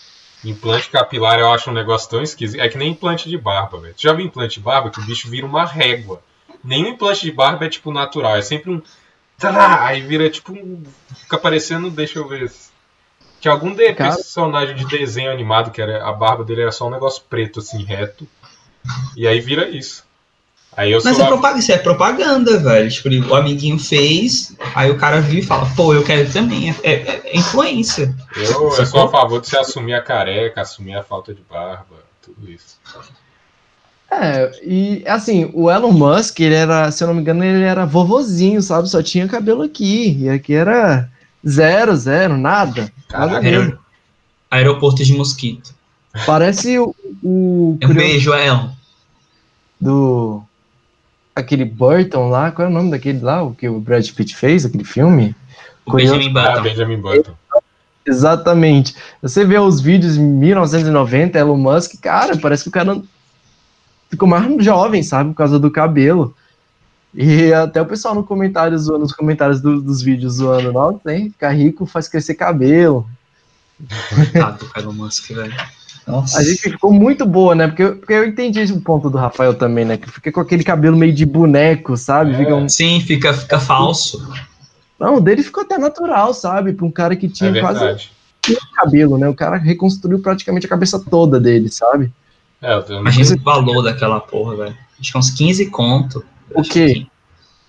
implante 0.46 0.90
capilar 0.90 1.40
eu 1.40 1.52
acho 1.52 1.70
um 1.70 1.74
negócio 1.74 2.10
tão 2.10 2.22
esquisito. 2.22 2.62
É 2.62 2.70
que 2.70 2.78
nem 2.78 2.92
implante 2.92 3.30
de 3.30 3.38
barba, 3.38 3.80
velho. 3.80 3.94
Tu 3.94 4.02
já 4.02 4.14
viu 4.14 4.26
implante 4.26 4.56
de 4.56 4.62
barba 4.62 4.90
que 4.90 5.00
o 5.00 5.04
bicho 5.04 5.30
vira 5.30 5.46
uma 5.46 5.66
régua? 5.66 6.22
Nenhum 6.64 6.90
implante 6.90 7.22
de 7.22 7.32
barba 7.32 7.66
é 7.66 7.70
tipo 7.70 7.92
natural, 7.92 8.38
é 8.38 8.42
sempre 8.42 8.72
um. 8.72 8.82
Aí 9.82 10.02
vira 10.02 10.30
tipo 10.30 10.54
um. 10.54 10.84
Fica 11.16 11.38
parecendo, 11.38 11.90
deixa 11.90 12.20
eu 12.20 12.28
ver. 12.28 12.52
Que 13.42 13.50
algum 13.50 13.76
de 13.76 13.92
personagem 13.94 14.74
de 14.76 14.86
desenho 14.86 15.30
animado, 15.30 15.70
que 15.70 15.82
era 15.82 16.08
a 16.08 16.14
barba 16.14 16.46
dele 16.46 16.62
era 16.62 16.72
só 16.72 16.88
um 16.88 16.92
negócio 16.92 17.24
preto, 17.30 17.60
assim, 17.60 17.84
reto. 17.84 18.26
E 19.18 19.28
aí 19.28 19.42
vira 19.42 19.68
isso. 19.68 20.03
Aí 20.76 20.92
eu 20.92 21.00
Mas 21.04 21.16
sou 21.16 21.24
é 21.24 21.28
a- 21.28 21.32
propaganda, 21.32 21.60
isso 21.60 21.72
é 21.72 21.78
propaganda, 21.78 22.58
velho. 22.60 22.90
Tipo, 22.90 23.10
o 23.32 23.36
amiguinho 23.36 23.78
fez, 23.78 24.56
aí 24.74 24.90
o 24.90 24.98
cara 24.98 25.22
viu 25.22 25.40
e 25.40 25.44
fala, 25.44 25.68
pô, 25.76 25.94
eu 25.94 26.04
quero 26.04 26.32
também. 26.32 26.70
É, 26.84 26.92
é- 26.94 27.22
é 27.26 27.38
influência. 27.38 28.14
Eu, 28.36 28.72
eu 28.76 28.86
sou 28.86 29.04
a 29.04 29.08
favor 29.10 29.40
de 29.40 29.48
se 29.48 29.58
assumir 29.58 29.94
a 29.94 30.02
careca, 30.02 30.62
assumir 30.62 30.96
a 30.96 31.04
falta 31.04 31.34
de 31.34 31.42
barba, 31.50 31.96
tudo 32.22 32.50
isso. 32.50 32.78
É, 34.12 34.52
e 34.64 35.04
assim, 35.08 35.50
o 35.54 35.72
Elon 35.72 35.92
Musk, 35.92 36.40
ele 36.40 36.54
era, 36.56 36.92
se 36.92 37.04
eu 37.04 37.08
não 37.08 37.16
me 37.16 37.22
engano, 37.22 37.44
ele 37.44 37.64
era 37.64 37.86
vovozinho, 37.86 38.62
sabe? 38.62 38.88
Só 38.90 39.02
tinha 39.02 39.28
cabelo 39.28 39.64
aqui. 39.64 40.18
E 40.22 40.30
aqui 40.30 40.54
era 40.54 41.10
zero, 41.48 41.96
zero, 41.96 42.38
nada. 42.38 42.92
Nada 43.12 43.28
Caraca. 43.28 43.42
mesmo. 43.42 43.64
Aero- 43.64 43.80
Aeroporto 44.52 45.04
de 45.04 45.14
Mosquito. 45.16 45.74
Parece 46.28 46.78
o, 46.78 46.96
o 47.24 47.78
Um 47.82 47.94
beijo, 47.94 48.32
Elon. 48.34 48.70
do 49.82 50.44
aquele 51.36 51.66
Burton 51.66 52.30
lá, 52.30 52.52
qual 52.52 52.68
é 52.68 52.72
o 52.72 52.74
nome 52.74 52.92
daquele 52.92 53.20
lá, 53.20 53.42
o 53.44 53.54
que 53.54 53.68
o 53.68 53.80
Brad 53.80 54.08
Pitt 54.12 54.36
fez, 54.36 54.66
aquele 54.66 54.84
filme? 54.84 55.36
O 55.86 55.92
Curioso. 55.92 56.16
Benjamin 56.16 56.38
Ah, 56.40 56.50
Button. 56.52 56.62
Benjamin 56.64 56.98
Button. 57.02 57.32
Exatamente. 58.06 58.96
Você 59.22 59.46
vê 59.46 59.58
os 59.58 59.80
vídeos 59.80 60.18
em 60.18 60.24
1990, 60.24 61.38
Elon 61.40 61.58
Musk, 61.58 62.00
cara, 62.02 62.38
parece 62.38 62.64
que 62.64 62.70
o 62.70 62.72
cara 62.72 63.02
ficou 64.10 64.28
mais 64.28 64.64
jovem, 64.64 65.02
sabe, 65.02 65.30
por 65.32 65.38
causa 65.38 65.58
do 65.58 65.72
cabelo. 65.72 66.36
E 67.14 67.54
até 67.54 67.82
o 67.82 67.86
pessoal 67.86 68.14
no 68.16 68.24
comentário 68.24 68.78
zoando, 68.78 69.02
nos 69.04 69.14
comentários 69.14 69.62
do- 69.62 69.82
dos 69.82 70.02
vídeos 70.02 70.36
zoando, 70.36 70.74
não, 70.74 70.98
tem, 70.98 71.30
ficar 71.30 71.52
rico 71.52 71.86
faz 71.86 72.08
crescer 72.08 72.34
cabelo. 72.36 73.08
Coitado 74.16 74.66
do 74.66 74.80
Elon 74.80 74.94
Musk, 74.94 75.30
velho. 75.32 75.54
Nossa. 76.08 76.40
A 76.40 76.44
gente 76.44 76.62
ficou 76.62 76.92
muito 76.92 77.26
boa, 77.26 77.56
né? 77.56 77.68
Porque, 77.68 77.84
eu- 77.84 77.96
porque 77.98 78.14
eu 78.14 78.26
entendi 78.28 78.62
o 78.74 78.82
ponto 78.82 79.10
do 79.10 79.18
Rafael 79.18 79.54
também, 79.54 79.86
né? 79.86 79.98
Que 79.98 80.10
fica 80.12 80.32
com 80.32 80.40
aquele 80.42 80.64
cabelo 80.64 80.98
meio 80.98 81.14
de 81.14 81.26
boneco, 81.26 81.96
sabe? 81.96 82.34
É. 82.34 82.38
Fica 82.38 82.56
um... 82.56 82.68
Sim, 82.68 83.00
fica, 83.00 83.34
fica 83.34 83.60
falso. 83.60 84.28
Não, 85.00 85.16
o 85.16 85.22
dele 85.22 85.44
ficou 85.44 85.64
até 85.64 85.78
natural, 85.78 86.34
sabe? 86.34 86.74
Pra 86.74 86.86
um 86.86 86.92
cara 86.92 87.16
que 87.16 87.28
É 87.28 87.30
tinha 87.30 87.60
quase 87.62 87.80
verdade. 87.80 88.12
cabelo, 88.76 89.18
né? 89.18 89.28
O 89.30 89.34
cara 89.34 89.58
reconstruiu 89.58 90.20
praticamente 90.20 90.66
a 90.66 90.70
cabeça 90.70 91.00
toda 91.00 91.40
dele, 91.40 91.70
sabe? 91.70 92.12
É, 92.62 92.74
eu, 92.76 93.00
Imagina 93.00 93.36
o 93.36 93.40
valor 93.44 93.82
daquela 93.82 94.20
porra, 94.20 94.56
velho. 94.56 94.78
Acho 95.00 95.12
que 95.12 95.18
é 95.18 95.20
uns 95.20 95.30
15 95.32 95.66
conto. 95.70 96.24
O 96.54 96.62
quê? 96.62 97.06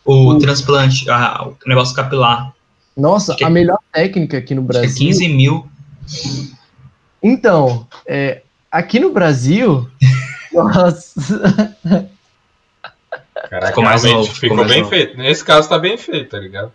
O 0.05 0.29
O- 0.31 0.39
transplante, 0.39 1.09
ah, 1.09 1.49
o 1.49 1.69
negócio 1.69 1.95
capilar. 1.95 2.53
Nossa, 2.97 3.35
Que- 3.35 3.45
a 3.45 3.51
melhor 3.51 3.79
técnica 3.93 4.39
aqui 4.39 4.55
no 4.55 4.61
Acho 4.63 4.71
que 4.73 4.77
é 4.77 4.81
Brasil. 4.83 5.07
15 5.07 5.29
mil. 5.29 5.67
Então, 7.27 7.89
é, 8.07 8.43
aqui 8.71 9.01
no 9.01 9.11
Brasil. 9.11 9.89
nossa. 10.53 11.15
Caraca, 13.49 13.69
Ficou 13.69 13.85
mais 13.85 14.05
novo, 14.05 14.25
ficou 14.25 14.41
ficou 14.41 14.57
mais 14.59 14.69
bem 14.71 14.81
novo. 14.83 14.91
feito. 14.91 15.17
Nesse 15.17 15.45
caso 15.45 15.69
tá 15.69 15.79
bem 15.79 15.97
feito, 15.97 16.31
tá 16.31 16.39
ligado? 16.39 16.71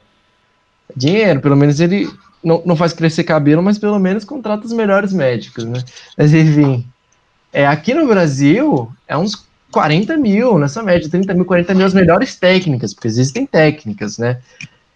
Dinheiro, 0.95 1.39
pelo 1.39 1.55
menos 1.55 1.79
ele 1.79 2.09
não, 2.43 2.61
não 2.65 2.75
faz 2.75 2.93
crescer 2.93 3.23
cabelo, 3.23 3.61
mas 3.61 3.77
pelo 3.77 3.99
menos 3.99 4.25
contrata 4.25 4.65
os 4.65 4.73
melhores 4.73 5.13
médicos, 5.13 5.65
né? 5.65 5.83
Mas 6.17 6.33
enfim. 6.33 6.85
É, 7.53 7.65
aqui 7.67 7.93
no 7.93 8.07
Brasil 8.07 8.91
é 9.07 9.17
uns 9.17 9.47
40 9.71 10.17
mil 10.17 10.57
nessa 10.57 10.81
média, 10.81 11.09
30 11.09 11.33
mil, 11.33 11.45
40 11.45 11.73
mil 11.73 11.85
as 11.85 11.93
melhores 11.93 12.35
técnicas, 12.35 12.93
porque 12.93 13.07
existem 13.07 13.45
técnicas, 13.45 14.17
né? 14.17 14.39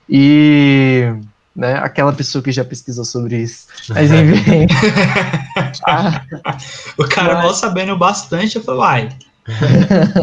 E 0.09 1.11
né, 1.55 1.75
aquela 1.75 2.11
pessoa 2.13 2.43
que 2.43 2.51
já 2.51 2.63
pesquisou 2.65 3.05
sobre 3.05 3.37
isso. 3.43 3.67
Mas 3.89 4.09
enfim. 4.11 4.67
Ah, 5.87 6.21
O 6.97 7.03
cara 7.07 7.35
Mas- 7.35 7.43
mal 7.43 7.53
sabendo 7.53 7.97
bastante, 7.97 8.55
eu 8.55 8.63
falei, 8.63 8.79
uai, 8.81 9.09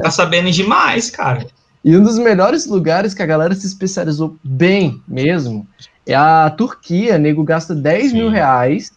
tá 0.03 0.11
sabendo 0.11 0.51
demais, 0.51 1.11
cara. 1.11 1.47
E 1.85 1.97
um 1.97 2.03
dos 2.03 2.19
melhores 2.19 2.67
lugares 2.67 3.15
que 3.15 3.23
a 3.23 3.27
galera 3.27 3.55
se 3.55 3.67
especializou 3.67 4.37
bem 4.45 5.01
mesmo 5.09 5.67
é 6.07 6.15
a 6.15 6.51
Turquia. 6.51 7.17
Nego 7.19 7.43
gasta 7.43 7.75
10 7.75 8.13
mil 8.13 8.29
Sim. 8.29 8.35
reais 8.35 8.93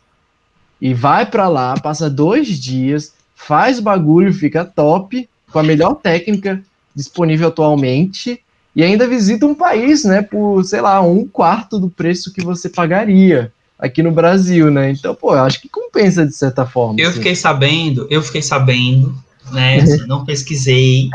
e 0.81 0.93
vai 0.93 1.25
pra 1.25 1.47
lá, 1.47 1.75
passa 1.79 2.09
dois 2.09 2.47
dias, 2.59 3.13
faz 3.35 3.79
o 3.79 3.81
bagulho, 3.83 4.33
fica 4.33 4.65
top, 4.65 5.29
com 5.51 5.59
a 5.59 5.63
melhor 5.63 5.95
técnica 5.95 6.61
disponível 6.95 7.47
atualmente. 7.47 8.42
E 8.75 8.83
ainda 8.83 9.07
visita 9.07 9.45
um 9.45 9.53
país, 9.53 10.03
né, 10.03 10.21
por, 10.21 10.63
sei 10.63 10.81
lá, 10.81 11.01
um 11.01 11.27
quarto 11.27 11.79
do 11.79 11.89
preço 11.89 12.33
que 12.33 12.43
você 12.43 12.67
pagaria 12.67 13.51
aqui 13.77 14.01
no 14.01 14.11
Brasil, 14.11 14.71
né? 14.71 14.91
Então, 14.91 15.13
pô, 15.13 15.35
eu 15.35 15.43
acho 15.43 15.61
que 15.61 15.69
compensa 15.69 16.25
de 16.25 16.33
certa 16.33 16.65
forma. 16.65 16.99
Eu 16.99 17.09
assim. 17.09 17.17
fiquei 17.17 17.35
sabendo, 17.35 18.07
eu 18.09 18.21
fiquei 18.23 18.41
sabendo, 18.41 19.15
né? 19.51 19.79
assim, 19.81 20.07
não 20.07 20.25
pesquisei. 20.25 21.09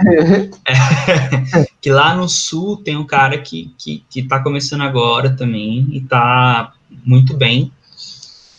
é, 0.66 1.66
que 1.80 1.90
lá 1.90 2.14
no 2.14 2.28
sul 2.28 2.76
tem 2.76 2.96
um 2.96 3.06
cara 3.06 3.38
que, 3.38 3.72
que, 3.78 4.04
que 4.08 4.22
tá 4.22 4.38
começando 4.40 4.82
agora 4.82 5.30
também 5.30 5.88
e 5.90 6.00
tá 6.00 6.72
muito 7.04 7.34
bem. 7.34 7.72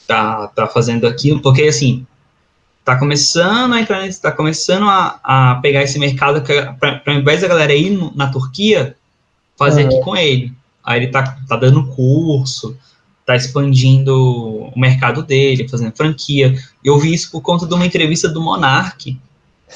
Tá, 0.08 0.48
tá 0.48 0.66
fazendo 0.66 1.06
aquilo, 1.06 1.40
porque 1.40 1.62
assim, 1.62 2.04
tá 2.90 2.98
começando 2.98 3.74
a 3.74 3.80
entrar 3.80 4.02
nesse, 4.02 4.20
tá 4.20 4.32
começando 4.32 4.90
a, 4.90 5.20
a 5.24 5.56
pegar 5.62 5.84
esse 5.84 6.00
mercado 6.00 6.42
para 6.42 7.04
ao 7.06 7.14
invés 7.14 7.42
da 7.42 7.48
galera 7.48 7.72
ir 7.72 7.92
no, 7.92 8.12
na 8.16 8.32
Turquia, 8.32 8.96
fazer 9.56 9.86
aqui 9.86 10.02
com 10.02 10.16
ele. 10.16 10.52
Aí 10.84 11.02
ele 11.02 11.12
tá, 11.12 11.38
tá 11.48 11.56
dando 11.56 11.86
curso, 11.86 12.76
tá 13.28 13.36
expandindo 13.36 14.72
o 14.76 14.80
mercado 14.80 15.22
dele, 15.22 15.70
fazendo 15.70 15.96
franquia. 15.96 16.56
Eu 16.84 16.98
vi 16.98 17.14
isso 17.14 17.30
por 17.30 17.42
conta 17.42 17.68
de 17.68 17.74
uma 17.76 17.86
entrevista 17.86 18.28
do 18.28 18.42
Monark. 18.42 19.20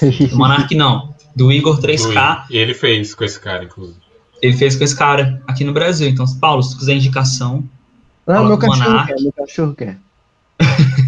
Do 0.02 0.36
Monark 0.36 0.74
não, 0.74 1.14
do 1.36 1.52
Igor 1.52 1.80
3K. 1.80 2.46
E 2.50 2.58
ele 2.58 2.74
fez 2.74 3.14
com 3.14 3.24
esse 3.24 3.40
cara, 3.40 3.64
inclusive. 3.64 4.00
Ele 4.42 4.58
fez 4.58 4.76
com 4.76 4.84
esse 4.84 4.96
cara 4.96 5.40
aqui 5.46 5.64
no 5.64 5.72
Brasil. 5.72 6.10
Então, 6.10 6.26
Paulo, 6.40 6.64
se 6.64 6.72
tu 6.72 6.80
quiser 6.80 6.96
indicação, 6.96 7.64
Fala 8.26 8.48
meu 8.48 8.58
do 8.58 8.58
cachorro 8.58 8.90
Monark. 8.90 9.14
quer, 9.14 9.22
meu 9.22 9.34
cachorro 9.34 9.76
quer. 9.76 9.98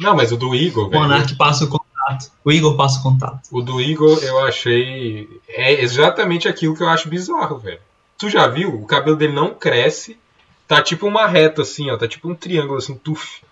Não, 0.00 0.14
mas 0.16 0.32
o 0.32 0.36
do 0.36 0.54
Igor, 0.54 0.88
o. 0.88 0.90
Monark 0.90 1.34
passa 1.36 1.64
o 1.64 1.68
contato. 1.68 2.30
O 2.44 2.50
Igor 2.52 2.76
passa 2.76 2.98
o 2.98 3.02
contato. 3.02 3.40
O 3.50 3.62
do 3.62 3.80
Igor 3.80 4.18
eu 4.22 4.38
achei. 4.40 5.28
É 5.48 5.80
exatamente 5.82 6.48
aquilo 6.48 6.76
que 6.76 6.82
eu 6.82 6.88
acho 6.88 7.08
bizarro, 7.08 7.58
velho. 7.58 7.78
Tu 8.18 8.28
já 8.28 8.46
viu? 8.46 8.74
O 8.74 8.86
cabelo 8.86 9.16
dele 9.16 9.32
não 9.32 9.54
cresce. 9.54 10.16
Tá 10.68 10.80
tipo 10.82 11.06
uma 11.06 11.26
reta 11.26 11.62
assim, 11.62 11.90
ó. 11.90 11.96
Tá 11.96 12.06
tipo 12.08 12.28
um 12.28 12.34
triângulo 12.34 12.78
assim, 12.78 12.94
tuf. 12.94 13.42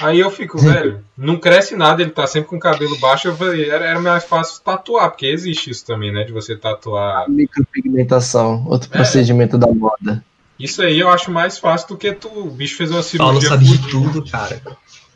Aí 0.00 0.18
eu 0.18 0.30
fico, 0.30 0.58
velho, 0.58 1.00
não 1.16 1.36
cresce 1.36 1.76
nada, 1.76 2.02
ele 2.02 2.10
tá 2.10 2.26
sempre 2.26 2.48
com 2.48 2.56
o 2.56 2.60
cabelo 2.60 2.98
baixo. 2.98 3.28
Eu 3.28 3.36
falei, 3.36 3.68
era, 3.70 3.84
era 3.86 4.00
mais 4.00 4.24
fácil 4.24 4.60
tatuar, 4.62 5.10
porque 5.10 5.26
existe 5.26 5.70
isso 5.70 5.84
também, 5.86 6.12
né? 6.12 6.24
De 6.24 6.32
você 6.32 6.56
tatuar. 6.56 7.28
Micropigmentação, 7.28 8.64
outro 8.66 8.88
É. 8.92 8.96
procedimento 8.96 9.56
da 9.58 9.68
moda. 9.72 10.24
Isso 10.58 10.80
aí 10.82 10.98
eu 10.98 11.08
acho 11.10 11.30
mais 11.30 11.58
fácil 11.58 11.88
do 11.88 11.96
que 11.98 12.12
tu. 12.12 12.28
O 12.28 12.50
bicho 12.50 12.76
fez 12.76 12.90
uma 12.90 13.02
Paulo 13.18 13.40
cirurgia. 13.40 13.48
sabe 13.50 13.64
de 13.66 13.78
tudo, 13.90 14.24
cara. 14.24 14.60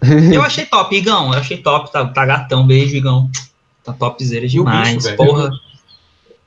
Eu 0.32 0.42
achei 0.42 0.66
top, 0.66 0.96
Igão. 0.96 1.32
Eu 1.32 1.38
achei 1.38 1.58
top, 1.58 1.92
tá, 1.92 2.06
tá 2.06 2.26
gatão. 2.26 2.66
Beijo, 2.66 2.96
Igão. 2.96 3.30
Tá 3.84 3.92
topzera 3.92 4.40
o 4.40 4.42
bicho, 4.42 4.58
demais. 4.58 5.04
velho? 5.04 5.16
Porra. 5.16 5.50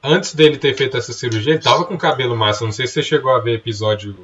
Antes 0.03 0.35
dele 0.35 0.57
ter 0.57 0.75
feito 0.75 0.97
essa 0.97 1.13
cirurgia, 1.13 1.53
ele 1.53 1.61
tava 1.61 1.85
com 1.85 1.97
cabelo 1.97 2.35
massa. 2.35 2.65
Não 2.65 2.71
sei 2.71 2.87
se 2.87 2.93
você 2.93 3.03
chegou 3.03 3.33
a 3.33 3.39
ver 3.39 3.55
episódio 3.55 4.17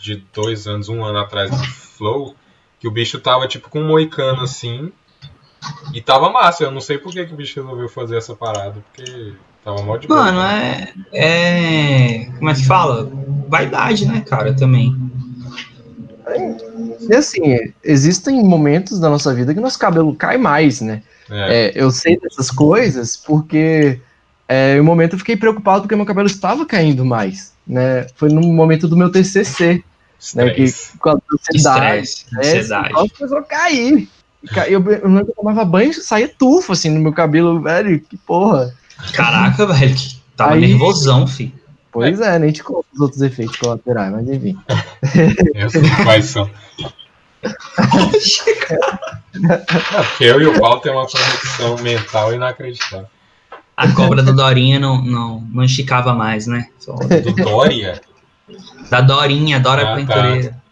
de 0.00 0.22
dois 0.32 0.66
anos, 0.66 0.88
um 0.88 1.04
ano 1.04 1.18
atrás 1.18 1.50
do 1.50 1.56
Flow, 1.56 2.36
que 2.78 2.86
o 2.86 2.90
bicho 2.90 3.18
tava 3.18 3.48
tipo 3.48 3.68
com 3.68 3.80
um 3.80 3.88
moicano 3.88 4.42
assim. 4.42 4.92
E 5.92 6.00
tava 6.00 6.30
massa. 6.30 6.64
Eu 6.64 6.70
não 6.70 6.80
sei 6.80 6.98
por 6.98 7.12
que, 7.12 7.24
que 7.24 7.32
o 7.32 7.36
bicho 7.36 7.60
resolveu 7.60 7.88
fazer 7.88 8.16
essa 8.16 8.34
parada, 8.34 8.84
porque 8.94 9.34
tava 9.64 9.82
mó 9.82 9.96
de 9.96 10.06
boa. 10.06 10.24
Mano, 10.30 10.40
é, 10.42 10.92
é. 11.12 12.24
Como 12.36 12.50
é 12.50 12.54
que 12.54 12.64
fala? 12.64 13.10
Vaidade, 13.48 14.06
né, 14.06 14.20
cara, 14.20 14.54
também. 14.54 14.94
E 17.08 17.14
assim, 17.14 17.58
existem 17.82 18.42
momentos 18.42 18.98
da 18.98 19.08
nossa 19.10 19.34
vida 19.34 19.52
que 19.54 19.60
nosso 19.60 19.78
cabelo 19.78 20.14
cai 20.14 20.38
mais, 20.38 20.80
né? 20.80 21.02
É, 21.30 21.66
É, 21.68 21.72
eu 21.74 21.90
sei 21.90 22.18
dessas 22.18 22.50
coisas 22.50 23.16
porque 23.16 24.00
é, 24.48 24.76
em 24.76 24.80
um 24.80 24.84
momento 24.84 25.14
eu 25.14 25.18
fiquei 25.18 25.36
preocupado 25.36 25.82
porque 25.82 25.96
meu 25.96 26.06
cabelo 26.06 26.26
estava 26.26 26.64
caindo 26.66 27.04
mais, 27.04 27.52
né? 27.66 28.06
Foi 28.16 28.28
no 28.28 28.40
momento 28.40 28.86
do 28.88 28.96
meu 28.96 29.10
TCC, 29.10 29.82
né? 30.34 30.50
Que 30.50 30.64
com 30.98 31.10
a 31.10 31.18
ansiedade, 31.32 32.02
Estresse, 32.02 32.26
né, 32.32 32.38
ansiedade. 32.40 32.94
começou 33.16 33.38
a 33.38 33.42
cair. 33.42 34.08
Ca- 34.52 34.68
Eu, 34.68 34.82
eu 34.90 35.10
eu 35.18 35.26
tomava 35.34 35.64
banho 35.64 35.90
e 35.90 35.94
saía 35.94 36.28
tufo, 36.28 36.72
assim, 36.72 36.90
no 36.90 37.00
meu 37.00 37.12
cabelo, 37.14 37.62
velho, 37.62 37.98
que 38.00 38.16
porra. 38.18 38.74
Caraca, 39.14 39.66
velho. 39.66 39.94
que 39.94 40.22
Tava 40.36 40.54
Aí- 40.54 40.60
nervosão, 40.60 41.26
filho. 41.26 41.52
Pois 41.94 42.20
é, 42.20 42.38
nem 42.38 42.52
te 42.52 42.62
conto 42.62 42.84
os 42.92 43.00
outros 43.00 43.22
efeitos 43.22 43.56
colaterais, 43.56 44.12
mas 44.12 44.28
enfim. 44.28 44.58
Eu 45.54 45.70
sei 45.70 45.80
quais 46.02 46.26
são. 46.26 46.50
Eu 50.20 50.40
e 50.40 50.46
o 50.46 50.58
Paulo 50.60 50.80
tem 50.80 50.92
uma 50.92 51.06
conexão 51.06 51.76
mental 51.78 52.32
inacreditável. 52.34 53.06
A 53.76 53.90
cobra 53.92 54.22
da 54.22 54.32
Dorinha 54.32 54.78
não, 54.78 55.02
não, 55.02 55.40
não 55.52 55.64
esticava 55.64 56.14
mais, 56.14 56.46
né? 56.46 56.68
Só- 56.78 56.94
Do 56.94 57.32
Dória? 57.32 58.00
Da 58.90 59.00
Dorinha, 59.00 59.58
Dora 59.58 59.82
Ah, 59.82 59.86
tá. 59.86 59.92
Aventureira. 59.92 60.62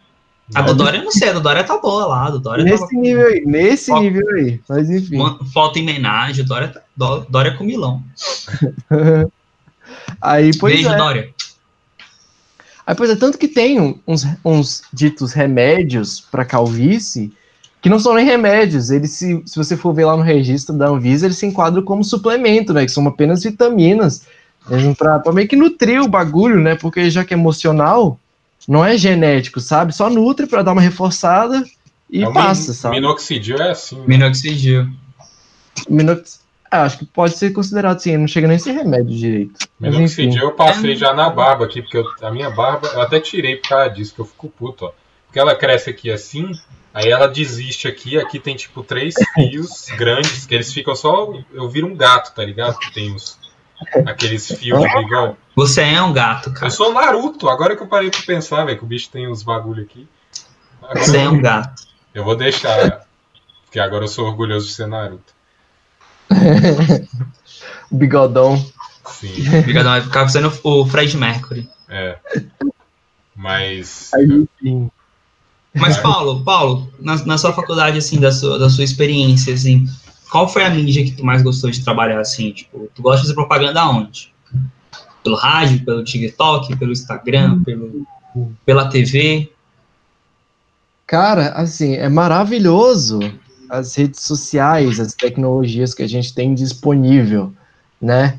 A 0.54 0.60
do 0.60 0.74
Dória 0.74 0.98
eu 0.98 1.04
não 1.04 1.10
sei, 1.10 1.30
a 1.30 1.32
do 1.32 1.40
Dória 1.40 1.64
tá 1.64 1.78
boa 1.78 2.04
lá. 2.04 2.28
Do 2.28 2.38
Dória 2.38 2.62
tava 2.64 2.78
Nesse 2.82 2.94
nível 2.96 3.26
aí, 3.26 3.42
nesse 3.46 3.92
nível 3.94 4.28
aí. 4.34 4.60
Mas 4.68 4.90
enfim. 4.90 5.16
Em 5.16 5.80
homenagem, 5.82 6.44
Dória, 6.44 6.68
tá- 6.68 6.82
Dó- 6.94 7.24
Dória 7.28 7.56
com 7.56 7.64
Milão. 7.64 8.02
Aí, 10.20 10.56
pois 10.58 10.74
Beijo, 10.74 10.90
é. 10.90 10.96
Dória. 10.96 11.30
Aí, 12.86 12.94
pois 12.94 13.10
é, 13.10 13.16
tanto 13.16 13.38
que 13.38 13.48
tem 13.48 14.00
uns, 14.06 14.26
uns 14.44 14.82
ditos 14.92 15.32
remédios 15.32 16.20
para 16.20 16.44
calvície 16.44 17.32
que 17.80 17.88
não 17.88 17.98
são 17.98 18.14
nem 18.14 18.24
remédios. 18.24 18.90
Eles, 18.90 19.10
se, 19.12 19.42
se 19.44 19.56
você 19.56 19.76
for 19.76 19.92
ver 19.92 20.04
lá 20.04 20.16
no 20.16 20.22
registro 20.22 20.76
da 20.76 20.88
Anvisa, 20.88 21.26
eles 21.26 21.38
se 21.38 21.46
enquadram 21.46 21.82
como 21.82 22.04
suplemento, 22.04 22.72
né? 22.72 22.84
Que 22.84 22.92
são 22.92 23.06
apenas 23.06 23.42
vitaminas. 23.42 24.22
para 24.96 25.32
meio 25.32 25.48
que 25.48 25.56
nutrir 25.56 26.00
o 26.00 26.08
bagulho, 26.08 26.60
né? 26.60 26.74
Porque 26.76 27.10
já 27.10 27.24
que 27.24 27.34
é 27.34 27.36
emocional, 27.36 28.18
não 28.68 28.84
é 28.84 28.96
genético, 28.96 29.60
sabe? 29.60 29.94
Só 29.94 30.08
nutre 30.08 30.46
para 30.46 30.62
dar 30.62 30.72
uma 30.72 30.80
reforçada 30.80 31.64
e 32.10 32.22
É 32.24 32.32
passa, 32.32 32.70
min- 32.70 32.76
sabe? 32.76 32.94
Minoxidil 32.96 33.56
é 33.56 33.70
assim. 33.72 33.96
né? 33.96 34.04
Minoxidil. 34.06 34.88
Minox... 35.88 36.41
Ah, 36.72 36.84
acho 36.84 36.98
que 37.00 37.04
pode 37.04 37.36
ser 37.36 37.50
considerado 37.50 37.96
assim, 37.96 38.16
não 38.16 38.26
chega 38.26 38.48
nem 38.48 38.56
a 38.56 38.58
ser 38.58 38.72
remédio 38.72 39.14
direito. 39.14 39.68
Mas 39.78 39.90
enfim. 39.94 40.22
Minoxidil 40.22 40.42
eu 40.42 40.52
passei 40.52 40.96
já 40.96 41.12
na 41.12 41.28
barba 41.28 41.66
aqui, 41.66 41.82
porque 41.82 41.98
eu- 41.98 42.06
a 42.22 42.30
minha 42.30 42.48
barba, 42.50 42.88
eu 42.94 43.02
até 43.02 43.20
tirei 43.20 43.56
por 43.56 43.68
causa 43.68 43.90
disso, 43.90 44.14
que 44.14 44.20
eu 44.22 44.24
fico 44.24 44.48
puto, 44.48 44.86
ó. 44.86 44.92
Porque 45.26 45.38
ela 45.38 45.54
cresce 45.54 45.90
aqui 45.90 46.10
assim, 46.10 46.50
aí 46.94 47.10
ela 47.10 47.26
desiste 47.26 47.86
aqui, 47.86 48.18
aqui 48.18 48.38
tem 48.38 48.56
tipo 48.56 48.82
três 48.82 49.14
fios 49.34 49.86
grandes, 49.98 50.46
que 50.46 50.54
eles 50.54 50.72
ficam 50.72 50.94
só. 50.96 51.30
Eu 51.52 51.68
viro 51.68 51.86
um 51.86 51.94
gato, 51.94 52.34
tá 52.34 52.42
ligado? 52.42 52.78
Que 52.78 52.90
tem 52.92 53.14
os, 53.14 53.38
aqueles 54.06 54.46
fios 54.48 54.80
de 54.80 54.88
bigode. 54.94 55.36
Você 55.54 55.82
é 55.82 56.00
um 56.02 56.12
gato, 56.12 56.48
Eu 56.48 56.54
cara. 56.54 56.70
sou 56.70 56.88
o 56.90 56.94
Naruto, 56.94 57.50
agora 57.50 57.76
que 57.76 57.82
eu 57.82 57.86
parei 57.86 58.10
pra 58.10 58.20
pensar, 58.22 58.64
velho, 58.64 58.78
que 58.78 58.84
o 58.84 58.86
bicho 58.88 59.10
tem 59.10 59.28
uns 59.28 59.42
bagulho 59.42 59.82
aqui. 59.82 60.08
Agora 60.82 61.00
Você 61.04 61.18
é 61.18 61.28
um 61.28 61.38
gato. 61.40 61.82
eu 62.14 62.24
vou 62.24 62.34
deixar, 62.34 63.06
porque 63.64 63.78
agora 63.78 64.04
eu 64.04 64.08
sou 64.08 64.26
orgulhoso 64.26 64.66
de 64.68 64.72
ser 64.72 64.86
Naruto. 64.86 65.34
O 67.90 67.96
bigodão. 67.96 68.56
Sim, 69.06 69.58
Obrigadão, 69.58 69.92
vai 69.92 70.00
ficar 70.00 70.28
sendo 70.28 70.52
o 70.62 70.86
Fred 70.86 71.16
Mercury. 71.16 71.68
é. 71.88 72.16
Mas. 73.34 74.10
Aí, 74.14 74.26
enfim. 74.26 74.90
Mas, 75.74 75.96
Paulo, 75.96 76.44
Paulo, 76.44 76.92
na, 77.00 77.16
na 77.24 77.38
sua 77.38 77.52
faculdade, 77.52 77.96
assim, 77.96 78.20
da 78.20 78.30
sua, 78.30 78.58
da 78.58 78.68
sua 78.68 78.84
experiência, 78.84 79.54
assim, 79.54 79.86
qual 80.30 80.48
foi 80.48 80.64
a 80.64 80.70
mídia 80.70 81.04
que 81.04 81.12
tu 81.12 81.24
mais 81.24 81.42
gostou 81.42 81.70
de 81.70 81.82
trabalhar, 81.82 82.20
assim? 82.20 82.52
Tipo, 82.52 82.90
tu 82.94 83.02
gosta 83.02 83.18
de 83.18 83.22
fazer 83.22 83.34
propaganda 83.34 83.80
aonde? 83.80 84.32
Pelo 85.24 85.36
rádio, 85.36 85.84
pelo 85.84 86.04
TikTok, 86.04 86.76
pelo 86.76 86.92
Instagram, 86.92 87.62
pelo, 87.64 88.06
pela 88.66 88.88
TV? 88.88 89.50
Cara, 91.06 91.48
assim, 91.50 91.94
é 91.94 92.08
maravilhoso 92.08 93.20
as 93.72 93.94
redes 93.94 94.20
sociais, 94.20 95.00
as 95.00 95.14
tecnologias 95.14 95.94
que 95.94 96.02
a 96.02 96.06
gente 96.06 96.34
tem 96.34 96.54
disponível, 96.54 97.54
né? 98.00 98.38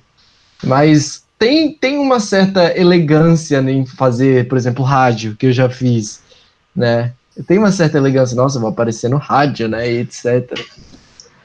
Mas 0.64 1.23
tem, 1.39 1.73
tem 1.73 1.97
uma 1.97 2.19
certa 2.19 2.77
elegância 2.77 3.60
em 3.60 3.84
fazer, 3.84 4.47
por 4.47 4.60
exemplo, 4.60 4.85
rádio, 4.85 5.35
que 5.35 5.47
eu 5.47 5.51
já 5.51 5.68
fiz, 5.68 6.22
né? 6.76 7.14
Tem 7.47 7.57
uma 7.57 7.72
certa 7.72 7.97
elegância, 7.97 8.35
nossa, 8.35 8.60
vou 8.60 8.69
aparecer 8.69 9.10
no 9.10 9.18
rádio, 9.18 9.68
né, 9.68 9.91
e 9.91 10.01
etc. 10.01 10.53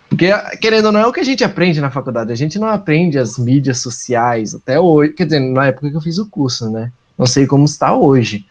Porque, 0.06 0.30
querendo 0.60 0.86
ou 0.86 0.92
não, 0.92 1.00
é 1.00 1.06
o 1.06 1.12
que 1.12 1.20
a 1.20 1.24
gente 1.24 1.42
aprende 1.42 1.80
na 1.80 1.90
faculdade. 1.90 2.30
A 2.30 2.36
gente 2.36 2.58
não 2.58 2.68
aprende 2.68 3.18
as 3.18 3.38
mídias 3.38 3.78
sociais 3.78 4.54
até 4.54 4.78
hoje. 4.78 5.14
Quer 5.14 5.24
dizer, 5.24 5.40
na 5.40 5.66
época 5.66 5.88
que 5.90 5.96
eu 5.96 6.00
fiz 6.00 6.18
o 6.18 6.26
curso, 6.26 6.70
né? 6.70 6.92
Não 7.16 7.24
sei 7.24 7.46
como 7.46 7.64
está 7.64 7.94
hoje, 7.94 8.44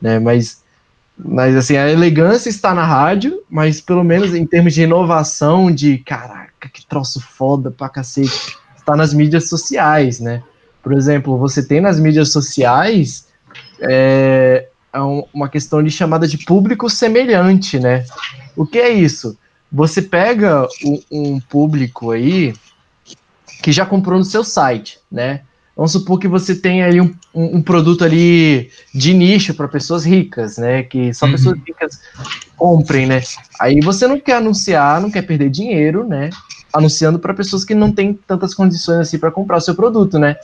né? 0.00 0.20
Mas 0.20 0.62
mas 1.16 1.54
assim, 1.56 1.76
a 1.76 1.88
elegância 1.88 2.48
está 2.48 2.74
na 2.74 2.84
rádio, 2.84 3.42
mas 3.48 3.80
pelo 3.80 4.02
menos 4.02 4.34
em 4.34 4.44
termos 4.46 4.74
de 4.74 4.82
inovação, 4.82 5.70
de 5.70 5.98
caraca, 5.98 6.68
que 6.72 6.84
troço 6.86 7.20
foda 7.20 7.70
pra 7.70 7.88
cacete, 7.88 8.56
está 8.76 8.96
nas 8.96 9.14
mídias 9.14 9.48
sociais, 9.48 10.18
né? 10.20 10.42
Por 10.82 10.92
exemplo, 10.92 11.38
você 11.38 11.62
tem 11.66 11.80
nas 11.80 11.98
mídias 11.98 12.30
sociais 12.32 13.28
é, 13.80 14.68
é 14.92 15.00
um- 15.00 15.24
uma 15.32 15.48
questão 15.48 15.82
de 15.82 15.90
chamada 15.90 16.26
de 16.26 16.38
público 16.38 16.90
semelhante, 16.90 17.78
né? 17.78 18.04
O 18.56 18.66
que 18.66 18.78
é 18.78 18.90
isso? 18.90 19.38
Você 19.72 20.02
pega 20.02 20.66
um, 20.84 21.00
um 21.10 21.40
público 21.40 22.10
aí 22.10 22.54
que 23.62 23.72
já 23.72 23.86
comprou 23.86 24.18
no 24.18 24.24
seu 24.24 24.44
site, 24.44 24.98
né? 25.10 25.40
Vamos 25.76 25.92
supor 25.92 26.18
que 26.20 26.28
você 26.28 26.54
tem 26.54 26.82
aí 26.82 27.00
um, 27.00 27.12
um, 27.34 27.56
um 27.56 27.62
produto 27.62 28.04
ali 28.04 28.70
de 28.94 29.12
nicho 29.12 29.54
para 29.54 29.66
pessoas 29.66 30.04
ricas, 30.04 30.56
né? 30.56 30.84
Que 30.84 31.12
só 31.12 31.26
Uhum. 31.26 31.32
pessoas 31.32 31.58
ricas 31.66 31.98
comprem, 32.56 33.06
né? 33.06 33.22
Aí 33.60 33.80
você 33.80 34.06
não 34.06 34.20
quer 34.20 34.36
anunciar, 34.36 35.00
não 35.00 35.10
quer 35.10 35.22
perder 35.22 35.50
dinheiro, 35.50 36.06
né? 36.06 36.30
Anunciando 36.72 37.18
para 37.18 37.34
pessoas 37.34 37.64
que 37.64 37.74
não 37.74 37.92
têm 37.92 38.14
tantas 38.26 38.54
condições 38.54 38.98
assim 38.98 39.18
para 39.18 39.32
comprar 39.32 39.56
o 39.56 39.60
seu 39.60 39.74
produto, 39.74 40.18
né? 40.18 40.36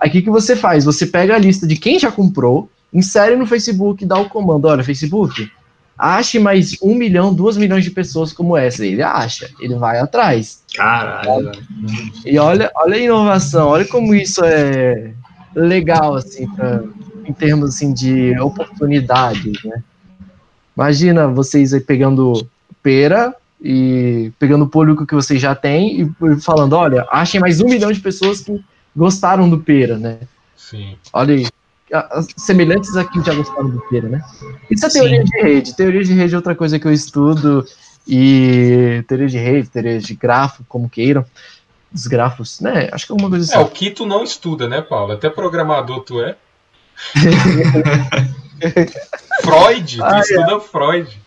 Aí 0.00 0.08
o 0.08 0.12
que, 0.12 0.22
que 0.22 0.30
você 0.30 0.54
faz? 0.54 0.84
Você 0.84 1.06
pega 1.06 1.34
a 1.34 1.38
lista 1.38 1.66
de 1.66 1.76
quem 1.76 1.98
já 1.98 2.12
comprou, 2.12 2.70
insere 2.92 3.34
no 3.34 3.46
Facebook, 3.46 4.04
dá 4.04 4.18
o 4.18 4.28
comando, 4.28 4.66
olha, 4.68 4.84
Facebook, 4.84 5.48
ache 5.98 6.38
mais 6.38 6.76
um 6.82 6.94
milhão, 6.94 7.34
duas 7.34 7.56
milhões 7.56 7.84
de 7.84 7.90
pessoas 7.90 8.32
como 8.32 8.56
essa. 8.56 8.84
Ele 8.84 9.02
acha, 9.02 9.50
ele 9.60 9.74
vai 9.74 9.98
atrás. 9.98 10.62
Caralho. 10.74 11.52
E 12.24 12.38
olha, 12.38 12.70
olha 12.74 12.96
a 12.96 12.98
inovação, 12.98 13.68
olha 13.68 13.84
como 13.86 14.14
isso 14.14 14.44
é 14.44 15.12
legal, 15.54 16.14
assim, 16.14 16.48
pra, 16.50 16.82
em 17.24 17.32
termos 17.32 17.74
assim, 17.74 17.92
de 17.92 18.38
oportunidades, 18.38 19.62
né? 19.64 19.82
Imagina 20.76 21.26
vocês 21.26 21.72
aí 21.72 21.80
pegando 21.80 22.46
pera 22.82 23.34
e 23.60 24.30
pegando 24.38 24.66
o 24.66 24.68
público 24.68 25.06
que 25.06 25.14
vocês 25.14 25.40
já 25.40 25.54
têm 25.54 26.02
e 26.02 26.40
falando, 26.40 26.74
olha, 26.74 27.06
achem 27.10 27.40
mais 27.40 27.60
um 27.60 27.66
milhão 27.66 27.90
de 27.90 28.00
pessoas 28.00 28.42
que 28.42 28.62
gostaram 28.94 29.48
do 29.48 29.58
pera, 29.58 29.98
né? 29.98 30.18
Sim. 30.54 30.96
Olha 31.12 31.34
aí, 31.34 31.46
a- 31.92 32.20
semelhantes 32.36 32.96
aqui 32.96 33.20
já 33.24 33.34
gostaram 33.34 33.70
do 33.70 33.80
pera, 33.88 34.08
né? 34.08 34.20
Isso 34.70 34.86
é 34.86 34.90
Sim. 34.90 34.98
teoria 35.00 35.24
de 35.24 35.42
rede. 35.42 35.76
Teoria 35.76 36.04
de 36.04 36.12
rede 36.12 36.34
é 36.34 36.36
outra 36.36 36.54
coisa 36.54 36.78
que 36.78 36.86
eu 36.86 36.92
estudo 36.92 37.64
e 38.06 39.04
teoria 39.08 39.26
de 39.28 39.38
rede, 39.38 39.68
teoria 39.68 39.98
de 40.00 40.14
grafo, 40.14 40.64
como 40.68 40.88
queiram. 40.88 41.24
Os 41.94 42.06
grafos, 42.06 42.60
né? 42.60 42.88
Acho 42.92 43.06
que 43.06 43.12
é 43.12 43.14
alguma 43.14 43.30
coisa 43.30 43.52
É, 43.52 43.56
assim. 43.56 43.64
o 43.64 43.68
que 43.70 43.90
tu 43.90 44.04
não 44.04 44.22
estuda, 44.24 44.68
né, 44.68 44.82
Paulo? 44.82 45.12
Até 45.12 45.30
programador 45.30 46.00
tu 46.00 46.20
é. 46.20 46.36
Freud, 49.42 49.96
tu 49.98 50.04
Ah, 50.04 50.16
é. 50.18 50.20
estuda 50.20 50.60
Freud. 50.60 51.20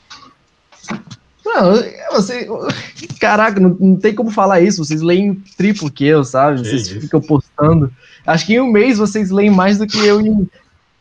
Não, 1.56 1.74
você. 2.12 2.48
Caraca, 3.20 3.60
não, 3.60 3.76
não 3.80 3.96
tem 3.96 4.14
como 4.14 4.30
falar 4.30 4.62
isso. 4.62 4.84
Vocês 4.84 5.02
leem 5.02 5.42
triplo 5.58 5.90
que 5.92 6.06
eu, 6.06 6.24
sabe? 6.24 6.60
Vocês 6.60 6.88
isso. 6.88 7.02
ficam 7.02 7.20
postando. 7.20 7.92
Acho 8.26 8.46
que 8.46 8.54
em 8.54 8.62
um 8.62 8.72
mês 8.72 8.98
vocês 8.98 9.32
leem 9.32 9.50
mais 9.50 9.78
do 9.78 9.88
que 9.88 9.98
eu 10.06 10.22
em, 10.22 10.50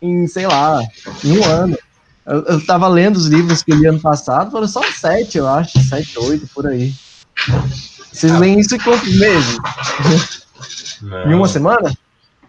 em 0.00 0.26
sei 0.26 0.46
lá, 0.46 0.82
em 1.22 1.38
um 1.38 1.44
ano. 1.44 1.78
Eu, 2.26 2.42
eu 2.44 2.66
tava 2.66 2.88
lendo 2.88 3.16
os 3.16 3.26
livros 3.26 3.62
que 3.62 3.72
eu 3.72 3.76
li 3.76 3.86
ano 3.86 4.00
passado, 4.00 4.50
foram 4.50 4.68
só 4.68 4.82
sete, 4.92 5.38
eu 5.38 5.48
acho. 5.48 5.78
Sete, 5.80 6.18
oito, 6.18 6.46
por 6.54 6.66
aí. 6.66 6.92
Vocês 8.12 8.32
Ah. 8.32 8.38
leem 8.38 8.58
isso 8.60 8.74
em 8.74 8.78
quantos 8.78 9.16
meses? 9.16 9.58
Não. 11.02 11.30
Em 11.30 11.34
uma 11.34 11.48
semana? 11.48 11.92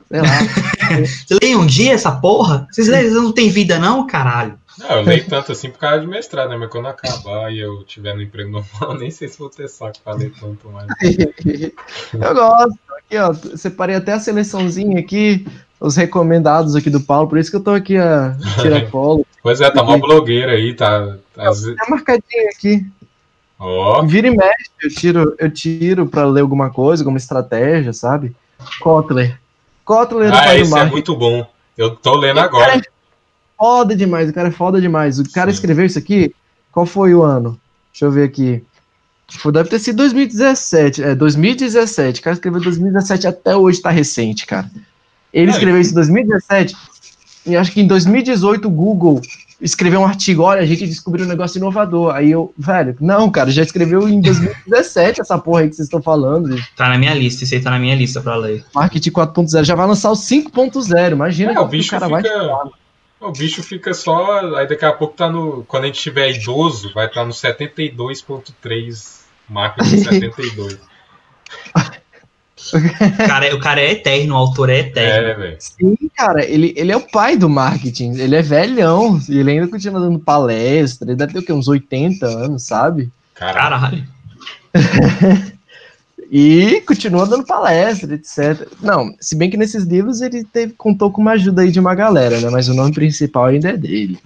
Sei 0.10 0.22
lá. 0.22 0.28
Você 1.06 1.38
lê 1.42 1.56
um 1.56 1.66
dia 1.66 1.94
essa 1.94 2.12
porra? 2.12 2.68
Vocês 2.72 2.88
leem, 2.88 3.04
vocês 3.04 3.14
não 3.14 3.32
tem 3.32 3.50
vida 3.50 3.78
não, 3.78 4.08
caralho? 4.08 4.58
Não, 4.80 4.98
eu 4.98 5.02
leio 5.02 5.28
tanto 5.28 5.52
assim 5.52 5.70
por 5.70 5.78
causa 5.78 6.00
de 6.00 6.08
mestrado, 6.08 6.50
né? 6.50 6.58
Mas 6.58 6.70
quando 6.70 6.88
acabar 6.88 7.52
e 7.52 7.60
eu 7.60 7.84
tiver 7.84 8.16
no 8.16 8.22
emprego 8.22 8.50
normal, 8.50 8.96
nem 8.98 9.12
sei 9.12 9.28
se 9.28 9.38
vou 9.38 9.50
ter 9.50 9.68
saco 9.68 10.00
pra 10.04 10.14
ler 10.14 10.32
tanto 10.40 10.70
mais. 10.70 10.88
Eu 12.14 12.34
gosto. 12.34 12.80
Aqui, 12.98 13.18
ó. 13.18 13.34
Separei 13.58 13.96
até 13.96 14.14
a 14.14 14.20
seleçãozinha 14.20 15.00
aqui, 15.00 15.46
os 15.80 15.96
recomendados 15.96 16.76
aqui 16.76 16.90
do 16.90 17.02
Paulo, 17.02 17.28
por 17.28 17.38
isso 17.38 17.50
que 17.50 17.58
eu 17.58 17.64
tô 17.64 17.72
aqui 17.72 17.98
a 17.98 18.36
tirar 18.62 18.90
colo. 18.90 19.26
Pois 19.42 19.62
é, 19.62 19.72
tá 19.72 19.82
uma 19.82 19.98
blogueira 19.98 20.52
aí, 20.52 20.74
tá. 20.74 21.16
tá 21.34 21.50
às 21.50 21.64
Tá 21.64 21.86
marcadinho 21.90 22.50
aqui. 22.54 22.86
Ó, 23.58 24.02
Vira 24.04 24.28
e 24.28 24.32
mexe, 24.32 24.70
eu 24.84 24.90
tiro, 24.90 25.36
eu 25.40 25.50
tiro 25.50 26.08
pra 26.08 26.26
ler 26.26 26.42
alguma 26.42 26.70
coisa, 26.70 27.04
alguma 27.04 27.18
estratégia, 27.18 27.94
sabe? 27.94 28.36
Kotler. 28.82 29.40
Kotler 29.86 30.30
é 30.34 30.38
ah, 30.38 30.58
esse 30.58 30.78
é 30.78 30.86
muito 30.86 31.16
bom. 31.16 31.48
Eu 31.78 31.96
tô 31.96 32.16
lendo 32.16 32.42
agora. 32.42 32.82
Foda 33.60 33.96
demais, 33.96 34.30
o 34.30 34.34
cara 34.34 34.48
é 34.48 34.52
foda 34.52 34.80
demais. 34.82 35.20
O 35.20 35.30
cara 35.32 35.52
Sim. 35.52 35.56
escreveu 35.56 35.86
isso 35.86 36.00
aqui, 36.00 36.34
qual 36.72 36.86
foi 36.86 37.14
o 37.14 37.22
ano? 37.24 37.60
Deixa 37.92 38.06
eu 38.06 38.12
ver 38.12 38.24
aqui. 38.24 38.64
Tipo, 39.28 39.52
deve 39.52 39.70
ter 39.70 39.78
sido 39.80 39.98
2017. 39.98 41.04
É, 41.04 41.14
2017. 41.14 42.22
O 42.22 42.24
cara 42.24 42.34
escreveu 42.36 42.62
2017 42.62 43.28
até 43.28 43.56
hoje, 43.56 43.82
tá 43.82 43.90
recente, 43.92 44.46
cara. 44.46 44.72
Ele 45.34 45.52
É. 45.52 45.54
escreveu 45.54 45.80
isso 45.82 45.92
em 45.92 45.96
2017 45.96 46.76
e 47.46 47.56
acho 47.58 47.72
que 47.72 47.82
em 47.82 47.86
2018 47.88 48.68
o 48.68 48.72
Google 48.72 49.22
escreveu 49.62 50.00
um 50.00 50.06
artigo, 50.06 50.42
olha, 50.44 50.62
a 50.62 50.66
gente 50.66 50.88
descobriu 50.88 51.26
um 51.26 51.30
negócio 51.30 51.58
inovador. 51.58 52.16
Aí 52.16 52.32
eu, 52.32 52.54
velho, 52.58 52.96
não, 53.02 53.30
cara, 53.30 53.52
já 53.52 53.62
escreveu 53.62 54.08
em 54.08 54.22
2017 54.22 55.20
essa 55.22 55.38
porra 55.38 55.62
aí 55.62 55.70
que 55.70 55.76
vocês 55.76 55.86
estão 55.88 56.02
falando. 56.02 56.56
de 56.56 56.66
Tá 56.78 56.88
na 56.90 56.98
minha 56.98 57.14
lista, 57.14 57.44
esse 57.44 57.56
aí 57.56 57.62
tá 57.62 57.70
na 57.70 57.78
minha 57.80 57.94
lista 57.96 58.22
pra 58.22 58.36
ler. 58.38 58.64
Marketing 58.74 59.12
4.0, 59.12 59.64
já 59.66 59.76
vai 59.76 59.86
lançar 59.86 60.10
o 60.12 60.16
5.0. 60.16 61.12
Imagina 61.12 61.52
É, 61.52 61.56
que 61.56 61.62
o 61.62 61.68
bicho 61.68 61.92
cara 61.92 62.08
vai 62.08 62.24
fica. 62.24 62.34
O 63.20 63.32
bicho 63.32 63.62
fica 63.62 63.94
só. 63.94 64.56
Aí 64.56 64.68
daqui 64.68 64.86
a 64.86 64.94
pouco 64.94 65.16
tá 65.16 65.30
no. 65.30 65.64
Quando 65.66 65.84
a 65.84 65.88
gente 65.88 66.00
tiver 66.00 66.32
idoso, 66.32 66.94
vai 66.94 67.08
estar 67.08 67.26
no 67.26 67.32
72.3 67.34 69.20
marketing 69.50 69.98
72. 69.98 70.80
O 72.74 73.18
cara, 73.28 73.46
é- 73.48 73.54
o 73.54 73.60
cara 73.60 73.82
é 73.82 73.92
eterno, 73.92 74.36
o 74.36 74.38
autor 74.38 74.70
é 74.70 74.80
eterno. 74.80 75.28
É, 75.30 75.34
velho. 75.34 75.58
Sim, 75.60 75.98
cara, 76.16 76.46
ele, 76.46 76.74
ele 76.78 76.92
é 76.92 76.98
o 76.98 77.02
pai 77.10 77.36
do 77.36 77.50
marketing. 77.50 78.14
Ele 78.18 78.36
é 78.36 78.42
velhão. 78.42 79.20
E 79.28 79.40
ele 79.40 79.52
ainda 79.52 79.68
continua 79.68 80.00
dando 80.00 80.20
palestra. 80.20 81.10
Ele 81.10 81.18
deve 81.18 81.34
ter 81.34 81.40
o 81.40 81.44
quê? 81.44 81.52
Uns 81.54 81.68
80 81.68 82.26
anos, 82.26 82.64
sabe? 82.64 83.10
Caralho. 83.34 84.06
Caralho. 84.74 85.50
E 86.32 86.82
continua 86.82 87.26
dando 87.26 87.44
palestra, 87.44 88.14
etc. 88.14 88.68
Não, 88.82 89.16
se 89.20 89.36
bem 89.36 89.50
que 89.50 89.58
nesses 89.58 89.84
livros 89.84 90.22
ele 90.22 90.44
teve, 90.44 90.74
contou 90.74 91.12
com 91.12 91.22
uma 91.22 91.32
ajuda 91.32 91.64
aí 91.64 91.72
de 91.72 91.80
uma 91.80 91.96
galera, 91.96 92.40
né? 92.40 92.50
Mas 92.52 92.70
o 92.70 92.74
nome 92.76 92.94
principal 92.94 93.46
ainda 93.46 93.70
é 93.70 93.78
dele. 93.78 94.20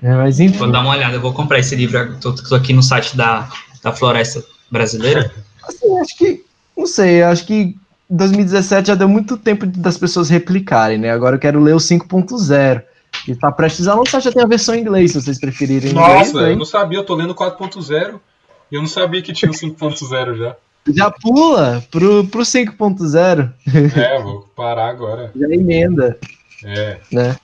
É, 0.00 0.14
mas 0.14 0.38
enfim. 0.38 0.56
Vou 0.56 0.70
dar 0.70 0.80
uma 0.80 0.90
olhada, 0.90 1.16
eu 1.16 1.20
vou 1.20 1.32
comprar 1.32 1.58
esse 1.58 1.74
livro. 1.74 2.16
Tô, 2.20 2.32
tô 2.32 2.54
aqui 2.54 2.72
no 2.72 2.82
site 2.82 3.16
da, 3.16 3.48
da 3.82 3.92
Floresta 3.92 4.44
Brasileira. 4.70 5.32
Assim, 5.66 5.98
acho 5.98 6.16
que. 6.16 6.44
Não 6.76 6.86
sei, 6.86 7.22
acho 7.22 7.44
que 7.44 7.76
2017 8.08 8.88
já 8.88 8.94
deu 8.94 9.08
muito 9.08 9.36
tempo 9.36 9.66
das 9.66 9.98
pessoas 9.98 10.28
replicarem, 10.28 10.98
né? 10.98 11.10
Agora 11.10 11.36
eu 11.36 11.40
quero 11.40 11.60
ler 11.60 11.74
o 11.74 11.78
5.0. 11.78 12.82
Que 13.24 13.34
tá 13.36 13.52
prestes 13.52 13.86
a 13.86 13.94
lançar, 13.94 14.20
já 14.20 14.32
tem 14.32 14.42
a 14.42 14.46
versão 14.46 14.74
em 14.74 14.80
inglês, 14.80 15.12
se 15.12 15.20
vocês 15.20 15.38
preferirem. 15.38 15.90
em 15.90 15.94
Nossa, 15.94 16.30
inglês, 16.30 16.32
né? 16.32 16.52
eu 16.52 16.56
não 16.56 16.64
sabia, 16.64 16.98
eu 16.98 17.04
tô 17.04 17.14
lendo 17.14 17.34
4.0 17.34 18.18
e 18.70 18.74
eu 18.74 18.80
não 18.80 18.88
sabia 18.88 19.20
que 19.20 19.32
tinha 19.32 19.50
o 19.50 19.54
5.0 19.54 20.38
já. 20.38 20.56
Já 20.88 21.10
pula 21.10 21.84
pro, 21.90 22.26
pro 22.26 22.40
5.0, 22.42 23.52
É, 23.96 24.20
vou 24.20 24.42
parar 24.56 24.88
agora. 24.88 25.30
já 25.34 25.46
emenda, 25.48 26.18
É. 26.64 26.98
né? 27.10 27.36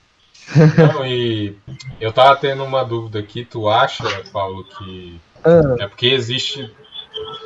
Não, 0.93 1.05
e 1.05 1.55
eu 2.01 2.11
tava 2.11 2.35
tendo 2.37 2.63
uma 2.63 2.83
dúvida 2.83 3.19
aqui, 3.19 3.45
tu 3.45 3.69
acha, 3.69 4.03
Paulo, 4.33 4.63
que. 4.63 5.19
Ah, 5.43 5.75
É 5.79 5.87
porque 5.87 6.07
existe. 6.07 6.69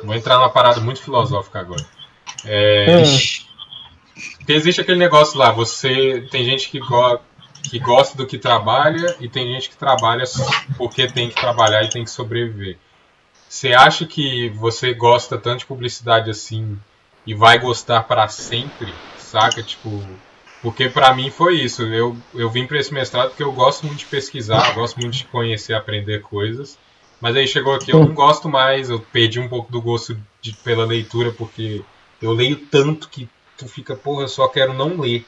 Vou 0.02 0.14
entrar 0.14 0.36
numa 0.38 0.50
parada 0.50 0.80
muito 0.80 1.02
filosófica 1.02 1.60
agora. 1.60 1.84
É. 2.44 3.02
Ixi. 3.02 3.44
Porque 4.38 4.52
existe 4.52 4.80
aquele 4.80 4.98
negócio 4.98 5.38
lá, 5.38 5.50
você. 5.52 6.26
Tem 6.30 6.44
gente 6.44 6.70
que, 6.70 6.78
go, 6.80 7.18
que 7.70 7.78
gosta 7.78 8.16
do 8.16 8.26
que 8.26 8.38
trabalha 8.38 9.14
e 9.20 9.28
tem 9.28 9.52
gente 9.52 9.68
que 9.70 9.76
trabalha 9.76 10.24
porque 10.78 11.06
tem 11.06 11.28
que 11.28 11.34
trabalhar 11.40 11.82
e 11.84 11.90
tem 11.90 12.04
que 12.04 12.10
sobreviver. 12.10 12.78
Você 13.54 13.72
acha 13.72 14.04
que 14.04 14.48
você 14.48 14.92
gosta 14.92 15.38
tanto 15.38 15.60
de 15.60 15.66
publicidade 15.66 16.28
assim 16.28 16.76
e 17.24 17.36
vai 17.36 17.56
gostar 17.56 18.02
para 18.02 18.26
sempre, 18.26 18.92
saca? 19.16 19.62
Tipo, 19.62 20.02
porque 20.60 20.88
pra 20.88 21.14
mim 21.14 21.30
foi 21.30 21.60
isso. 21.60 21.84
Eu, 21.84 22.16
eu 22.34 22.50
vim 22.50 22.66
para 22.66 22.80
esse 22.80 22.92
mestrado 22.92 23.28
porque 23.28 23.44
eu 23.44 23.52
gosto 23.52 23.86
muito 23.86 24.00
de 24.00 24.06
pesquisar, 24.06 24.58
gosto 24.74 24.98
muito 25.00 25.18
de 25.18 25.24
conhecer, 25.26 25.72
aprender 25.72 26.20
coisas. 26.22 26.76
Mas 27.20 27.36
aí 27.36 27.46
chegou 27.46 27.72
aqui, 27.72 27.92
eu 27.92 28.00
não 28.00 28.12
gosto 28.12 28.48
mais, 28.48 28.90
eu 28.90 28.98
perdi 28.98 29.38
um 29.38 29.48
pouco 29.48 29.70
do 29.70 29.80
gosto 29.80 30.20
de, 30.42 30.52
pela 30.54 30.84
leitura 30.84 31.30
porque 31.30 31.84
eu 32.20 32.32
leio 32.32 32.56
tanto 32.56 33.08
que 33.08 33.28
tu 33.56 33.68
fica, 33.68 33.94
porra, 33.94 34.22
eu 34.22 34.28
só 34.28 34.48
quero 34.48 34.74
não 34.74 35.00
ler. 35.00 35.24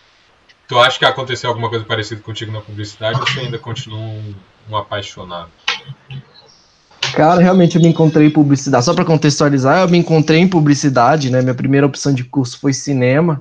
Tu 0.67 0.77
acha 0.81 0.99
que 0.99 1.05
aconteceu 1.05 1.49
alguma 1.49 1.69
coisa 1.69 1.85
parecida 1.85 2.21
contigo 2.21 2.51
na 2.51 2.61
publicidade 2.61 3.21
ou 3.21 3.25
você 3.25 3.39
ainda 3.39 3.57
continua 3.57 4.01
um, 4.01 4.35
um 4.69 4.77
apaixonado? 4.77 5.53
Cara, 7.15 7.41
realmente 7.41 7.77
eu 7.77 7.83
me 7.83 7.89
encontrei 7.89 8.27
em 8.27 8.31
publicidade. 8.31 8.85
Só 8.85 8.95
para 8.95 9.05
contextualizar, 9.05 9.81
eu 9.81 9.89
me 9.89 9.99
encontrei 9.99 10.41
em 10.41 10.49
publicidade, 10.49 11.31
né? 11.31 11.41
Minha 11.41 11.55
primeira 11.55 11.87
opção 11.87 12.13
de 12.13 12.25
curso 12.25 12.59
foi 12.59 12.73
cinema, 12.73 13.41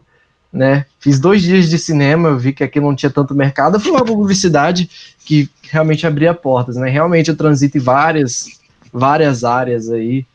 né? 0.51 0.85
Fiz 0.99 1.19
dois 1.19 1.41
dias 1.41 1.69
de 1.69 1.77
cinema, 1.77 2.29
eu 2.29 2.39
vi 2.39 2.53
que 2.53 2.63
aqui 2.63 2.79
não 2.79 2.95
tinha 2.95 3.09
tanto 3.09 3.35
mercado. 3.35 3.75
Eu 3.75 3.79
fui 3.79 3.91
uma 3.91 4.05
publicidade 4.05 4.89
que 5.25 5.49
realmente 5.69 6.07
abria 6.07 6.33
portas, 6.33 6.75
né? 6.75 6.89
Realmente 6.89 7.29
eu 7.29 7.35
transito 7.35 7.77
em 7.77 7.81
várias, 7.81 8.59
várias 8.91 9.43
áreas 9.43 9.89
aí 9.89 10.25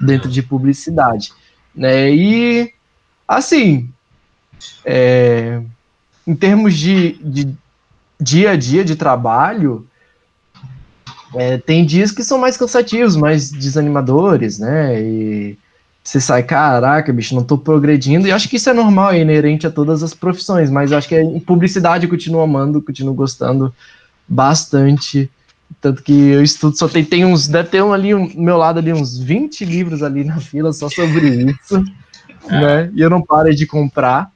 dentro 0.00 0.30
de 0.30 0.42
publicidade, 0.42 1.32
né? 1.74 2.10
E 2.10 2.72
assim, 3.26 3.88
é, 4.84 5.60
em 6.26 6.34
termos 6.34 6.76
de, 6.76 7.12
de 7.22 7.54
dia 8.20 8.50
a 8.50 8.56
dia 8.56 8.84
de 8.84 8.96
trabalho, 8.96 9.86
é, 11.34 11.58
tem 11.58 11.84
dias 11.84 12.10
que 12.10 12.24
são 12.24 12.38
mais 12.38 12.56
cansativos, 12.56 13.16
mais 13.16 13.50
desanimadores, 13.50 14.58
né? 14.58 15.00
E 15.00 15.58
você 16.02 16.20
sai, 16.20 16.42
caraca, 16.42 17.12
bicho, 17.12 17.34
não 17.34 17.44
tô 17.44 17.56
progredindo. 17.58 18.26
E 18.26 18.32
acho 18.32 18.48
que 18.48 18.56
isso 18.56 18.70
é 18.70 18.72
normal, 18.72 19.12
é 19.12 19.20
inerente 19.20 19.66
a 19.66 19.70
todas 19.70 20.02
as 20.02 20.14
profissões, 20.14 20.70
mas 20.70 20.92
acho 20.92 21.08
que 21.08 21.20
em 21.20 21.38
publicidade 21.38 22.04
eu 22.04 22.10
continuo 22.10 22.40
amando, 22.40 22.82
continuo 22.82 23.14
gostando 23.14 23.72
bastante. 24.26 25.30
Tanto 25.80 26.02
que 26.02 26.12
eu 26.12 26.42
estudo, 26.42 26.76
só 26.76 26.88
tem, 26.88 27.04
tem 27.04 27.24
uns, 27.24 27.46
deve 27.46 27.68
ter 27.68 27.82
um 27.82 27.92
ali, 27.92 28.12
um, 28.12 28.28
meu 28.34 28.56
lado 28.56 28.78
ali, 28.78 28.92
uns 28.92 29.18
20 29.18 29.64
livros 29.64 30.02
ali 30.02 30.24
na 30.24 30.38
fila 30.40 30.72
só 30.72 30.88
sobre 30.88 31.28
isso, 31.28 31.84
é. 32.48 32.60
né? 32.60 32.90
E 32.94 33.00
eu 33.00 33.08
não 33.08 33.22
paro 33.22 33.54
de 33.54 33.66
comprar, 33.66 34.32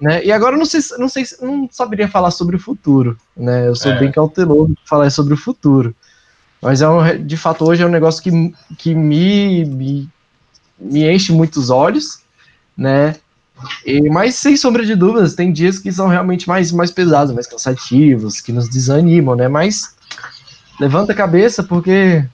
né? 0.00 0.24
E 0.24 0.32
agora 0.32 0.54
eu 0.54 0.58
não 0.58 0.64
sei, 0.64 0.80
não 0.98 1.08
sei, 1.08 1.24
não 1.42 1.68
saberia 1.70 2.08
falar 2.08 2.30
sobre 2.30 2.56
o 2.56 2.60
futuro, 2.60 3.18
né? 3.36 3.68
Eu 3.68 3.74
sou 3.74 3.92
é. 3.92 3.98
bem 3.98 4.10
cauteloso 4.10 4.74
para 4.74 4.86
falar 4.86 5.10
sobre 5.10 5.34
o 5.34 5.38
futuro. 5.38 5.94
Mas 6.64 6.80
é 6.80 6.88
um, 6.88 7.26
de 7.26 7.36
fato 7.36 7.68
hoje 7.68 7.82
é 7.82 7.86
um 7.86 7.90
negócio 7.90 8.22
que, 8.22 8.54
que 8.78 8.94
me, 8.94 9.66
me, 9.66 10.08
me 10.78 11.12
enche 11.12 11.30
muitos 11.30 11.68
olhos, 11.68 12.20
né? 12.74 13.16
E, 13.84 14.08
mas 14.08 14.36
sem 14.36 14.56
sombra 14.56 14.84
de 14.84 14.94
dúvidas, 14.94 15.34
tem 15.34 15.52
dias 15.52 15.78
que 15.78 15.92
são 15.92 16.08
realmente 16.08 16.48
mais, 16.48 16.72
mais 16.72 16.90
pesados, 16.90 17.34
mais 17.34 17.46
cansativos, 17.46 18.40
que 18.40 18.50
nos 18.50 18.66
desanimam, 18.70 19.36
né? 19.36 19.46
Mas 19.46 19.94
levanta 20.80 21.12
a 21.12 21.14
cabeça, 21.14 21.62
porque. 21.62 22.24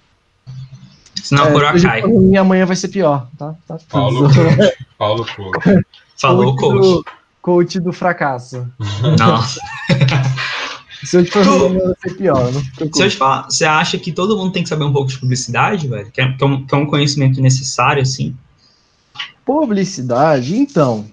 Senão 1.21 1.47
é, 1.47 1.51
por 1.51 1.83
cai. 1.83 2.03
E 2.05 2.37
amanhã 2.37 2.65
vai 2.65 2.77
ser 2.77 2.89
pior, 2.89 3.27
tá? 3.37 3.55
tá 3.67 3.79
Paulo 3.89 4.31
Coach. 4.33 4.77
Paulo 4.97 5.27
Coach. 5.27 5.85
Falou 6.17 6.55
coach. 6.55 6.81
Do, 6.81 7.05
coach 7.43 7.81
do 7.81 7.93
fracasso. 7.93 8.65
Nossa. 9.19 9.61
Se 11.03 11.17
eu 11.17 11.25
te 11.25 11.31
falar, 11.31 11.69
vai 11.69 11.95
ser 12.03 12.15
pior, 12.17 12.53
não 12.53 12.61
Se 12.93 13.03
eu 13.03 13.09
te 13.09 13.17
falar, 13.17 13.45
você 13.45 13.65
acha 13.65 13.99
que 13.99 14.13
todo 14.13 14.37
mundo 14.37 14.53
tem 14.53 14.63
que 14.63 14.69
saber 14.69 14.85
um 14.85 14.93
pouco 14.93 15.09
de 15.09 15.19
publicidade, 15.19 15.89
velho? 15.89 16.11
Que 16.11 16.21
é, 16.21 16.33
que 16.33 16.45
é, 16.45 16.47
um, 16.47 16.67
que 16.67 16.75
é 16.75 16.79
um 16.79 16.87
conhecimento 16.87 17.41
necessário, 17.41 18.03
assim? 18.03 18.37
Publicidade, 19.45 20.57
então. 20.57 21.07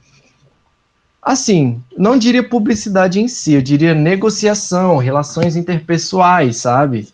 Assim, 1.21 1.81
não 1.97 2.17
diria 2.17 2.47
publicidade 2.47 3.19
em 3.19 3.27
si, 3.27 3.53
eu 3.53 3.61
diria 3.61 3.93
negociação, 3.93 4.97
relações 4.97 5.55
interpessoais, 5.55 6.57
sabe? 6.57 7.07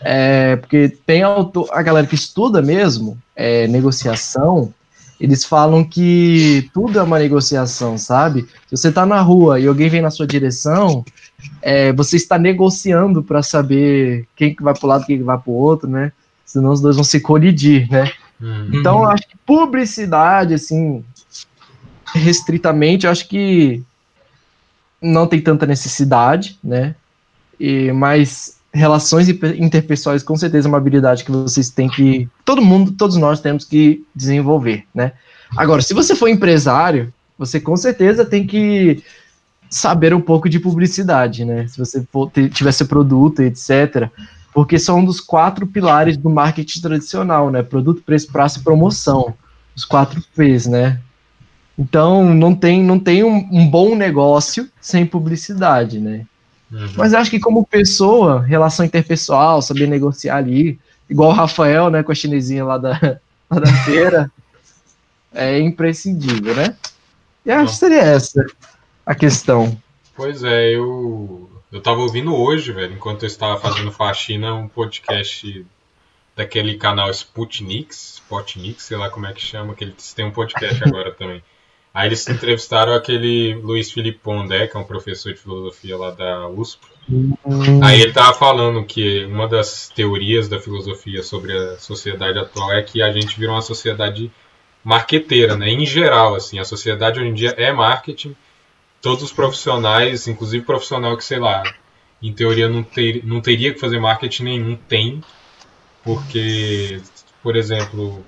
É, 0.00 0.56
porque 0.56 0.88
tem 1.06 1.22
autor, 1.22 1.68
a 1.72 1.82
galera 1.82 2.06
que 2.06 2.14
estuda 2.14 2.60
mesmo 2.62 3.18
é, 3.34 3.66
negociação, 3.66 4.72
eles 5.20 5.44
falam 5.44 5.82
que 5.82 6.68
tudo 6.72 6.98
é 6.98 7.02
uma 7.02 7.18
negociação, 7.18 7.96
sabe? 7.96 8.42
Se 8.66 8.76
você 8.76 8.92
tá 8.92 9.06
na 9.06 9.20
rua 9.20 9.58
e 9.58 9.66
alguém 9.66 9.88
vem 9.88 10.02
na 10.02 10.10
sua 10.10 10.26
direção, 10.26 11.04
é, 11.62 11.92
você 11.92 12.16
está 12.16 12.38
negociando 12.38 13.22
para 13.22 13.42
saber 13.42 14.26
quem 14.36 14.54
que 14.54 14.62
vai 14.62 14.74
para 14.74 14.86
o 14.86 14.88
lado, 14.88 15.06
quem 15.06 15.18
que 15.18 15.24
vai 15.24 15.38
para 15.38 15.50
o 15.50 15.54
outro, 15.54 15.88
né? 15.88 16.12
Senão 16.44 16.70
os 16.70 16.80
dois 16.80 16.96
vão 16.96 17.04
se 17.04 17.20
colidir, 17.20 17.90
né? 17.90 18.10
Uhum. 18.40 18.70
Então, 18.74 19.02
eu 19.02 19.10
acho 19.10 19.26
que 19.26 19.36
publicidade, 19.46 20.54
assim, 20.54 21.02
restritamente, 22.14 23.06
eu 23.06 23.12
acho 23.12 23.26
que 23.28 23.82
não 25.00 25.26
tem 25.26 25.40
tanta 25.40 25.66
necessidade, 25.66 26.58
né? 26.62 26.94
E, 27.58 27.90
mas 27.92 28.55
relações 28.76 29.28
interpessoais 29.28 30.22
com 30.22 30.36
certeza 30.36 30.68
é 30.68 30.70
uma 30.70 30.78
habilidade 30.78 31.24
que 31.24 31.30
vocês 31.30 31.70
têm 31.70 31.88
que 31.88 32.28
todo 32.44 32.62
mundo, 32.62 32.92
todos 32.92 33.16
nós 33.16 33.40
temos 33.40 33.64
que 33.64 34.04
desenvolver, 34.14 34.84
né? 34.94 35.12
Agora, 35.56 35.80
se 35.80 35.94
você 35.94 36.14
for 36.14 36.28
empresário, 36.28 37.12
você 37.38 37.60
com 37.60 37.76
certeza 37.76 38.24
tem 38.24 38.46
que 38.46 39.02
saber 39.70 40.14
um 40.14 40.20
pouco 40.20 40.48
de 40.48 40.60
publicidade, 40.60 41.44
né? 41.44 41.66
Se 41.68 41.78
você 41.78 42.06
tivesse 42.52 42.84
produto, 42.84 43.40
etc. 43.40 44.10
Porque 44.52 44.78
são 44.78 45.00
um 45.00 45.04
dos 45.04 45.20
quatro 45.20 45.66
pilares 45.66 46.16
do 46.16 46.30
marketing 46.30 46.80
tradicional, 46.80 47.50
né? 47.50 47.62
Produto, 47.62 48.02
preço, 48.02 48.30
prazo 48.32 48.60
e 48.60 48.62
promoção. 48.62 49.34
Os 49.74 49.84
quatro 49.84 50.22
P's, 50.34 50.66
né? 50.66 51.00
Então, 51.78 52.34
não 52.34 52.54
tem, 52.54 52.82
não 52.82 52.98
tem 52.98 53.22
um, 53.22 53.48
um 53.52 53.68
bom 53.68 53.94
negócio 53.94 54.68
sem 54.80 55.04
publicidade, 55.04 56.00
né? 56.00 56.24
Uhum. 56.70 56.88
Mas 56.96 57.14
acho 57.14 57.30
que 57.30 57.38
como 57.38 57.66
pessoa, 57.66 58.42
relação 58.42 58.84
interpessoal, 58.84 59.62
saber 59.62 59.86
negociar 59.86 60.36
ali, 60.36 60.78
igual 61.08 61.30
o 61.30 61.34
Rafael, 61.34 61.90
né, 61.90 62.02
com 62.02 62.12
a 62.12 62.14
chinesinha 62.14 62.64
lá 62.64 62.78
da, 62.78 62.98
lá 63.50 63.60
da 63.60 63.72
feira, 63.84 64.30
é 65.32 65.58
imprescindível, 65.60 66.54
né? 66.54 66.76
E 67.44 67.50
acho 67.50 67.74
que 67.74 67.78
seria 67.78 68.02
essa 68.02 68.44
a 69.04 69.14
questão. 69.14 69.80
Pois 70.16 70.42
é, 70.42 70.74
eu 70.74 71.48
eu 71.70 71.80
tava 71.80 72.00
ouvindo 72.00 72.34
hoje, 72.34 72.72
velho, 72.72 72.94
enquanto 72.94 73.24
eu 73.24 73.26
estava 73.26 73.60
fazendo 73.60 73.92
faxina, 73.92 74.54
um 74.54 74.68
podcast 74.68 75.66
daquele 76.34 76.76
canal 76.76 77.10
Sputnik, 77.10 77.94
Sputnik, 77.94 78.82
sei 78.82 78.96
lá 78.96 79.10
como 79.10 79.26
é 79.26 79.32
que 79.32 79.40
chama, 79.40 79.74
que 79.74 79.84
eles 79.84 80.12
têm 80.12 80.26
um 80.26 80.30
podcast 80.30 80.82
agora 80.86 81.12
também. 81.12 81.42
Aí 81.96 82.10
eles 82.10 82.28
entrevistaram 82.28 82.92
aquele 82.92 83.54
Luiz 83.54 83.90
Felipe 83.90 84.18
Pondé, 84.18 84.66
que 84.66 84.76
é 84.76 84.80
um 84.80 84.84
professor 84.84 85.32
de 85.32 85.40
filosofia 85.40 85.96
lá 85.96 86.10
da 86.10 86.46
USP. 86.46 86.86
Aí 87.82 88.02
ele 88.02 88.12
tava 88.12 88.34
falando 88.34 88.84
que 88.84 89.24
uma 89.24 89.48
das 89.48 89.88
teorias 89.88 90.46
da 90.46 90.60
filosofia 90.60 91.22
sobre 91.22 91.56
a 91.56 91.78
sociedade 91.78 92.38
atual 92.38 92.70
é 92.70 92.82
que 92.82 93.00
a 93.00 93.10
gente 93.10 93.40
virou 93.40 93.54
uma 93.54 93.62
sociedade 93.62 94.30
marqueteira, 94.84 95.56
né? 95.56 95.70
Em 95.70 95.86
geral, 95.86 96.34
assim, 96.34 96.58
a 96.58 96.66
sociedade 96.66 97.18
hoje 97.18 97.30
em 97.30 97.32
dia 97.32 97.54
é 97.56 97.72
marketing 97.72 98.36
todos 99.00 99.22
os 99.22 99.32
profissionais, 99.32 100.28
inclusive 100.28 100.66
profissional 100.66 101.16
que, 101.16 101.24
sei 101.24 101.38
lá, 101.38 101.62
em 102.22 102.30
teoria 102.30 102.68
não, 102.68 102.82
ter, 102.82 103.24
não 103.24 103.40
teria 103.40 103.72
que 103.72 103.80
fazer 103.80 103.98
marketing 103.98 104.42
nenhum, 104.42 104.76
tem. 104.76 105.24
Porque, 106.04 107.00
por 107.42 107.56
exemplo, 107.56 108.22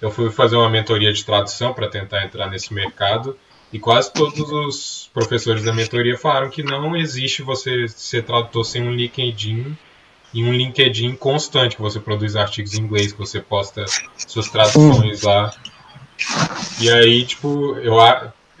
eu 0.00 0.10
fui 0.10 0.30
fazer 0.30 0.56
uma 0.56 0.68
mentoria 0.68 1.12
de 1.12 1.24
tradução 1.24 1.72
para 1.72 1.88
tentar 1.88 2.24
entrar 2.24 2.48
nesse 2.48 2.72
mercado 2.72 3.36
e 3.72 3.78
quase 3.78 4.12
todos 4.12 4.50
os 4.50 5.10
professores 5.12 5.64
da 5.64 5.72
mentoria 5.72 6.16
falaram 6.18 6.50
que 6.50 6.62
não 6.62 6.96
existe 6.96 7.42
você 7.42 7.86
ser 7.88 8.24
tradutor 8.24 8.64
sem 8.64 8.82
um 8.82 8.92
LinkedIn 8.92 9.76
e 10.32 10.44
um 10.44 10.52
LinkedIn 10.52 11.14
constante, 11.16 11.76
que 11.76 11.82
você 11.82 12.00
produz 12.00 12.36
artigos 12.36 12.74
em 12.74 12.82
inglês, 12.82 13.12
que 13.12 13.18
você 13.18 13.40
posta 13.40 13.84
suas 14.16 14.48
traduções 14.48 15.22
lá. 15.22 15.52
E 16.80 16.90
aí, 16.90 17.24
tipo, 17.24 17.76
eu 17.76 17.96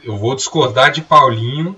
eu 0.02 0.16
vou 0.16 0.34
discordar 0.34 0.90
de 0.90 1.02
Paulinho 1.02 1.76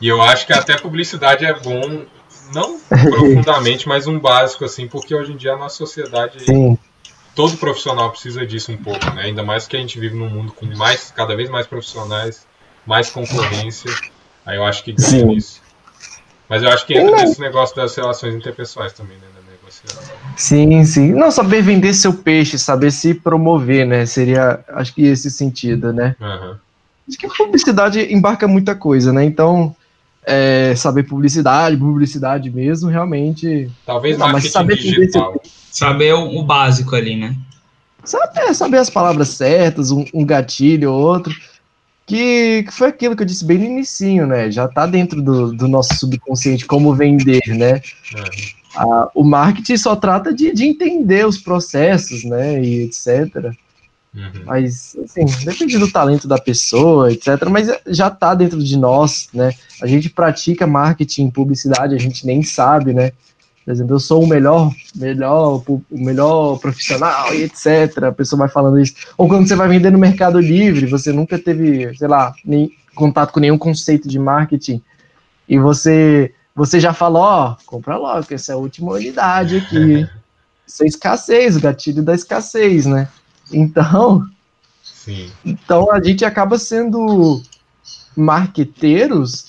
e 0.00 0.08
eu 0.08 0.20
acho 0.20 0.46
que 0.46 0.52
até 0.52 0.76
publicidade 0.76 1.44
é 1.44 1.54
bom, 1.54 2.04
não 2.52 2.80
profundamente, 2.88 3.86
mas 3.86 4.06
um 4.06 4.18
básico, 4.18 4.64
assim, 4.64 4.88
porque 4.88 5.14
hoje 5.14 5.32
em 5.32 5.36
dia 5.36 5.52
a 5.54 5.56
nossa 5.56 5.76
sociedade, 5.76 6.44
Sim. 6.44 6.78
Todo 7.36 7.56
profissional 7.58 8.10
precisa 8.10 8.44
disso 8.44 8.72
um 8.72 8.76
pouco, 8.76 9.08
né? 9.14 9.22
Ainda 9.24 9.44
mais 9.44 9.68
que 9.68 9.76
a 9.76 9.78
gente 9.78 10.00
vive 10.00 10.16
num 10.16 10.28
mundo 10.28 10.52
com 10.52 10.66
mais, 10.74 11.12
cada 11.14 11.36
vez 11.36 11.48
mais 11.48 11.66
profissionais, 11.66 12.44
mais 12.84 13.10
concorrência, 13.10 13.92
aí 14.44 14.56
eu 14.56 14.64
acho 14.64 14.82
que 14.82 14.92
ganha 14.92 15.26
nisso. 15.26 15.62
Mas 16.48 16.62
eu 16.62 16.70
acho 16.70 16.86
que 16.86 16.94
entra 16.94 17.16
nesse 17.16 17.40
negócio 17.40 17.76
das 17.76 17.94
relações 17.94 18.34
interpessoais 18.34 18.92
também, 18.92 19.16
né? 19.18 19.26
Sim, 20.36 20.84
sim. 20.84 21.12
Não, 21.12 21.30
saber 21.30 21.62
vender 21.62 21.94
seu 21.94 22.12
peixe, 22.12 22.58
saber 22.58 22.90
se 22.90 23.14
promover, 23.14 23.86
né? 23.86 24.06
Seria, 24.06 24.60
acho 24.68 24.94
que 24.94 25.04
esse 25.04 25.30
sentido, 25.30 25.92
né? 25.92 26.14
Uhum. 26.20 26.56
Acho 27.08 27.18
que 27.18 27.26
a 27.26 27.30
publicidade 27.30 28.12
embarca 28.12 28.46
muita 28.46 28.74
coisa, 28.74 29.12
né? 29.12 29.24
Então, 29.24 29.74
é, 30.24 30.74
saber 30.76 31.04
publicidade, 31.04 31.76
publicidade 31.76 32.50
mesmo, 32.50 32.90
realmente. 32.90 33.70
Talvez 33.84 34.18
não, 34.18 34.30
mas 34.30 34.50
saber 34.50 34.76
digital. 34.76 35.40
Saber 35.76 36.14
o, 36.14 36.38
o, 36.38 36.42
básico 36.42 36.96
ali, 36.96 37.16
né? 37.16 37.36
Saber, 38.02 38.54
saber 38.54 38.78
as 38.78 38.88
palavras 38.88 39.28
certas, 39.28 39.90
um, 39.90 40.06
um 40.14 40.24
gatilho 40.24 40.90
ou 40.90 40.98
outro. 40.98 41.34
Que, 42.06 42.62
que, 42.62 42.72
foi 42.72 42.88
aquilo 42.88 43.14
que 43.14 43.22
eu 43.22 43.26
disse 43.26 43.44
bem 43.44 43.58
no 43.58 43.64
início, 43.66 44.26
né? 44.26 44.50
Já 44.50 44.66
tá 44.68 44.86
dentro 44.86 45.20
do, 45.20 45.52
do 45.52 45.68
nosso 45.68 45.94
subconsciente 45.96 46.64
como 46.64 46.94
vender, 46.94 47.42
né? 47.48 47.72
É. 47.74 49.08
o 49.14 49.22
marketing 49.22 49.76
só 49.76 49.94
trata 49.94 50.32
de, 50.32 50.50
de 50.54 50.64
entender 50.64 51.26
os 51.26 51.36
processos, 51.36 52.24
né? 52.24 52.58
E 52.58 52.84
etc. 52.84 53.52
Uhum. 54.14 54.44
Mas, 54.46 54.96
assim, 55.04 55.26
depende 55.44 55.76
do 55.76 55.92
talento 55.92 56.26
da 56.26 56.38
pessoa, 56.38 57.12
etc. 57.12 57.28
Mas 57.50 57.68
já 57.88 58.08
está 58.08 58.34
dentro 58.34 58.64
de 58.64 58.78
nós, 58.78 59.28
né? 59.34 59.52
A 59.82 59.86
gente 59.86 60.08
pratica 60.08 60.66
marketing, 60.66 61.28
publicidade, 61.28 61.94
a 61.94 61.98
gente 61.98 62.24
nem 62.24 62.42
sabe, 62.42 62.94
né? 62.94 63.12
Por 63.66 63.72
exemplo, 63.72 63.96
eu 63.96 64.00
sou 64.00 64.22
o 64.22 64.28
melhor, 64.28 64.72
melhor, 64.94 65.60
o 65.66 65.82
melhor 65.90 66.56
profissional 66.60 67.34
e 67.34 67.42
etc. 67.42 68.04
A 68.04 68.12
pessoa 68.12 68.38
vai 68.38 68.48
falando 68.48 68.78
isso. 68.78 68.94
Ou 69.18 69.26
quando 69.26 69.48
você 69.48 69.56
vai 69.56 69.66
vender 69.66 69.90
no 69.90 69.98
Mercado 69.98 70.38
Livre, 70.38 70.86
você 70.86 71.12
nunca 71.12 71.36
teve, 71.36 71.92
sei 71.98 72.06
lá, 72.06 72.32
nem 72.44 72.70
contato 72.94 73.32
com 73.32 73.40
nenhum 73.40 73.58
conceito 73.58 74.08
de 74.08 74.20
marketing 74.20 74.80
e 75.48 75.58
você 75.58 76.32
você 76.54 76.80
já 76.80 76.94
falou, 76.94 77.22
ó, 77.22 77.56
compra 77.66 77.98
logo, 77.98 78.26
essa 78.30 78.52
é 78.52 78.54
a 78.54 78.58
última 78.58 78.92
unidade 78.92 79.58
aqui. 79.58 80.08
Isso 80.66 80.82
é 80.82 80.86
escassez, 80.86 81.56
o 81.56 81.60
gatilho 81.60 82.02
da 82.02 82.14
escassez, 82.14 82.86
né? 82.86 83.08
Então, 83.52 84.26
Sim. 84.82 85.30
então 85.44 85.92
a 85.92 86.02
gente 86.02 86.24
acaba 86.24 86.58
sendo 86.58 87.42
marqueteiros 88.16 89.46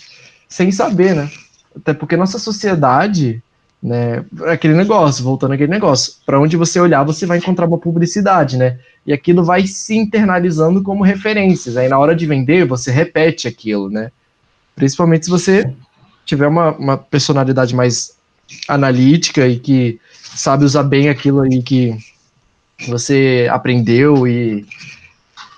sem 0.49 0.71
saber, 0.71 1.15
né? 1.15 1.31
Até 1.75 1.93
porque 1.93 2.17
nossa 2.17 2.37
sociedade 2.37 3.41
né? 3.81 4.25
Aquele 4.47 4.73
negócio, 4.73 5.23
voltando 5.23 5.53
aquele 5.53 5.71
negócio, 5.71 6.13
para 6.25 6.39
onde 6.39 6.57
você 6.57 6.79
olhar, 6.79 7.03
você 7.03 7.25
vai 7.25 7.37
encontrar 7.37 7.67
uma 7.67 7.77
publicidade, 7.77 8.57
né? 8.57 8.79
E 9.05 9.13
aquilo 9.13 9.43
vai 9.43 9.67
se 9.67 9.95
internalizando 9.95 10.81
como 10.81 11.03
referências. 11.03 11.77
Aí 11.77 11.87
na 11.87 11.97
hora 11.97 12.15
de 12.15 12.25
vender, 12.25 12.65
você 12.65 12.91
repete 12.91 13.47
aquilo, 13.47 13.89
né? 13.89 14.11
Principalmente 14.75 15.25
se 15.25 15.31
você 15.31 15.71
tiver 16.25 16.47
uma, 16.47 16.71
uma 16.71 16.97
personalidade 16.97 17.75
mais 17.75 18.17
analítica 18.67 19.47
e 19.47 19.59
que 19.59 19.99
sabe 20.21 20.65
usar 20.65 20.83
bem 20.83 21.09
aquilo 21.09 21.41
aí 21.41 21.61
que 21.61 21.95
você 22.87 23.47
aprendeu 23.49 24.27
e, 24.27 24.65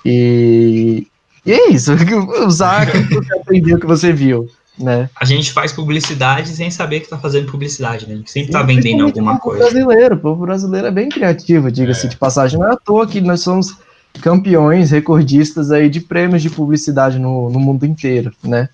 e, 0.06 1.08
e 1.46 1.52
é 1.52 1.70
isso, 1.70 1.92
usar 2.46 2.84
aquilo 2.84 3.08
que 3.08 3.16
você 3.16 3.38
aprendeu, 3.38 3.80
que 3.80 3.86
você 3.86 4.14
viu 4.14 4.50
né? 4.80 5.10
A 5.16 5.26
gente 5.26 5.52
faz 5.52 5.74
publicidade 5.74 6.50
sem 6.50 6.72
saber 6.72 7.00
que 7.00 7.06
está 7.06 7.18
fazendo 7.18 7.52
publicidade, 7.52 8.08
né? 8.08 8.14
A 8.14 8.18
gente 8.18 8.32
sempre 8.32 8.50
está 8.50 8.64
vendendo 8.64 9.06
alguma 9.06 9.36
o 9.36 9.40
coisa. 9.40 9.70
brasileiro, 9.70 10.16
o 10.16 10.20
povo 10.20 10.46
brasileiro 10.46 10.88
é 10.88 10.92
bem 10.92 11.10
criativo, 11.10 11.72
diga-se 11.72 12.06
é. 12.06 12.10
de 12.10 12.18
passagem. 12.18 12.58
Não 12.58 12.68
é 12.68 12.74
à 12.74 12.78
toa 12.78 13.06
que 13.06 13.20
nós 13.20 13.42
somos 13.42 13.76
campeões, 14.22 14.92
recordistas 14.92 15.72
aí 15.72 15.90
de 15.90 16.00
prêmios 16.00 16.42
de 16.42 16.50
publicidade 16.50 17.20
no, 17.20 17.50
no 17.50 17.60
mundo 17.60 17.86
inteiro, 17.86 18.34
né? 18.44 18.70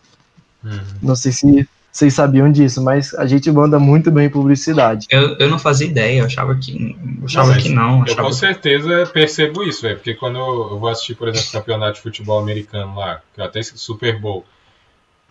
Uhum. 0.64 0.80
Não 1.02 1.16
sei 1.16 1.32
se 1.32 1.68
vocês 1.92 2.14
sabiam 2.14 2.52
disso, 2.52 2.84
mas 2.84 3.14
a 3.14 3.26
gente 3.26 3.50
manda 3.50 3.80
muito 3.80 4.12
bem 4.12 4.30
publicidade. 4.30 5.08
Eu, 5.10 5.38
eu 5.38 5.50
não 5.50 5.58
fazia 5.58 5.88
ideia, 5.88 6.20
eu 6.20 6.26
achava 6.26 6.54
que, 6.56 6.96
eu 7.20 7.26
achava 7.26 7.54
não, 7.54 7.58
que 7.58 7.70
não. 7.70 8.06
Eu 8.06 8.16
com 8.18 8.34
certeza 8.34 9.06
percebo 9.14 9.64
isso, 9.64 9.82
velho, 9.84 9.96
porque 9.96 10.14
quando 10.14 10.38
eu 10.38 10.78
vou 10.78 10.90
assistir, 10.90 11.16
por 11.16 11.30
exemplo, 11.30 11.52
campeonato 11.54 11.94
de 11.94 12.02
futebol 12.02 12.40
americano 12.40 12.96
lá, 12.96 13.22
que 13.34 13.42
até 13.42 13.64
Super 13.64 14.20
Bowl, 14.20 14.44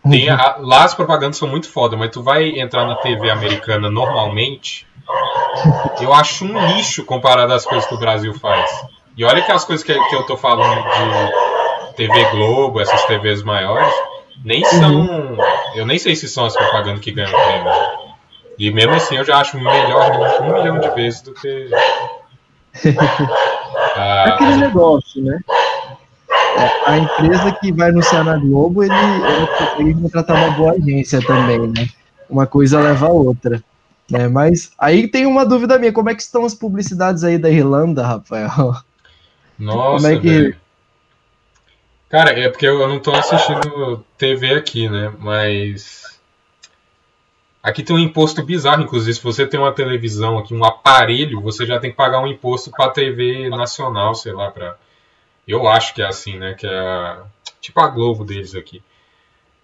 tem 0.08 0.28
a, 0.28 0.56
lá 0.58 0.84
as 0.84 0.94
propagandas 0.94 1.36
são 1.36 1.48
muito 1.48 1.70
foda, 1.70 1.96
mas 1.96 2.10
tu 2.10 2.22
vai 2.22 2.58
entrar 2.58 2.86
na 2.86 2.96
TV 2.96 3.30
americana 3.30 3.90
normalmente, 3.90 4.86
eu 6.00 6.12
acho 6.12 6.44
um 6.44 6.66
lixo 6.74 7.04
comparado 7.04 7.52
às 7.52 7.64
coisas 7.64 7.86
que 7.86 7.94
o 7.94 7.98
Brasil 7.98 8.34
faz. 8.34 8.70
E 9.16 9.24
olha 9.24 9.42
que 9.42 9.52
as 9.52 9.64
coisas 9.64 9.84
que, 9.84 9.92
que 9.92 10.14
eu 10.14 10.24
tô 10.24 10.36
falando 10.36 10.82
de 10.82 11.94
TV 11.94 12.24
Globo, 12.30 12.80
essas 12.80 13.04
TVs 13.04 13.42
maiores, 13.42 13.94
nem 14.44 14.64
são. 14.64 15.00
Uhum. 15.00 15.38
Eu 15.74 15.86
nem 15.86 15.98
sei 15.98 16.16
se 16.16 16.28
são 16.28 16.44
as 16.44 16.56
propagandas 16.56 17.00
que 17.00 17.12
ganham 17.12 17.30
prêmio. 17.30 17.72
E 18.58 18.70
mesmo 18.70 18.92
assim 18.94 19.16
eu 19.16 19.24
já 19.24 19.38
acho 19.38 19.58
melhor 19.58 20.42
um 20.42 20.52
milhão 20.52 20.80
de 20.80 20.90
vezes 20.90 21.22
do 21.22 21.34
que. 21.34 21.70
Ah, 23.96 24.34
aquele 24.34 24.56
negócio, 24.56 25.22
né? 25.22 25.38
É, 26.56 26.90
a 26.90 26.98
empresa 26.98 27.52
que 27.52 27.72
vai 27.72 27.90
anunciar 27.90 28.24
na 28.24 28.36
Globo, 28.36 28.84
ele, 28.84 28.94
ele 29.78 29.94
contratar 29.94 30.36
uma 30.36 30.56
boa 30.56 30.72
agência 30.72 31.20
também, 31.20 31.58
né? 31.68 31.88
Uma 32.30 32.46
coisa 32.46 32.80
leva 32.80 33.06
a 33.06 33.10
outra. 33.10 33.62
Né? 34.10 34.28
Mas 34.28 34.72
aí 34.78 35.08
tem 35.08 35.26
uma 35.26 35.44
dúvida 35.44 35.78
minha, 35.78 35.92
como 35.92 36.10
é 36.10 36.14
que 36.14 36.22
estão 36.22 36.44
as 36.44 36.54
publicidades 36.54 37.24
aí 37.24 37.38
da 37.38 37.50
Irlanda, 37.50 38.06
Rafael? 38.06 38.76
Nossa, 39.58 40.08
como 40.08 40.14
é 40.14 40.20
que... 40.20 40.56
Cara, 42.08 42.38
é 42.38 42.48
porque 42.48 42.66
eu 42.66 42.86
não 42.86 43.00
tô 43.00 43.12
assistindo 43.12 44.04
TV 44.16 44.54
aqui, 44.54 44.88
né? 44.88 45.12
Mas... 45.18 46.04
Aqui 47.60 47.82
tem 47.82 47.96
um 47.96 47.98
imposto 47.98 48.42
bizarro, 48.42 48.82
inclusive, 48.82 49.14
se 49.14 49.22
você 49.22 49.46
tem 49.46 49.58
uma 49.58 49.72
televisão 49.72 50.38
aqui, 50.38 50.54
um 50.54 50.64
aparelho, 50.64 51.40
você 51.40 51.64
já 51.64 51.80
tem 51.80 51.90
que 51.90 51.96
pagar 51.96 52.20
um 52.20 52.26
imposto 52.26 52.70
para 52.70 52.90
TV 52.90 53.48
nacional, 53.48 54.14
sei 54.14 54.32
lá, 54.34 54.50
para 54.50 54.76
eu 55.52 55.68
acho 55.68 55.94
que 55.94 56.02
é 56.02 56.06
assim, 56.06 56.38
né? 56.38 56.54
Que 56.54 56.66
é 56.66 56.78
a, 56.78 57.24
tipo 57.60 57.80
a 57.80 57.88
Globo 57.88 58.24
deles 58.24 58.54
aqui. 58.54 58.82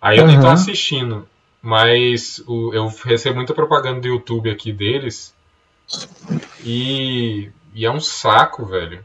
Aí 0.01 0.19
eu 0.19 0.24
uhum. 0.24 0.31
nem 0.31 0.40
tô 0.40 0.48
assistindo, 0.48 1.28
mas 1.61 2.43
o, 2.47 2.73
eu 2.73 2.89
recebo 3.05 3.36
muita 3.36 3.55
propaganda 3.55 4.01
do 4.01 4.09
YouTube 4.09 4.51
aqui 4.51 4.73
deles. 4.73 5.35
E, 6.65 7.51
e 7.74 7.85
é 7.85 7.90
um 7.90 8.01
saco, 8.01 8.65
velho. 8.65 9.05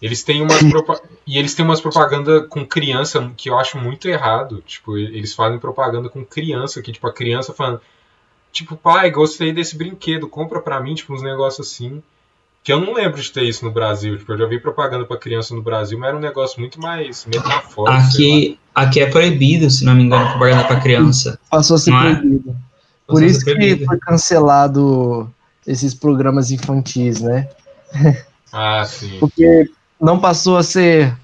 Eles 0.00 0.22
têm 0.22 0.42
umas 0.42 0.60
e 1.26 1.38
eles 1.38 1.54
têm 1.54 1.64
umas 1.64 1.80
propaganda 1.80 2.42
com 2.42 2.66
criança 2.66 3.32
que 3.36 3.48
eu 3.48 3.58
acho 3.58 3.78
muito 3.78 4.08
errado. 4.08 4.62
Tipo, 4.66 4.98
eles 4.98 5.34
fazem 5.34 5.58
propaganda 5.58 6.08
com 6.08 6.24
criança 6.24 6.82
que 6.82 6.92
tipo 6.92 7.06
a 7.06 7.12
criança 7.12 7.54
falando, 7.54 7.80
tipo, 8.52 8.76
pai, 8.76 9.10
gostei 9.10 9.52
desse 9.52 9.76
brinquedo, 9.76 10.28
compra 10.28 10.60
pra 10.60 10.80
mim, 10.80 10.94
tipo 10.94 11.14
uns 11.14 11.22
negócios 11.22 11.66
assim. 11.66 12.02
Que 12.66 12.72
eu 12.72 12.80
não 12.80 12.94
lembro 12.94 13.22
de 13.22 13.30
ter 13.30 13.44
isso 13.44 13.64
no 13.64 13.70
Brasil. 13.70 14.18
Tipo, 14.18 14.32
eu 14.32 14.38
já 14.38 14.46
vi 14.46 14.58
propaganda 14.58 15.04
para 15.04 15.16
criança 15.16 15.54
no 15.54 15.62
Brasil, 15.62 15.96
mas 15.96 16.08
era 16.08 16.16
um 16.16 16.20
negócio 16.20 16.58
muito 16.58 16.80
mais 16.80 17.24
metafórico. 17.24 18.08
Aqui, 18.08 18.58
aqui 18.74 18.98
é 18.98 19.06
proibido, 19.06 19.70
se 19.70 19.84
não 19.84 19.94
me 19.94 20.02
engano, 20.02 20.28
propaganda 20.30 20.64
para 20.64 20.80
criança. 20.80 21.38
Passou 21.48 21.76
a 21.76 21.78
ser 21.78 21.94
é? 21.94 22.00
proibido. 22.00 22.56
Por 23.06 23.22
isso 23.22 23.44
que 23.44 23.84
foi 23.86 23.98
cancelado 23.98 25.32
esses 25.64 25.94
programas 25.94 26.50
infantis, 26.50 27.20
né? 27.20 27.48
Ah, 28.52 28.84
sim. 28.84 29.16
Porque 29.20 29.70
não 30.00 30.18
passou 30.18 30.56
a 30.56 30.64
ser 30.64 31.16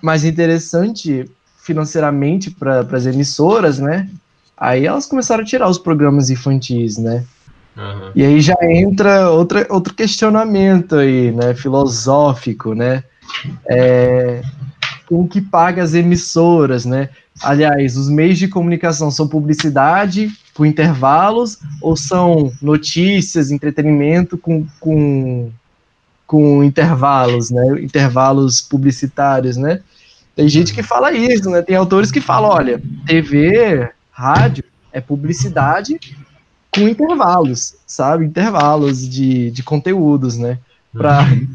mais 0.00 0.24
interessante 0.24 1.28
financeiramente 1.60 2.52
para 2.52 2.86
as 2.92 3.06
emissoras, 3.06 3.80
né? 3.80 4.08
Aí 4.56 4.86
elas 4.86 5.06
começaram 5.06 5.42
a 5.42 5.46
tirar 5.46 5.68
os 5.68 5.78
programas 5.78 6.30
infantis, 6.30 6.98
né? 6.98 7.24
Uhum. 7.76 8.12
E 8.14 8.24
aí 8.24 8.40
já 8.40 8.56
entra 8.62 9.30
outra, 9.30 9.66
outro 9.70 9.94
questionamento 9.94 10.96
aí, 10.96 11.32
né, 11.32 11.54
filosófico, 11.54 12.74
né, 12.74 13.02
é, 13.68 14.42
o 15.10 15.26
que 15.26 15.40
paga 15.40 15.82
as 15.82 15.94
emissoras, 15.94 16.84
né? 16.84 17.08
Aliás, 17.42 17.96
os 17.96 18.08
meios 18.08 18.38
de 18.38 18.48
comunicação 18.48 19.10
são 19.10 19.26
publicidade 19.26 20.30
com 20.54 20.66
intervalos 20.66 21.58
ou 21.80 21.96
são 21.96 22.52
notícias, 22.60 23.50
entretenimento 23.50 24.36
com, 24.36 24.66
com, 24.78 25.50
com 26.26 26.62
intervalos, 26.62 27.50
né? 27.50 27.80
Intervalos 27.80 28.60
publicitários, 28.60 29.56
né? 29.56 29.80
Tem 30.34 30.48
gente 30.48 30.72
que 30.72 30.82
fala 30.82 31.12
isso, 31.12 31.50
né? 31.50 31.62
Tem 31.62 31.76
autores 31.76 32.10
que 32.10 32.20
falam, 32.20 32.50
olha, 32.50 32.80
TV, 33.06 33.90
rádio 34.10 34.64
é 34.92 35.00
publicidade 35.00 35.98
com 36.74 36.88
intervalos, 36.88 37.74
sabe? 37.86 38.24
Intervalos 38.24 39.08
de, 39.08 39.50
de 39.50 39.62
conteúdos, 39.62 40.36
né? 40.36 40.58
Para 40.92 41.22
uhum. 41.22 41.48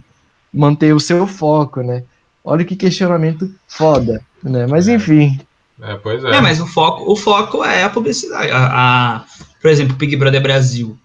manter 0.53 0.93
o 0.93 0.99
seu 0.99 1.25
foco, 1.27 1.81
né? 1.81 2.03
Olha 2.43 2.63
que 2.63 2.75
questionamento 2.75 3.53
foda, 3.67 4.21
né? 4.43 4.67
Mas 4.67 4.87
é. 4.87 4.95
enfim. 4.95 5.39
É, 5.81 5.95
pois 5.95 6.23
é. 6.23 6.29
é. 6.29 6.41
mas 6.41 6.59
o 6.59 6.67
foco, 6.67 7.11
o 7.11 7.15
foco 7.15 7.63
é 7.63 7.83
a 7.83 7.89
publicidade. 7.89 8.51
A, 8.51 9.17
a 9.17 9.25
por 9.61 9.69
exemplo, 9.69 9.95
Big 9.95 10.15
Brother 10.15 10.41
Brasil. 10.41 10.97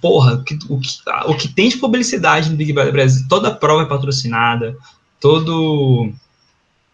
Porra, 0.00 0.36
o 0.36 0.42
que, 0.42 0.58
o, 0.70 0.80
que, 0.80 0.88
o 1.26 1.34
que 1.36 1.48
tem 1.48 1.68
de 1.68 1.76
publicidade 1.76 2.48
no 2.48 2.56
Big 2.56 2.72
Brother 2.72 2.92
Brasil, 2.92 3.26
toda 3.28 3.54
prova 3.54 3.82
é 3.82 3.86
patrocinada, 3.86 4.74
todo 5.20 6.10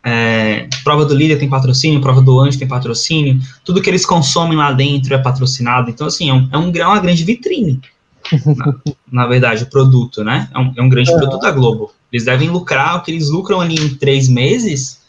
é, 0.05 0.69
prova 0.83 1.05
do 1.05 1.15
líder 1.15 1.39
tem 1.39 1.49
patrocínio, 1.49 2.01
prova 2.01 2.21
do 2.21 2.39
anjo 2.41 2.59
tem 2.59 2.67
patrocínio, 2.67 3.41
tudo 3.65 3.81
que 3.81 3.89
eles 3.89 4.05
consomem 4.05 4.57
lá 4.57 4.73
dentro 4.73 5.15
é 5.15 5.19
patrocinado. 5.19 5.91
Então, 5.91 6.07
assim, 6.07 6.31
é, 6.31 6.35
um, 6.35 6.49
é, 6.51 6.59
um, 6.59 6.73
é 6.75 6.87
uma 6.87 7.01
grande 7.01 7.25
vitrine. 7.25 7.81
na, 8.57 8.75
na, 9.23 9.27
verdade, 9.27 9.65
o 9.65 9.71
produto, 9.71 10.25
né? 10.25 10.49
É 10.53 10.59
um, 10.59 10.73
é 10.77 10.83
um 10.83 10.89
grande 10.89 11.13
produto 11.13 11.41
da 11.41 11.51
Globo. 11.51 11.93
Eles 12.13 12.25
devem 12.25 12.51
lucrar, 12.51 12.97
o 12.97 13.03
que 13.03 13.11
eles 13.11 13.29
lucram 13.29 13.61
ali 13.61 13.75
em 13.75 13.95
três 13.95 14.29
meses 14.29 15.01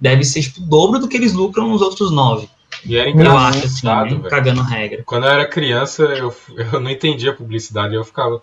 deve 0.00 0.24
ser 0.24 0.42
tipo, 0.42 0.60
o 0.60 0.64
dobro 0.64 0.98
do 0.98 1.08
que 1.08 1.16
eles 1.16 1.32
lucram 1.32 1.68
nos 1.68 1.82
outros 1.82 2.10
nove. 2.10 2.48
E 2.84 2.96
era 2.96 3.10
engraçado, 3.10 3.56
eu 3.56 3.60
acho, 3.60 3.66
assim, 3.66 4.22
né? 4.22 4.30
cagando 4.30 4.62
regra. 4.62 5.02
Quando 5.04 5.24
eu 5.24 5.30
era 5.30 5.48
criança, 5.48 6.02
eu, 6.04 6.34
eu 6.72 6.80
não 6.80 6.90
entendia 6.90 7.34
publicidade, 7.34 7.94
eu 7.94 8.04
ficava. 8.04 8.40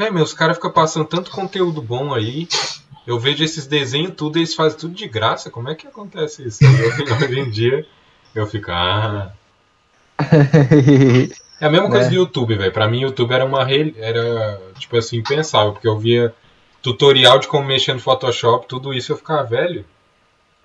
É, 0.00 0.10
meus 0.10 0.32
caras 0.32 0.56
ficam 0.56 0.72
passando 0.72 1.04
tanto 1.04 1.30
conteúdo 1.30 1.82
bom 1.82 2.14
aí, 2.14 2.48
eu 3.06 3.18
vejo 3.18 3.44
esses 3.44 3.66
desenhos 3.66 4.14
tudo, 4.16 4.38
eles 4.38 4.54
fazem 4.54 4.78
tudo 4.78 4.94
de 4.94 5.06
graça. 5.06 5.50
Como 5.50 5.68
é 5.68 5.74
que 5.74 5.86
acontece 5.86 6.48
isso? 6.48 6.64
Eu, 6.64 7.04
hoje 7.28 7.38
em 7.38 7.50
dia 7.50 7.86
eu 8.34 8.46
fico, 8.46 8.70
ah. 8.70 9.30
É 11.60 11.66
a 11.66 11.70
mesma 11.70 11.90
coisa 11.90 12.06
é. 12.06 12.08
do 12.08 12.14
YouTube, 12.14 12.56
velho. 12.56 12.72
Pra 12.72 12.88
mim, 12.88 13.00
YouTube 13.00 13.34
era 13.34 13.44
uma 13.44 13.66
era 13.70 14.58
tipo 14.78 14.96
assim 14.96 15.18
impensável, 15.18 15.72
porque 15.72 15.86
eu 15.86 15.98
via 15.98 16.34
tutorial 16.80 17.38
de 17.38 17.46
como 17.46 17.66
mexer 17.66 17.92
no 17.92 18.00
Photoshop, 18.00 18.66
tudo 18.66 18.94
isso 18.94 19.12
eu 19.12 19.18
ficava 19.18 19.44
velho. 19.44 19.84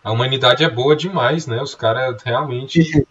A 0.01 0.13
humanidade 0.13 0.63
é 0.63 0.69
boa 0.69 0.95
demais, 0.95 1.45
né? 1.45 1.61
Os 1.61 1.75
caras 1.75 2.23
realmente 2.23 3.05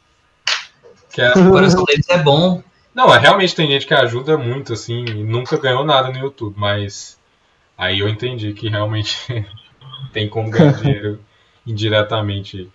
quer... 1.12 1.36
o 1.36 1.50
coração 1.50 1.84
deles 1.84 2.08
é 2.08 2.16
bom. 2.16 2.62
Não, 2.94 3.12
é, 3.12 3.18
realmente 3.18 3.54
tem 3.54 3.68
gente 3.68 3.86
que 3.86 3.94
ajuda 3.94 4.38
muito 4.38 4.72
assim, 4.72 5.04
e 5.04 5.24
nunca 5.24 5.58
ganhou 5.58 5.84
nada 5.84 6.10
no 6.10 6.18
YouTube, 6.18 6.54
mas 6.56 7.18
Aí 7.76 8.00
eu 8.00 8.08
entendi 8.08 8.52
que 8.52 8.68
realmente 8.68 9.18
tem 10.12 10.28
como 10.28 10.50
ganhar 10.50 10.72
dinheiro 10.80 11.20
indiretamente. 11.66 12.70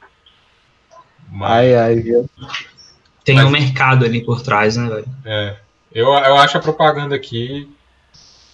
Mas... 1.32 1.52
Ai, 1.52 1.76
ai, 1.76 1.96
viu? 1.96 2.30
Tem 3.24 3.36
Mas... 3.36 3.46
um 3.46 3.50
mercado 3.50 4.06
ali 4.06 4.24
por 4.24 4.42
trás, 4.42 4.76
né, 4.76 4.90
velho? 4.90 5.08
É. 5.26 5.56
Eu, 5.92 6.08
eu 6.08 6.36
acho 6.38 6.58
a 6.58 6.62
propaganda 6.62 7.16
aqui. 7.16 7.70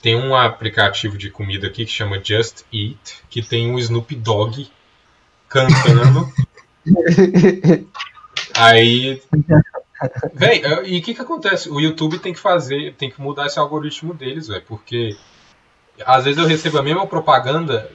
Tem 0.01 0.15
um 0.15 0.35
aplicativo 0.35 1.17
de 1.17 1.31
comida 1.31 1.67
aqui 1.67 1.83
que 1.83 1.91
chama 1.91 2.21
Just 2.23 2.63
Eat, 2.71 3.23
que 3.29 3.41
tem 3.41 3.71
um 3.71 3.79
Snoop 3.79 4.13
Dogg 4.15 4.69
cantando. 5.49 6.31
Aí 8.53 9.21
Véi, 10.33 10.61
é, 10.63 10.87
e 10.87 10.99
o 10.99 11.01
que 11.01 11.13
que 11.13 11.21
acontece? 11.21 11.69
O 11.69 11.79
YouTube 11.79 12.19
tem 12.19 12.33
que 12.33 12.39
fazer, 12.39 12.93
tem 12.95 13.09
que 13.09 13.21
mudar 13.21 13.45
esse 13.45 13.57
algoritmo 13.59 14.13
deles, 14.13 14.47
velho, 14.47 14.63
porque 14.67 15.15
às 16.05 16.25
vezes 16.25 16.39
eu 16.39 16.47
recebo 16.47 16.77
a 16.79 16.83
mesma 16.83 17.07
propaganda, 17.07 17.89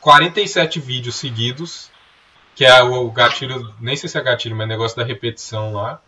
47 0.00 0.78
vídeos 0.80 1.16
seguidos, 1.16 1.90
que 2.54 2.64
é 2.64 2.82
o 2.82 3.10
gatilho, 3.10 3.72
nem 3.80 3.96
sei 3.96 4.08
se 4.08 4.18
é 4.18 4.22
gatilho, 4.22 4.54
mas 4.56 4.66
é 4.66 4.68
negócio 4.68 4.96
da 4.96 5.04
repetição 5.04 5.72
lá. 5.72 6.00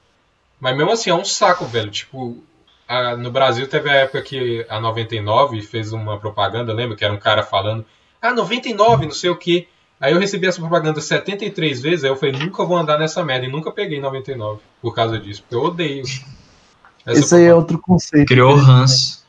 Mas 0.61 0.77
mesmo 0.77 0.93
assim 0.93 1.11
é 1.11 1.15
um 1.15 1.25
saco, 1.25 1.65
velho. 1.65 1.91
Tipo, 1.91 2.43
a- 2.87 3.17
no 3.17 3.31
Brasil 3.31 3.67
teve 3.67 3.89
a 3.91 3.95
época 3.95 4.21
que 4.23 4.65
a 4.69 4.79
99 4.81 5.63
fez 5.63 5.93
uma 5.93 6.19
propaganda, 6.19 6.73
lembra? 6.73 6.97
Que 6.97 7.05
era 7.05 7.15
um 7.15 7.19
cara 7.19 7.43
falando, 7.43 7.85
ah, 8.21 8.33
99, 8.33 9.07
não 9.07 9.13
sei 9.13 9.31
o 9.31 9.37
que. 9.37 9.69
Aí 10.05 10.13
eu 10.13 10.19
recebi 10.21 10.47
essa 10.47 10.61
propaganda 10.61 11.01
73 11.01 11.81
vezes, 11.81 12.05
aí 12.05 12.11
eu 12.11 12.17
falei, 12.17 12.35
nunca 12.39 12.65
vou 12.65 12.77
andar 12.77 12.99
nessa 12.99 13.25
merda. 13.25 13.47
E 13.47 13.51
nunca 13.51 13.71
peguei 13.71 14.01
99 14.01 14.61
por 14.83 14.95
causa 14.95 15.19
disso, 15.19 15.43
porque 15.43 15.55
eu 15.55 15.63
odeio. 15.63 16.05
Esse 17.07 17.35
aí 17.37 17.45
é 17.45 17.55
outro 17.55 17.79
conceito. 17.79 18.27
Criou 18.29 18.55
ranço. 18.55 19.25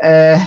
É, 0.00 0.38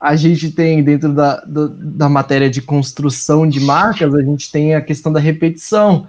a 0.00 0.14
gente 0.16 0.50
tem 0.50 0.82
dentro 0.82 1.12
da, 1.12 1.36
do- 1.40 1.68
da 1.68 2.08
matéria 2.08 2.50
de 2.50 2.60
construção 2.62 3.48
de 3.48 3.60
marcas, 3.60 4.14
a 4.14 4.22
gente 4.22 4.50
tem 4.50 4.74
a 4.74 4.80
questão 4.80 5.12
da 5.12 5.20
repetição. 5.20 6.06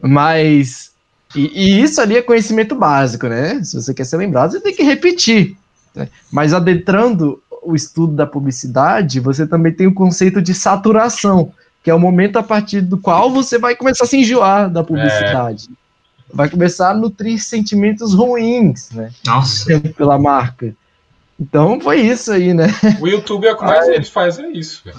Mas. 0.00 0.92
E, 1.34 1.50
e 1.52 1.82
isso 1.82 2.00
ali 2.00 2.16
é 2.16 2.22
conhecimento 2.22 2.74
básico, 2.74 3.26
né? 3.26 3.62
Se 3.64 3.74
você 3.80 3.92
quer 3.92 4.04
ser 4.04 4.16
lembrado, 4.18 4.52
você 4.52 4.60
tem 4.60 4.74
que 4.74 4.82
repetir. 4.82 5.56
né? 5.94 6.08
Mas 6.30 6.52
adentrando 6.52 7.42
o 7.62 7.74
estudo 7.74 8.14
da 8.14 8.26
publicidade, 8.26 9.20
você 9.20 9.46
também 9.46 9.72
tem 9.72 9.86
o 9.86 9.94
conceito 9.94 10.40
de 10.42 10.52
saturação, 10.54 11.52
que 11.84 11.90
é 11.90 11.94
o 11.94 12.00
momento 12.00 12.38
a 12.38 12.42
partir 12.42 12.80
do 12.80 12.96
qual 12.96 13.30
você 13.30 13.58
vai 13.58 13.76
começar 13.76 14.04
a 14.04 14.08
se 14.08 14.16
enjoar 14.16 14.70
da 14.70 14.82
publicidade. 14.82 15.68
Vai 16.32 16.48
começar 16.48 16.90
a 16.90 16.94
nutrir 16.94 17.38
sentimentos 17.38 18.14
ruins, 18.14 18.90
né? 18.90 19.10
Nossa. 19.26 19.78
Pela 19.94 20.18
marca. 20.18 20.74
Então 21.38 21.78
foi 21.78 22.00
isso 22.00 22.32
aí, 22.32 22.54
né? 22.54 22.68
O 23.00 23.06
YouTube 23.06 23.46
é 23.46 23.52
o 23.52 23.58
que 23.58 23.64
mais 23.64 23.86
eles 23.86 24.08
fazem, 24.08 24.46
é 24.46 24.50
isso, 24.52 24.80
velho. 24.82 24.98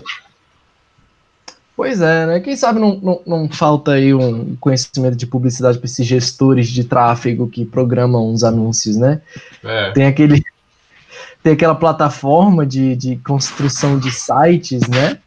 Pois 1.76 1.99
é, 2.02 2.28
né? 2.28 2.40
Quem 2.40 2.56
sabe 2.56 2.80
não, 2.80 2.98
não, 3.02 3.22
não 3.26 3.49
falta 3.49 3.94
aí 3.94 4.14
um 4.14 4.56
conhecimento 4.57 5.16
de 5.16 5.26
publicidade 5.26 5.80
para 5.80 5.88
esses 5.88 6.06
gestores 6.06 6.70
de 6.70 6.84
tráfego 6.84 7.49
que 7.49 7.66
programam 7.66 8.32
os 8.32 8.44
anúncios, 8.44 8.95
né? 8.95 9.22
É. 9.64 9.91
Tem 9.91 10.06
aquele. 10.06 10.41
Tem 11.41 11.53
aquela 11.53 11.76
plataforma 11.76 12.66
de, 12.66 12.95
de 12.95 13.18
construção 13.18 13.99
de 13.99 14.12
sites, 14.12 14.88
né? 14.88 15.20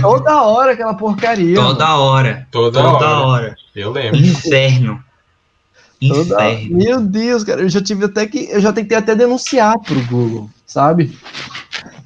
Toda 0.00 0.42
hora 0.42 0.72
aquela 0.72 0.94
porcaria. 0.94 1.56
mano. 1.56 1.68
Toda 1.74 1.96
hora. 1.96 2.46
Toda, 2.50 2.82
Toda 2.82 3.06
hora. 3.06 3.26
hora. 3.26 3.56
Eu 3.74 3.90
lembro. 3.90 4.18
Inferno. 4.20 5.02
Toda-. 6.06 6.38
Meu 6.68 7.00
Deus, 7.00 7.44
cara, 7.44 7.62
eu 7.62 7.68
já 7.68 7.80
tive 7.80 8.04
até 8.06 8.26
que. 8.26 8.48
Eu 8.50 8.60
já 8.60 8.72
tentei 8.72 8.96
até 8.98 9.14
denunciar 9.14 9.78
pro 9.78 10.00
Google, 10.06 10.50
sabe? 10.66 11.16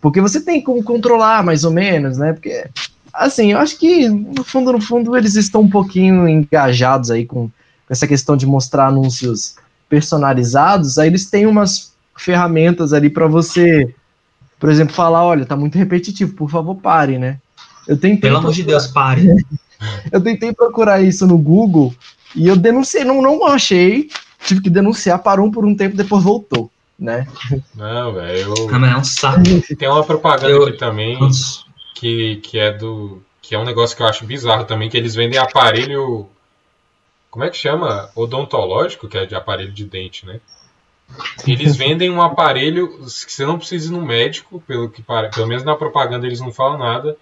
Porque 0.01 0.20
você 0.20 0.40
tem 0.40 0.62
como 0.62 0.82
controlar, 0.82 1.43
mais 1.43 1.65
ou 1.65 1.70
menos, 1.73 2.19
né? 2.19 2.32
Porque, 2.32 2.66
assim, 3.12 3.53
eu 3.53 3.59
acho 3.59 3.78
que, 3.78 4.09
no 4.09 4.44
fundo, 4.44 4.73
no 4.73 4.81
fundo, 4.81 5.16
eles 5.16 5.35
estão 5.35 5.62
um 5.62 5.70
pouquinho 5.70 6.28
engajados 6.28 7.11
aí 7.11 7.24
com, 7.24 7.48
com 7.48 7.51
essa 7.90 8.07
questão 8.07 8.36
de 8.36 8.47
mostrar 8.47 8.89
anúncios 8.89 9.57
personalizados. 9.89 10.98
Aí 10.98 11.09
eles 11.09 11.27
têm 11.31 11.47
umas 11.47 11.93
ferramentas 12.16 12.93
ali 12.93 13.09
para 13.11 13.27
você, 13.27 13.94
por 14.58 14.70
exemplo, 14.70 14.94
falar: 14.94 15.24
olha, 15.24 15.44
tá 15.46 15.56
muito 15.56 15.76
repetitivo, 15.78 16.34
por 16.34 16.50
favor, 16.50 16.74
pare, 16.76 17.18
né? 17.18 17.38
Eu 17.86 17.96
tentei 17.96 18.20
Pelo 18.30 18.38
amor 18.38 18.52
de 18.52 18.62
procurar- 18.62 18.80
Deus, 18.80 18.92
pare. 18.92 19.26
eu 20.12 20.20
tentei 20.20 20.52
procurar 20.52 21.00
isso 21.02 21.26
no 21.26 21.38
Google 21.38 21.94
e 22.34 22.48
eu 22.48 22.56
denunciei, 22.56 23.04
não, 23.04 23.20
não 23.22 23.46
achei, 23.46 24.08
tive 24.44 24.60
que 24.62 24.70
denunciar, 24.70 25.18
parou 25.22 25.50
por 25.50 25.64
um 25.64 25.74
tempo, 25.76 25.96
depois 25.96 26.22
voltou, 26.24 26.70
né? 26.98 27.26
Não, 27.74 28.12
velho. 28.14 28.54
eu- 28.56 28.68
mas 28.78 28.92
é 28.92 28.96
um 28.96 29.04
saco. 29.04 29.76
Tem 29.78 29.88
uma 29.88 30.04
propaganda 30.04 30.50
Eu- 30.52 30.64
aqui 30.68 30.78
também 30.78 31.18
que, 31.94 32.36
que 32.36 32.58
é 32.58 32.72
do. 32.72 33.22
que 33.40 33.54
é 33.54 33.58
um 33.58 33.64
negócio 33.64 33.96
que 33.96 34.02
eu 34.02 34.06
acho 34.06 34.24
bizarro 34.26 34.64
também, 34.64 34.88
que 34.88 34.96
eles 34.96 35.14
vendem 35.14 35.38
aparelho. 35.38 36.26
Como 37.30 37.44
é 37.44 37.50
que 37.50 37.56
chama? 37.56 38.08
Odontológico, 38.16 39.08
que 39.08 39.18
é 39.18 39.26
de 39.26 39.34
aparelho 39.34 39.70
de 39.72 39.84
dente, 39.84 40.24
né? 40.26 40.40
Eles 41.46 41.76
vendem 41.76 42.10
um 42.10 42.20
aparelho 42.20 42.88
que 42.98 43.32
você 43.32 43.46
não 43.46 43.58
precisa 43.58 43.88
ir 43.88 43.96
no 43.96 44.04
médico, 44.04 44.62
pelo 44.66 44.90
que 44.90 45.02
pelo 45.02 45.46
menos 45.46 45.64
na 45.64 45.76
propaganda 45.76 46.26
eles 46.26 46.40
não 46.40 46.52
falam 46.52 46.78
nada. 46.78 47.16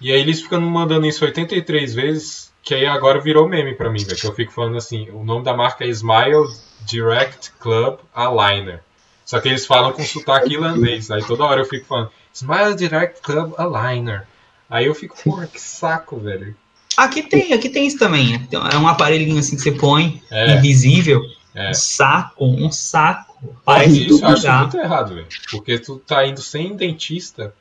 E 0.00 0.12
aí 0.12 0.20
eles 0.20 0.40
ficam 0.40 0.60
mandando 0.60 1.06
isso 1.06 1.24
83 1.24 1.94
vezes, 1.94 2.52
que 2.62 2.74
aí 2.74 2.86
agora 2.86 3.20
virou 3.20 3.48
meme 3.48 3.74
pra 3.74 3.90
mim, 3.90 4.04
velho. 4.04 4.16
Que 4.16 4.26
eu 4.26 4.34
fico 4.34 4.52
falando 4.52 4.76
assim, 4.76 5.08
o 5.10 5.24
nome 5.24 5.44
da 5.44 5.56
marca 5.56 5.84
é 5.84 5.88
Smile 5.88 6.46
Direct 6.86 7.52
Club 7.58 7.98
Aligner. 8.14 8.80
Só 9.24 9.40
que 9.40 9.48
eles 9.48 9.66
falam 9.66 9.92
com 9.92 10.02
sotaque 10.04 10.54
irlandês. 10.54 11.10
Aí 11.10 11.24
toda 11.24 11.44
hora 11.44 11.60
eu 11.60 11.66
fico 11.66 11.86
falando 11.86 12.10
Smile 12.32 12.74
Direct 12.76 13.20
Club 13.22 13.54
Aligner. 13.58 14.26
Aí 14.70 14.86
eu 14.86 14.94
fico, 14.94 15.16
porra, 15.24 15.46
que 15.46 15.60
saco, 15.60 16.18
velho. 16.18 16.54
Aqui 16.96 17.22
tem, 17.22 17.52
aqui 17.52 17.68
tem 17.68 17.86
isso 17.86 17.98
também. 17.98 18.46
É 18.72 18.76
um 18.76 18.88
aparelhinho 18.88 19.38
assim 19.38 19.56
que 19.56 19.62
você 19.62 19.72
põe, 19.72 20.22
É, 20.30 20.56
invisível. 20.56 21.22
É. 21.54 21.70
Um 21.70 21.74
saco, 21.74 22.44
um 22.44 22.70
saco. 22.70 23.56
Parece 23.64 24.06
isso 24.06 24.24
eu 24.24 24.28
acho 24.28 24.52
muito 24.52 24.76
errado, 24.78 25.14
velho. 25.14 25.26
Porque 25.50 25.78
tu 25.78 25.96
tá 25.98 26.26
indo 26.26 26.40
sem 26.40 26.76
dentista 26.76 27.52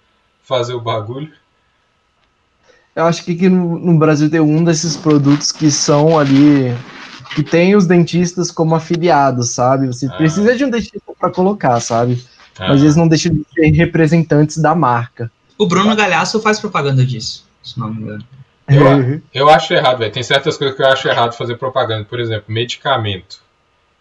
fazer 0.44 0.74
o 0.74 0.82
bagulho. 0.82 1.32
Eu 2.96 3.06
acho 3.06 3.24
que 3.24 3.34
aqui 3.34 3.48
no, 3.48 3.78
no 3.78 3.98
Brasil 4.00 4.30
tem 4.30 4.40
um 4.40 4.64
desses 4.64 4.98
produtos 4.98 5.52
que 5.52 5.70
são 5.70 6.18
ali, 6.18 6.76
que 7.36 7.44
tem 7.44 7.76
os 7.76 7.86
dentistas 7.86 8.50
como 8.50 8.74
afiliados, 8.74 9.52
sabe? 9.52 9.86
Você 9.88 10.08
Ah. 10.08 10.14
precisa 10.16 10.56
de 10.56 10.66
um 10.66 10.70
dentista 10.70 11.00
para 11.20 11.30
colocar, 11.32 11.80
sabe? 11.80 12.24
Ah, 12.58 12.70
Mas 12.70 12.82
eles 12.82 12.96
não 12.96 13.08
deixam 13.08 13.34
de 13.36 13.46
ser 13.54 13.70
representantes 13.72 14.58
da 14.58 14.74
marca. 14.74 15.32
O 15.60 15.68
Bruno 15.68 15.96
Galhaço 15.96 16.40
faz 16.42 16.60
propaganda 16.60 17.06
disso, 17.06 17.46
se 17.64 17.80
não 17.80 17.94
me 17.94 18.02
engano. 18.02 18.24
Eu- 18.68 19.22
Eu 19.34 19.50
acho 19.50 19.74
errado, 19.74 20.00
velho. 20.00 20.12
Tem 20.12 20.24
certas 20.24 20.58
coisas 20.58 20.76
que 20.76 20.82
eu 20.84 20.88
acho 20.88 21.08
errado 21.08 21.34
fazer 21.38 21.56
propaganda. 21.56 22.04
Por 22.04 22.20
exemplo, 22.20 22.46
medicamento. 22.52 23.40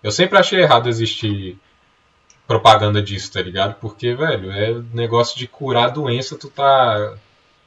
Eu 0.07 0.12
sempre 0.12 0.39
achei 0.39 0.61
errado 0.61 0.89
existir 0.89 1.59
propaganda 2.47 3.03
disso, 3.03 3.33
tá 3.33 3.43
ligado? 3.43 3.74
Porque, 3.81 4.15
velho, 4.15 4.51
é 4.53 4.81
negócio 4.95 5.37
de 5.37 5.49
curar 5.49 5.87
a 5.87 5.91
doença, 5.91 6.37
tu 6.39 6.49
tá 6.49 7.15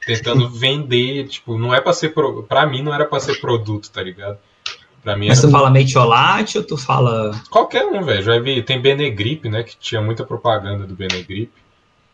tentando 0.06 0.48
vender, 0.50 1.28
tipo, 1.28 1.58
não 1.58 1.74
é 1.74 1.80
pra 1.80 1.92
ser. 1.92 2.10
Pro... 2.10 2.42
Pra 2.44 2.66
mim 2.66 2.82
não 2.82 2.94
era 2.94 3.04
pra 3.04 3.20
ser 3.20 3.40
produto, 3.40 3.90
tá 3.90 4.02
ligado? 4.02 4.38
Pra 5.02 5.16
mim 5.16 5.28
Mas 5.28 5.38
era 5.38 5.48
tu 5.48 5.52
fala 5.52 5.70
metiolate 5.70 6.58
ou 6.58 6.64
tu 6.64 6.76
fala. 6.76 7.32
qualquer 7.50 7.84
um, 7.84 8.02
velho. 8.02 8.22
Já 8.22 8.38
vi, 8.38 8.62
tem 8.62 8.80
Benegripe, 8.80 9.48
né? 9.48 9.62
Que 9.62 9.76
tinha 9.76 10.00
muita 10.00 10.24
propaganda 10.24 10.86
do 10.86 10.94
Benegripe. 10.94 11.52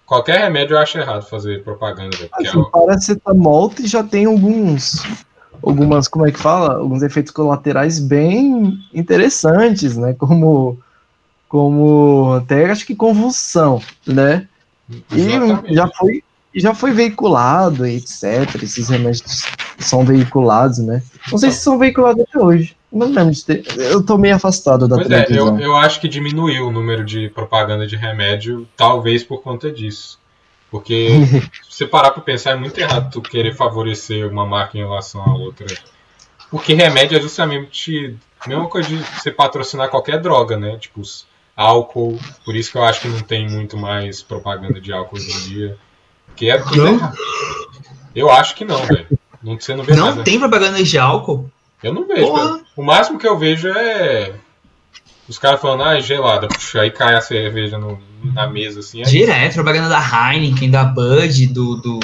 Qualquer 0.04 0.38
remédio 0.38 0.74
eu 0.74 0.78
acho 0.78 0.98
errado 0.98 1.24
fazer 1.28 1.64
propaganda, 1.64 2.16
velho. 2.16 2.30
É 2.40 2.48
Assim, 2.48 2.58
o- 2.58 2.70
paracetamol 2.70 3.72
já 3.84 4.02
tem 4.04 4.24
alguns, 4.26 5.02
algumas, 5.62 6.08
como 6.08 6.26
é 6.26 6.32
que 6.32 6.38
fala? 6.38 6.76
Alguns 6.78 7.02
efeitos 7.02 7.32
colaterais 7.32 7.98
bem 7.98 8.78
interessantes, 8.92 9.96
né? 9.96 10.14
Como, 10.14 10.78
como 11.48 12.34
até 12.34 12.70
acho 12.70 12.86
que 12.86 12.94
convulsão, 12.94 13.80
né? 14.06 14.48
E 15.12 15.20
Exatamente. 15.20 15.74
já 15.74 15.88
foi, 15.88 16.22
já 16.54 16.74
foi 16.74 16.92
veiculado, 16.92 17.86
etc. 17.86 18.62
Esses 18.62 18.88
remédios 18.88 19.44
são 19.78 20.04
veiculados, 20.04 20.78
né? 20.78 21.02
Não 21.30 21.38
sei 21.38 21.50
se 21.50 21.60
são 21.60 21.78
veiculados 21.78 22.24
até 22.28 22.38
hoje. 22.38 22.76
Não 22.92 23.08
lembro 23.08 23.32
de 23.32 23.44
ter. 23.44 23.64
Eu 23.76 24.02
tô 24.02 24.16
meio 24.16 24.36
afastado 24.36 24.88
da 24.88 24.96
Pois 24.96 25.10
é, 25.10 25.22
televisão. 25.24 25.58
eu, 25.58 25.66
eu 25.66 25.76
acho 25.76 26.00
que 26.00 26.08
diminuiu 26.08 26.68
o 26.68 26.72
número 26.72 27.04
de 27.04 27.28
propaganda 27.30 27.86
de 27.86 27.96
remédio, 27.96 28.66
talvez 28.76 29.22
por 29.22 29.42
conta 29.42 29.70
disso. 29.70 30.18
Porque 30.70 31.08
você 31.76 31.86
parar 31.86 32.10
pra 32.10 32.22
pensar, 32.22 32.52
é 32.52 32.56
muito 32.56 32.78
errado 32.78 33.10
tu 33.12 33.20
querer 33.20 33.54
favorecer 33.54 34.26
uma 34.30 34.46
marca 34.46 34.78
em 34.78 34.80
relação 34.80 35.22
à 35.22 35.34
outra. 35.34 35.66
Porque 36.50 36.72
remédio 36.72 37.18
é 37.18 37.20
justamente 37.20 38.16
a 38.40 38.48
mesma 38.48 38.66
coisa 38.68 38.88
de 38.88 38.96
você 38.96 39.30
patrocinar 39.30 39.90
qualquer 39.90 40.18
droga, 40.20 40.56
né? 40.56 40.78
Tipo, 40.78 41.02
álcool. 41.54 42.18
Por 42.44 42.56
isso 42.56 42.72
que 42.72 42.78
eu 42.78 42.84
acho 42.84 43.00
que 43.02 43.08
não 43.08 43.20
tem 43.20 43.46
muito 43.48 43.76
mais 43.76 44.22
propaganda 44.22 44.80
de 44.80 44.90
álcool 44.92 45.16
hoje 45.16 45.30
em 45.30 45.40
dia. 45.48 45.78
Que 46.34 46.48
é 46.50 46.56
tudo 46.58 46.76
Não? 46.82 46.94
errado. 46.94 47.16
Eu 48.14 48.30
acho 48.30 48.54
que 48.54 48.64
não, 48.64 48.82
velho. 48.86 49.06
Não, 49.42 49.60
você 49.60 49.74
não 49.74 49.84
vê 49.84 49.94
Não 49.94 50.06
nada. 50.06 50.22
tem 50.24 50.38
propaganda 50.38 50.82
de 50.82 50.98
álcool? 50.98 51.50
Eu 51.82 51.92
não 51.92 52.06
vejo. 52.06 52.32
O 52.74 52.82
máximo 52.82 53.18
que 53.18 53.28
eu 53.28 53.36
vejo 53.38 53.68
é 53.68 54.32
os 55.28 55.38
caras 55.38 55.60
falando, 55.60 55.82
ah, 55.82 55.96
é 55.96 56.00
gelada. 56.00 56.48
Puxa, 56.48 56.80
aí 56.82 56.90
cai 56.90 57.14
a 57.14 57.20
cerveja 57.20 57.78
no- 57.78 57.98
na 58.34 58.46
mesa 58.46 58.80
assim. 58.80 58.98
Aí, 59.02 59.10
Direto, 59.10 59.54
propaganda 59.54 59.88
da 59.88 60.00
Heineken, 60.00 60.70
da 60.70 60.84
Bud, 60.84 61.46
do, 61.48 61.76
do. 61.76 62.00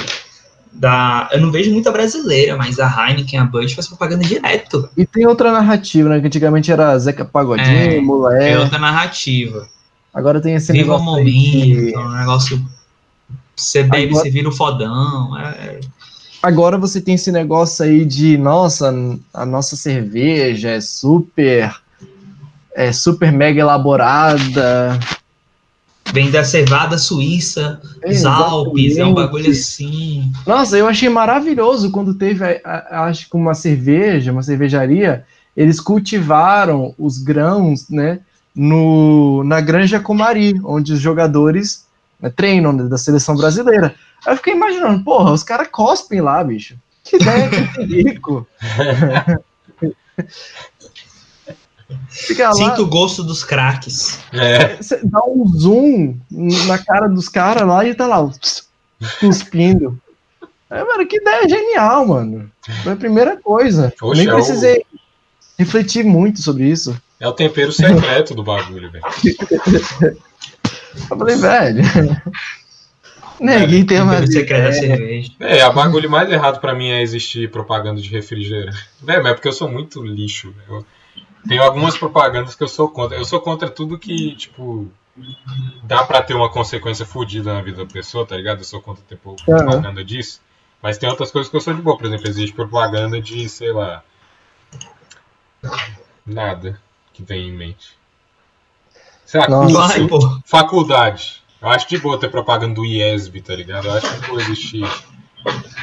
Da. 0.73 1.29
Eu 1.33 1.41
não 1.41 1.51
vejo 1.51 1.71
muita 1.71 1.93
brasileira, 1.93 2.57
mas 2.57 2.81
a 2.81 2.87
Heineken, 2.89 3.39
a 3.41 3.45
Bud 3.45 3.75
faz 3.75 3.87
propaganda 3.87 4.25
direto. 4.25 4.89
E 4.97 5.05
tem 5.07 5.27
outra 5.27 5.53
narrativa, 5.53 6.09
né? 6.09 6.21
Que 6.21 6.27
antigamente 6.27 6.73
era 6.73 6.99
Zeca 6.99 7.25
Pagodinho, 7.25 7.67
É, 7.69 7.97
É 7.97 8.01
Mulher. 8.01 8.59
outra 8.59 8.79
narrativa. 8.79 9.69
Agora 10.15 10.41
tem 10.41 10.55
esse 10.55 10.73
Viva 10.73 10.97
o 10.97 10.99
negócio 10.99 11.25
que- 11.25 11.31
momento, 11.93 11.99
um 12.01 12.19
negócio. 12.19 12.65
Você 13.55 13.83
bebe, 13.83 14.07
Agora- 14.09 14.23
você 14.25 14.31
vira 14.31 14.49
o 14.49 14.53
fodão. 14.53 15.39
É, 15.39 15.81
Agora 16.43 16.77
você 16.77 17.01
tem 17.01 17.15
esse 17.15 17.31
negócio 17.31 17.85
aí 17.85 18.05
de, 18.05 18.37
nossa, 18.37 18.93
a 19.33 19.47
nossa 19.47 19.77
cerveja 19.77 20.71
é 20.71 20.81
super 20.81 21.73
é, 22.75 22.93
super 22.93 23.33
mega 23.33 23.61
elaborada. 23.61 24.99
Vem 26.13 26.31
da 26.31 26.45
cevada 26.45 26.99
suíça, 26.99 27.81
os 28.07 28.25
Alpes, 28.27 28.99
é 28.99 29.05
um 29.05 29.15
bagulho 29.15 29.51
assim. 29.51 30.31
Nossa, 30.47 30.77
eu 30.77 30.87
achei 30.87 31.09
maravilhoso 31.09 31.91
quando 31.91 32.13
teve, 32.15 32.45
a- 32.45 32.61
a- 32.65 33.05
acho 33.07 33.31
que 33.31 33.37
uma 33.37 33.55
cerveja, 33.55 34.31
uma 34.33 34.43
cervejaria, 34.43 35.25
eles 35.57 35.81
cultivaram 35.81 36.95
os 36.99 37.17
grãos, 37.19 37.89
né, 37.89 38.21
no, 38.55 39.43
na 39.45 39.61
Granja 39.63 39.99
Comari, 40.01 40.61
onde 40.65 40.93
os 40.93 41.01
jogadores 41.01 41.87
né, 42.21 42.29
treinam 42.29 42.73
né, 42.73 42.83
da 42.85 42.99
seleção 42.99 43.35
brasileira. 43.35 43.95
Aí 44.27 44.35
eu 44.35 44.37
fiquei 44.37 44.53
imaginando, 44.53 45.03
porra, 45.03 45.33
os 45.33 45.43
caras 45.43 45.69
cospem 45.69 46.21
lá, 46.21 46.45
bicho. 46.45 46.75
Que 47.05 47.17
ideia 47.17 47.49
de 47.49 47.85
rico. 48.03 48.47
Fica 52.09 52.49
lá, 52.49 52.53
Sinto 52.55 52.83
o 52.83 52.87
gosto 52.87 53.23
dos 53.23 53.43
craques. 53.45 54.19
É, 54.33 54.77
você 54.77 55.01
dá 55.05 55.21
um 55.27 55.47
zoom 55.49 56.17
na 56.31 56.79
cara 56.79 57.09
dos 57.09 57.29
caras 57.29 57.67
lá 57.67 57.85
e 57.85 57.95
tá 57.95 58.07
lá, 58.07 58.29
cuspindo. 59.21 59.99
É, 60.71 60.83
mano, 60.85 61.07
que 61.07 61.17
ideia 61.17 61.49
genial, 61.49 62.07
mano. 62.07 62.51
Foi 62.83 62.93
a 62.93 62.97
primeira 62.97 63.37
coisa. 63.37 63.93
Oxe, 64.01 64.21
Nem 64.21 64.29
é 64.29 64.33
o- 64.33 64.37
precisei 64.37 64.85
refletir 65.59 66.05
muito 66.05 66.41
sobre 66.41 66.65
isso. 66.65 66.97
é 67.21 67.29
o 67.29 67.33
tempero 67.33 67.71
secreto 67.73 68.35
do 68.35 68.43
bagulho, 68.43 68.91
velho. 68.91 69.05
Eu 71.11 71.17
falei, 71.17 71.37
velho. 71.37 71.83
Neguinho 73.41 73.87
tem 73.87 74.01
uma. 74.01 74.25
Cerveja. 74.27 75.33
É, 75.41 75.63
a 75.63 75.71
bagulho 75.73 76.09
mais 76.09 76.31
errado 76.31 76.61
pra 76.61 76.75
mim 76.75 76.89
é 76.91 77.03
existir 77.03 77.51
propaganda 77.51 78.01
de 78.01 78.09
refrigerante. 78.09 78.79
Velho, 79.01 79.23
mas 79.23 79.33
é 79.33 79.35
porque 79.35 79.49
eu 79.49 79.53
sou 79.53 79.69
muito 79.69 80.03
lixo, 80.03 80.53
velho. 80.69 80.87
Tem 81.47 81.59
algumas 81.59 81.97
propagandas 81.99 82.55
que 82.55 82.63
eu 82.63 82.69
sou 82.69 82.89
contra. 82.89 83.17
Eu 83.17 83.25
sou 83.25 83.41
contra 83.41 83.69
tudo 83.69 83.99
que, 83.99 84.35
tipo, 84.37 84.89
dá 85.83 86.05
pra 86.05 86.23
ter 86.23 86.35
uma 86.35 86.51
consequência 86.51 87.05
fodida 87.05 87.53
na 87.53 87.63
vida 87.63 87.85
da 87.85 87.93
pessoa, 87.93 88.27
tá 88.27 88.37
ligado? 88.37 88.59
Eu 88.59 88.65
sou 88.65 88.81
contra 88.81 89.03
ter 89.05 89.17
propaganda 89.17 90.05
disso. 90.05 90.41
Mas 90.81 90.99
tem 90.99 91.09
outras 91.09 91.31
coisas 91.31 91.51
que 91.51 91.57
eu 91.57 91.61
sou 91.61 91.75
de 91.75 91.83
boa. 91.83 91.97
Por 91.97 92.07
exemplo, 92.07 92.29
existe 92.29 92.55
propaganda 92.55 93.21
de, 93.21 93.49
sei 93.49 93.73
lá. 93.73 94.03
Nada 96.27 96.81
que 97.13 97.23
vem 97.23 97.49
em 97.49 97.53
mente. 97.53 97.97
Sei 99.25 99.41
lá, 99.41 99.49
Nossa. 99.49 99.75
curso, 99.75 99.89
Vai, 99.89 100.09
pô. 100.09 100.41
faculdade. 100.45 101.43
Eu 101.61 101.69
acho 101.69 101.89
de 101.89 101.99
boa 101.99 102.19
ter 102.19 102.29
propaganda 102.29 102.75
do 102.75 102.85
IESB, 102.85 103.41
tá 103.43 103.55
ligado? 103.55 103.87
Eu 103.87 103.93
acho 103.93 104.21
de 104.21 104.27
boa 104.27 104.41
existir 104.41 104.85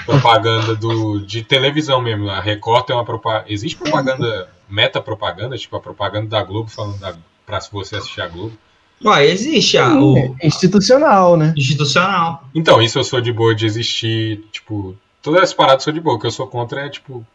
propaganda 0.05 0.75
do, 0.75 1.19
de 1.19 1.43
televisão 1.43 2.01
mesmo. 2.01 2.29
A 2.29 2.39
Record 2.39 2.85
tem 2.85 2.95
uma 2.95 3.05
propaganda. 3.05 3.45
Existe 3.47 3.77
propaganda, 3.77 4.49
meta-propaganda, 4.69 5.57
tipo 5.57 5.75
a 5.75 5.79
propaganda 5.79 6.27
da 6.27 6.43
Globo 6.43 6.69
falando 6.69 6.97
da, 6.99 7.15
pra 7.45 7.59
você 7.71 7.95
assistir 7.97 8.21
a 8.21 8.27
Globo. 8.27 8.57
Ué, 9.03 9.25
existe 9.27 9.77
a, 9.77 9.93
o 9.93 10.17
É 10.41 10.47
institucional, 10.47 11.37
né? 11.37 11.53
institucional. 11.55 12.43
Então, 12.53 12.81
isso 12.81 12.99
eu 12.99 13.03
sou 13.03 13.21
de 13.21 13.31
boa 13.31 13.55
de 13.55 13.65
existir, 13.65 14.43
tipo. 14.51 14.95
Todas 15.21 15.43
as 15.43 15.53
paradas 15.53 15.83
eu 15.83 15.85
sou 15.85 15.93
de 15.93 16.01
boa. 16.01 16.15
O 16.17 16.19
que 16.19 16.27
eu 16.27 16.31
sou 16.31 16.47
contra 16.47 16.85
é, 16.85 16.89
tipo. 16.89 17.25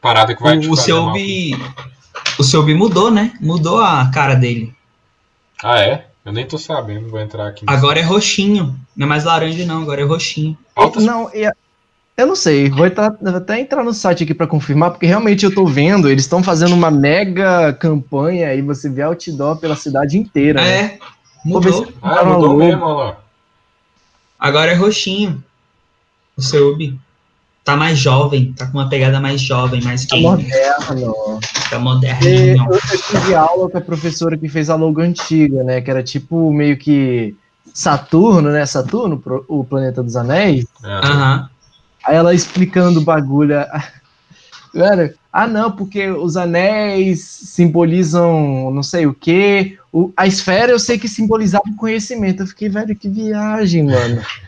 Parada 0.00 0.34
que 0.34 0.42
vai 0.42 0.58
te 0.58 0.68
O, 0.68 0.72
o 0.72 0.76
fazer 0.76 0.86
seu 0.86 1.02
mal. 1.02 1.12
bi. 1.12 1.52
O 2.38 2.42
seu 2.44 2.62
bi 2.62 2.74
mudou, 2.74 3.10
né? 3.10 3.32
Mudou 3.40 3.78
a 3.80 4.10
cara 4.12 4.34
dele. 4.34 4.74
Ah, 5.62 5.80
é? 5.80 6.07
Eu 6.28 6.32
nem 6.34 6.44
tô 6.46 6.58
sabendo, 6.58 7.08
vou 7.08 7.18
entrar 7.18 7.46
aqui. 7.48 7.64
Agora 7.66 7.98
é 7.98 8.02
roxinho. 8.02 8.78
Não 8.94 9.06
é 9.06 9.08
mais 9.08 9.24
laranja, 9.24 9.64
não, 9.64 9.80
agora 9.80 10.02
é 10.02 10.04
roxinho. 10.04 10.58
Altas 10.76 11.02
Não, 11.02 11.30
e- 11.34 11.50
eu 12.18 12.26
não 12.26 12.36
sei. 12.36 12.68
Vou 12.68 12.84
entrar- 12.84 13.16
até 13.34 13.58
entrar 13.58 13.82
no 13.82 13.94
site 13.94 14.24
aqui 14.24 14.34
pra 14.34 14.46
confirmar, 14.46 14.90
porque 14.90 15.06
realmente 15.06 15.46
eu 15.46 15.54
tô 15.54 15.64
vendo, 15.64 16.06
eles 16.06 16.24
estão 16.24 16.42
fazendo 16.42 16.74
uma 16.74 16.90
mega 16.90 17.72
campanha 17.72 18.54
e 18.54 18.60
você 18.60 18.90
vê 18.90 19.00
outdoor 19.00 19.56
pela 19.56 19.74
cidade 19.74 20.18
inteira. 20.18 20.60
né? 20.60 20.68
É, 20.78 20.88
ver 20.88 20.98
mudou. 21.46 21.88
Ah, 22.02 22.22
mudou 22.24 22.48
logo. 22.48 22.58
mesmo, 22.58 22.84
olha 22.84 23.04
lá. 23.06 23.16
Agora 24.38 24.70
é 24.70 24.74
roxinho. 24.74 25.42
O 26.36 26.42
seu 26.42 26.76
bi. 26.76 27.00
Tá 27.68 27.76
mais 27.76 27.98
jovem, 27.98 28.54
tá 28.54 28.64
com 28.64 28.78
uma 28.78 28.88
pegada 28.88 29.20
mais 29.20 29.42
jovem, 29.42 29.82
mais 29.82 30.06
Tá 30.06 30.16
moderno. 30.16 31.38
Tá 31.68 31.76
E 31.76 31.78
moderninho. 31.78 32.64
eu, 32.66 32.74
eu 32.74 33.02
tive 33.20 33.34
aula 33.34 33.68
com 33.68 33.76
a 33.76 33.80
professora 33.82 34.38
que 34.38 34.48
fez 34.48 34.70
a 34.70 34.74
logo 34.74 35.02
antiga, 35.02 35.62
né? 35.62 35.78
Que 35.82 35.90
era 35.90 36.02
tipo 36.02 36.50
meio 36.50 36.78
que 36.78 37.36
Saturno, 37.74 38.48
né? 38.50 38.64
Saturno, 38.64 39.18
pro- 39.18 39.44
o 39.46 39.62
planeta 39.64 40.02
dos 40.02 40.16
anéis. 40.16 40.64
É. 40.82 40.88
Aham. 40.88 41.50
Aí 42.06 42.16
ela 42.16 42.32
explicando 42.32 43.00
o 43.00 43.04
bagulho. 43.04 43.56
Velho, 44.72 45.12
ah 45.30 45.46
não, 45.46 45.70
porque 45.70 46.08
os 46.08 46.38
anéis 46.38 47.20
simbolizam 47.22 48.70
não 48.70 48.82
sei 48.82 49.06
o 49.06 49.12
quê. 49.12 49.76
O, 49.92 50.10
a 50.16 50.26
esfera 50.26 50.72
eu 50.72 50.78
sei 50.78 50.98
que 50.98 51.06
simbolizava 51.06 51.64
o 51.68 51.76
conhecimento. 51.76 52.44
Eu 52.44 52.46
fiquei, 52.46 52.70
velho, 52.70 52.96
que 52.96 53.10
viagem, 53.10 53.82
mano. 53.84 54.22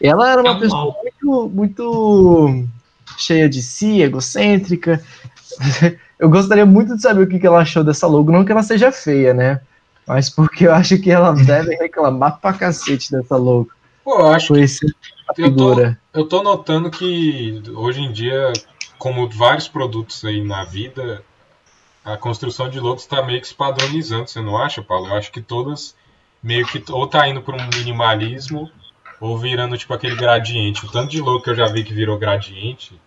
Ela 0.00 0.30
era 0.30 0.40
uma 0.40 0.52
É 0.52 0.54
um 0.54 0.60
pessoa 0.60 0.84
mal. 0.84 0.96
muito, 1.02 1.48
muito 1.54 2.64
cheia 3.16 3.48
de 3.48 3.62
si, 3.62 4.00
egocêntrica. 4.02 5.02
Eu 6.18 6.28
gostaria 6.28 6.66
muito 6.66 6.96
de 6.96 7.02
saber 7.02 7.22
o 7.22 7.28
que, 7.28 7.38
que 7.38 7.46
ela 7.46 7.60
achou 7.60 7.84
dessa 7.84 8.06
logo. 8.06 8.32
Não 8.32 8.44
que 8.44 8.50
ela 8.50 8.62
seja 8.62 8.90
feia, 8.90 9.32
né? 9.32 9.60
Mas 10.04 10.28
porque 10.28 10.66
eu 10.66 10.72
acho 10.72 10.98
que 11.00 11.10
ela 11.10 11.32
deve 11.32 11.76
reclamar 11.76 12.40
pra 12.40 12.54
cacete 12.54 13.12
dessa 13.12 13.36
logo. 13.36 13.70
Pô, 14.02 14.18
eu 14.20 14.28
acho 14.28 14.56
esse 14.56 14.86
a 15.28 15.34
Eu 15.36 15.54
tô-. 15.54 15.94
Eu 16.14 16.26
tô 16.26 16.42
notando 16.42 16.90
que 16.90 17.62
hoje 17.74 18.00
em 18.00 18.10
dia, 18.10 18.52
como 18.98 19.28
vários 19.28 19.68
produtos 19.68 20.24
aí 20.24 20.42
na 20.42 20.64
vida, 20.64 21.22
a 22.04 22.16
construção 22.16 22.68
de 22.70 22.80
logos 22.80 23.06
tá 23.06 23.22
meio 23.22 23.40
que 23.40 23.48
se 23.48 23.54
padronizando, 23.54 24.28
você 24.28 24.40
não 24.40 24.56
acha, 24.56 24.82
Paulo? 24.82 25.08
Eu 25.08 25.14
acho 25.14 25.30
que 25.30 25.42
todas 25.42 25.94
meio 26.42 26.66
que 26.66 26.82
ou 26.90 27.06
tá 27.06 27.28
indo 27.28 27.42
para 27.42 27.56
um 27.56 27.68
minimalismo 27.76 28.70
ou 29.20 29.38
virando 29.38 29.76
tipo 29.76 29.92
aquele 29.94 30.16
gradiente. 30.16 30.84
O 30.84 30.90
tanto 30.90 31.10
de 31.10 31.20
logo 31.20 31.42
que 31.42 31.50
eu 31.50 31.54
já 31.54 31.66
vi 31.66 31.84
que 31.84 31.92
virou 31.94 32.18
gradiente, 32.18 32.98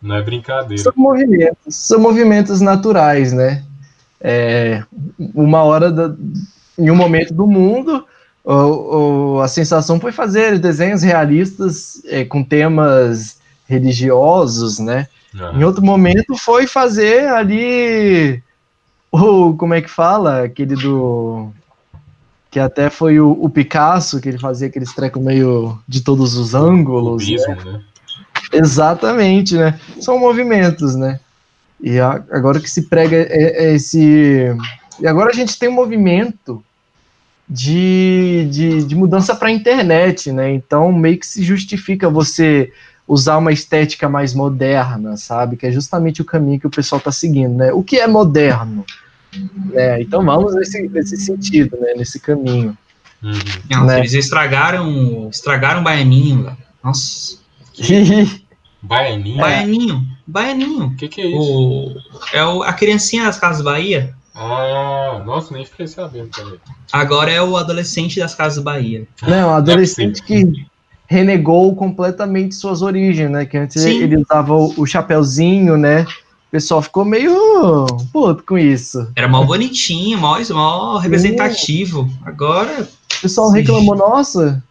não 0.00 0.16
é 0.16 0.22
brincadeira. 0.22 0.82
São 0.82 0.92
movimentos, 0.96 1.76
são 1.76 2.00
movimentos 2.00 2.60
naturais, 2.60 3.32
né? 3.32 3.64
É, 4.20 4.82
uma 5.34 5.62
hora, 5.62 5.90
da- 5.90 6.14
em 6.78 6.90
um 6.90 6.96
momento 6.96 7.32
do 7.32 7.46
mundo, 7.46 8.04
a 9.42 9.48
sensação 9.48 9.98
foi 9.98 10.12
fazer 10.12 10.58
desenhos 10.58 11.02
realistas 11.02 12.02
é, 12.06 12.24
com 12.24 12.42
temas 12.42 13.38
religiosos, 13.66 14.78
né? 14.78 15.06
Ah, 15.40 15.52
Em 15.54 15.64
outro 15.64 15.82
momento 15.84 16.36
foi 16.36 16.66
fazer 16.66 17.26
ali 17.28 18.42
o 19.10 19.54
como 19.54 19.74
é 19.74 19.80
que 19.80 19.90
fala 19.90 20.44
aquele 20.44 20.74
do 20.76 21.50
que 22.54 22.60
até 22.60 22.88
foi 22.88 23.18
o, 23.18 23.32
o 23.32 23.50
Picasso 23.50 24.20
que 24.20 24.28
ele 24.28 24.38
fazia 24.38 24.68
aqueles 24.68 24.94
trecos 24.94 25.20
meio 25.20 25.76
de 25.88 26.00
todos 26.02 26.36
os 26.36 26.54
ângulos. 26.54 27.28
né? 27.28 27.36
cubismo, 27.36 27.72
né? 27.72 27.80
Exatamente, 28.52 29.56
né? 29.56 29.76
São 30.00 30.20
movimentos, 30.20 30.94
né? 30.94 31.18
E 31.80 31.98
a- 31.98 32.22
agora 32.30 32.60
que 32.60 32.70
se 32.70 32.82
prega 32.82 33.16
é- 33.16 33.64
é 33.66 33.74
esse. 33.74 34.54
E 35.00 35.04
agora 35.04 35.30
a 35.30 35.34
gente 35.34 35.58
tem 35.58 35.68
um 35.68 35.72
movimento 35.72 36.62
de, 37.48 38.48
de, 38.52 38.84
de 38.84 38.94
mudança 38.94 39.34
para 39.34 39.48
a 39.48 39.52
internet, 39.52 40.30
né? 40.30 40.52
Então 40.52 40.92
meio 40.92 41.18
que 41.18 41.26
se 41.26 41.42
justifica 41.42 42.08
você 42.08 42.72
usar 43.08 43.36
uma 43.38 43.50
estética 43.50 44.08
mais 44.08 44.32
moderna, 44.32 45.16
sabe? 45.16 45.56
Que 45.56 45.66
é 45.66 45.72
justamente 45.72 46.22
o 46.22 46.24
caminho 46.24 46.60
que 46.60 46.68
o 46.68 46.70
pessoal 46.70 46.98
está 47.00 47.10
seguindo, 47.10 47.56
né? 47.56 47.72
O 47.72 47.82
que 47.82 47.98
é 47.98 48.06
moderno? 48.06 48.84
Né? 49.72 50.02
Então 50.02 50.24
vamos 50.24 50.54
nesse, 50.54 50.88
nesse 50.88 51.16
sentido, 51.16 51.76
né? 51.80 51.94
Nesse 51.96 52.20
caminho. 52.20 52.76
Uhum. 53.22 53.32
Não, 53.70 53.86
Né? 53.86 54.00
Eles 54.00 54.12
estragaram, 54.12 55.28
estragaram 55.30 55.80
o 55.80 55.84
baianinho, 55.84 56.44
velho. 56.44 56.56
Nossa. 56.82 57.38
Baianinho? 58.82 59.38
Baianinho. 59.38 60.06
Baianinho. 60.26 60.86
O 60.86 60.96
que, 60.96 61.08
que 61.08 61.20
é 61.22 61.26
isso? 61.26 61.38
O, 61.38 61.96
é 62.32 62.44
o, 62.44 62.62
a 62.62 62.72
criancinha 62.72 63.24
das 63.24 63.38
Casas 63.38 63.62
Bahia. 63.62 64.14
Ah, 64.34 65.22
nossa, 65.24 65.54
nem 65.54 65.64
fiquei 65.64 65.86
sabendo 65.86 66.28
também. 66.28 66.58
Agora 66.92 67.30
é 67.30 67.40
o 67.40 67.56
adolescente 67.56 68.18
das 68.18 68.34
Casas 68.34 68.62
Bahia. 68.62 69.06
Não, 69.22 69.50
um 69.50 69.54
adolescente 69.54 70.20
possível. 70.20 70.52
que 70.52 70.66
renegou 71.06 71.74
completamente 71.76 72.54
suas 72.54 72.82
origens, 72.82 73.30
né? 73.30 73.46
Que 73.46 73.56
antes 73.56 73.80
Sim. 73.80 74.02
ele 74.02 74.16
usava 74.16 74.54
o, 74.54 74.74
o 74.76 74.86
chapéuzinho, 74.86 75.76
né? 75.76 76.04
O 76.54 76.56
pessoal 76.56 76.80
ficou 76.80 77.04
meio 77.04 77.84
puto 78.12 78.44
com 78.44 78.56
isso. 78.56 79.10
Era 79.16 79.26
mó 79.26 79.42
bonitinho, 79.44 80.16
mó, 80.16 80.38
mó 80.50 80.98
representativo. 80.98 82.08
Agora, 82.24 82.88
O 83.18 83.20
pessoal 83.22 83.48
Sim. 83.48 83.56
reclamou, 83.56 83.96
nossa, 83.96 84.62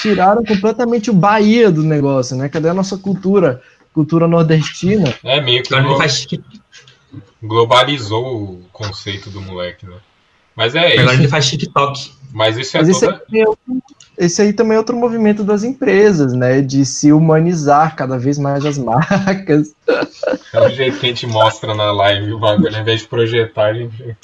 tiraram 0.00 0.42
completamente 0.42 1.10
o 1.10 1.12
Bahia 1.12 1.70
do 1.70 1.82
negócio, 1.82 2.34
né? 2.38 2.48
Cadê 2.48 2.70
a 2.70 2.74
nossa 2.74 2.96
cultura? 2.96 3.62
Cultura 3.92 4.26
nordestina. 4.26 5.14
É 5.22 5.38
meio 5.42 5.62
que 5.62 5.74
agora 5.74 5.98
faz. 5.98 6.26
globalizou 7.42 8.24
o 8.42 8.62
conceito 8.72 9.28
do 9.28 9.42
moleque, 9.42 9.84
né? 9.84 9.96
Mas 10.56 10.74
é 10.74 10.94
Agora 10.94 11.12
isso. 11.12 11.20
ele 11.22 11.28
faz 11.28 11.50
TikTok. 11.50 12.12
Mas 12.32 12.56
isso 12.56 12.78
é 12.78 12.82
Mas 12.82 12.98
toda. 12.98 13.18
também 13.18 13.42
é 13.42 13.46
esse 14.18 14.40
aí 14.42 14.52
também 14.52 14.74
é 14.74 14.78
outro 14.78 14.96
movimento 14.96 15.44
das 15.44 15.62
empresas, 15.64 16.32
né? 16.32 16.60
De 16.60 16.84
se 16.86 17.12
humanizar 17.12 17.94
cada 17.96 18.18
vez 18.18 18.38
mais 18.38 18.64
as 18.64 18.76
marcas. 18.78 19.74
É 20.52 20.60
o 20.60 20.68
jeito 20.70 20.98
que 20.98 21.06
a 21.06 21.08
gente 21.10 21.26
mostra 21.26 21.74
na 21.74 21.90
live 21.92 22.32
o 22.32 22.38
bagulho. 22.38 22.74
Ao 22.74 22.80
invés 22.82 23.00
de 23.00 23.08
projetar, 23.08 23.66
a 23.66 23.74
gente. 23.74 24.16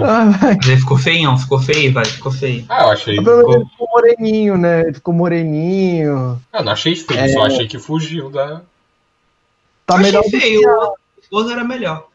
Ah, 0.00 0.30
ficou 0.78 0.96
feião, 0.96 1.36
ficou 1.36 1.58
feio, 1.60 1.92
velho. 1.92 2.06
Ficou 2.06 2.30
feio. 2.32 2.64
Ah, 2.68 2.82
eu 2.84 2.90
achei. 2.90 3.16
ele 3.18 3.24
ficou 3.24 3.88
moreninho, 3.92 4.56
né? 4.56 4.80
Ele 4.82 4.94
ficou 4.94 5.12
moreninho. 5.12 6.40
Eu 6.52 6.64
não 6.64 6.72
achei 6.72 6.94
feio, 6.94 7.18
É. 7.20 7.28
só 7.28 7.42
achei 7.46 7.66
que 7.66 7.78
fugiu 7.78 8.30
da. 8.30 8.62
Tá 9.84 9.94
Achei 9.96 10.06
melhor, 10.06 10.22
do 10.22 10.30
feio. 10.30 10.60
que 10.60 10.66
a- 10.66 10.92
O 11.32 11.36
outro 11.36 11.52
era 11.52 11.64
melhor. 11.64 12.06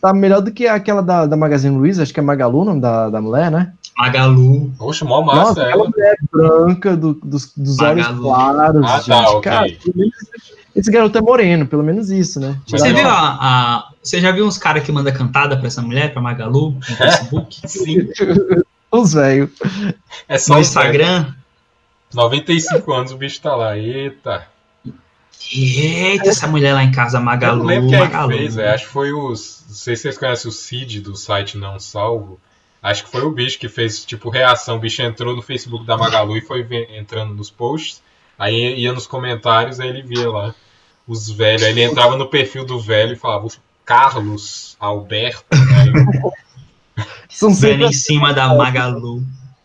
tá 0.00 0.14
melhor 0.14 0.40
do 0.40 0.50
que 0.50 0.66
aquela 0.66 1.02
da, 1.02 1.26
da 1.26 1.36
Magazine 1.36 1.76
Luiza, 1.76 2.02
acho 2.02 2.12
que 2.14 2.20
é 2.20 2.22
Magalu 2.22 2.62
o 2.62 2.64
nome 2.64 2.80
da, 2.80 3.10
da 3.10 3.20
mulher, 3.20 3.50
né? 3.50 3.74
Magalu. 4.00 4.72
Oxe, 4.78 5.04
mó 5.04 5.20
Nossa, 5.24 5.36
massa 5.36 5.62
aquela 5.62 5.72
ela. 5.82 5.90
mulher 5.90 6.16
branca, 6.32 6.96
do- 6.96 7.14
dos, 7.14 7.52
dos 7.56 7.78
olhos 7.80 8.06
claros, 8.06 8.82
Ah, 8.84 8.96
gente. 8.98 9.06
tá, 9.08 9.30
ok. 9.30 9.40
Cara, 9.52 9.66
esse 10.74 10.90
garoto 10.90 11.18
é 11.18 11.20
moreno, 11.20 11.66
pelo 11.66 11.82
menos 11.82 12.10
isso, 12.10 12.38
né? 12.40 12.56
Mas 12.70 12.80
Você 12.80 12.92
viu 12.92 13.08
a, 13.08 13.38
a- 13.40 13.88
Você 14.02 14.20
já 14.20 14.30
viu 14.32 14.46
uns 14.46 14.56
caras 14.56 14.82
que 14.84 14.90
mandam 14.92 15.12
cantada 15.12 15.56
pra 15.56 15.66
essa 15.66 15.82
mulher, 15.82 16.12
pra 16.12 16.22
Magalu, 16.22 16.72
no 16.72 16.82
Facebook? 16.96 17.60
Sim, 17.68 18.08
Os 18.92 19.12
velhos. 19.12 19.50
é 20.28 20.38
só 20.38 20.54
no. 20.54 20.60
Instagram? 20.60 21.26
95 22.12 22.92
anos 22.92 23.12
o 23.12 23.16
bicho 23.16 23.40
tá 23.40 23.54
lá. 23.54 23.76
Eita. 23.78 24.44
Eita, 25.52 26.28
essa 26.28 26.46
mulher 26.46 26.74
lá 26.74 26.82
em 26.84 26.90
casa, 26.92 27.18
Eu 27.18 27.22
Magalu, 27.22 27.58
não 27.58 27.66
lembro 27.66 27.88
quem 27.88 27.98
é 27.98 28.06
que 28.06 28.12
Magalu. 28.12 28.32
fez, 28.32 28.54
velho. 28.56 28.74
Acho 28.74 28.84
que 28.86 28.90
foi 28.92 29.12
os. 29.12 29.64
Não 29.68 29.74
sei 29.76 29.96
se 29.96 30.02
vocês 30.02 30.18
conhecem 30.18 30.48
o 30.48 30.52
Cid 30.52 31.00
do 31.00 31.16
site 31.16 31.56
Não 31.56 31.78
Salvo. 31.78 32.38
Acho 32.82 33.04
que 33.04 33.10
foi 33.10 33.22
o 33.22 33.30
bicho 33.30 33.58
que 33.58 33.68
fez, 33.68 34.04
tipo, 34.04 34.30
reação. 34.30 34.76
O 34.76 34.80
bicho 34.80 35.02
entrou 35.02 35.36
no 35.36 35.42
Facebook 35.42 35.84
da 35.84 35.96
Magalu 35.98 36.36
e 36.36 36.40
foi 36.40 36.66
entrando 36.96 37.34
nos 37.34 37.50
posts. 37.50 38.00
Aí 38.38 38.80
ia 38.80 38.92
nos 38.92 39.06
comentários, 39.06 39.78
aí 39.80 39.88
ele 39.90 40.02
via 40.02 40.30
lá 40.30 40.54
os 41.06 41.30
velhos. 41.30 41.62
Aí 41.62 41.70
ele 41.72 41.82
entrava 41.82 42.16
no 42.16 42.26
perfil 42.28 42.64
do 42.64 42.80
velho 42.80 43.12
e 43.12 43.16
falava, 43.16 43.46
"O 43.46 43.50
Carlos, 43.84 44.76
Alberto. 44.80 45.44
Aí, 45.52 45.92
São 47.28 47.50
sempre, 47.52 47.86
em 47.86 47.92
cima 47.92 48.32
da 48.34 48.48
Magalu. 48.54 49.22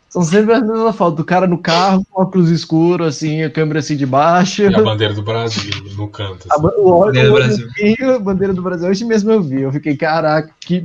são 0.10 0.22
sempre 0.24 0.54
as 0.54 0.62
mesmas 0.62 0.96
fotos. 0.96 1.18
Do 1.18 1.24
cara 1.26 1.48
no 1.48 1.58
carro, 1.58 2.06
com 2.10 2.22
óculos 2.22 2.50
escuros, 2.50 3.08
assim, 3.08 3.44
a 3.44 3.50
câmera 3.50 3.80
assim 3.80 3.98
de 3.98 4.06
baixo. 4.06 4.62
e 4.62 4.68
a 4.74 4.82
bandeira 4.82 5.14
do 5.14 5.22
Brasil 5.24 5.72
no 5.96 6.08
canto. 6.08 6.48
A 6.50 6.54
assim. 6.54 6.64
ba- 6.64 6.74
o 6.78 6.90
óleo 6.92 7.08
Bandeira 7.14 7.28
do 7.30 7.34
o 7.34 7.38
Brasil. 7.38 7.68
olhinho, 7.80 8.16
a 8.16 8.20
bandeira 8.20 8.54
do 8.54 8.62
Brasil. 8.62 8.90
Hoje 8.90 9.04
mesmo 9.06 9.32
eu 9.32 9.42
vi. 9.42 9.62
Eu 9.62 9.72
fiquei, 9.72 9.98
caraca, 9.98 10.50
que, 10.60 10.84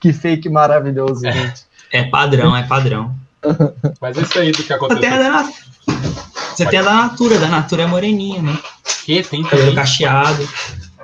que 0.00 0.12
fake 0.12 0.48
maravilhoso, 0.48 1.22
gente. 1.22 1.36
É 1.62 1.65
padrão, 2.04 2.56
é 2.56 2.62
padrão. 2.64 3.14
Mas 4.00 4.16
isso 4.16 4.38
aí 4.38 4.50
do 4.50 4.58
que 4.58 4.64
tem 4.64 4.74
a 4.74 4.76
aconteceu. 4.76 5.10
da, 5.10 5.18
Na- 5.30 5.52
Você 6.54 6.66
tem 6.66 6.78
a 6.78 6.82
da 6.82 6.94
Natura, 6.94 7.38
da 7.38 7.48
Natura 7.48 7.82
é 7.82 7.86
moreninha, 7.86 8.42
né? 8.42 8.58
Que 9.04 9.22
tem 9.22 9.42
Cabelo 9.42 9.60
também. 9.62 9.74
cacheado, 9.76 10.48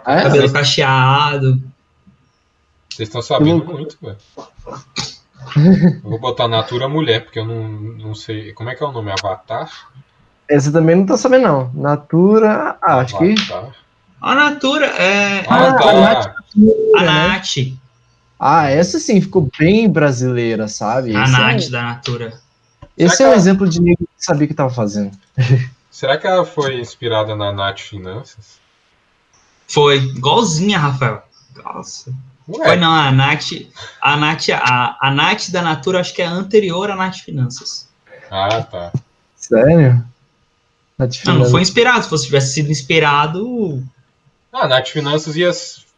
É? 0.06 0.22
cabelo 0.22 0.52
cacheado. 0.52 1.62
Vocês 2.90 3.08
estão 3.08 3.22
sabendo 3.22 3.64
muito, 3.64 3.96
velho. 4.02 4.16
Vou 6.02 6.18
botar 6.18 6.48
Natura 6.48 6.88
Mulher, 6.88 7.24
porque 7.24 7.38
eu 7.38 7.44
não, 7.44 7.68
não 7.68 8.14
sei. 8.14 8.52
Como 8.52 8.70
é 8.70 8.74
que 8.74 8.82
é 8.82 8.86
o 8.86 8.92
nome? 8.92 9.10
Avatar? 9.12 9.70
Essa 10.48 10.70
também 10.72 10.96
não 10.96 11.06
tá 11.06 11.16
sabendo, 11.16 11.42
não. 11.48 11.70
Natura, 11.74 12.76
ah, 12.82 12.96
acho 13.00 13.16
que. 13.18 13.32
Avatar. 13.52 13.74
A 14.20 14.34
Natura 14.34 14.86
é 14.86 15.44
Ah, 15.48 15.68
Ah, 15.68 15.72
tá. 15.74 16.34
a 16.96 17.02
Nath. 17.02 17.56
Ah, 18.44 18.68
essa 18.68 18.98
sim 18.98 19.20
ficou 19.20 19.48
bem 19.56 19.88
brasileira, 19.88 20.66
sabe? 20.66 21.14
A 21.14 21.22
Esse, 21.22 21.32
Nath 21.32 21.62
é, 21.62 21.68
da 21.70 21.82
Natura. 21.82 22.40
esse 22.98 23.16
Será 23.16 23.28
é 23.28 23.30
um 23.30 23.34
que- 23.34 23.38
exemplo 23.40 23.68
de 23.68 23.80
nego 23.80 23.98
que 23.98 24.08
sabia 24.24 24.44
o 24.46 24.48
que 24.48 24.54
tava 24.54 24.70
fazendo. 24.74 25.16
Será 25.90 26.16
que 26.18 26.26
ela 26.26 26.44
foi 26.44 26.80
inspirada 26.80 27.36
na 27.36 27.52
Nath 27.52 27.78
Finanças? 27.80 28.58
Foi 29.68 29.98
igualzinha, 29.98 30.78
Rafael. 30.78 31.22
Nossa. 31.62 32.10
Ué, 32.48 32.64
Foi 32.66 32.76
não, 32.76 32.90
a 32.90 33.12
Nath. 33.12 33.52
A 34.00 34.16
Nath, 34.16 34.48
a, 34.52 34.96
a 35.00 35.10
Nath 35.12 35.50
da 35.50 35.62
Natura 35.62 36.00
acho 36.00 36.12
que 36.12 36.20
é 36.22 36.26
anterior 36.26 36.90
à 36.90 36.96
Nath 36.96 37.18
Finanças. 37.18 37.88
Ah, 38.30 38.62
tá. 38.62 38.90
Sério? 39.36 40.04
Tá 40.98 41.06
Não, 41.26 41.38
não 41.40 41.44
foi 41.50 41.60
inspirado. 41.62 42.02
Se 42.02 42.10
fosse 42.10 42.24
tivesse 42.26 42.54
sido 42.54 42.70
inspirado. 42.72 43.82
Ah, 44.52 44.64
a 44.64 44.68
Nath 44.68 44.88
Finanças 44.88 45.36
ia 45.36 45.52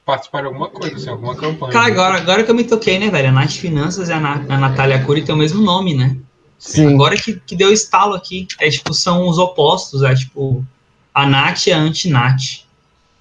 participar 0.04 0.42
de 0.42 0.46
alguma 0.48 0.68
coisa, 0.68 0.96
assim, 0.96 1.08
alguma 1.08 1.34
campanha. 1.34 1.72
Cara, 1.72 1.86
agora, 1.86 2.16
agora 2.18 2.44
que 2.44 2.50
eu 2.50 2.54
me 2.54 2.64
toquei, 2.64 2.98
né, 2.98 3.10
velho? 3.10 3.28
A 3.28 3.32
Nath 3.32 3.52
Finanças 3.52 4.08
e 4.08 4.12
a, 4.12 4.20
Na, 4.20 4.34
a 4.34 4.58
Natália 4.58 5.02
Cury 5.02 5.22
tem 5.22 5.34
o 5.34 5.38
mesmo 5.38 5.62
nome, 5.62 5.94
né? 5.94 6.16
Sim. 6.58 6.94
Agora 6.94 7.16
que, 7.16 7.40
que 7.46 7.56
deu 7.56 7.72
estalo 7.72 8.14
aqui. 8.14 8.46
É 8.60 8.68
tipo, 8.70 8.92
são 8.94 9.28
os 9.28 9.38
opostos. 9.38 10.02
É 10.02 10.14
tipo, 10.14 10.64
a 11.12 11.26
Nath 11.26 11.66
e 11.66 11.72
a 11.72 11.78
anti-Nath. 11.78 12.64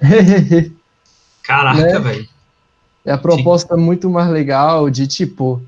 Caraca, 1.43 1.81
Né? 1.81 1.99
velho. 1.99 2.29
É 3.05 3.11
a 3.11 3.17
proposta 3.17 3.75
muito 3.75 4.09
mais 4.09 4.29
legal 4.29 4.89
de 4.89 5.07
tipo. 5.07 5.61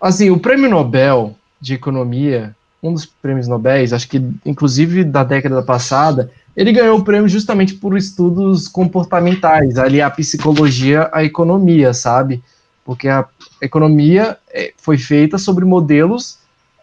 Assim, 0.00 0.30
o 0.30 0.38
prêmio 0.38 0.70
Nobel 0.70 1.36
de 1.60 1.74
Economia, 1.74 2.54
um 2.82 2.92
dos 2.92 3.04
prêmios 3.06 3.46
Nobel, 3.46 3.84
acho 3.94 4.08
que 4.08 4.22
inclusive 4.44 5.04
da 5.04 5.22
década 5.22 5.62
passada, 5.62 6.30
ele 6.56 6.72
ganhou 6.72 6.98
o 6.98 7.04
prêmio 7.04 7.28
justamente 7.28 7.74
por 7.74 7.96
estudos 7.96 8.68
comportamentais, 8.68 9.78
ali 9.78 10.00
a 10.00 10.10
psicologia, 10.10 11.08
a 11.12 11.24
economia, 11.24 11.92
sabe? 11.92 12.42
Porque 12.84 13.08
a 13.08 13.26
economia 13.60 14.36
é, 14.52 14.72
foi 14.76 14.98
feita 14.98 15.38
sobre 15.38 15.64
modelos 15.64 16.38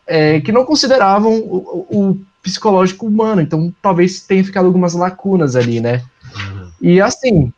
é, 0.06 0.42
que 0.42 0.52
não 0.52 0.66
consideravam 0.66 1.38
o, 1.38 1.86
o- 1.90 2.18
psicológico 2.44 3.06
humano, 3.06 3.40
então 3.40 3.72
talvez 3.84 4.22
tenha 4.22 4.44
ficado 4.44 4.66
algumas 4.66 4.96
lacunas 4.96 5.56
ali, 5.56 5.80
né? 5.80 6.02
Uhum. 6.36 6.72
E 6.82 7.00
assim, 7.00 7.54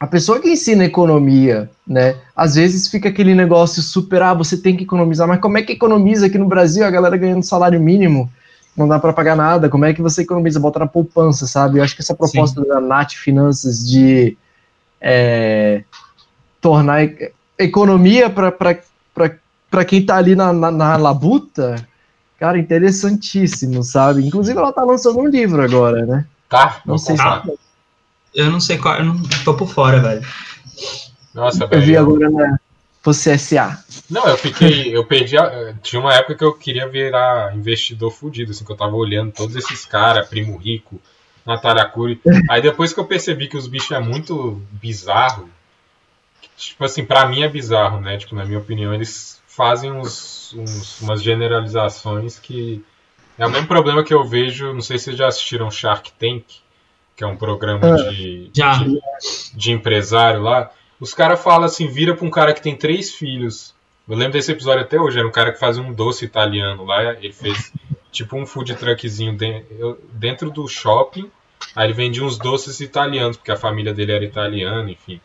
a 0.00 0.06
pessoa 0.06 0.40
que 0.40 0.48
ensina 0.50 0.84
economia, 0.84 1.70
né, 1.86 2.16
às 2.34 2.54
vezes 2.54 2.88
fica 2.88 3.10
aquele 3.10 3.34
negócio 3.34 3.82
super, 3.82 4.22
ah, 4.22 4.34
você 4.34 4.56
tem 4.56 4.74
que 4.76 4.82
economizar, 4.84 5.28
mas 5.28 5.40
como 5.40 5.58
é 5.58 5.62
que 5.62 5.74
economiza 5.74 6.26
aqui 6.26 6.38
no 6.38 6.48
Brasil, 6.48 6.84
a 6.84 6.90
galera 6.90 7.16
ganhando 7.16 7.44
salário 7.44 7.78
mínimo, 7.78 8.28
não 8.76 8.88
dá 8.88 8.98
para 8.98 9.12
pagar 9.12 9.36
nada, 9.36 9.68
como 9.68 9.84
é 9.84 9.92
que 9.92 10.02
você 10.02 10.22
economiza, 10.22 10.58
bota 10.60 10.78
na 10.78 10.86
poupança, 10.86 11.46
sabe? 11.46 11.78
Eu 11.78 11.84
acho 11.84 11.94
que 11.94 12.02
essa 12.02 12.14
proposta 12.14 12.64
da 12.64 12.80
Nath 12.80 13.12
Finanças 13.12 13.86
de 13.86 14.36
é, 15.00 15.84
tornar 16.60 17.00
economia 17.58 18.30
para 18.30 19.84
quem 19.84 20.04
tá 20.04 20.16
ali 20.16 20.34
na, 20.34 20.52
na, 20.52 20.70
na 20.70 20.96
labuta, 20.96 21.86
cara, 22.38 22.58
interessantíssimo, 22.58 23.82
sabe? 23.82 24.26
Inclusive 24.26 24.58
ela 24.58 24.72
tá 24.72 24.82
lançando 24.84 25.18
um 25.18 25.26
livro 25.26 25.62
agora, 25.62 26.06
né? 26.06 26.26
Tá, 26.48 26.80
Não 26.86 26.98
sei 26.98 27.16
se 27.16 27.22
comprar. 27.22 27.54
Eu 28.34 28.50
não 28.50 28.60
sei 28.60 28.78
qual. 28.78 28.96
Eu 28.96 29.04
não 29.04 29.22
tô 29.44 29.54
por 29.54 29.68
fora, 29.68 30.00
velho. 30.00 30.22
Nossa, 31.34 31.64
eu 31.64 31.80
vi 31.80 31.92
velho. 31.92 32.00
agora 32.00 32.30
na 32.30 32.58
Você 33.02 33.36
SA. 33.36 33.82
Não, 34.08 34.26
eu 34.28 34.36
fiquei. 34.38 34.96
Eu 34.96 35.04
perdi. 35.04 35.36
a- 35.36 35.74
tinha 35.82 36.00
uma 36.00 36.14
época 36.14 36.36
que 36.36 36.44
eu 36.44 36.52
queria 36.54 36.88
virar 36.88 37.54
investidor 37.56 38.10
fudido, 38.12 38.52
assim, 38.52 38.64
que 38.64 38.70
eu 38.72 38.76
tava 38.76 38.94
olhando 38.94 39.32
todos 39.32 39.56
esses 39.56 39.84
caras, 39.84 40.28
Primo 40.28 40.56
Rico, 40.56 41.00
Natália 41.44 41.84
Cury. 41.84 42.20
Aí 42.48 42.62
depois 42.62 42.92
que 42.92 43.00
eu 43.00 43.04
percebi 43.04 43.48
que 43.48 43.56
os 43.56 43.66
bichos 43.66 43.90
é 43.90 43.98
muito 43.98 44.62
bizarro, 44.70 45.48
tipo 46.56 46.84
assim, 46.84 47.04
pra 47.04 47.26
mim 47.26 47.42
é 47.42 47.48
bizarro, 47.48 48.00
né? 48.00 48.16
Tipo, 48.18 48.36
na 48.36 48.44
minha 48.44 48.58
opinião, 48.60 48.94
eles 48.94 49.40
fazem 49.48 49.90
uns, 49.90 50.54
uns- 50.56 51.00
umas 51.00 51.20
generalizações 51.22 52.38
que. 52.38 52.84
É 53.38 53.46
o 53.46 53.50
mesmo 53.50 53.66
problema 53.66 54.04
que 54.04 54.12
eu 54.14 54.24
vejo, 54.24 54.72
não 54.72 54.82
sei 54.82 54.98
se 54.98 55.04
vocês 55.06 55.16
já 55.16 55.26
assistiram 55.26 55.70
Shark 55.70 56.12
Tank, 56.12 56.44
que 57.16 57.24
é 57.24 57.26
um 57.26 57.36
programa 57.36 57.80
Ah. 57.84 57.96
de, 58.10 58.48
de, 58.50 59.00
de 59.54 59.72
empresário 59.72 60.42
lá. 60.42 60.70
Os 61.02 61.12
caras 61.12 61.42
falam 61.42 61.64
assim, 61.64 61.88
vira 61.88 62.14
pra 62.14 62.24
um 62.24 62.30
cara 62.30 62.54
que 62.54 62.62
tem 62.62 62.76
três 62.76 63.12
filhos. 63.12 63.74
Eu 64.08 64.14
lembro 64.14 64.34
desse 64.34 64.52
episódio 64.52 64.82
até 64.82 65.00
hoje, 65.00 65.18
era 65.18 65.26
um 65.26 65.32
cara 65.32 65.50
que 65.50 65.58
fazia 65.58 65.82
um 65.82 65.92
doce 65.92 66.24
italiano 66.24 66.84
lá, 66.84 67.14
ele 67.14 67.32
fez 67.32 67.72
tipo 68.12 68.36
um 68.36 68.46
food 68.46 68.72
truckzinho 68.76 69.36
dentro 70.12 70.48
do 70.48 70.68
shopping, 70.68 71.28
aí 71.74 71.88
ele 71.88 71.92
vendia 71.92 72.22
uns 72.22 72.38
doces 72.38 72.78
italianos, 72.78 73.36
porque 73.36 73.50
a 73.50 73.56
família 73.56 73.92
dele 73.92 74.12
era 74.12 74.24
italiana, 74.24 74.88
enfim. 74.92 75.20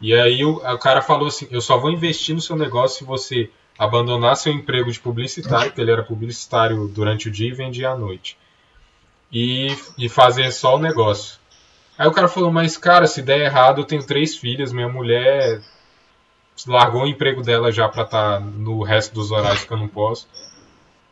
E 0.00 0.14
aí 0.14 0.44
o, 0.44 0.58
o 0.58 0.78
cara 0.78 1.02
falou 1.02 1.26
assim, 1.26 1.48
eu 1.50 1.60
só 1.60 1.76
vou 1.78 1.90
investir 1.90 2.32
no 2.32 2.40
seu 2.40 2.54
negócio 2.54 2.98
se 2.98 3.04
você 3.04 3.50
abandonar 3.76 4.36
seu 4.36 4.52
emprego 4.52 4.92
de 4.92 5.00
publicitário, 5.00 5.66
porque 5.66 5.80
ele 5.80 5.90
era 5.90 6.04
publicitário 6.04 6.86
durante 6.86 7.26
o 7.26 7.32
dia 7.32 7.48
e 7.48 7.52
vendia 7.52 7.90
à 7.90 7.96
noite. 7.96 8.38
E, 9.32 9.66
e 9.98 10.08
fazer 10.08 10.52
só 10.52 10.76
o 10.76 10.78
negócio. 10.78 11.37
Aí 11.98 12.06
o 12.06 12.12
cara 12.12 12.28
falou, 12.28 12.52
mas 12.52 12.76
cara, 12.76 13.08
se 13.08 13.20
der 13.20 13.40
errado, 13.40 13.80
eu 13.80 13.84
tenho 13.84 14.06
três 14.06 14.36
filhas, 14.36 14.72
minha 14.72 14.88
mulher 14.88 15.60
largou 16.66 17.02
o 17.02 17.06
emprego 17.06 17.42
dela 17.42 17.72
já 17.72 17.88
pra 17.88 18.04
estar 18.04 18.40
no 18.40 18.82
resto 18.82 19.14
dos 19.14 19.30
horários 19.30 19.64
que 19.64 19.72
eu 19.72 19.76
não 19.76 19.88
posso. 19.88 20.28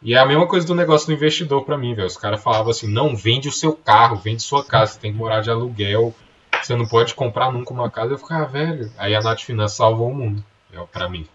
E 0.02 0.14
é 0.14 0.18
a 0.18 0.26
mesma 0.26 0.46
coisa 0.46 0.66
do 0.66 0.74
negócio 0.74 1.06
do 1.08 1.12
investidor 1.12 1.64
pra 1.64 1.76
mim, 1.76 1.94
velho. 1.94 2.06
Os 2.06 2.16
caras 2.16 2.42
falavam 2.42 2.70
assim, 2.70 2.86
não, 2.86 3.16
vende 3.16 3.48
o 3.48 3.52
seu 3.52 3.72
carro, 3.72 4.16
vende 4.16 4.42
sua 4.42 4.64
casa, 4.64 4.92
você 4.92 5.00
tem 5.00 5.12
que 5.12 5.18
morar 5.18 5.40
de 5.40 5.50
aluguel, 5.50 6.14
você 6.62 6.76
não 6.76 6.86
pode 6.86 7.14
comprar 7.14 7.52
nunca 7.52 7.72
uma 7.72 7.90
casa. 7.90 8.12
Eu 8.12 8.18
ficava, 8.18 8.44
ah, 8.44 8.46
velho. 8.46 8.92
Aí 8.96 9.14
a 9.14 9.20
Nath 9.20 9.40
Finanças 9.40 9.76
salvou 9.76 10.10
o 10.10 10.14
mundo, 10.14 10.44
é, 10.72 10.80
pra 10.92 11.08
mim. 11.08 11.26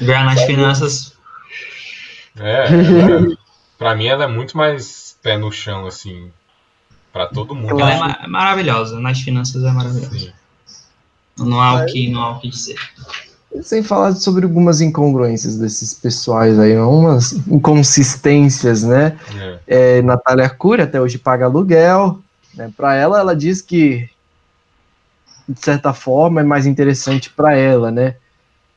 Ganhar 0.00 0.24
nas 0.24 0.42
finanças. 0.42 1.16
É, 2.36 2.66
ela, 2.66 3.36
pra 3.78 3.94
mim 3.94 4.06
ela 4.06 4.24
é 4.24 4.28
muito 4.28 4.56
mais 4.56 5.16
pé 5.22 5.38
no 5.38 5.52
chão, 5.52 5.86
assim, 5.86 6.30
pra 7.14 7.28
todo 7.28 7.54
mundo. 7.54 7.70
Ela 7.80 7.90
é 7.92 7.94
acho. 7.94 8.00
ma- 8.22 8.28
maravilhosa. 8.28 8.98
Nas 8.98 9.20
finanças 9.20 9.62
é 9.62 9.70
maravilhosa. 9.70 10.18
Sim. 10.18 10.32
Não 11.38 11.60
há 11.60 11.82
o 11.82 11.86
que, 11.86 12.10
não 12.10 12.20
há 12.20 12.30
o 12.32 12.40
que 12.40 12.48
dizer. 12.48 12.76
Sem 13.62 13.84
falar 13.84 14.12
sobre 14.16 14.44
algumas 14.44 14.80
incongruências 14.80 15.56
desses 15.56 15.94
pessoais 15.94 16.58
aí, 16.58 16.76
umas 16.76 17.32
inconsistências, 17.46 18.82
né? 18.82 19.16
É. 19.36 19.98
É, 19.98 20.02
Natália 20.02 20.50
Cury 20.50 20.82
até 20.82 21.00
hoje 21.00 21.18
paga 21.18 21.44
aluguel. 21.44 22.18
Né? 22.52 22.72
Para 22.76 22.96
ela, 22.96 23.20
ela 23.20 23.34
diz 23.36 23.60
que, 23.62 24.08
de 25.48 25.60
certa 25.60 25.92
forma, 25.92 26.40
é 26.40 26.44
mais 26.44 26.66
interessante 26.66 27.30
para 27.30 27.54
ela, 27.56 27.92
né? 27.92 28.16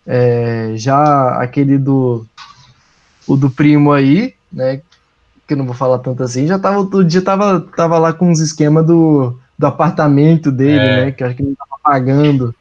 É, 0.05 0.73
já 0.75 1.41
aquele 1.41 1.77
do, 1.77 2.25
o 3.27 3.35
do 3.35 3.49
primo 3.49 3.91
aí, 3.91 4.35
né? 4.51 4.81
Que 5.47 5.53
eu 5.53 5.57
não 5.57 5.65
vou 5.65 5.73
falar 5.73 5.99
tanto 5.99 6.21
assim, 6.23 6.45
já 6.45 6.59
tava 6.59 6.83
todo 6.85 7.05
dia 7.05 7.21
tava, 7.21 7.61
tava 7.75 7.97
lá 7.97 8.11
com 8.11 8.29
uns 8.29 8.39
esquemas 8.39 8.85
do, 8.85 9.39
do 9.57 9.65
apartamento 9.65 10.51
dele, 10.51 10.79
É. 10.79 11.05
né? 11.05 11.11
Que 11.11 11.23
eu 11.23 11.27
acho 11.27 11.35
que 11.37 11.41
ele 11.41 11.49
não 11.49 11.55
tava 11.55 11.81
pagando. 11.81 12.53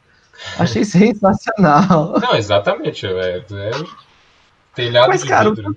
Achei 0.57 0.85
sensacional. 0.85 2.19
Não, 2.21 2.35
exatamente. 2.35 3.05
É, 3.05 3.43
é 3.51 3.71
telhado 4.75 5.09
Mas, 5.09 5.21
de 5.21 5.27
cara, 5.27 5.49
vidro. 5.49 5.75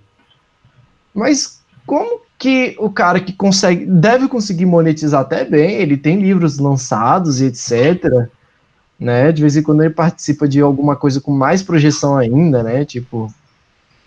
Mas 1.14 1.60
como 1.86 2.20
que 2.38 2.76
o 2.78 2.90
cara 2.90 3.20
que 3.20 3.32
consegue, 3.32 3.84
deve 3.86 4.28
conseguir 4.28 4.66
monetizar 4.66 5.22
até 5.22 5.44
bem, 5.44 5.76
ele 5.76 5.96
tem 5.96 6.20
livros 6.20 6.58
lançados 6.58 7.40
e 7.40 7.46
etc, 7.46 8.28
né? 8.98 9.32
De 9.32 9.42
vez 9.42 9.56
em 9.56 9.62
quando 9.62 9.82
ele 9.82 9.94
participa 9.94 10.46
de 10.46 10.60
alguma 10.60 10.94
coisa 10.94 11.20
com 11.20 11.32
mais 11.32 11.62
projeção 11.62 12.16
ainda, 12.16 12.62
né? 12.62 12.84
Tipo 12.84 13.32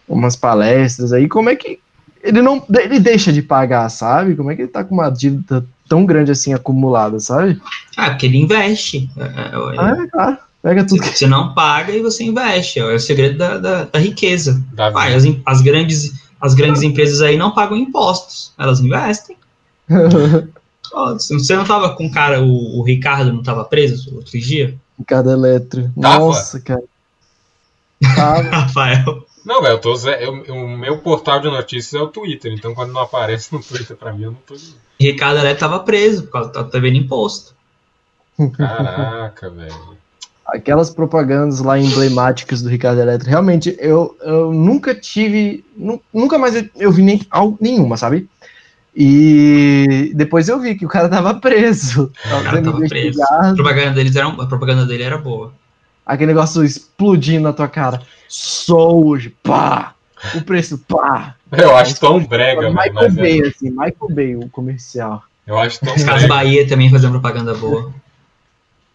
umas 0.07 0.35
palestras 0.35 1.13
aí, 1.13 1.27
como 1.27 1.49
é 1.49 1.55
que 1.55 1.80
ele 2.23 2.41
não 2.41 2.65
ele 2.79 2.99
deixa 2.99 3.33
de 3.33 3.41
pagar, 3.41 3.89
sabe? 3.89 4.35
Como 4.35 4.49
é 4.49 4.55
que 4.55 4.61
ele 4.61 4.71
tá 4.71 4.83
com 4.83 4.95
uma 4.95 5.09
dívida 5.09 5.65
tão 5.87 6.05
grande 6.05 6.31
assim 6.31 6.53
acumulada, 6.53 7.19
sabe? 7.19 7.61
Ah, 7.97 8.11
porque 8.11 8.25
ele 8.25 8.37
investe. 8.37 9.09
É, 9.17 9.23
é, 9.23 9.25
é, 9.25 9.79
Ah, 9.79 10.07
cara, 10.07 10.39
pega 10.61 10.87
tudo 10.87 11.03
Você 11.03 11.27
não 11.27 11.53
paga 11.53 11.91
e 11.91 12.01
você 12.01 12.23
investe. 12.23 12.79
É 12.79 12.85
o 12.85 12.99
segredo 12.99 13.37
da, 13.37 13.57
da, 13.57 13.83
da 13.83 13.99
riqueza. 13.99 14.63
Da 14.73 14.87
as, 14.87 15.25
as 15.45 15.61
grandes, 15.61 16.13
as 16.39 16.53
grandes 16.53 16.81
empresas 16.81 17.21
aí 17.21 17.37
não 17.37 17.51
pagam 17.51 17.75
impostos. 17.75 18.53
Elas 18.57 18.79
investem. 18.79 19.35
Você 21.19 21.55
não 21.55 21.65
tava 21.65 21.95
com 21.95 22.05
o 22.05 22.11
cara, 22.11 22.39
o, 22.43 22.79
o 22.79 22.83
Ricardo 22.83 23.33
não 23.33 23.41
tava 23.41 23.65
preso 23.65 24.15
outro 24.15 24.39
dia? 24.39 24.75
Ricardo 24.97 25.31
Eletro. 25.31 25.91
Nossa, 25.97 26.59
cara. 26.59 26.83
Tava. 28.15 28.41
Rafael. 28.49 29.25
Não, 29.45 29.61
velho, 29.61 29.74
eu 29.74 29.80
tô 29.82 29.95
ze- 29.95 30.18
eu- 30.22 30.34
o 30.56 30.78
meu 30.78 30.98
portal 30.99 31.40
de 31.40 31.48
notícias 31.49 31.94
é 31.99 32.03
o 32.03 32.07
Twitter, 32.07 32.53
então 32.53 32.74
quando 32.74 32.94
não 32.94 33.02
aparece 33.02 33.52
no 33.53 33.61
Twitter 33.61 33.95
pra 33.98 34.14
mim, 34.14 34.24
eu 34.24 34.32
não 34.32 34.40
tô. 34.45 34.56
Ricardo 34.99 35.40
Eletro 35.40 35.60
tava 35.60 35.80
preso 35.80 36.24
por 36.24 36.32
causa 36.32 36.49
que 36.49 36.53
tava 36.56 36.70
devendo 36.70 36.98
imposto. 36.98 37.53
Caraca, 38.57 39.49
velho. 39.52 39.98
aquelas 40.45 40.90
propagandas 40.90 41.60
lá 41.60 41.78
emblemáticas 41.80 42.61
do 42.61 42.70
Ricardo 42.70 43.02
Eletro, 43.02 43.30
realmente, 43.30 43.76
eu, 43.80 44.15
eu 44.22 44.52
nunca 44.53 44.94
tive, 44.95 45.65
nu- 45.76 46.02
nunca 46.14 46.38
mais 46.38 46.56
eu, 46.56 46.70
eu 46.78 46.91
vi 46.91 47.02
nem, 47.02 47.22
nenhuma, 47.60 47.98
sabe? 47.98 48.30
E 48.95 50.11
depois 50.15 50.48
eu 50.48 50.60
vi 50.60 50.76
que 50.76 50.86
o 50.86 50.90
cara 50.90 51.10
tava 51.10 51.34
preso. 51.36 52.11
Tava 52.24 52.44
cara 52.44 52.61
tava 52.61 52.80
preso. 52.88 53.22
A 53.24 53.53
propaganda, 53.53 53.91
deles 53.91 54.15
era, 54.15 54.28
a 54.28 54.45
propaganda 54.45 54.86
dele 54.86 55.03
era 55.03 55.18
boa. 55.18 55.52
Aquele 56.05 56.27
negócio 56.34 56.63
explodindo 56.63 57.43
na 57.43 57.53
tua 57.53 57.67
cara. 57.67 58.01
Só 58.27 58.91
hoje, 58.91 59.30
pá! 59.30 59.93
O 60.35 60.41
preço, 60.41 60.77
pá! 60.80 61.35
Eu 61.51 61.75
acho 61.75 61.99
tão 61.99 62.23
brega, 62.23 62.61
velho, 62.61 62.73
Michael 62.73 62.93
mas 62.93 63.17
é, 63.17 63.21
Bay, 63.21 63.41
assim, 63.41 63.69
Michael 63.69 64.09
Bay, 64.09 64.35
o 64.35 64.49
comercial. 64.49 65.23
eu 65.45 65.57
acho 65.57 65.80
tão 65.80 65.93
Os 65.95 66.03
caras 66.03 66.21
brega. 66.23 66.34
Bahia 66.35 66.67
também 66.67 66.89
fazendo 66.89 67.11
propaganda 67.11 67.53
boa. 67.53 67.93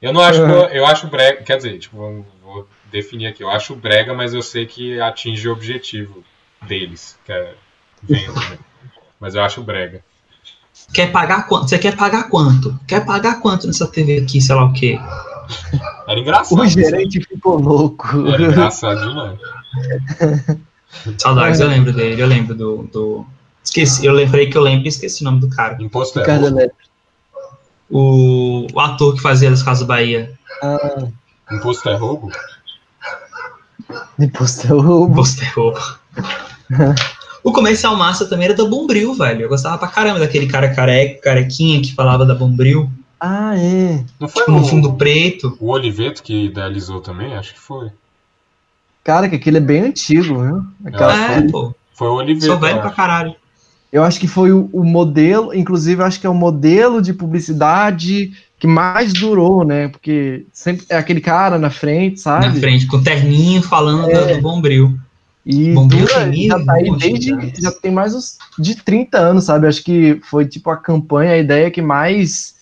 Eu 0.01 0.13
não 0.13 0.21
acho, 0.21 0.41
Uhum. 0.43 0.51
eu, 0.67 0.87
acho 0.87 1.07
brega, 1.09 1.43
quer 1.43 1.57
dizer, 1.57 1.79
tipo, 1.79 1.97
vou- 1.97 2.27
vou 2.43 2.69
definir 2.91 3.27
aqui, 3.27 3.43
eu 3.43 3.51
acho 3.51 3.75
brega, 3.75 4.15
mas 4.15 4.33
eu 4.33 4.43
sei 4.43 4.65
que 4.67 5.01
atinge 5.01 5.49
o 5.49 5.53
objetivo 5.53 6.23
deles, 6.67 7.19
que 7.25 7.33
é 7.33 7.55
venda, 8.03 8.33
né? 8.51 8.59
Mas 9.21 9.35
eu 9.35 9.43
acho 9.43 9.63
brega. 9.63 10.03
Quer 10.95 11.11
pagar 11.11 11.47
quanto? 11.49 11.69
Você 11.69 11.79
quer 11.79 11.97
pagar 11.97 12.29
quanto? 12.31 12.79
Quer 12.87 13.05
pagar 13.05 13.41
quanto 13.41 13.67
nessa 13.67 13.87
TV 13.89 14.19
aqui, 14.21 14.41
sei 14.41 14.55
lá 14.55 14.65
o 14.65 14.73
quê? 14.73 14.99
Era 16.09 16.21
engraçado. 16.21 16.61
O 16.61 16.67
gerente 16.67 17.21
ficou 17.21 17.61
louco. 17.61 18.27
Era 18.29 18.43
engraçado 18.43 19.01
demais. 19.07 19.39
Saudades, 21.19 21.61
eu 21.61 21.69
lembro 21.69 21.93
dele, 21.93 22.21
eu 22.21 22.27
lembro 22.27 22.55
do. 22.55 22.83
do... 22.85 23.27
Esqueci, 23.63 24.07
eu 24.07 24.15
lembrei 24.15 24.49
que 24.49 24.57
eu 24.57 24.63
lembro 24.63 24.87
e 24.87 24.89
esqueci 24.89 25.21
o 25.21 25.25
nome 25.27 25.41
do 25.41 25.51
cara. 25.51 25.77
Imposto 25.83 26.19
é 26.21 26.37
roubo. 26.37 26.73
O, 27.91 28.67
o 28.73 28.81
ator 28.81 29.15
que 29.15 29.21
fazia 29.21 29.51
das 29.51 29.63
Casas 29.63 29.87
Bahia. 29.87 30.33
Ah, 30.63 31.07
Imposto 31.53 31.89
é 31.89 31.95
roubo? 31.95 32.31
depois 34.19 34.65
eu... 34.65 35.11
Posterrou. 35.15 35.75
o 37.43 37.53
comercial 37.53 37.97
massa 37.97 38.27
também 38.27 38.47
era 38.47 38.55
da 38.55 38.65
Bombril, 38.65 39.15
velho. 39.15 39.43
Eu 39.43 39.49
gostava 39.49 39.79
pra 39.79 39.89
caramba 39.89 40.19
daquele 40.19 40.47
cara 40.47 40.75
careca, 40.75 41.23
carequinha 41.23 41.81
que 41.81 41.95
falava 41.95 42.27
da 42.27 42.35
Bombril. 42.35 42.91
Ah, 43.21 43.57
é. 43.57 44.05
Não 44.21 44.29
foi 44.29 44.43
Tipo, 44.45 44.53
no 44.53 44.65
fundo 44.65 44.93
preto. 44.95 45.57
o 45.61 45.71
Oliveto 45.71 46.23
que 46.23 46.45
idealizou 46.47 47.01
também? 47.01 47.35
Acho 47.35 47.55
que 47.55 47.61
foi. 47.61 47.91
Cara, 49.05 49.29
que 49.29 49.37
aquele 49.37 49.57
é 49.59 49.61
bem 49.61 49.81
antigo, 49.83 50.41
viu? 50.43 50.65
Aquela 50.85 51.15
É, 51.33 51.43
pô. 51.51 51.75
Foi 51.95 52.09
o 52.09 52.15
Oliveto. 52.15 52.47
Sou 52.47 52.59
velho 52.59 52.77
eu 52.77 52.81
pra 52.81 52.89
acho. 52.89 52.97
caralho. 52.97 53.35
Eu 53.91 54.05
acho 54.05 54.21
que 54.21 54.29
foi 54.29 54.53
o, 54.53 54.69
o 54.73 54.85
modelo, 54.85 55.55
inclusive, 55.55 56.03
eu 56.03 56.07
acho 56.07 56.21
que 56.21 56.27
é 56.27 56.31
o 56.31 56.35
modelo 56.35 57.01
de 57.01 57.15
publicidade 57.15 58.33
que 58.59 58.67
mais 58.67 59.13
durou, 59.15 59.65
né? 59.65 59.89
Porque 59.89 60.45
sempre 60.53 60.85
é 60.91 60.97
aquele 60.97 61.21
cara 61.23 61.59
na 61.59 61.71
frente, 61.71 62.17
Na 62.17 62.23
sabe? 62.23 62.61
frente, 62.61 62.87
com 62.87 62.99
o 62.99 63.03
terninho 63.03 63.63
falando 63.63 64.07
do, 64.07 64.35
do 64.37 64.43
Bombril. 64.43 64.99
E 65.47 65.73
Bom, 65.73 65.89
dura- 65.89 66.31
já 66.37 66.63
tá 66.63 66.75
aí 66.75 66.95
desde. 66.99 67.63
Já 67.63 67.73
tem 67.73 67.91
mais 67.91 68.15
uns 68.15 68.37
de 68.59 68.75
30 68.77 69.17
anos, 69.19 69.45
sabe? 69.45 69.67
Acho 69.67 69.83
que 69.83 70.21
foi 70.29 70.45
tipo 70.45 70.69
a 70.69 70.77
campanha, 70.77 71.33
a 71.33 71.39
ideia 71.39 71.71
que 71.71 71.81
mais 71.81 72.57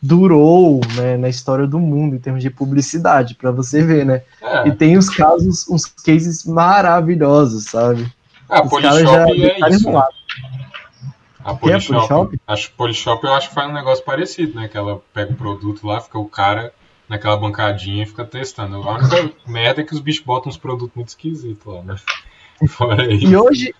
durou 0.00 0.80
né, 0.96 1.16
na 1.16 1.28
história 1.28 1.66
do 1.66 1.78
mundo 1.78 2.14
em 2.14 2.18
termos 2.18 2.42
de 2.42 2.50
publicidade, 2.50 3.34
pra 3.34 3.50
você 3.50 3.82
ver, 3.82 4.06
né? 4.06 4.22
É. 4.40 4.68
E 4.68 4.72
tem 4.72 4.96
os 4.96 5.10
casos, 5.10 5.68
uns 5.68 5.86
cases 5.86 6.44
maravilhosos, 6.44 7.64
sabe? 7.64 8.10
Ah, 8.48 8.60
a 8.60 8.64
Os 8.64 8.70
caras 8.70 9.00
já 9.02 9.24
Polishop 9.24 9.42
é 9.42 9.70
isso. 9.70 9.88
A 9.98 11.54
Que 11.54 11.66
é 11.66 11.72
Polishop, 11.72 11.92
Polishop? 11.94 12.40
acho 12.46 12.72
Polishop 12.72 13.24
eu 13.26 13.32
acho 13.32 13.48
que 13.48 13.54
faz 13.54 13.70
um 13.70 13.74
negócio 13.74 14.04
parecido, 14.04 14.58
né? 14.60 14.68
Que 14.68 14.76
ela 14.76 15.02
pega 15.12 15.32
o 15.32 15.36
produto 15.36 15.86
lá, 15.86 16.00
fica 16.00 16.18
o 16.18 16.28
cara 16.28 16.72
naquela 17.08 17.36
bancadinha 17.36 18.02
e 18.04 18.06
fica 18.06 18.24
testando. 18.24 18.76
A 18.76 18.94
única 18.94 19.30
merda 19.46 19.80
é 19.80 19.84
que 19.84 19.94
os 19.94 20.00
bichos 20.00 20.24
botam 20.24 20.50
uns 20.50 20.56
produtos 20.56 20.94
muito 20.94 21.08
esquisitos 21.08 21.66
lá, 21.66 21.82
né? 21.82 21.96
Fora 22.68 23.04
E 23.12 23.24
isso. 23.24 23.38
hoje, 23.38 23.74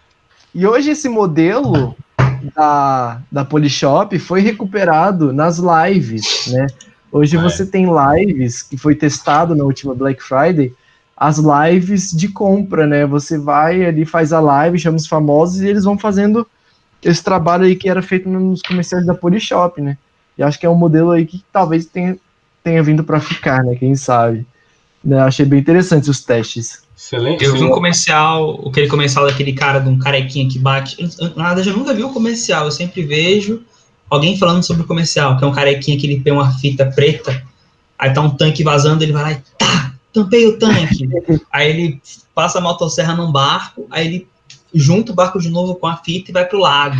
e 0.54 0.66
hoje 0.66 0.90
esse 0.90 1.08
modelo 1.08 1.94
da, 2.54 3.20
da 3.30 3.44
Polishop 3.44 4.18
foi 4.18 4.40
recuperado 4.40 5.32
nas 5.32 5.58
lives, 5.58 6.52
né? 6.52 6.66
Hoje 7.10 7.36
é. 7.36 7.40
você 7.40 7.64
tem 7.64 7.86
lives 7.86 8.62
que 8.62 8.76
foi 8.76 8.94
testado 8.94 9.54
na 9.54 9.64
última 9.64 9.94
Black 9.94 10.22
Friday, 10.22 10.72
as 11.16 11.38
lives 11.38 12.12
de 12.12 12.28
compra, 12.28 12.86
né? 12.86 13.06
Você 13.06 13.38
vai 13.38 13.84
ali, 13.84 14.04
faz 14.04 14.32
a 14.32 14.40
live, 14.40 14.78
chama 14.78 14.96
os 14.96 15.06
famosos 15.06 15.60
e 15.60 15.68
eles 15.68 15.84
vão 15.84 15.98
fazendo 15.98 16.46
esse 17.02 17.22
trabalho 17.22 17.64
aí 17.64 17.76
que 17.76 17.88
era 17.88 18.02
feito 18.02 18.28
nos 18.28 18.62
comerciais 18.62 19.06
da 19.06 19.14
Polishop, 19.14 19.80
né? 19.80 19.96
E 20.36 20.42
acho 20.42 20.58
que 20.58 20.66
é 20.66 20.70
um 20.70 20.74
modelo 20.74 21.10
aí 21.10 21.26
que 21.26 21.44
talvez 21.52 21.86
tenha, 21.86 22.16
tenha 22.62 22.82
vindo 22.82 23.02
para 23.02 23.20
ficar, 23.20 23.64
né? 23.64 23.74
Quem 23.74 23.94
sabe? 23.94 24.46
Né? 25.02 25.18
Achei 25.20 25.44
bem 25.44 25.60
interessante 25.60 26.10
os 26.10 26.22
testes. 26.22 26.82
Lembra? 27.16 27.44
Eu 27.44 27.52
vi 27.54 27.62
um 27.64 27.70
comercial, 27.70 28.68
aquele 28.68 28.88
comercial 28.88 29.26
daquele 29.26 29.52
cara 29.52 29.78
de 29.78 29.88
um 29.88 29.98
carequinha 29.98 30.48
que 30.48 30.58
bate. 30.58 30.96
Eu- 31.00 31.34
Na 31.36 31.46
verdade, 31.48 31.68
eu 31.70 31.76
nunca 31.76 31.94
vi 31.94 32.02
o 32.02 32.10
comercial, 32.12 32.64
eu 32.66 32.70
sempre 32.72 33.02
vejo 33.04 33.62
alguém 34.10 34.36
falando 34.38 34.62
sobre 34.62 34.82
o 34.82 34.86
comercial, 34.86 35.36
que 35.36 35.44
é 35.44 35.46
um 35.46 35.52
carequinha 35.52 35.98
que 35.98 36.06
ele 36.06 36.20
tem 36.20 36.32
uma 36.32 36.50
fita 36.58 36.86
preta, 36.86 37.42
aí 37.98 38.12
tá 38.12 38.20
um 38.20 38.30
tanque 38.30 38.62
vazando, 38.64 39.02
ele 39.02 39.12
vai 39.12 39.22
lá 39.22 39.32
e 39.32 39.42
tá, 39.58 39.94
tampei 40.12 40.46
o 40.46 40.58
tanque. 40.58 41.08
aí 41.52 41.68
ele 41.70 42.02
passa 42.34 42.58
a 42.58 42.60
motosserra 42.60 43.14
num 43.14 43.30
barco, 43.32 43.86
aí 43.90 44.06
ele 44.06 44.28
junta 44.74 45.12
o 45.12 45.14
barco 45.14 45.38
de 45.40 45.48
novo 45.50 45.74
com 45.76 45.86
a 45.86 45.96
fita 45.96 46.30
e 46.30 46.34
vai 46.34 46.44
pro 46.44 46.58
lago. 46.58 46.96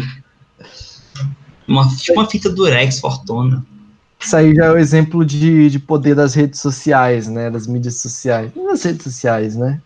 Uma, 1.66 1.86
tipo 1.88 2.18
uma 2.18 2.28
fita 2.28 2.48
durex, 2.48 2.98
fortuna. 2.98 3.64
Isso 4.18 4.34
aí 4.34 4.54
já 4.54 4.64
é 4.66 4.70
o 4.70 4.78
exemplo 4.78 5.24
de, 5.24 5.70
de 5.70 5.78
poder 5.78 6.14
das 6.14 6.34
redes 6.34 6.60
sociais, 6.60 7.28
né? 7.28 7.50
Das 7.50 7.66
mídias 7.66 7.96
sociais. 7.96 8.50
Não 8.56 8.66
das 8.66 8.82
redes 8.82 9.04
sociais, 9.04 9.54
né? 9.54 9.80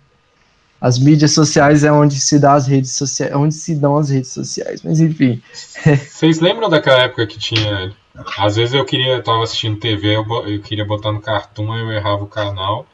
As 0.83 0.99
mídias 0.99 1.31
sociais 1.31 1.85
é 1.85 1.93
onde 1.93 2.19
se 2.19 2.41
dá 2.41 2.55
as 2.55 2.67
redes 2.67 2.97
sociais, 2.97 3.31
é 3.31 3.37
onde 3.37 3.55
se 3.55 3.77
dão 3.77 3.97
as 3.97 4.11
redes 4.11 4.33
sociais. 4.33 4.83
Mas 4.83 4.99
enfim, 4.99 5.41
Vocês 6.11 6.41
lembram 6.41 6.69
daquela 6.69 7.03
época 7.03 7.25
que 7.25 7.39
tinha. 7.39 7.93
Às 8.37 8.57
vezes 8.57 8.75
eu 8.75 8.85
queria, 8.85 9.15
eu 9.15 9.23
tava 9.23 9.45
assistindo 9.45 9.79
TV, 9.79 10.17
eu, 10.17 10.25
eu 10.45 10.61
queria 10.61 10.85
botar 10.85 11.13
no 11.13 11.21
Cartoon, 11.21 11.73
eu 11.77 11.93
errava 11.93 12.25
o 12.25 12.27
canal. 12.27 12.85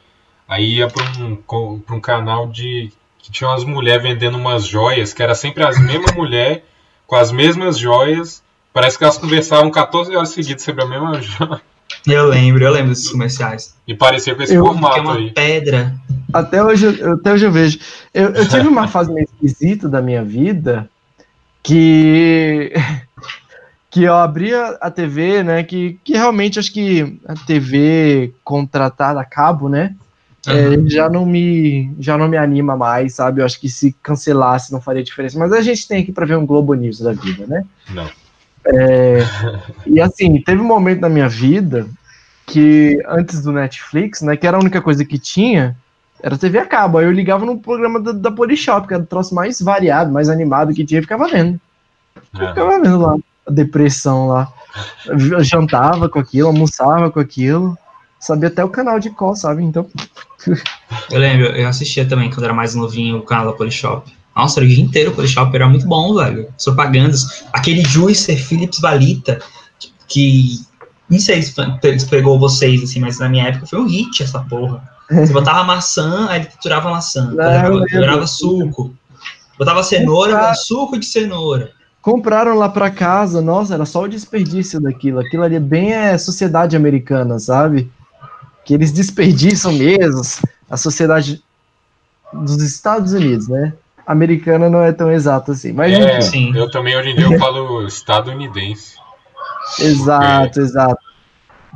Aí 0.47 0.75
ia 0.75 0.87
pra 0.87 1.03
um, 1.19 1.79
pra 1.79 1.95
um 1.95 1.99
canal 1.99 2.47
de. 2.47 2.91
que 3.17 3.31
tinha 3.31 3.49
umas 3.49 3.63
mulheres 3.63 4.03
vendendo 4.03 4.37
umas 4.37 4.65
joias, 4.65 5.11
que 5.11 5.23
era 5.23 5.33
sempre 5.33 5.63
as 5.63 5.79
mesmas 5.79 6.13
mulheres, 6.15 6.61
com 7.07 7.15
as 7.15 7.31
mesmas 7.31 7.75
joias. 7.75 8.43
Parece 8.71 8.99
que 8.99 9.03
elas 9.03 9.17
conversavam 9.17 9.71
14 9.71 10.15
horas 10.15 10.29
seguidas 10.29 10.61
sobre 10.61 10.83
a 10.83 10.87
mesma 10.87 11.17
joia. 11.21 11.61
Eu 12.11 12.27
lembro, 12.27 12.63
eu 12.63 12.71
lembro 12.71 12.89
desses 12.89 13.09
comerciais. 13.09 13.75
E 13.87 13.93
parecia 13.95 14.35
com 14.35 14.41
esse 14.43 14.53
Eu- 14.53 14.63
Que 14.63 14.69
é 14.69 14.71
formato 14.73 15.01
uma 15.01 15.15
aí. 15.15 15.31
pedra. 15.31 15.95
Até 16.33 16.63
hoje, 16.63 16.85
eu- 16.99 17.13
até 17.13 17.33
hoje 17.33 17.45
eu 17.45 17.51
vejo. 17.51 17.79
Eu, 18.13 18.29
eu 18.29 18.47
tive 18.47 18.67
uma 18.67 18.87
fase 18.87 19.11
meio 19.11 19.27
esquisita 19.41 19.87
da 19.89 20.01
minha 20.01 20.23
vida 20.23 20.89
que 21.63 22.71
que 23.91 24.03
eu 24.03 24.13
abria 24.13 24.77
a 24.81 24.91
TV, 24.91 25.43
né? 25.43 25.63
Que, 25.63 25.99
que 26.03 26.13
realmente 26.13 26.59
acho 26.59 26.71
que 26.71 27.17
a 27.25 27.33
TV 27.33 28.33
contratada 28.43 29.19
a 29.19 29.25
cabo, 29.25 29.67
né? 29.69 29.95
é, 30.47 30.89
já 30.89 31.09
não 31.09 31.25
me 31.25 31.91
já 31.99 32.17
não 32.17 32.27
me 32.27 32.37
anima 32.37 32.75
mais, 32.77 33.13
sabe? 33.15 33.41
Eu 33.41 33.45
acho 33.45 33.59
que 33.59 33.67
se 33.67 33.93
cancelasse 34.01 34.71
não 34.71 34.79
faria 34.79 35.03
diferença. 35.03 35.37
Mas 35.37 35.51
a 35.51 35.61
gente 35.61 35.87
tem 35.87 36.01
aqui 36.01 36.11
para 36.11 36.25
ver 36.25 36.37
um 36.37 36.45
Globo 36.45 36.73
News 36.73 36.99
da 36.99 37.11
vida, 37.11 37.45
né? 37.45 37.65
Não. 37.89 38.09
E 39.85 40.01
assim, 40.01 40.41
teve 40.41 40.61
um 40.61 40.65
momento 40.65 41.01
na 41.01 41.09
minha 41.09 41.29
vida 41.29 41.87
que 42.45 43.01
antes 43.07 43.41
do 43.41 43.51
Netflix, 43.51 44.21
né, 44.21 44.35
que 44.35 44.47
era 44.47 44.57
a 44.57 44.59
única 44.59 44.81
coisa 44.81 45.05
que 45.05 45.19
tinha, 45.19 45.75
era 46.21 46.37
TV 46.37 46.59
a 46.59 46.65
cabo. 46.65 46.97
Aí 46.97 47.05
eu 47.05 47.11
ligava 47.11 47.45
no 47.45 47.59
programa 47.59 47.99
da, 47.99 48.11
da 48.11 48.31
Polishop, 48.31 48.87
que 48.87 48.93
era 48.93 49.03
o 49.03 49.05
troço 49.05 49.33
mais 49.33 49.61
variado, 49.61 50.11
mais 50.11 50.29
animado 50.29 50.73
que 50.73 50.85
tinha, 50.85 50.99
e 50.99 51.03
ficava 51.03 51.27
vendo. 51.27 51.59
É. 52.35 52.47
Ficava 52.47 52.81
vendo 52.81 52.99
lá 52.99 53.15
a 53.47 53.51
depressão 53.51 54.27
lá. 54.27 54.51
Eu 55.05 55.43
jantava 55.43 56.09
com 56.09 56.19
aquilo, 56.19 56.47
almoçava 56.47 57.09
com 57.11 57.19
aquilo. 57.19 57.77
Sabia 58.19 58.49
até 58.49 58.63
o 58.63 58.69
canal 58.69 58.99
de 58.99 59.09
call, 59.11 59.35
sabe? 59.35 59.63
Então, 59.63 59.87
Eu 61.11 61.19
lembro, 61.19 61.47
eu 61.47 61.67
assistia 61.67 62.07
também 62.07 62.29
quando 62.29 62.43
era 62.43 62.53
mais 62.53 62.75
novinho 62.75 63.17
o 63.17 63.23
canal 63.23 63.47
da 63.47 63.53
Polishop. 63.53 64.11
Nossa, 64.39 64.59
era 64.59 64.65
o 64.65 64.69
dia 64.69 64.81
inteiro 64.81 65.11
o 65.11 65.15
Polishop, 65.15 65.53
era 65.53 65.67
muito 65.67 65.85
bom, 65.85 66.15
velho. 66.15 66.47
As 66.55 66.63
propagandas. 66.63 67.43
Aquele 67.51 67.83
Juicer 67.83 68.37
Philips 68.41 68.79
Valita, 68.79 69.39
que. 70.07 70.61
Não 71.09 71.19
sei 71.19 71.41
se 71.41 71.53
pegou 72.09 72.39
vocês, 72.39 72.83
assim, 72.83 72.99
mas 72.99 73.19
na 73.19 73.27
minha 73.27 73.47
época 73.47 73.65
foi 73.65 73.79
um 73.79 73.87
hit 73.87 74.23
essa 74.23 74.39
porra. 74.41 74.81
Você 75.09 75.33
botava 75.33 75.63
maçã, 75.63 76.27
aí 76.29 76.41
ele 76.41 76.45
triturava 76.45 76.89
maçã. 76.91 77.31
Não. 77.31 77.81
Triturava 77.81 78.27
suco. 78.27 78.93
Botava 79.57 79.83
cenoura, 79.83 80.33
Cara. 80.33 80.53
suco 80.53 80.97
de 80.97 81.05
cenoura. 81.05 81.71
compraram 82.01 82.55
lá 82.55 82.69
pra 82.69 82.89
casa, 82.89 83.41
nossa, 83.41 83.73
era 83.73 83.85
só 83.85 84.03
o 84.03 84.07
desperdício 84.07 84.79
daquilo. 84.79 85.19
Aquilo 85.19 85.43
ali 85.43 85.55
é 85.55 85.59
bem 85.59 85.91
é 85.91 86.17
sociedade 86.17 86.77
americana, 86.77 87.39
sabe? 87.39 87.91
Que 88.63 88.73
eles 88.73 88.91
desperdiçam 88.91 89.73
mesmo. 89.73 90.21
A 90.69 90.77
sociedade 90.77 91.43
dos 92.31 92.61
Estados 92.61 93.13
Unidos, 93.13 93.47
né? 93.47 93.73
Americana 94.09 94.69
não 94.69 94.81
é 94.81 94.91
tão 94.91 95.11
exato 95.11 95.51
assim. 95.51 95.71
Mas 95.71 95.93
É, 95.93 96.17
enfim, 96.17 96.51
eu 96.55 96.69
também 96.69 96.97
hoje 96.97 97.09
em 97.11 97.15
dia 97.15 97.25
eu 97.25 97.37
falo 97.39 97.85
estadunidense. 97.85 98.95
exato, 99.79 100.59
exato. 100.59 100.97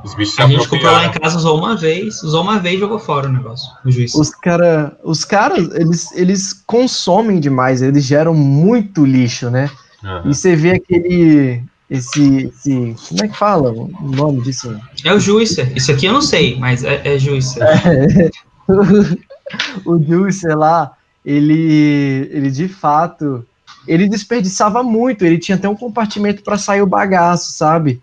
Os 0.03 0.15
bichos 0.15 0.37
A 0.39 0.47
gente 0.47 0.67
comprou 0.67 0.91
lá 0.91 1.03
em 1.03 1.05
apropriaram. 1.05 1.21
casa, 1.21 1.37
usou 1.37 1.57
uma 1.57 1.77
vez, 1.77 2.21
usou 2.23 2.41
uma 2.41 2.59
vez 2.59 2.75
e 2.75 2.79
jogou 2.79 2.99
fora 2.99 3.29
o 3.29 3.31
negócio, 3.31 3.71
o 3.85 3.91
juiz. 3.91 4.13
Os 4.15 4.31
cara, 4.31 4.97
os 5.03 5.23
caras, 5.23 5.73
eles, 5.75 6.11
eles 6.13 6.53
consomem 6.65 7.39
demais, 7.39 7.81
eles 7.81 8.03
geram 8.03 8.33
muito 8.33 9.05
lixo, 9.05 9.49
né? 9.49 9.69
Aham. 10.03 10.29
E 10.29 10.33
você 10.35 10.55
vê 10.55 10.71
aquele 10.71 11.63
esse, 11.89 12.47
esse 12.47 12.95
como 13.07 13.23
é 13.23 13.27
que 13.27 13.37
fala 13.37 13.71
o 13.71 13.89
nome 14.01 14.41
disso? 14.41 14.75
É 15.05 15.13
o 15.13 15.19
Juicer. 15.19 15.71
Isso 15.77 15.91
aqui 15.91 16.07
eu 16.07 16.13
não 16.13 16.21
sei, 16.21 16.57
mas 16.59 16.83
é, 16.83 17.01
é 17.05 17.17
Juicer. 17.19 17.63
o 19.85 20.01
Juicer 20.03 20.57
lá, 20.57 20.91
ele, 21.25 22.29
ele 22.31 22.51
de 22.51 22.67
fato, 22.67 23.45
ele 23.87 24.07
desperdiçava 24.09 24.83
muito, 24.83 25.25
ele 25.25 25.37
tinha 25.37 25.55
até 25.55 25.67
um 25.67 25.75
compartimento 25.75 26.43
para 26.43 26.57
sair 26.57 26.81
o 26.81 26.87
bagaço, 26.87 27.51
sabe? 27.53 28.01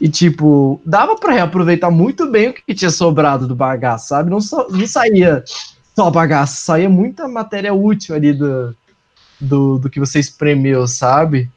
E 0.00 0.08
tipo, 0.08 0.80
dava 0.84 1.16
para 1.16 1.34
reaproveitar 1.34 1.90
muito 1.90 2.26
bem 2.30 2.48
o 2.48 2.54
que 2.54 2.74
tinha 2.74 2.90
sobrado 2.90 3.46
do 3.46 3.54
bagaço, 3.54 4.08
sabe? 4.08 4.30
Não, 4.30 4.40
só, 4.40 4.66
não 4.70 4.86
saía 4.86 5.44
só 5.94 6.10
bagaço, 6.10 6.64
saía 6.64 6.88
muita 6.88 7.28
matéria 7.28 7.74
útil 7.74 8.14
ali 8.14 8.32
do, 8.32 8.74
do, 9.38 9.78
do 9.78 9.90
que 9.90 10.00
você 10.00 10.18
espremeu, 10.18 10.86
sabe? 10.86 11.50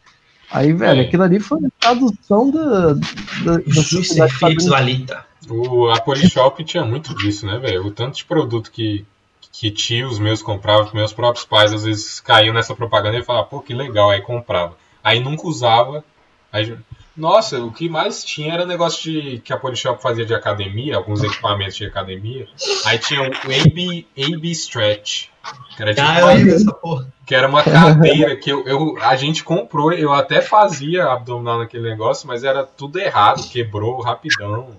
Aí, 0.51 0.73
velho, 0.73 1.01
É. 1.01 1.05
aquilo 1.05 1.23
ali 1.23 1.39
foi 1.39 1.59
a 1.65 1.69
tradução 1.79 2.51
da, 2.51 2.93
da, 2.93 3.57
da 3.57 3.83
Philips 3.83 4.11
estadunidense. 4.11 4.69
Valita. 4.69 5.25
O, 5.49 5.89
a 5.89 5.99
Polishop 5.99 6.63
tinha 6.63 6.85
muito 6.85 7.15
disso, 7.15 7.45
né, 7.45 7.57
velho? 7.57 7.85
O 7.87 7.91
tanto 7.91 8.17
de 8.17 8.25
produto 8.25 8.71
que, 8.71 9.05
que 9.53 9.69
tios 9.69 10.17
meus 10.17 10.41
compravam, 10.41 10.87
que 10.87 10.95
meus 10.95 11.13
próprios 11.13 11.45
pais 11.45 11.71
às 11.71 11.83
vezes 11.85 12.19
caíam 12.19 12.53
nessa 12.55 12.73
propaganda 12.75 13.17
e 13.19 13.23
falavam, 13.23 13.49
pô, 13.49 13.61
que 13.61 13.73
legal, 13.73 14.09
aí 14.09 14.19
comprava. 14.19 14.75
Aí 15.03 15.19
nunca 15.19 15.47
usava. 15.47 16.03
Aí, 16.51 16.75
nossa, 17.15 17.59
o 17.63 17.71
que 17.71 17.87
mais 17.87 18.23
tinha 18.25 18.51
era 18.53 18.65
negócio 18.65 19.11
de 19.11 19.37
que 19.39 19.53
a 19.53 19.57
Polishop 19.57 20.01
fazia 20.01 20.25
de 20.25 20.33
academia, 20.33 20.95
alguns 20.97 21.21
equipamentos 21.23 21.75
de 21.75 21.85
academia. 21.85 22.47
Aí 22.85 22.97
tinha 22.97 23.21
o 23.21 23.25
AB, 23.25 24.07
AB 24.17 24.51
Stretch. 24.51 25.27
Que 25.75 25.81
era, 25.83 25.93
tipo 25.93 26.07
Ah, 26.07 27.05
que 27.25 27.35
era 27.35 27.47
uma 27.47 27.61
cadeira 27.63 28.35
que 28.35 28.49
eu, 28.49 28.65
eu- 28.65 28.97
a 29.01 29.15
gente 29.15 29.43
comprou, 29.43 29.91
eu 29.93 30.11
até 30.13 30.41
fazia 30.41 31.05
abdominal 31.05 31.59
naquele 31.59 31.87
negócio, 31.89 32.27
mas 32.27 32.43
era 32.43 32.63
tudo 32.63 32.97
errado, 32.99 33.47
quebrou 33.49 34.01
rapidão. 34.01 34.69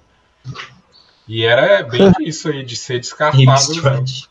E 1.29 1.45
era 1.45 1.83
bem 1.83 2.13
isso 2.21 2.49
aí, 2.49 2.65
de 2.65 2.77
ser 2.77 2.99
descartável. 2.99 3.47
Stretch. 4.05 4.25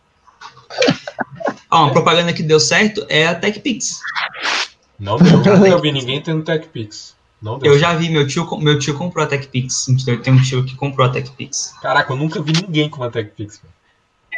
Ó, 1.70 1.84
uma 1.86 1.92
propaganda 1.92 2.34
que 2.34 2.44
deu 2.44 2.60
certo 2.60 3.06
é 3.10 3.28
a 3.28 3.36
TechPix. 3.36 4.00
Não 5.00 5.18
deu, 5.18 5.38
nunca 5.38 5.82
vi 5.82 5.92
ninguém 5.92 6.22
tendo 6.22 6.44
TechPix. 6.44 7.16
Não 7.42 7.58
deu. 7.60 7.74
Eu 7.74 7.80
já 7.80 7.94
vi, 7.94 8.10
meu 8.10 8.26
tio, 8.28 8.48
meu 8.60 8.80
tio 8.80 8.96
comprou 8.96 9.24
a 9.26 9.28
TechPix. 9.28 9.88
Eu 10.08 10.22
tenho 10.22 10.38
um 10.38 10.42
tio 10.42 10.64
que 10.64 10.76
comprou 10.76 11.06
a 11.06 11.10
TechPix. 11.10 11.74
Caraca, 11.82 12.14
eu 12.14 12.18
nunca 12.18 12.42
vi 12.42 12.54
ninguém 12.54 12.90
com 12.90 12.98
uma 13.02 13.10
TechPix. 13.12 13.60
velho. 13.60 13.74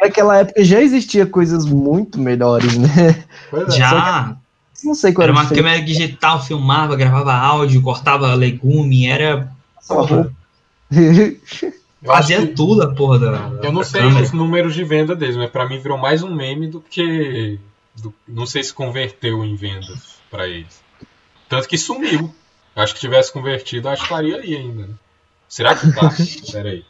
Naquela 0.01 0.37
época 0.39 0.63
já 0.63 0.81
existia 0.81 1.25
coisas 1.25 1.65
muito 1.65 2.19
melhores, 2.19 2.77
né? 2.77 3.23
Pois 3.49 3.67
é. 3.73 3.77
Já, 3.77 4.35
Não 4.83 4.93
sei 4.95 5.13
qual 5.13 5.23
era 5.23 5.31
era, 5.31 5.37
uma 5.37 5.41
a 5.41 5.43
diferença. 5.43 5.69
câmera 5.69 5.85
digital, 5.85 6.43
filmava, 6.43 6.95
gravava 6.95 7.33
áudio, 7.33 7.81
cortava 7.81 8.33
legume, 8.33 9.07
era. 9.07 9.51
Só 9.81 10.01
roupa. 10.01 10.31
Eu 12.05 12.13
Fazia 12.13 12.41
que- 12.45 12.53
tudo 12.53 12.83
a 12.83 12.93
porra 12.93 13.19
da. 13.19 13.31
da- 13.31 13.63
Eu 13.67 13.71
não 13.71 13.81
da 13.81 13.85
sei 13.87 14.01
câmera. 14.01 14.23
os 14.23 14.31
números 14.31 14.73
de 14.75 14.83
venda 14.83 15.15
deles, 15.15 15.35
mas 15.35 15.49
pra 15.49 15.67
mim 15.67 15.79
virou 15.79 15.97
mais 15.97 16.21
um 16.23 16.33
meme 16.33 16.67
do 16.67 16.79
que. 16.79 17.59
do- 18.01 18.13
não 18.27 18.45
sei 18.45 18.63
se 18.63 18.73
converteu 18.73 19.43
em 19.43 19.55
vendas 19.55 20.15
pra 20.29 20.47
eles. 20.47 20.81
Tanto 21.49 21.67
que 21.67 21.77
sumiu. 21.77 22.33
Acho 22.75 22.93
que 22.93 22.99
tivesse 22.99 23.31
convertido, 23.31 23.87
acho 23.89 24.01
que 24.01 24.07
estaria 24.07 24.35
ali 24.35 24.55
ainda. 24.55 24.87
né? 24.87 24.93
Será 25.47 25.73
que 25.75 25.91
tá? 25.93 26.09
Pera 26.51 26.69
aí. 26.69 26.83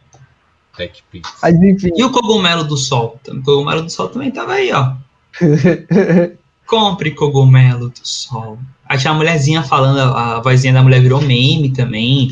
Mas 1.42 1.56
enfim, 1.56 1.92
E 1.96 2.04
o 2.04 2.12
cogumelo 2.12 2.64
do 2.64 2.76
sol? 2.76 3.20
O 3.28 3.42
cogumelo 3.44 3.84
do 3.84 3.90
sol 3.90 4.10
também 4.10 4.32
tava 4.32 4.54
aí, 4.54 4.72
ó. 4.74 4.94
Compre 6.66 7.12
cogumelo 7.12 7.90
do 7.90 8.00
sol. 8.08 8.58
Aí 8.88 8.98
tinha 8.98 9.12
a 9.12 9.16
mulherzinha 9.16 9.62
falando, 9.64 10.00
a 10.00 10.38
a 10.38 10.42
vozinha 10.42 10.74
da 10.74 10.82
mulher 10.82 11.00
virou 11.02 11.22
meme 11.22 11.72
também. 11.72 12.30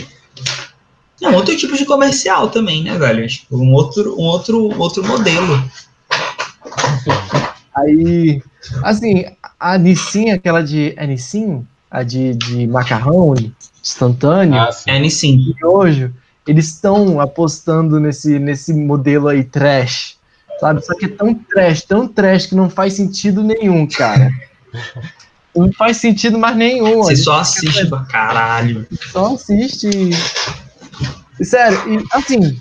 É 1.24 1.30
um 1.30 1.36
outro 1.36 1.56
tipo 1.56 1.76
de 1.78 1.86
comercial 1.86 2.50
também, 2.50 2.84
né, 2.84 2.98
velho? 2.98 3.26
Tipo, 3.28 3.58
um 3.58 3.72
outro, 3.72 4.16
um 4.20 4.24
outro, 4.24 4.78
outro 4.78 5.08
modelo. 5.08 5.64
aí, 7.74 8.42
assim, 8.84 9.26
a 9.60 9.78
Nissin, 9.78 10.32
aquela 10.32 10.62
de. 10.62 10.94
É 10.98 11.08
Nissin? 11.08 11.66
A 11.90 12.04
de, 12.04 12.34
de 12.34 12.68
macarrão 12.68 13.36
instantâneo, 13.84 14.60
Ah, 14.60 14.72
sim. 14.72 14.90
É, 14.90 15.00
de 15.00 15.56
hoje, 15.64 16.12
eles 16.48 16.68
estão 16.68 17.20
apostando 17.20 18.00
nesse, 18.00 18.40
nesse 18.40 18.74
modelo 18.74 19.28
aí 19.28 19.44
trash. 19.44 20.18
Sabe? 20.60 20.86
Só 20.86 20.96
que 20.96 21.06
é 21.06 21.10
tão 21.10 21.34
trash, 21.34 21.82
tão 21.84 22.08
trash 22.08 22.48
que 22.48 22.56
não 22.56 22.70
faz 22.70 22.94
sentido 22.94 23.44
nenhum, 23.44 23.86
cara. 23.88 24.32
Não 25.56 25.72
faz 25.72 25.98
sentido 25.98 26.40
mais 26.40 26.56
nenhum. 26.56 27.04
Você 27.04 27.16
só 27.16 27.40
assiste 27.40 27.86
pra 27.88 28.00
caralho. 28.06 28.88
só 29.12 29.36
assiste. 29.36 29.90
Sério, 31.44 31.78
e, 31.88 32.06
assim, 32.12 32.58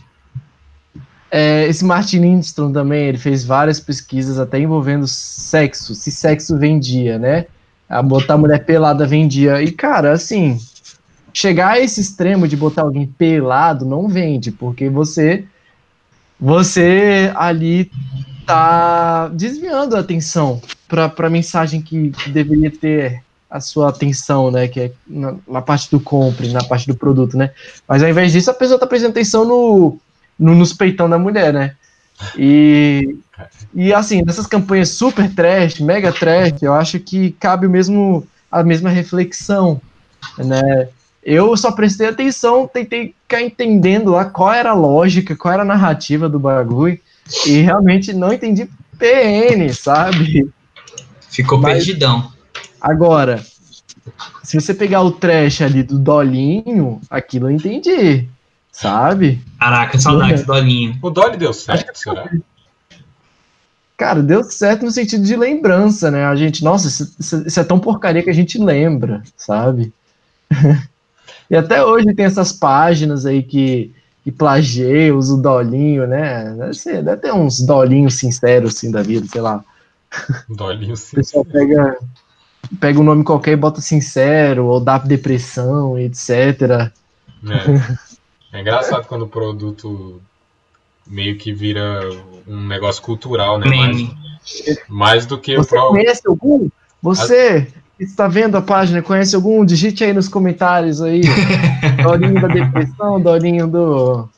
é, 1.30 1.66
esse 1.66 1.84
Martin 1.84 2.18
Lindstrom 2.18 2.72
também, 2.72 3.06
ele 3.06 3.18
fez 3.18 3.44
várias 3.44 3.80
pesquisas 3.80 4.38
até 4.38 4.58
envolvendo 4.58 5.06
sexo, 5.06 5.94
se 5.94 6.10
sexo 6.10 6.58
vendia, 6.58 7.18
né? 7.18 7.46
A 7.88 8.02
botar 8.02 8.36
mulher 8.36 8.64
pelada 8.64 9.06
vendia. 9.06 9.62
E, 9.62 9.72
cara, 9.72 10.12
assim, 10.12 10.58
chegar 11.32 11.72
a 11.72 11.80
esse 11.80 12.00
extremo 12.00 12.46
de 12.46 12.56
botar 12.56 12.82
alguém 12.82 13.06
pelado 13.06 13.84
não 13.84 14.08
vende, 14.08 14.52
porque 14.52 14.88
você 14.88 15.44
você 16.38 17.32
ali 17.36 17.90
tá 18.44 19.28
desviando 19.28 19.96
a 19.96 20.00
atenção 20.00 20.60
para 20.88 21.12
a 21.16 21.30
mensagem 21.30 21.80
que, 21.80 22.10
que 22.10 22.30
deveria 22.30 22.70
ter 22.70 23.22
a 23.52 23.60
sua 23.60 23.90
atenção, 23.90 24.50
né? 24.50 24.66
Que 24.66 24.80
é 24.80 24.92
na, 25.06 25.34
na 25.46 25.60
parte 25.60 25.90
do 25.90 26.00
compre, 26.00 26.50
na 26.50 26.64
parte 26.64 26.86
do 26.86 26.94
produto, 26.96 27.36
né? 27.36 27.50
Mas 27.86 28.02
ao 28.02 28.08
invés 28.08 28.32
disso, 28.32 28.50
a 28.50 28.54
pessoa 28.54 28.80
tá 28.80 28.86
prestando 28.86 29.10
atenção 29.10 29.44
no, 29.44 29.98
no- 30.38 30.54
nos 30.54 30.72
peitão 30.72 31.08
da 31.08 31.18
mulher, 31.18 31.52
né? 31.52 31.74
E, 32.38 33.14
e 33.74 33.92
assim, 33.92 34.22
nessas 34.22 34.46
campanhas 34.46 34.88
super 34.90 35.32
trash, 35.34 35.80
mega 35.80 36.10
trash, 36.10 36.62
eu 36.62 36.72
acho 36.72 36.98
que 36.98 37.32
cabe 37.32 37.66
o 37.66 37.70
mesmo, 37.70 38.26
a 38.50 38.62
mesma 38.62 38.88
reflexão, 38.88 39.80
né? 40.38 40.88
Eu 41.22 41.54
só 41.56 41.70
prestei 41.72 42.08
atenção, 42.08 42.66
tentei 42.66 43.14
ficar 43.22 43.42
entendendo 43.42 44.12
lá 44.12 44.24
qual 44.24 44.52
era 44.52 44.70
a 44.70 44.74
lógica, 44.74 45.36
qual 45.36 45.52
era 45.54 45.62
a 45.62 45.66
narrativa 45.66 46.26
do 46.28 46.38
bagulho, 46.38 46.98
e 47.46 47.60
realmente 47.60 48.12
não 48.14 48.32
entendi 48.32 48.68
PN, 48.98 49.72
sabe? 49.74 50.48
Ficou 51.30 51.58
Mas, 51.58 51.74
perdidão. 51.74 52.32
Agora, 52.82 53.40
se 54.42 54.60
você 54.60 54.74
pegar 54.74 55.02
o 55.02 55.12
trash 55.12 55.62
ali 55.62 55.84
do 55.84 56.00
Dolinho, 56.00 57.00
aquilo 57.08 57.46
eu 57.46 57.52
entendi, 57.52 58.28
sabe? 58.72 59.40
Caraca, 59.60 59.96
saudade 60.00 60.42
do 60.42 60.46
Dolinho. 60.46 60.98
O 61.00 61.08
Dolly 61.08 61.36
deu 61.36 61.52
certo, 61.52 61.96
será? 61.96 62.28
Cara, 63.96 64.20
deu 64.20 64.42
certo 64.42 64.84
no 64.84 64.90
sentido 64.90 65.22
de 65.22 65.36
lembrança, 65.36 66.10
né? 66.10 66.24
A 66.24 66.34
gente, 66.34 66.64
nossa, 66.64 66.88
isso, 66.88 67.60
é 67.60 67.62
tão 67.62 67.78
porcaria 67.78 68.20
que 68.20 68.30
a 68.30 68.34
gente 68.34 68.58
lembra, 68.58 69.22
sabe? 69.36 69.92
e 71.48 71.54
até 71.54 71.84
hoje 71.84 72.12
tem 72.14 72.24
essas 72.24 72.52
páginas 72.52 73.24
aí 73.24 73.44
que, 73.44 73.94
que 74.24 74.32
plagiam, 74.32 75.16
usa 75.16 75.34
o 75.34 75.40
dolinho, 75.40 76.04
né? 76.08 76.52
Deve, 76.58 76.74
ser, 76.74 77.04
deve 77.04 77.22
ter 77.22 77.32
uns 77.32 77.60
dolinhos 77.60 78.14
sinceros, 78.14 78.74
assim, 78.74 78.90
da 78.90 79.02
vida, 79.02 79.24
sei 79.28 79.40
lá. 79.40 79.64
Dolinho 80.48 80.96
sincero. 80.96 81.12
O 81.12 81.24
pessoal 81.24 81.44
pega, 81.44 81.96
pega 82.80 83.00
um 83.00 83.04
nome 83.04 83.24
qualquer 83.24 83.52
e 83.52 83.56
bota 83.56 83.80
sincero, 83.80 84.66
ou 84.66 84.80
dá 84.80 84.98
depressão, 84.98 85.98
etc. 85.98 86.30
É. 86.30 86.90
é 88.52 88.60
engraçado 88.60 89.06
quando 89.06 89.22
o 89.22 89.28
produto 89.28 90.20
meio 91.06 91.36
que 91.36 91.52
vira 91.52 92.00
um 92.46 92.66
negócio 92.66 93.02
cultural, 93.02 93.58
né? 93.58 93.66
Mais, 93.68 94.08
mais 94.88 95.26
do 95.26 95.38
que 95.38 95.56
Você 95.56 95.66
o 95.66 95.68
próprio. 95.68 96.02
Conhece 96.02 96.22
algum? 96.26 96.68
Você 97.02 97.66
que 97.98 98.04
está 98.04 98.28
vendo 98.28 98.56
a 98.56 98.62
página, 98.62 99.02
conhece 99.02 99.34
algum? 99.34 99.64
Digite 99.64 100.04
aí 100.04 100.12
nos 100.12 100.28
comentários 100.28 101.02
aí. 101.02 101.22
Dolinho 102.02 102.40
da 102.40 102.48
depressão, 102.48 103.20
Dolinho 103.20 103.66
do. 103.66 104.28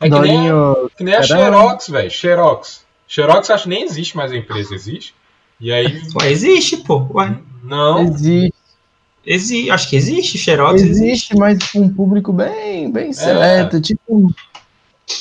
É 0.00 0.04
que 0.04 0.10
Dolinho... 0.10 0.74
nem, 0.74 0.88
que 0.96 1.04
nem 1.04 1.14
a 1.14 1.22
Xerox, 1.22 1.88
velho. 1.88 2.10
Xerox. 2.10 2.84
Xerox 3.06 3.50
acho 3.50 3.64
que 3.64 3.68
nem 3.68 3.82
existe 3.82 4.16
mais 4.16 4.32
a 4.32 4.36
empresa, 4.36 4.74
existe? 4.74 5.14
E 5.60 5.72
aí. 5.72 6.02
Ué, 6.14 6.30
existe, 6.30 6.78
pô. 6.78 7.06
Ué. 7.14 7.36
Não. 7.62 8.02
Existe. 8.04 8.54
Exi 9.26 9.70
acho 9.70 9.90
que 9.90 9.96
existe, 9.96 10.38
Xerox 10.38 10.80
existe, 10.80 11.04
existe, 11.04 11.36
mas 11.36 11.58
com 11.70 11.80
um 11.80 11.92
público 11.92 12.32
bem, 12.32 12.90
bem 12.90 13.12
seleto, 13.12 13.76
é. 13.76 13.80
tipo 13.80 14.34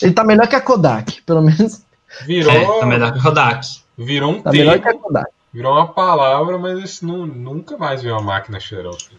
ele 0.02 0.14
tá 0.14 0.24
melhor 0.24 0.48
que 0.48 0.56
a 0.56 0.62
Kodak, 0.62 1.22
pelo 1.24 1.42
menos. 1.42 1.84
Virou. 2.26 2.52
É, 2.52 2.80
tá 2.80 2.86
melhor 2.86 3.12
que 3.12 3.20
a 3.20 3.22
Kodak. 3.22 3.68
Virou 3.98 4.32
um 4.32 4.42
tá 4.42 4.52
termo, 4.52 4.66
melhor 4.66 4.82
que 4.82 4.88
a 4.88 4.94
Kodak. 4.94 5.30
Virou 5.54 5.74
uma 5.74 5.88
palavra, 5.88 6.58
mas 6.58 6.80
isso 6.80 7.06
não, 7.06 7.26
nunca 7.26 7.78
mais 7.78 8.02
viu 8.02 8.14
uma 8.14 8.22
máquina 8.22 8.60
Xerox. 8.60 9.10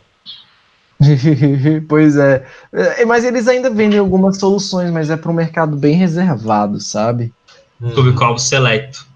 pois 1.88 2.16
é. 2.16 2.46
é. 2.72 3.04
Mas 3.04 3.24
eles 3.24 3.48
ainda 3.48 3.68
vendem 3.68 3.98
algumas 3.98 4.38
soluções, 4.38 4.90
mas 4.90 5.10
é 5.10 5.16
para 5.16 5.30
um 5.30 5.34
mercado 5.34 5.76
bem 5.76 5.94
reservado, 5.94 6.80
sabe? 6.80 7.32
Uhum. 7.80 7.90
Público-alvo 7.90 8.38
seleto. 8.38 9.06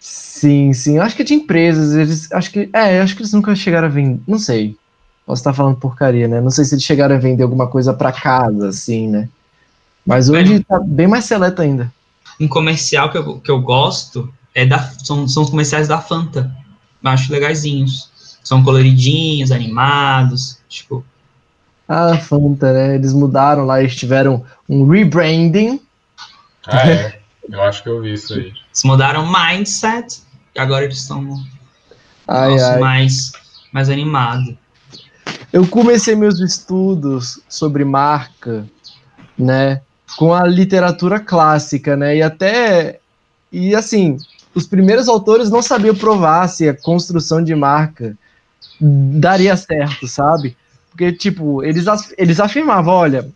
Sim, 0.00 0.72
sim. 0.72 0.98
Acho 0.98 1.14
que 1.14 1.22
é 1.22 1.24
de 1.24 1.34
empresas. 1.34 1.92
Eles, 1.92 2.32
acho 2.32 2.50
que, 2.50 2.70
é, 2.72 3.00
acho 3.00 3.14
que 3.14 3.20
eles 3.20 3.32
nunca 3.34 3.54
chegaram 3.54 3.86
a 3.86 3.90
vender. 3.90 4.20
Não 4.26 4.38
sei. 4.38 4.74
Posso 5.26 5.40
estar 5.40 5.52
falando 5.52 5.76
porcaria, 5.76 6.26
né? 6.26 6.40
Não 6.40 6.50
sei 6.50 6.64
se 6.64 6.74
eles 6.74 6.82
chegaram 6.82 7.14
a 7.14 7.18
vender 7.18 7.42
alguma 7.42 7.66
coisa 7.66 7.92
para 7.92 8.10
casa, 8.10 8.68
assim, 8.68 9.06
né? 9.06 9.28
Mas 10.04 10.30
hoje 10.30 10.56
é. 10.56 10.60
tá 10.60 10.80
bem 10.80 11.06
mais 11.06 11.26
seleto 11.26 11.60
ainda. 11.60 11.92
Um 12.40 12.48
comercial 12.48 13.10
que 13.10 13.18
eu, 13.18 13.38
que 13.38 13.50
eu 13.50 13.60
gosto 13.60 14.32
é 14.54 14.64
da, 14.64 14.78
são, 15.04 15.28
são 15.28 15.42
os 15.42 15.50
comerciais 15.50 15.86
da 15.86 16.00
Fanta. 16.00 16.50
Acho 17.04 17.30
legaisinhos. 17.30 18.10
São 18.42 18.64
coloridinhos, 18.64 19.52
animados, 19.52 20.58
tipo. 20.66 21.04
Ah, 21.86 22.16
Fanta, 22.16 22.72
né? 22.72 22.94
Eles 22.94 23.12
mudaram 23.12 23.66
lá, 23.66 23.80
eles 23.80 23.94
tiveram 23.94 24.44
um 24.66 24.88
rebranding. 24.88 25.78
Ah, 26.66 26.88
é. 26.88 27.20
Eu 27.48 27.62
acho 27.62 27.82
que 27.82 27.88
eu 27.88 28.00
vi 28.00 28.14
isso 28.14 28.32
aí. 28.34 28.52
Eles 28.70 28.84
mudaram 28.84 29.30
mindset 29.30 30.22
e 30.54 30.60
agora 30.60 30.84
eles 30.84 30.98
estão 30.98 31.44
ai, 32.26 32.58
ai. 32.58 32.78
mais 32.78 33.32
mais 33.72 33.88
animado. 33.88 34.56
Eu 35.52 35.66
comecei 35.66 36.14
meus 36.14 36.40
estudos 36.40 37.40
sobre 37.48 37.84
marca, 37.84 38.66
né? 39.38 39.80
com 40.16 40.34
a 40.34 40.46
literatura 40.46 41.20
clássica, 41.20 41.96
né? 41.96 42.16
E 42.16 42.22
até 42.22 43.00
e 43.52 43.74
assim, 43.74 44.16
os 44.54 44.66
primeiros 44.66 45.08
autores 45.08 45.50
não 45.50 45.62
sabiam 45.62 45.94
provar 45.94 46.48
se 46.48 46.68
a 46.68 46.74
construção 46.74 47.42
de 47.42 47.54
marca 47.54 48.16
daria 48.80 49.56
certo, 49.56 50.06
sabe? 50.06 50.56
Porque 50.90 51.12
tipo, 51.12 51.62
eles 51.62 51.84
eles 52.16 52.40
afirmavam, 52.40 52.94
olha, 52.94 53.28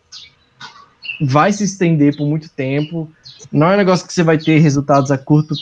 vai 1.20 1.52
se 1.52 1.64
estender 1.64 2.16
por 2.16 2.26
muito 2.26 2.48
tempo, 2.48 3.10
não 3.52 3.70
é 3.70 3.74
um 3.74 3.78
negócio 3.78 4.06
que 4.06 4.12
você 4.12 4.22
vai 4.22 4.38
ter 4.38 4.58
resultados 4.58 5.10
a 5.10 5.18
curto 5.18 5.54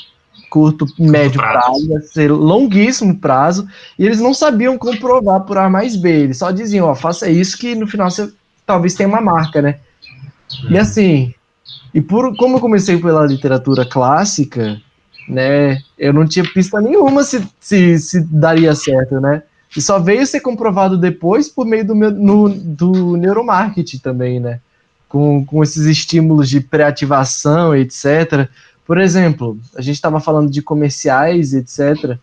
curto, 0.53 0.87
médio 0.99 1.41
prazo. 1.41 1.59
prazo, 1.59 1.89
vai 1.89 2.01
ser 2.03 2.31
longuíssimo 2.31 3.17
prazo, 3.17 3.67
e 3.99 4.05
eles 4.05 4.21
não 4.21 4.35
sabiam 4.35 4.77
comprovar 4.77 5.41
por 5.41 5.57
A 5.57 5.71
mais 5.71 5.97
B, 5.97 6.25
eles 6.25 6.37
só 6.37 6.51
diziam, 6.51 6.89
ó, 6.89 6.95
faça 6.95 7.31
isso 7.31 7.57
que 7.57 7.75
no 7.75 7.87
final 7.87 8.11
você 8.11 8.31
talvez 8.67 8.95
tenha 8.95 9.09
uma 9.09 9.23
marca, 9.23 9.63
né? 9.63 9.79
E 10.69 10.77
assim, 10.77 11.35
e 11.95 12.03
por 12.03 12.37
como 12.37 12.57
eu 12.57 12.61
comecei 12.61 12.99
pela 12.99 13.25
literatura 13.25 13.87
clássica, 13.87 14.79
né, 15.27 15.81
eu 15.99 16.13
não 16.13 16.27
tinha 16.27 16.45
pista 16.45 16.83
nenhuma 16.83 17.25
se, 17.25 17.49
se, 17.59 17.99
se 17.99 18.21
daria 18.21 18.75
certo, 18.75 19.19
né? 19.21 19.43
E 19.75 19.81
só 19.81 19.99
veio 19.99 20.27
ser 20.27 20.41
comprovado 20.41 20.99
depois 20.99 21.49
por 21.49 21.65
meio 21.65 21.87
do, 21.87 21.95
meu, 21.95 22.11
no, 22.11 22.51
do 22.51 23.17
neuromarketing 23.17 23.99
também, 23.99 24.39
né? 24.39 24.61
Com, 25.13 25.45
com 25.45 25.63
esses 25.63 25.85
estímulos 25.85 26.49
de 26.49 26.59
pré-ativação, 26.59 27.77
etc. 27.77 28.49
Por 28.87 28.99
exemplo, 28.99 29.59
a 29.77 29.83
gente 29.83 29.97
estava 29.97 30.21
falando 30.21 30.51
de 30.51 30.63
comerciais, 30.63 31.53
etc 31.53 32.19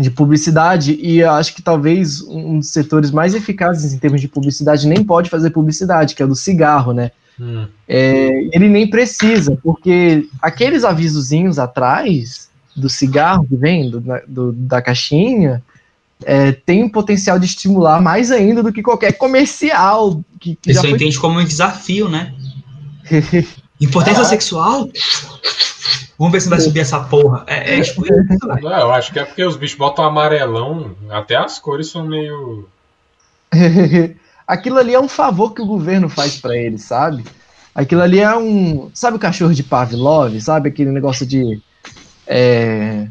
de 0.00 0.10
publicidade, 0.10 0.98
e 1.00 1.22
acho 1.22 1.54
que 1.54 1.62
talvez 1.62 2.22
um 2.22 2.58
dos 2.58 2.70
setores 2.70 3.10
mais 3.10 3.34
eficazes 3.34 3.92
em 3.92 3.98
termos 3.98 4.20
de 4.20 4.28
publicidade 4.28 4.88
nem 4.88 5.04
pode 5.04 5.28
fazer 5.28 5.50
publicidade, 5.50 6.14
que 6.14 6.22
é 6.22 6.24
o 6.24 6.28
do 6.28 6.34
cigarro, 6.34 6.92
né? 6.92 7.10
Hum. 7.38 7.66
É, 7.88 8.48
ele 8.52 8.68
nem 8.68 8.88
precisa, 8.88 9.58
porque 9.62 10.26
aqueles 10.40 10.84
avisozinhos 10.84 11.58
atrás 11.58 12.48
do 12.74 12.88
cigarro 12.88 13.46
que 13.46 13.56
vem, 13.56 13.90
do, 13.90 14.02
do 14.26 14.52
da 14.52 14.80
caixinha, 14.80 15.62
é, 16.24 16.52
tem 16.52 16.82
um 16.82 16.88
potencial 16.88 17.38
de 17.38 17.46
estimular 17.46 18.00
mais 18.00 18.30
ainda 18.30 18.62
do 18.62 18.72
que 18.72 18.82
qualquer 18.82 19.12
comercial. 19.12 20.22
Que, 20.38 20.56
que 20.56 20.70
Isso 20.70 20.82
já 20.82 20.88
foi... 20.88 20.96
entende 20.96 21.18
como 21.18 21.38
um 21.38 21.44
desafio, 21.44 22.08
né? 22.08 22.34
Impotência 23.80 24.22
ah. 24.22 24.26
sexual? 24.26 24.88
Vamos 26.18 26.32
ver 26.32 26.40
se 26.42 26.50
vai 26.50 26.60
subir 26.60 26.80
essa 26.80 27.00
porra. 27.00 27.44
É, 27.46 27.78
é 27.78 27.80
tipo 27.80 28.04
isso, 28.04 28.46
Não, 28.46 28.78
eu 28.78 28.92
acho 28.92 29.10
que 29.10 29.18
é 29.18 29.24
porque 29.24 29.42
os 29.42 29.56
bichos 29.56 29.78
botam 29.78 30.04
amarelão, 30.04 30.94
até 31.08 31.36
as 31.36 31.58
cores 31.58 31.88
são 31.88 32.06
meio. 32.06 32.68
Aquilo 34.46 34.78
ali 34.78 34.92
é 34.92 35.00
um 35.00 35.08
favor 35.08 35.54
que 35.54 35.62
o 35.62 35.66
governo 35.66 36.10
faz 36.10 36.36
para 36.36 36.54
eles, 36.56 36.82
sabe? 36.82 37.24
Aquilo 37.74 38.02
ali 38.02 38.18
é 38.18 38.36
um. 38.36 38.90
Sabe 38.92 39.16
o 39.16 39.20
cachorro 39.20 39.54
de 39.54 39.62
Pavlov? 39.62 40.38
Sabe 40.40 40.68
aquele 40.68 40.90
negócio 40.90 41.24
de. 41.24 41.62
É, 42.26 43.06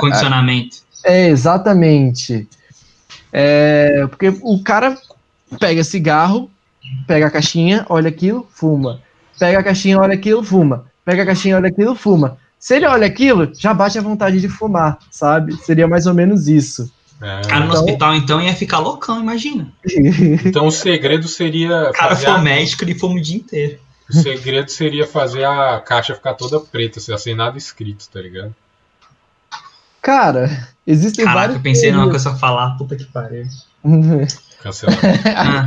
Condicionamento. 0.00 0.78
É, 1.04 1.28
exatamente. 1.28 2.48
É, 3.32 4.06
porque 4.08 4.34
o 4.42 4.62
cara 4.62 4.96
pega 5.58 5.84
cigarro, 5.84 6.50
pega 7.06 7.26
a 7.26 7.30
caixinha, 7.30 7.86
olha 7.88 8.08
aquilo, 8.08 8.46
fuma. 8.52 9.00
Pega 9.38 9.58
a 9.58 9.62
caixinha, 9.62 9.98
olha 9.98 10.14
aquilo, 10.14 10.42
fuma 10.42 10.90
pega 11.10 11.22
a 11.22 11.26
caixinha, 11.26 11.56
olha 11.56 11.68
aquilo, 11.68 11.94
fuma. 11.94 12.38
Se 12.58 12.76
ele 12.76 12.86
olha 12.86 13.06
aquilo, 13.06 13.50
já 13.54 13.72
bate 13.72 13.98
a 13.98 14.02
vontade 14.02 14.40
de 14.40 14.48
fumar, 14.48 14.98
sabe? 15.10 15.56
Seria 15.56 15.88
mais 15.88 16.06
ou 16.06 16.14
menos 16.14 16.46
isso. 16.46 16.92
É. 17.20 17.42
Cara, 17.42 17.60
no 17.60 17.66
então... 17.66 17.84
hospital, 17.84 18.14
então, 18.14 18.40
ia 18.40 18.54
ficar 18.54 18.78
loucão, 18.78 19.20
imagina. 19.20 19.72
Então 20.44 20.66
o 20.66 20.70
segredo 20.70 21.26
seria. 21.26 21.90
O 21.90 21.92
cara 21.92 22.14
foi 22.14 22.30
a... 22.30 22.38
médico 22.38 22.84
e 22.84 22.94
fuma 22.94 23.16
o 23.16 23.20
dia 23.20 23.36
inteiro. 23.36 23.78
O 24.08 24.12
segredo 24.14 24.70
seria 24.70 25.06
fazer 25.06 25.44
a 25.44 25.80
caixa 25.80 26.14
ficar 26.14 26.34
toda 26.34 26.60
preta, 26.60 27.00
sem 27.00 27.34
nada 27.34 27.56
escrito, 27.56 28.08
tá 28.12 28.20
ligado? 28.20 28.54
Cara, 30.02 30.68
existem 30.90 31.24
Caraca, 31.24 31.40
vários. 31.40 31.56
eu 31.56 31.62
pensei 31.62 31.92
numa 31.92 32.08
coisa 32.10 32.34
falar, 32.34 32.76
puta 32.76 32.96
que 32.96 33.04
pariu. 33.04 33.46
Cancelado. 34.62 34.98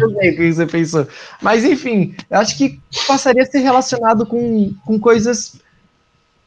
eu 0.02 0.10
sei 0.20 0.32
o 0.32 0.36
que 0.36 0.54
você 0.54 0.66
pensou. 0.68 1.08
Mas 1.42 1.64
enfim, 1.64 2.16
eu 2.30 2.40
acho 2.40 2.56
que 2.58 2.80
passaria 3.08 3.42
a 3.42 3.46
ser 3.46 3.60
relacionado 3.60 4.26
com, 4.26 4.74
com 4.86 5.00
coisas. 5.00 5.56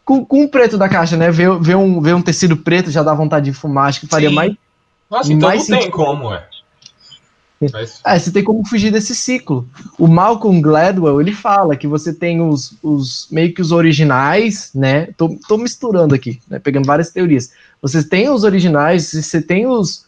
Com, 0.05 0.25
com 0.25 0.45
o 0.45 0.49
preto 0.49 0.79
da 0.79 0.89
caixa, 0.89 1.17
né? 1.17 1.31
Ver, 1.33 1.59
ver, 1.59 1.75
um, 1.75 2.01
ver 2.01 2.15
um 2.15 2.23
tecido 2.23 2.57
preto 2.57 2.93
já 2.93 3.03
dá 3.03 3.13
vontade 3.13 3.51
de 3.51 3.53
fumar. 3.53 3.89
Acho 3.89 4.01
que 4.01 4.07
faria 4.07 4.29
Sim. 4.29 4.35
mais. 4.37 4.55
Nossa, 5.11 5.33
então 5.33 5.49
mais 5.49 5.69
não 5.69 5.79
tem 5.79 5.91
como, 5.91 6.33
é. 6.33 6.47
Mas, 7.73 8.01
É, 8.05 8.19
você 8.19 8.31
tem 8.31 8.45
como 8.45 8.67
fugir 8.67 8.93
desse 8.93 9.15
ciclo. 9.15 9.67
O 9.99 10.07
Malcolm 10.07 10.61
Gladwell, 10.61 11.21
ele 11.21 11.33
fala 11.33 11.75
que 11.75 11.87
você 11.87 12.13
tem 12.13 12.41
os, 12.41 12.75
os 12.83 13.27
meio 13.31 13.53
que 13.55 13.63
os 13.63 13.73
originais, 13.73 14.71
né? 14.75 15.07
Tô, 15.17 15.37
tô 15.49 15.57
misturando 15.57 16.15
aqui, 16.15 16.41
né? 16.49 16.59
Pegando 16.59 16.87
várias 16.87 17.11
teorias. 17.11 17.51
Você 17.87 18.03
tem 18.03 18.29
os 18.29 18.45
originais, 18.45 19.11
você 19.13 19.41
tem 19.41 19.67
os, 19.67 20.07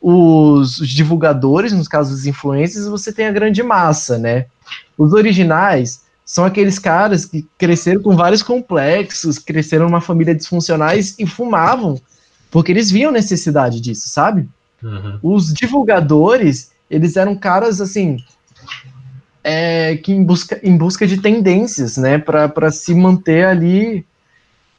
os, 0.00 0.76
divulgadores, 0.76 1.72
nos 1.72 1.88
casos 1.88 2.20
os 2.20 2.26
influencers, 2.26 2.86
e 2.86 2.90
você 2.90 3.12
tem 3.12 3.26
a 3.26 3.32
grande 3.32 3.62
massa, 3.62 4.18
né? 4.18 4.46
Os 4.96 5.12
originais 5.12 6.02
são 6.24 6.44
aqueles 6.44 6.78
caras 6.78 7.24
que 7.26 7.46
cresceram 7.58 8.02
com 8.02 8.16
vários 8.16 8.42
complexos, 8.42 9.38
cresceram 9.38 9.86
numa 9.86 10.00
família 10.00 10.34
disfuncionais 10.34 11.14
e 11.18 11.26
fumavam, 11.26 12.00
porque 12.50 12.72
eles 12.72 12.90
viam 12.90 13.12
necessidade 13.12 13.80
disso, 13.80 14.08
sabe? 14.08 14.48
uhum. 14.84 15.18
os 15.22 15.52
divulgadores, 15.52 16.70
eles 16.90 17.16
eram 17.16 17.34
caras 17.34 17.80
assim 17.80 18.18
é, 19.42 19.96
que 19.96 20.12
em 20.12 20.22
busca, 20.22 20.60
em 20.62 20.76
busca 20.76 21.06
de 21.06 21.20
tendências, 21.20 21.96
né, 21.96 22.18
para 22.18 22.70
se 22.70 22.94
manter 22.94 23.46
ali 23.46 24.04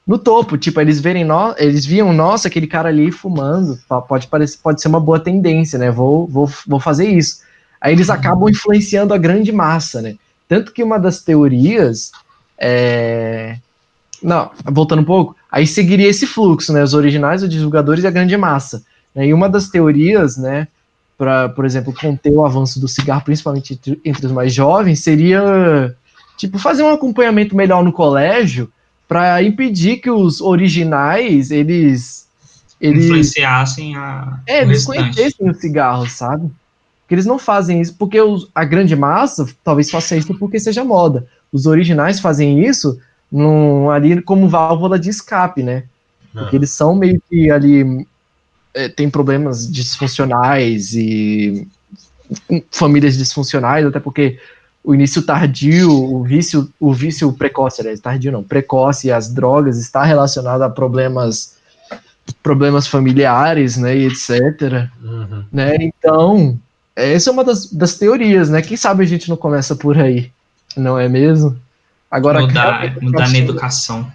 no 0.05 0.19
topo, 0.19 0.57
tipo, 0.57 0.79
eles 0.79 0.99
verem 0.99 1.23
no, 1.23 1.55
eles 1.57 1.85
viam, 1.85 2.13
nossa, 2.13 2.47
aquele 2.47 2.67
cara 2.67 2.89
ali 2.89 3.11
fumando, 3.11 3.79
pode 4.07 4.27
parecer, 4.27 4.59
pode 4.61 4.79
ser 4.79 4.87
uma 4.87 4.99
boa 4.99 5.19
tendência, 5.19 5.79
né? 5.79 5.89
Vou, 5.89 6.27
vou, 6.27 6.49
vou 6.67 6.79
fazer 6.79 7.09
isso. 7.09 7.39
Aí 7.81 7.93
eles 7.93 8.09
acabam 8.09 8.47
influenciando 8.49 9.13
a 9.13 9.17
grande 9.17 9.51
massa, 9.51 10.01
né? 10.01 10.15
Tanto 10.47 10.71
que 10.71 10.83
uma 10.83 10.99
das 10.99 11.23
teorias 11.23 12.11
é... 12.57 13.57
Não, 14.21 14.51
voltando 14.65 15.01
um 15.01 15.05
pouco, 15.05 15.35
aí 15.51 15.65
seguiria 15.65 16.07
esse 16.07 16.27
fluxo, 16.27 16.71
né? 16.71 16.83
Os 16.83 16.93
originais, 16.93 17.41
os 17.41 17.49
divulgadores 17.49 18.03
e 18.03 18.07
a 18.07 18.11
grande 18.11 18.37
massa. 18.37 18.83
né? 19.13 19.27
E 19.27 19.33
uma 19.33 19.49
das 19.49 19.69
teorias, 19.69 20.37
né, 20.37 20.67
para, 21.17 21.49
por 21.49 21.65
exemplo, 21.65 21.93
conter 21.93 22.31
o 22.31 22.45
avanço 22.45 22.79
do 22.79 22.87
cigarro, 22.87 23.23
principalmente 23.23 23.73
entre, 23.73 23.99
entre 24.05 24.25
os 24.27 24.31
mais 24.31 24.53
jovens, 24.53 24.99
seria 24.99 25.95
tipo 26.37 26.59
fazer 26.59 26.83
um 26.83 26.93
acompanhamento 26.93 27.55
melhor 27.55 27.83
no 27.83 27.91
colégio 27.91 28.71
para 29.07 29.41
impedir 29.43 29.97
que 29.97 30.09
os 30.09 30.41
originais 30.41 31.51
eles 31.51 32.25
eles 32.79 33.05
Influenciassem 33.05 33.95
a. 33.95 34.39
é, 34.47 34.61
eles 34.63 34.85
conhecessem 34.85 35.49
o 35.49 35.53
cigarro, 35.53 36.07
sabe? 36.09 36.49
Porque 37.01 37.15
eles 37.15 37.25
não 37.25 37.39
fazem 37.39 37.79
isso 37.81 37.95
porque 37.97 38.19
os- 38.19 38.49
a 38.53 38.65
grande 38.65 38.95
massa 38.95 39.47
talvez 39.63 39.89
faça 39.89 40.15
isso 40.17 40.37
porque 40.37 40.59
seja 40.59 40.83
moda. 40.83 41.27
Os 41.51 41.65
originais 41.65 42.19
fazem 42.19 42.65
isso 42.65 42.99
num, 43.31 43.89
ali 43.89 44.21
como 44.21 44.49
válvula 44.49 44.99
de 44.99 45.09
escape, 45.09 45.63
né? 45.63 45.83
Porque 46.33 46.55
eles 46.57 46.71
são 46.71 46.95
meio 46.95 47.21
que 47.29 47.49
ali 47.49 48.05
é, 48.73 48.89
tem 48.89 49.09
problemas 49.09 49.71
disfuncionais 49.71 50.93
e 50.93 51.65
hum, 52.49 52.61
famílias 52.71 53.17
disfuncionais, 53.17 53.85
até 53.85 53.99
porque 53.99 54.37
o 54.85 54.93
início 54.93 55.21
tardio, 55.23 55.91
o 55.91 56.23
vício, 56.23 56.69
o 56.79 56.93
vício 56.93 57.33
precoce, 57.33 57.81
aliás, 57.81 57.99
tardio 57.99 58.31
não, 58.31 58.43
precoce 58.43 59.07
e 59.07 59.11
as 59.11 59.33
drogas 59.33 59.77
está 59.79 60.03
relacionado 60.03 60.61
a 60.61 60.69
problemas 60.69 61.55
problemas 62.41 62.87
familiares, 62.87 63.77
né, 63.77 63.95
e 63.97 64.07
etc, 64.07 64.89
Uhum. 65.03 65.43
né? 65.51 65.75
Então, 65.79 66.57
essa 66.95 67.29
é 67.29 67.33
uma 67.33 67.43
das, 67.43 67.71
das 67.71 67.97
teorias, 67.97 68.49
né? 68.49 68.61
Quem 68.61 68.77
sabe 68.77 69.03
a 69.03 69.07
gente 69.07 69.29
não 69.29 69.37
começa 69.37 69.75
por 69.75 69.97
aí, 69.97 70.31
não 70.75 70.97
é 70.97 71.07
mesmo? 71.07 71.55
Agora 72.09 72.41
mudar, 72.41 72.95
mudar 73.01 73.29
na 73.29 73.37
educação. 73.37 74.11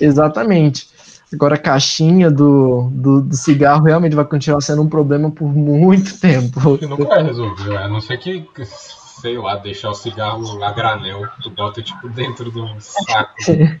Exatamente. 0.00 0.88
Agora 1.32 1.54
a 1.54 1.58
caixinha 1.58 2.30
do, 2.30 2.88
do, 2.92 3.22
do 3.22 3.36
cigarro 3.36 3.84
realmente 3.84 4.14
vai 4.14 4.24
continuar 4.24 4.60
sendo 4.60 4.82
um 4.82 4.88
problema 4.88 5.30
por 5.30 5.48
muito 5.48 6.18
tempo. 6.18 6.76
Que 6.78 6.86
nunca 6.86 7.04
vai 7.04 7.22
resolver, 7.22 7.76
a 7.76 7.88
não 7.88 8.00
ser 8.00 8.18
que, 8.18 8.44
sei 9.22 9.38
lá, 9.38 9.54
deixar 9.56 9.90
o 9.90 9.94
cigarro 9.94 10.62
a 10.64 10.72
granel, 10.72 11.22
tu 11.40 11.48
bota 11.50 11.80
tipo 11.80 12.08
dentro 12.08 12.50
de 12.50 12.58
um 12.60 12.74
saco 12.80 13.34
de 13.46 13.80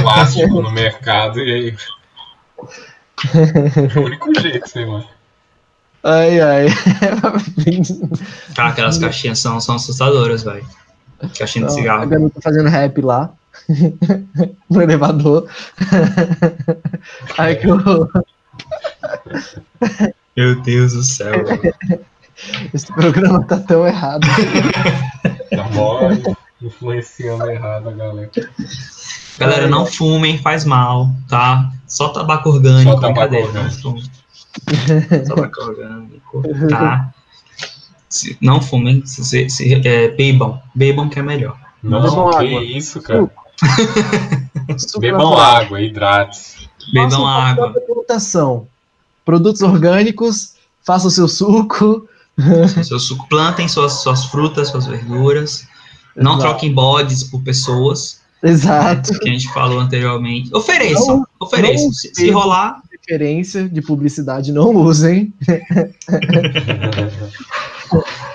plástico 0.00 0.60
no 0.60 0.72
mercado 0.72 1.38
e 1.38 1.52
aí. 1.52 1.76
É 3.94 3.98
o 3.98 4.04
único 4.04 4.40
jeito, 4.40 4.68
sei 4.68 4.84
lá. 4.84 5.04
Ai, 6.02 6.40
ai. 6.40 6.66
Cara, 8.56 8.70
aquelas 8.70 8.98
caixinhas 8.98 9.38
são, 9.38 9.60
são 9.60 9.76
assustadoras, 9.76 10.42
velho. 10.42 10.66
Caixinha 11.38 11.66
de 11.66 11.72
Então, 11.72 11.76
a 11.76 11.80
cigarro. 12.00 12.08
garota 12.08 12.40
fazendo 12.42 12.68
rap 12.68 13.00
lá. 13.00 13.30
no 14.68 14.82
elevador. 14.82 15.48
Aí 17.38 17.54
que 17.56 17.66
eu, 17.68 17.78
Meu 20.36 20.60
Deus 20.62 20.94
do 20.94 21.02
céu. 21.04 21.44
velho. 21.44 22.06
Esse 22.72 22.86
programa 22.92 23.42
tá 23.44 23.58
tão 23.58 23.86
errado. 23.86 24.26
Tá 25.50 25.68
mó 25.70 25.98
influenciando 26.62 27.50
errado 27.50 27.88
a 27.88 27.92
galera. 27.92 28.30
Galera, 29.36 29.66
não 29.66 29.84
fumem, 29.84 30.38
faz 30.38 30.64
mal, 30.64 31.10
tá? 31.28 31.72
Só 31.88 32.10
tabaco 32.10 32.50
orgânico, 32.50 32.92
Só 32.92 33.00
tabaco 33.00 33.34
orgânico. 33.34 33.52
Não 33.58 33.70
fumem. 33.70 34.02
Só 35.26 35.34
tabaco 35.34 35.60
orgânico, 35.60 36.42
tá? 36.68 37.12
Se- 38.08 38.38
não 38.40 38.60
fumem, 38.62 39.04
se, 39.04 39.24
se, 39.24 39.50
se, 39.50 39.74
é, 39.88 40.08
bebam. 40.08 40.62
Bebam 40.72 41.08
que 41.08 41.18
é 41.18 41.22
melhor. 41.22 41.58
Não, 41.82 42.00
Bebam 42.00 42.30
que 42.30 42.36
água. 42.36 42.62
isso, 42.62 43.02
cara. 43.02 43.28
Bebam 45.00 45.36
água, 45.36 45.80
hidrate. 45.80 46.70
Bebam 46.92 47.26
água. 47.26 47.74
Produtos 49.24 49.62
orgânicos, 49.62 50.54
faça 50.84 51.08
o 51.08 51.10
seu 51.10 51.26
suco. 51.26 52.08
Seu 52.84 52.98
suco, 52.98 53.26
plantem 53.28 53.68
suas, 53.68 53.94
suas 53.94 54.24
frutas, 54.26 54.68
suas 54.68 54.86
verduras. 54.86 55.66
Não 56.16 56.32
Exato. 56.32 56.40
troquem 56.40 56.72
bodes 56.72 57.22
por 57.24 57.40
pessoas, 57.42 58.20
Exato. 58.42 59.18
que 59.20 59.28
a 59.28 59.32
gente 59.32 59.52
falou 59.52 59.78
anteriormente. 59.78 60.54
Ofereçam, 60.54 61.18
Não- 61.18 61.26
ofereçam. 61.38 61.86
não 61.86 61.92
se, 61.92 62.10
se 62.14 62.30
rolar, 62.30 62.80
Referência 63.08 63.68
de 63.68 63.82
publicidade 63.82 64.52
não 64.52 64.72
usem. 64.76 65.32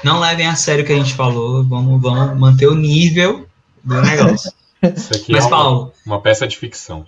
não 0.03 0.19
levem 0.19 0.47
a 0.47 0.55
sério 0.55 0.84
o 0.84 0.88
que 0.88 0.93
a 0.93 0.97
gente 0.97 1.13
falou. 1.13 1.63
Vamos, 1.63 2.01
vamos 2.01 2.38
manter 2.38 2.67
o 2.67 2.76
nível 2.76 3.47
do 3.84 4.01
negócio. 4.01 4.51
Isso 4.84 5.13
aqui 5.15 5.31
Mas, 5.31 5.43
é 5.43 5.47
uma, 5.47 5.49
Paulo, 5.49 5.93
uma 6.05 6.22
peça 6.22 6.47
de 6.47 6.57
ficção. 6.57 7.05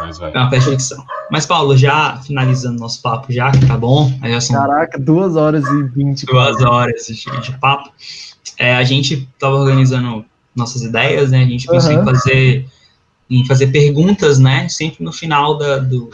Mas 0.00 0.18
vai. 0.18 0.32
é 0.32 0.38
uma 0.38 0.50
perfeição. 0.50 1.04
Mas, 1.30 1.44
Paulo, 1.46 1.76
já 1.76 2.16
finalizando 2.18 2.78
nosso 2.78 3.02
papo, 3.02 3.32
já 3.32 3.50
que 3.50 3.66
tá 3.66 3.76
bom, 3.76 4.10
já 4.22 4.40
são 4.40 4.56
Caraca, 4.56 4.98
duas 4.98 5.36
horas 5.36 5.64
e 5.66 5.82
vinte. 5.84 6.24
duas 6.26 6.62
horas 6.62 7.06
de, 7.06 7.40
de 7.40 7.58
papo. 7.58 7.90
É, 8.58 8.74
a 8.74 8.82
gente 8.84 9.28
estava 9.34 9.56
organizando 9.56 10.24
nossas 10.54 10.82
ideias, 10.82 11.30
né? 11.30 11.42
A 11.42 11.46
gente 11.46 11.66
pensou 11.66 11.92
Aham. 11.92 12.02
em 12.02 12.04
fazer 12.04 12.66
em 13.30 13.44
fazer 13.46 13.66
perguntas, 13.66 14.38
né? 14.38 14.66
Sempre 14.70 15.04
no 15.04 15.12
final 15.12 15.58
da, 15.58 15.76
do, 15.78 16.08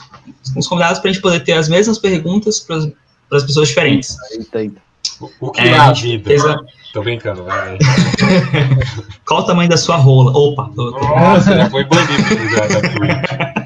os 0.56 0.66
convidados 0.66 0.98
para 0.98 1.10
a 1.10 1.12
gente 1.12 1.22
poder 1.22 1.40
ter 1.44 1.52
as 1.52 1.68
mesmas 1.68 1.96
perguntas 1.96 2.58
para 2.58 2.76
as 3.38 3.44
pessoas 3.44 3.68
diferentes. 3.68 4.16
Eita, 4.32 4.62
eita. 4.62 4.82
O, 5.40 5.50
que 5.52 5.60
É, 5.60 5.68
é, 5.68 5.78
a 5.78 5.92
vida? 5.92 6.24
fez 6.28 6.44
a- 6.44 6.58
Tô 6.92 7.02
brincando, 7.02 7.44
vai. 7.44 7.78
Qual 9.26 9.40
o 9.40 9.42
tamanho 9.44 9.68
da 9.68 9.76
sua 9.76 9.96
rola? 9.96 10.30
Opa, 10.36 10.70
tô, 10.74 10.92
tô, 10.92 11.00
Nossa, 11.00 11.54
já 11.56 11.70
foi 11.70 11.84
banido 11.84 12.48
já 12.50 12.66
da 12.66 12.80
Twitch. 12.80 13.63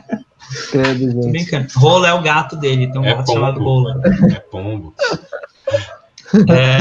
Credo, 0.70 1.14
tô 1.14 1.22
gente. 1.22 1.30
brincando. 1.30 1.68
Rola 1.76 2.08
é 2.08 2.12
o 2.12 2.22
gato 2.22 2.56
dele, 2.56 2.90
tem 2.90 3.00
um 3.00 3.04
É 3.04 3.14
gato 3.14 3.32
chamado 3.32 3.60
pombo. 3.60 3.88
Rola. 3.88 4.00
É 4.32 4.40
pombo. 4.40 4.94
É, 6.48 6.78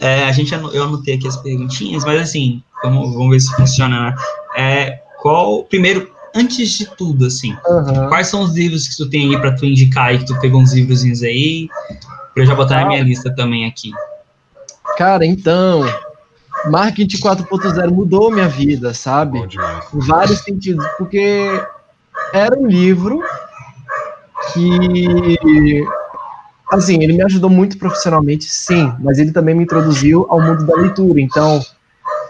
é, 0.00 0.24
a 0.24 0.32
gente 0.32 0.52
eu 0.52 0.84
anotei 0.84 1.14
aqui 1.14 1.28
as 1.28 1.36
perguntinhas, 1.36 2.04
mas 2.04 2.20
assim, 2.20 2.62
vamos, 2.82 3.12
vamos 3.14 3.30
ver 3.30 3.40
se 3.40 3.54
funciona, 3.54 4.10
né? 4.10 4.14
É, 4.56 4.98
qual, 5.20 5.62
primeiro, 5.64 6.10
antes 6.34 6.70
de 6.70 6.86
tudo, 6.96 7.26
assim, 7.26 7.56
Aham. 7.68 8.08
quais 8.08 8.26
são 8.26 8.42
os 8.42 8.54
livros 8.54 8.88
que 8.88 8.96
tu 8.96 9.08
tem 9.08 9.30
aí 9.34 9.40
pra 9.40 9.52
tu 9.54 9.64
indicar 9.64 10.06
aí, 10.06 10.18
que 10.18 10.26
tu 10.26 10.38
pegou 10.40 10.60
uns 10.60 10.72
livrozinhos 10.72 11.22
aí, 11.22 11.68
pra 12.34 12.42
eu 12.42 12.46
já 12.46 12.54
botar 12.54 12.80
na 12.80 12.88
minha 12.88 13.02
lista 13.02 13.34
também 13.34 13.66
aqui. 13.66 13.92
Cara, 14.96 15.24
então, 15.24 15.82
Marketing 16.66 17.18
4.0 17.18 17.90
mudou 17.90 18.30
minha 18.30 18.48
vida, 18.48 18.92
sabe? 18.92 19.38
Em 19.38 19.98
vários 20.00 20.40
sentidos, 20.40 20.86
porque 20.98 21.62
era 22.32 22.58
um 22.58 22.66
livro 22.66 23.22
que, 24.52 25.84
assim, 26.72 27.02
ele 27.02 27.12
me 27.12 27.22
ajudou 27.22 27.50
muito 27.50 27.78
profissionalmente, 27.78 28.44
sim, 28.44 28.92
mas 29.00 29.18
ele 29.18 29.32
também 29.32 29.54
me 29.54 29.64
introduziu 29.64 30.26
ao 30.28 30.40
mundo 30.40 30.66
da 30.66 30.76
leitura. 30.76 31.20
Então, 31.20 31.60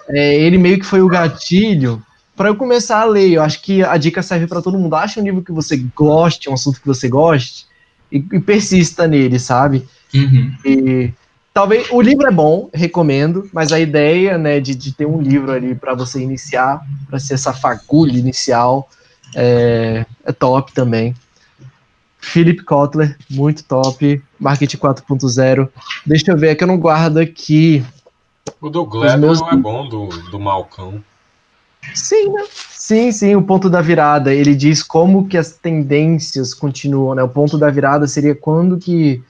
é, 0.09 0.35
ele 0.36 0.59
meio 0.59 0.78
que 0.78 0.86
foi 0.86 1.01
o 1.01 1.09
gatilho 1.09 2.02
para 2.36 2.48
eu 2.48 2.56
começar 2.56 3.01
a 3.01 3.05
ler. 3.05 3.32
Eu 3.32 3.43
acho 3.43 3.62
que 3.62 3.82
a 3.82 3.97
dica 3.97 4.22
serve 4.22 4.47
para 4.47 4.62
todo 4.62 4.78
mundo. 4.78 4.94
Acha 4.97 5.20
um 5.20 5.24
livro 5.24 5.43
que 5.43 5.52
você 5.52 5.77
goste, 5.94 6.48
um 6.48 6.55
assunto 6.55 6.81
que 6.81 6.86
você 6.86 7.09
goste, 7.09 7.66
e, 8.10 8.24
e 8.32 8.40
persista 8.40 9.06
nele, 9.06 9.39
sabe? 9.39 9.86
Uhum. 10.14 10.55
E 10.64 11.12
talvez 11.55 11.89
o 11.90 12.01
livro 12.01 12.27
é 12.27 12.31
bom, 12.31 12.68
recomendo, 12.72 13.48
mas 13.52 13.72
a 13.72 13.78
ideia, 13.78 14.36
né, 14.36 14.59
de, 14.59 14.74
de 14.74 14.93
ter 14.93 15.06
um 15.06 15.20
livro 15.20 15.52
ali 15.52 15.74
para 15.74 15.94
você 15.94 16.20
iniciar, 16.20 16.81
para 17.09 17.18
ser 17.18 17.35
essa 17.35 17.52
fagulha 17.52 18.18
inicial, 18.18 18.89
é, 19.35 20.05
é 20.24 20.32
top 20.32 20.73
também. 20.73 21.15
Philip 22.20 22.62
Kotler, 22.65 23.16
muito 23.31 23.65
top. 23.65 24.23
Marketing 24.39 24.77
4.0. 24.77 25.69
Deixa 26.07 26.31
eu 26.31 26.36
ver, 26.36 26.48
é 26.48 26.55
que 26.55 26.62
eu 26.62 26.69
não 26.69 26.78
guardo 26.78 27.19
aqui. 27.19 27.85
O 28.61 28.69
do 28.69 28.85
Gladwell 28.85 29.19
meus... 29.19 29.40
é 29.40 29.57
bom, 29.57 29.89
do, 29.89 30.07
do 30.31 30.39
Malcão. 30.39 31.02
Sim, 31.94 32.32
né? 32.32 32.44
Sim, 32.51 33.11
sim, 33.12 33.36
o 33.36 33.43
ponto 33.43 33.70
da 33.70 33.81
virada. 33.81 34.35
Ele 34.35 34.55
diz 34.55 34.82
como 34.82 35.27
que 35.27 35.39
as 35.39 35.52
tendências 35.52 36.52
continuam, 36.52 37.15
né? 37.15 37.23
O 37.23 37.28
ponto 37.28 37.57
da 37.57 37.70
virada 37.70 38.07
seria 38.07 38.35
quando 38.35 38.78
que. 38.78 39.23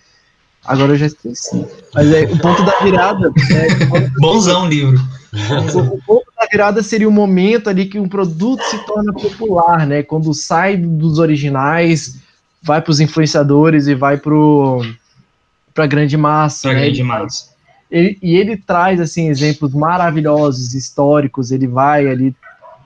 Agora 0.64 0.92
eu 0.92 0.96
já 0.96 1.06
esqueci. 1.06 1.64
Mas 1.94 2.12
é, 2.12 2.22
o 2.24 2.38
ponto 2.38 2.64
da 2.64 2.78
virada. 2.80 3.32
É, 3.52 4.08
Bonzão 4.18 4.68
livro. 4.68 4.98
O 5.74 6.02
ponto 6.02 6.26
da 6.26 6.29
virada 6.50 6.82
seria 6.82 7.08
o 7.08 7.12
momento 7.12 7.70
ali 7.70 7.86
que 7.86 7.98
um 7.98 8.08
produto 8.08 8.62
se 8.64 8.78
torna 8.84 9.12
popular, 9.12 9.86
né? 9.86 10.02
Quando 10.02 10.34
sai 10.34 10.76
dos 10.76 11.18
originais, 11.18 12.18
vai 12.62 12.80
para 12.82 12.90
os 12.90 13.00
influenciadores 13.00 13.86
e 13.86 13.94
vai 13.94 14.16
para 14.16 14.34
a 15.84 15.86
grande 15.86 16.16
massa. 16.16 16.68
Pra 16.68 16.78
né? 16.78 16.84
grande 16.84 17.02
massa. 17.02 17.50
Ele, 17.90 18.18
e 18.22 18.36
ele 18.36 18.56
traz 18.56 19.00
assim 19.00 19.28
exemplos 19.28 19.72
maravilhosos 19.72 20.74
históricos. 20.74 21.50
Ele 21.50 21.66
vai 21.66 22.06
ali 22.08 22.34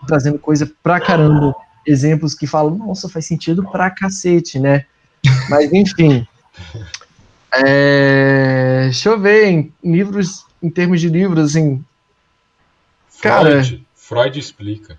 trazendo 0.06 0.38
coisa 0.38 0.70
pra 0.82 1.00
caramba, 1.00 1.54
exemplos 1.86 2.34
que 2.34 2.46
falam, 2.46 2.76
nossa, 2.76 3.08
faz 3.08 3.26
sentido 3.26 3.64
pra 3.70 3.90
cacete, 3.90 4.58
né? 4.58 4.84
Mas 5.48 5.72
enfim. 5.72 6.26
É, 7.52 8.82
deixa 8.84 9.08
eu 9.08 9.18
ver, 9.18 9.46
em 9.46 9.72
livros, 9.82 10.44
em 10.62 10.68
termos 10.68 11.00
de 11.00 11.08
livros, 11.08 11.50
assim. 11.50 11.82
Freud, 13.28 13.70
cara. 13.70 13.80
Freud 13.94 14.38
explica. 14.38 14.98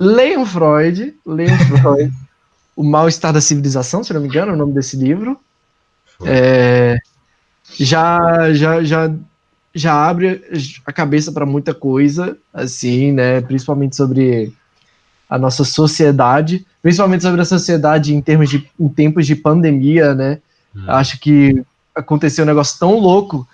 Leiam 0.00 0.44
Freud, 0.44 1.14
leiam 1.24 1.58
Freud. 1.58 2.12
o 2.74 2.82
Mal-Estar 2.82 3.32
da 3.32 3.40
Civilização, 3.40 4.02
se 4.02 4.12
não 4.12 4.20
me 4.20 4.28
engano, 4.28 4.52
é 4.52 4.54
o 4.54 4.58
nome 4.58 4.72
desse 4.72 4.96
livro. 4.96 5.38
É, 6.24 6.98
já, 7.78 8.52
já, 8.52 8.82
já 8.82 9.12
já 9.74 10.08
abre 10.08 10.40
a 10.86 10.92
cabeça 10.92 11.32
para 11.32 11.44
muita 11.44 11.74
coisa, 11.74 12.38
assim, 12.52 13.10
né? 13.10 13.40
Principalmente 13.40 13.96
sobre 13.96 14.52
a 15.28 15.36
nossa 15.36 15.64
sociedade, 15.64 16.64
principalmente 16.80 17.22
sobre 17.22 17.40
a 17.40 17.44
sociedade 17.44 18.14
em 18.14 18.20
termos 18.20 18.48
de 18.48 18.70
em 18.78 18.88
tempos 18.88 19.26
de 19.26 19.34
pandemia, 19.34 20.14
né? 20.14 20.38
Hum. 20.74 20.84
Acho 20.86 21.18
que 21.18 21.64
aconteceu 21.94 22.44
um 22.44 22.46
negócio 22.46 22.78
tão 22.78 22.98
louco, 23.00 23.46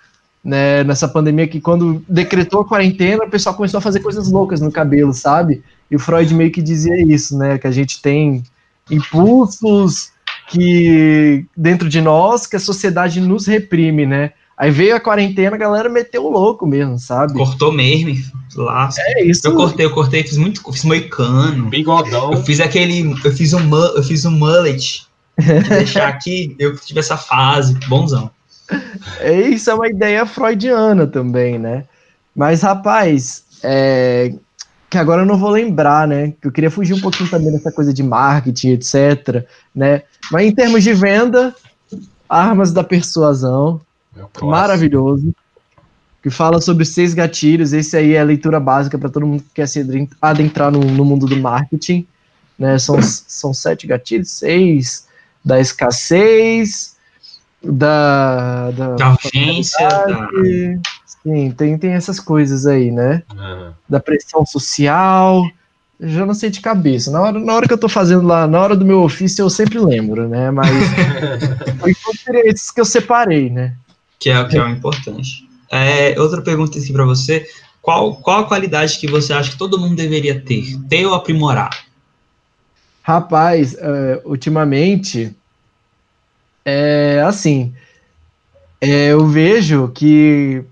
né, 0.42 0.82
nessa 0.84 1.06
pandemia 1.06 1.46
que 1.46 1.60
quando 1.60 2.02
decretou 2.08 2.60
a 2.60 2.64
quarentena, 2.64 3.24
o 3.24 3.30
pessoal 3.30 3.54
começou 3.54 3.78
a 3.78 3.82
fazer 3.82 4.00
coisas 4.00 4.30
loucas 4.30 4.60
no 4.60 4.72
cabelo, 4.72 5.12
sabe? 5.12 5.62
E 5.90 5.96
o 5.96 5.98
Freud 5.98 6.32
meio 6.34 6.50
que 6.50 6.62
dizia 6.62 7.00
isso, 7.02 7.36
né, 7.36 7.58
que 7.58 7.66
a 7.66 7.70
gente 7.70 8.00
tem 8.00 8.42
impulsos 8.90 10.10
que 10.48 11.46
dentro 11.56 11.88
de 11.88 12.00
nós 12.00 12.46
que 12.46 12.56
a 12.56 12.60
sociedade 12.60 13.20
nos 13.20 13.46
reprime, 13.46 14.06
né? 14.06 14.32
Aí 14.56 14.70
veio 14.70 14.94
a 14.94 15.00
quarentena, 15.00 15.56
a 15.56 15.58
galera 15.58 15.88
meteu 15.88 16.26
o 16.26 16.30
louco 16.30 16.66
mesmo, 16.66 16.98
sabe? 16.98 17.32
Cortou 17.32 17.72
mesmo, 17.72 18.14
lá. 18.54 18.90
É 18.98 19.24
isso. 19.24 19.46
Eu 19.46 19.54
cortei, 19.54 19.86
eu 19.86 19.90
cortei, 19.90 20.22
fiz 20.22 20.36
muito, 20.36 20.60
fiz 20.70 20.84
moicano. 20.84 21.70
Bigodão. 21.70 22.32
Eu 22.32 22.42
fiz 22.44 22.60
aquele, 22.60 23.14
eu 23.24 23.32
fiz 23.32 23.54
um, 23.54 23.74
eu 23.74 24.02
fiz 24.02 24.26
um 24.26 24.32
mullet. 24.32 25.06
deixar 25.66 26.08
aqui, 26.08 26.54
eu 26.58 26.76
tive 26.76 27.00
essa 27.00 27.16
fase, 27.16 27.74
bonzão. 27.88 28.30
É 29.20 29.32
isso, 29.32 29.70
é 29.70 29.74
uma 29.74 29.88
ideia 29.88 30.24
freudiana 30.24 31.06
também, 31.06 31.58
né? 31.58 31.84
Mas, 32.34 32.62
rapaz, 32.62 33.44
é, 33.62 34.32
que 34.88 34.98
agora 34.98 35.22
eu 35.22 35.26
não 35.26 35.38
vou 35.38 35.50
lembrar, 35.50 36.06
né? 36.08 36.32
Que 36.40 36.48
eu 36.48 36.52
queria 36.52 36.70
fugir 36.70 36.94
um 36.94 37.00
pouquinho 37.00 37.30
também 37.30 37.52
dessa 37.52 37.70
coisa 37.70 37.92
de 37.92 38.02
marketing, 38.02 38.70
etc, 38.70 39.46
né? 39.74 40.02
Mas 40.30 40.46
em 40.46 40.54
termos 40.54 40.82
de 40.82 40.92
venda, 40.92 41.54
armas 42.28 42.72
da 42.72 42.82
persuasão, 42.82 43.80
é 44.16 44.44
maravilhoso, 44.44 45.34
que 46.22 46.30
fala 46.30 46.60
sobre 46.60 46.84
seis 46.84 47.14
gatilhos. 47.14 47.72
Esse 47.72 47.96
aí 47.96 48.14
é 48.14 48.20
a 48.20 48.24
leitura 48.24 48.58
básica 48.58 48.98
para 48.98 49.08
todo 49.08 49.26
mundo 49.26 49.42
que 49.42 49.54
quer 49.54 49.68
se 49.68 50.08
adentrar 50.20 50.70
no, 50.70 50.80
no 50.80 51.04
mundo 51.04 51.26
do 51.26 51.36
marketing. 51.36 52.06
Né? 52.58 52.78
São, 52.78 53.00
são 53.02 53.54
sete 53.54 53.86
gatilhos, 53.86 54.30
seis 54.30 55.08
da 55.44 55.58
escassez, 55.58 56.96
da, 57.62 58.70
da, 58.70 58.94
da 58.94 59.10
urgência, 59.10 59.88
da... 59.88 60.28
Sim, 61.22 61.50
tem, 61.50 61.76
tem 61.76 61.92
essas 61.92 62.18
coisas 62.18 62.66
aí, 62.66 62.90
né? 62.90 63.22
Da 63.88 64.00
pressão 64.00 64.44
social. 64.46 65.44
Já 66.00 66.24
não 66.24 66.32
sei 66.32 66.48
de 66.48 66.60
cabeça. 66.60 67.10
Na 67.10 67.20
hora, 67.20 67.38
na 67.38 67.52
hora 67.54 67.68
que 67.68 67.74
eu 67.74 67.78
tô 67.78 67.88
fazendo 67.88 68.26
lá, 68.26 68.46
na 68.46 68.58
hora 68.58 68.74
do 68.74 68.86
meu 68.86 69.02
ofício, 69.02 69.42
eu 69.42 69.50
sempre 69.50 69.78
lembro, 69.78 70.26
né? 70.26 70.50
Mas 70.50 70.70
foi 71.78 71.94
esses 72.46 72.70
que 72.70 72.80
eu 72.80 72.86
separei, 72.86 73.50
né? 73.50 73.76
que 74.20 74.28
é, 74.28 74.44
que 74.44 74.56
é 74.56 74.62
o 74.62 74.68
importante. 74.68 75.48
É, 75.70 76.20
outra 76.20 76.42
pergunta 76.42 76.78
aqui 76.78 76.92
para 76.92 77.04
você: 77.04 77.48
qual, 77.80 78.14
qual 78.16 78.40
a 78.40 78.46
qualidade 78.46 78.98
que 78.98 79.08
você 79.08 79.32
acha 79.32 79.50
que 79.50 79.58
todo 79.58 79.80
mundo 79.80 79.96
deveria 79.96 80.38
ter? 80.38 80.78
Ter 80.88 81.06
ou 81.06 81.14
aprimorar? 81.14 81.70
Rapaz, 83.02 83.72
uh, 83.74 84.20
ultimamente, 84.24 85.34
é 86.64 87.22
assim, 87.26 87.72
é, 88.80 89.08
eu 89.08 89.26
vejo 89.26 89.88
que 89.88 90.64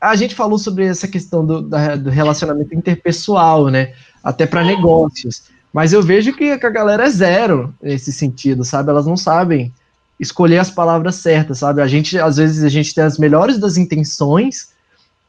a 0.00 0.16
gente 0.16 0.34
falou 0.34 0.58
sobre 0.58 0.86
essa 0.86 1.06
questão 1.06 1.44
do, 1.44 1.60
da, 1.60 1.96
do 1.96 2.10
relacionamento 2.10 2.74
interpessoal, 2.74 3.68
né? 3.68 3.92
Até 4.22 4.46
para 4.46 4.64
negócios. 4.64 5.42
Mas 5.72 5.92
eu 5.92 6.02
vejo 6.02 6.32
que, 6.32 6.50
a 6.50 6.70
galera 6.70 7.06
é 7.06 7.10
zero 7.10 7.74
nesse 7.82 8.12
sentido, 8.12 8.64
sabe? 8.64 8.90
Elas 8.90 9.06
não 9.06 9.16
sabem 9.16 9.72
escolher 10.18 10.58
as 10.58 10.70
palavras 10.70 11.16
certas, 11.16 11.58
sabe? 11.58 11.80
A 11.80 11.86
gente, 11.86 12.18
às 12.18 12.36
vezes, 12.36 12.64
a 12.64 12.68
gente 12.68 12.94
tem 12.94 13.04
as 13.04 13.18
melhores 13.18 13.58
das 13.58 13.76
intenções, 13.76 14.70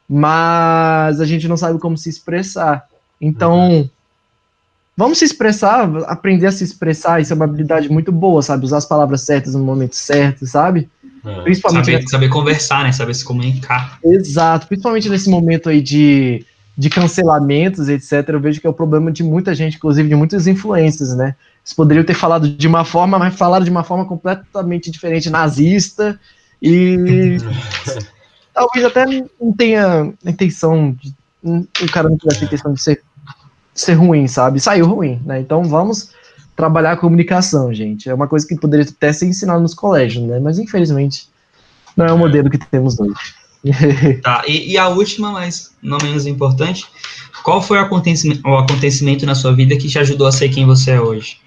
mas 0.08 1.20
a 1.20 1.24
gente 1.24 1.46
não 1.48 1.56
sabe 1.56 1.78
como 1.78 1.96
se 1.96 2.08
expressar. 2.08 2.86
Então, 3.20 3.70
uhum. 3.70 3.90
Vamos 4.96 5.18
se 5.18 5.24
expressar, 5.24 5.88
aprender 6.06 6.46
a 6.46 6.52
se 6.52 6.64
expressar, 6.64 7.20
isso 7.20 7.32
é 7.32 7.36
uma 7.36 7.44
habilidade 7.44 7.90
muito 7.90 8.12
boa, 8.12 8.42
sabe? 8.42 8.64
Usar 8.64 8.78
as 8.78 8.86
palavras 8.86 9.22
certas 9.22 9.54
no 9.54 9.64
momento 9.64 9.96
certo, 9.96 10.46
sabe? 10.46 10.88
Uhum. 11.24 11.42
Principalmente 11.44 11.86
saber, 11.86 12.08
saber 12.08 12.28
conversar, 12.28 12.84
né? 12.84 12.92
Saber 12.92 13.14
se 13.14 13.24
comunicar. 13.24 13.98
Exato, 14.04 14.66
principalmente 14.66 15.08
nesse 15.08 15.30
momento 15.30 15.68
aí 15.68 15.80
de, 15.80 16.44
de 16.76 16.90
cancelamentos, 16.90 17.88
etc. 17.88 18.28
Eu 18.28 18.40
vejo 18.40 18.60
que 18.60 18.66
é 18.66 18.70
o 18.70 18.74
problema 18.74 19.10
de 19.10 19.22
muita 19.22 19.54
gente, 19.54 19.76
inclusive 19.76 20.08
de 20.08 20.14
muitas 20.14 20.46
influências, 20.46 21.16
né? 21.16 21.36
Eles 21.64 21.72
poderiam 21.72 22.04
ter 22.04 22.14
falado 22.14 22.48
de 22.48 22.66
uma 22.66 22.84
forma, 22.84 23.18
mas 23.18 23.36
falaram 23.36 23.64
de 23.64 23.70
uma 23.70 23.84
forma 23.84 24.04
completamente 24.04 24.90
diferente, 24.90 25.30
nazista, 25.30 26.18
e 26.60 27.38
talvez 28.52 28.84
até 28.84 29.06
não 29.40 29.52
tenha 29.56 30.12
intenção 30.24 30.92
de. 30.92 31.14
O 31.44 31.90
cara 31.90 32.08
não 32.08 32.16
tivesse 32.16 32.44
intenção 32.44 32.72
de 32.72 32.80
ser, 32.80 33.02
ser 33.74 33.94
ruim, 33.94 34.26
sabe? 34.28 34.60
Saiu 34.60 34.86
ruim, 34.86 35.20
né? 35.24 35.40
Então 35.40 35.64
vamos 35.64 36.10
trabalhar 36.56 36.92
a 36.92 36.96
comunicação, 36.96 37.72
gente. 37.72 38.08
É 38.08 38.14
uma 38.14 38.28
coisa 38.28 38.46
que 38.46 38.54
poderia 38.56 38.86
até 38.88 39.12
ser 39.12 39.26
ensinada 39.26 39.60
nos 39.60 39.74
colégios, 39.74 40.24
né? 40.24 40.38
Mas 40.38 40.58
infelizmente 40.58 41.28
não 41.96 42.06
é 42.06 42.12
o 42.12 42.18
modelo 42.18 42.50
que 42.50 42.58
temos 42.58 42.98
hoje. 42.98 43.14
tá, 44.22 44.42
e, 44.46 44.72
e, 44.72 44.78
a 44.78 44.88
última, 44.88 45.30
mas 45.30 45.70
não 45.80 45.98
menos 46.02 46.26
importante, 46.26 46.86
qual 47.44 47.62
foi 47.62 47.78
o 47.78 47.82
acontecimento, 47.82 48.46
o 48.46 48.56
acontecimento 48.56 49.24
na 49.24 49.34
sua 49.34 49.54
vida 49.54 49.76
que 49.76 49.88
te 49.88 49.98
ajudou 49.98 50.26
a 50.26 50.32
ser 50.32 50.48
quem 50.48 50.66
você 50.66 50.92
é 50.92 51.00
hoje? 51.00 51.38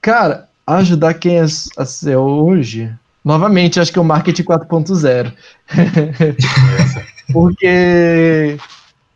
Cara, 0.00 0.48
ajudar 0.66 1.14
quem 1.14 1.36
é 1.36 1.42
a 1.42 1.84
ser 1.84 2.16
hoje, 2.16 2.90
novamente, 3.24 3.78
acho 3.78 3.92
que 3.92 3.98
é 3.98 4.02
o 4.02 4.04
marketing 4.04 4.44
4.0. 4.44 5.32
Porque 7.32 8.56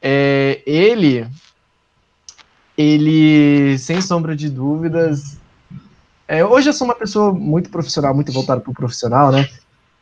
é, 0.02 0.60
ele, 0.66 1.26
ele, 2.76 3.78
sem 3.78 4.00
sombra 4.00 4.34
de 4.34 4.48
dúvidas, 4.50 5.38
é, 6.26 6.44
hoje 6.44 6.68
eu 6.68 6.72
sou 6.72 6.86
uma 6.86 6.94
pessoa 6.94 7.32
muito 7.32 7.70
profissional, 7.70 8.14
muito 8.14 8.32
voltada 8.32 8.60
para 8.60 8.70
o 8.70 8.74
profissional, 8.74 9.30
né? 9.30 9.48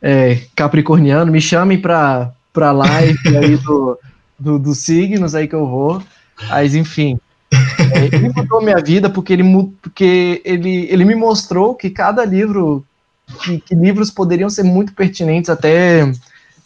É, 0.01 0.41
capricorniano, 0.55 1.31
me 1.31 1.41
chamem 1.41 1.79
para 1.79 2.31
para 2.51 2.71
live 2.71 3.37
aí 3.37 3.57
do, 3.63 3.99
do, 4.39 4.59
dos 4.59 4.79
signos 4.79 5.33
aí 5.33 5.47
que 5.47 5.55
eu 5.55 5.67
vou. 5.67 6.01
Mas 6.49 6.75
enfim, 6.75 7.19
é, 7.51 8.15
ele 8.15 8.29
mudou 8.29 8.61
minha 8.61 8.81
vida 8.81 9.09
porque 9.09 9.33
ele, 9.33 9.43
porque 9.81 10.41
ele, 10.45 10.87
ele 10.89 11.05
me 11.05 11.15
mostrou 11.15 11.75
que 11.75 11.89
cada 11.89 12.23
livro, 12.23 12.85
que, 13.43 13.59
que 13.59 13.75
livros 13.75 14.11
poderiam 14.11 14.49
ser 14.49 14.63
muito 14.63 14.93
pertinentes 14.93 15.49
até 15.49 16.11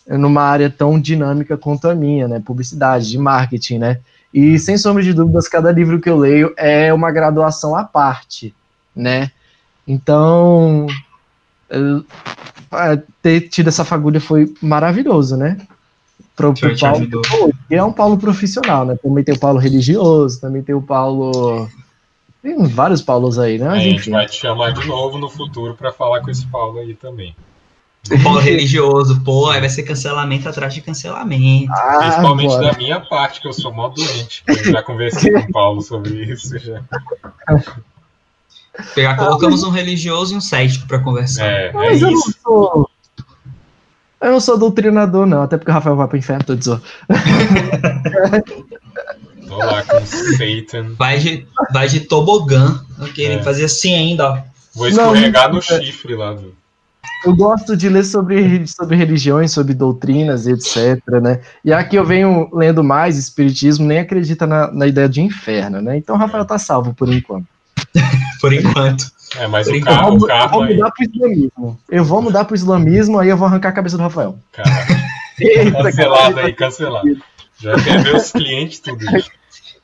numa 0.07 0.41
área 0.41 0.69
tão 0.69 0.99
dinâmica 0.99 1.57
quanto 1.57 1.87
a 1.87 1.95
minha, 1.95 2.27
né? 2.27 2.41
Publicidade, 2.43 3.09
de 3.09 3.17
marketing, 3.17 3.79
né? 3.79 3.99
E 4.33 4.59
sem 4.59 4.77
sombra 4.77 5.01
de 5.01 5.13
dúvidas, 5.13 5.47
cada 5.47 5.71
livro 5.71 5.99
que 5.99 6.09
eu 6.09 6.17
leio 6.17 6.53
é 6.57 6.93
uma 6.93 7.11
graduação 7.11 7.75
à 7.75 7.83
parte, 7.83 8.53
né? 8.95 9.31
Então, 9.87 10.87
ter 13.21 13.41
tido 13.49 13.67
essa 13.67 13.85
fagulha 13.85 14.19
foi 14.19 14.53
maravilhoso, 14.61 15.37
né? 15.37 15.57
pro, 16.37 16.53
pro 16.53 16.77
Paulo, 16.77 17.09
que 17.67 17.75
é 17.75 17.83
um 17.83 17.91
Paulo 17.91 18.17
profissional, 18.17 18.85
né? 18.85 18.95
Também 19.01 19.23
tem 19.23 19.35
o 19.35 19.39
Paulo 19.39 19.59
religioso, 19.59 20.39
também 20.39 20.61
tem 20.61 20.75
o 20.75 20.81
Paulo. 20.81 21.67
Tem 22.43 22.63
vários 22.67 23.01
Paulos 23.01 23.39
aí, 23.39 23.57
né? 23.57 23.65
Mas, 23.65 23.79
a 23.79 23.81
gente 23.81 23.95
enfim. 23.95 24.11
vai 24.11 24.27
te 24.27 24.35
chamar 24.35 24.71
de 24.71 24.87
novo 24.87 25.17
no 25.17 25.27
futuro 25.27 25.73
para 25.73 25.91
falar 25.91 26.21
com 26.21 26.29
esse 26.29 26.45
Paulo 26.45 26.77
aí 26.77 26.93
também. 26.93 27.35
O 28.11 28.23
Paulo 28.23 28.39
religioso, 28.41 29.21
pô, 29.21 29.49
aí 29.49 29.59
vai 29.59 29.69
ser 29.69 29.83
cancelamento 29.83 30.47
atrás 30.47 30.73
de 30.73 30.81
cancelamento. 30.81 31.71
Ah, 31.71 31.97
Principalmente 31.99 32.49
bora. 32.49 32.71
da 32.71 32.77
minha 32.77 32.99
parte, 32.99 33.41
que 33.41 33.47
eu 33.47 33.53
sou 33.53 33.73
mó 33.73 33.87
doente. 33.89 34.43
Eu 34.47 34.71
já 34.71 34.83
conversei 34.83 35.31
com 35.31 35.39
o 35.39 35.51
Paulo 35.51 35.81
sobre 35.81 36.23
isso 36.31 36.57
já. 36.59 36.81
Pegar, 38.93 39.15
colocamos 39.17 39.63
um 39.63 39.69
religioso 39.71 40.33
e 40.33 40.37
um 40.37 40.41
cético 40.41 40.87
pra 40.87 40.99
conversar. 40.99 41.45
É, 41.45 41.67
é 41.67 41.71
Mas 41.73 42.01
eu 42.01 42.11
não 42.11 42.19
isso. 42.19 42.35
sou. 42.43 42.89
Eu 44.21 44.31
não 44.31 44.39
sou 44.39 44.57
doutrinador, 44.57 45.25
não. 45.25 45.43
Até 45.43 45.57
porque 45.57 45.69
o 45.71 45.73
Rafael 45.73 45.95
vai 45.95 46.07
pro 46.07 46.17
inferno, 46.17 46.43
tô 46.43 46.55
dizendo. 46.55 46.81
Tô 49.47 49.57
lá 49.57 49.81
com 49.83 50.05
Satan. 50.05 50.93
Vai 50.97 51.19
de, 51.19 51.47
vai 51.71 51.87
de 51.87 52.01
tobogã. 52.01 52.83
Ok, 52.99 53.25
É. 53.25 53.33
ele 53.33 53.43
fazia 53.43 53.65
assim 53.65 53.93
ainda, 53.95 54.29
ó. 54.29 54.37
Vou 54.75 54.89
Não, 54.91 55.13
escorregar 55.13 55.47
no 55.47 55.55
não- 55.55 55.61
chifre 55.61 56.15
lá 56.15 56.33
do. 56.33 56.53
Eu 57.25 57.35
gosto 57.35 57.75
de 57.75 57.89
ler 57.89 58.03
sobre, 58.05 58.65
sobre 58.67 58.95
religiões, 58.95 59.51
sobre 59.51 59.73
doutrinas, 59.73 60.47
etc, 60.47 61.01
né? 61.21 61.41
E 61.63 61.73
aqui 61.73 61.95
eu 61.95 62.05
venho 62.05 62.49
lendo 62.53 62.83
mais 62.83 63.17
espiritismo, 63.17 63.85
nem 63.85 63.99
acredita 63.99 64.45
na, 64.45 64.71
na 64.71 64.87
ideia 64.87 65.09
de 65.09 65.21
inferno, 65.21 65.81
né? 65.81 65.97
Então 65.97 66.15
o 66.15 66.19
Rafael 66.19 66.45
tá 66.45 66.57
salvo 66.57 66.93
por 66.93 67.11
enquanto. 67.11 67.45
Por 68.41 68.53
enquanto. 68.53 69.05
É, 69.35 69.47
mas 69.47 69.67
o 69.67 69.81
carro, 69.81 70.11
o 70.11 70.13
eu 70.13 70.19
vou 70.19 70.27
carro 70.27 70.61
aí. 70.61 70.75
mudar 70.75 70.91
pro 70.91 71.03
islamismo. 71.03 71.79
Eu 71.89 72.05
vou 72.05 72.21
mudar 72.21 72.45
pro 72.45 72.55
islamismo, 72.55 73.19
aí 73.19 73.29
eu 73.29 73.37
vou 73.37 73.47
arrancar 73.47 73.69
a 73.69 73.73
cabeça 73.73 73.97
do 73.97 74.03
Rafael. 74.03 74.37
Cara, 74.51 74.69
Eita, 75.41 75.83
cancelado 75.83 76.35
cara. 76.35 76.47
aí, 76.47 76.53
cancelado. 76.53 77.17
Já 77.59 77.75
quer 77.83 78.03
ver 78.03 78.15
os 78.15 78.31
clientes 78.31 78.79
tudo. 78.79 79.03
gente. 79.03 79.31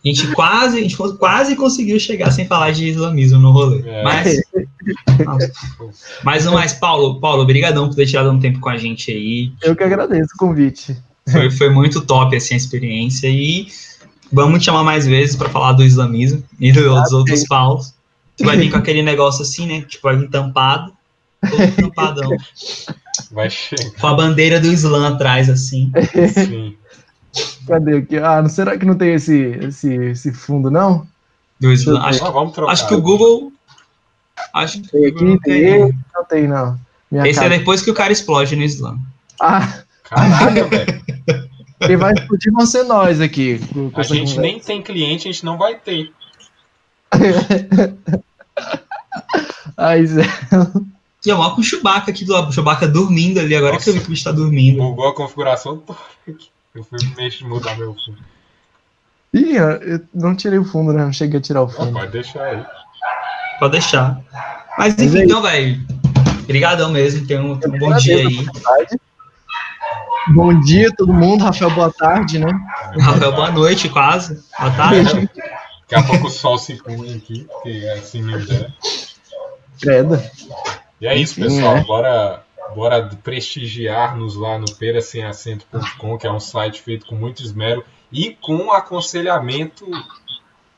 A 0.03 0.07
gente 0.07 0.27
quase, 0.33 0.77
a 0.77 0.81
gente 0.81 0.97
quase 1.17 1.55
conseguiu 1.55 1.97
chegar 1.99 2.29
sem 2.31 2.45
falar 2.45 2.71
de 2.71 2.87
islamismo 2.89 3.39
no 3.39 3.51
rolê. 3.51 3.81
É. 3.87 4.03
Mas. 4.03 4.41
Mas 6.23 6.45
não 6.45 6.53
mais, 6.53 6.73
Paulo, 6.73 7.19
Paulo, 7.19 7.43
obrigadão 7.43 7.87
por 7.87 7.95
ter 7.95 8.05
tirado 8.05 8.29
um 8.29 8.39
tempo 8.39 8.59
com 8.59 8.69
a 8.69 8.77
gente 8.77 9.11
aí. 9.11 9.51
Eu 9.61 9.75
que 9.75 9.83
agradeço 9.83 10.31
o 10.35 10.37
convite. 10.37 10.97
Foi, 11.31 11.49
foi 11.49 11.69
muito 11.69 12.01
top 12.01 12.35
assim, 12.35 12.53
a 12.53 12.57
experiência 12.57 13.27
e 13.29 13.67
vamos 14.31 14.59
te 14.59 14.65
chamar 14.65 14.83
mais 14.83 15.07
vezes 15.07 15.35
para 15.37 15.49
falar 15.49 15.71
do 15.73 15.83
islamismo 15.83 16.43
e 16.59 16.71
do- 16.71 16.93
dos 17.01 17.13
outros 17.13 17.45
Paulos. 17.47 17.93
Tu 18.37 18.43
vai 18.43 18.57
vir 18.57 18.69
com 18.71 18.77
aquele 18.77 19.01
negócio 19.01 19.41
assim, 19.43 19.65
né? 19.67 19.81
Tipo, 19.87 20.03
vai 20.09 20.17
vir 20.17 20.29
tampado, 20.29 20.91
todo 21.49 21.71
tampadão, 21.75 22.31
Vai 23.31 23.49
chegar, 23.49 23.91
com 24.01 24.07
a 24.07 24.13
bandeira 24.15 24.59
do 24.59 24.67
Islã 24.67 25.07
atrás, 25.13 25.49
assim. 25.49 25.91
sim. 26.33 26.75
Cadê 27.67 27.97
aqui? 27.97 28.17
Ah, 28.17 28.41
não- 28.41 28.49
será 28.49 28.77
que 28.77 28.85
não 28.85 28.95
tem 28.95 29.13
esse, 29.13 29.35
esse, 29.61 29.93
esse 29.93 30.31
fundo, 30.33 30.69
não? 30.69 31.07
Do 31.59 31.71
Islã. 31.71 32.01
Acho, 32.01 32.25
Ah, 32.25 32.29
vamos 32.31 32.53
trocar. 32.53 32.71
acho 32.73 32.87
que 32.87 32.93
o 32.93 33.01
Google. 33.01 33.51
Acho 34.53 34.81
que 34.81 34.89
Tem 34.91 35.05
aqui, 35.07 35.23
não 35.23 35.37
tem 35.39 35.79
não 36.13 36.25
tem, 36.25 36.47
não. 36.47 36.77
Minha 37.11 37.27
Esse 37.27 37.39
é 37.39 37.43
cara. 37.43 37.57
depois 37.57 37.81
que 37.81 37.89
o 37.91 37.93
cara 37.93 38.11
explode 38.11 38.55
no 38.55 38.63
Islã. 38.63 38.97
Ah, 39.39 39.81
Caraca, 40.03 40.63
velho. 40.67 41.03
quem 41.79 41.95
vai 41.97 42.13
explodir 42.13 42.51
vão 42.51 42.65
ser 42.65 42.83
nós 42.83 43.21
aqui. 43.21 43.59
A 43.95 44.03
gente 44.03 44.19
conversa. 44.19 44.41
nem 44.41 44.59
tem 44.59 44.81
cliente, 44.81 45.27
a 45.27 45.31
gente 45.31 45.45
não 45.45 45.57
vai 45.57 45.75
ter. 45.75 46.11
Ai, 49.77 50.05
Zé. 50.05 50.23
E 51.25 51.29
eu 51.29 51.37
moro 51.37 51.55
com 51.55 51.61
o 51.61 51.63
Chewbacca 51.63 52.11
aqui 52.11 52.25
do 52.25 52.33
lado. 52.33 52.49
O 52.49 52.51
Chewbacca 52.51 52.87
dormindo 52.87 53.39
ali, 53.39 53.55
agora 53.55 53.73
Nossa. 53.73 53.85
que 53.85 53.89
eu 53.91 53.93
vi 53.93 53.99
que 54.01 54.07
o 54.07 54.09
bicho 54.09 54.23
tá 54.23 54.31
dormindo. 54.31 54.77
Bugou 54.79 55.07
a 55.07 55.15
configuração 55.15 55.81
aqui. 56.27 56.49
Eu 56.75 56.83
fui 56.83 56.97
mexer, 57.17 57.45
mudar 57.45 57.77
meu 57.77 57.93
fundo. 57.93 58.17
Ih, 59.33 59.55
eu 59.55 60.01
não 60.13 60.35
tirei 60.35 60.59
o 60.59 60.65
fundo, 60.65 60.93
né? 60.93 61.03
Não 61.03 61.13
cheguei 61.13 61.39
a 61.39 61.41
tirar 61.41 61.61
o 61.61 61.65
Não, 61.65 61.71
fundo. 61.71 61.93
pode 61.93 62.11
deixar 62.11 62.43
aí. 62.43 62.65
Pode 63.59 63.71
deixar. 63.73 64.19
Mas 64.77 64.97
enfim, 64.97 65.19
é 65.19 65.25
então, 65.25 65.41
velho. 65.41 65.85
Obrigadão 66.43 66.91
mesmo. 66.91 67.25
Tenha 67.27 67.41
um, 67.41 67.53
um 67.53 67.79
bom 67.79 67.95
dia 67.97 68.17
aí. 68.17 68.45
Bom 70.33 70.59
dia, 70.61 70.91
todo 70.95 71.13
mundo. 71.13 71.43
Rafael, 71.43 71.71
boa 71.71 71.91
tarde, 71.91 72.39
né? 72.39 72.51
Rafael, 72.99 73.33
boa 73.33 73.51
noite, 73.51 73.89
quase. 73.89 74.43
Boa 74.57 74.71
tarde. 74.71 75.29
Daqui 75.89 75.95
a 75.95 76.03
pouco 76.03 76.27
o 76.27 76.31
sol 76.31 76.57
se 76.57 76.75
põe 76.81 77.15
aqui, 77.15 77.47
que 77.61 77.85
é 77.85 77.93
assim 77.93 78.21
mesmo. 78.21 78.51
Né? 78.53 78.73
Credo. 79.81 80.21
E 81.01 81.07
é 81.07 81.15
isso, 81.15 81.35
pessoal. 81.35 81.77
é. 81.77 81.83
Bora, 81.83 82.43
bora 82.75 83.09
prestigiar-nos 83.23 84.35
lá 84.35 84.57
no 84.57 84.65
perasemacento.com, 84.75 86.17
que 86.17 86.27
é 86.27 86.31
um 86.31 86.39
site 86.39 86.81
feito 86.81 87.05
com 87.05 87.15
muito 87.15 87.43
esmero 87.43 87.83
e 88.11 88.37
com 88.39 88.71
aconselhamento 88.71 89.85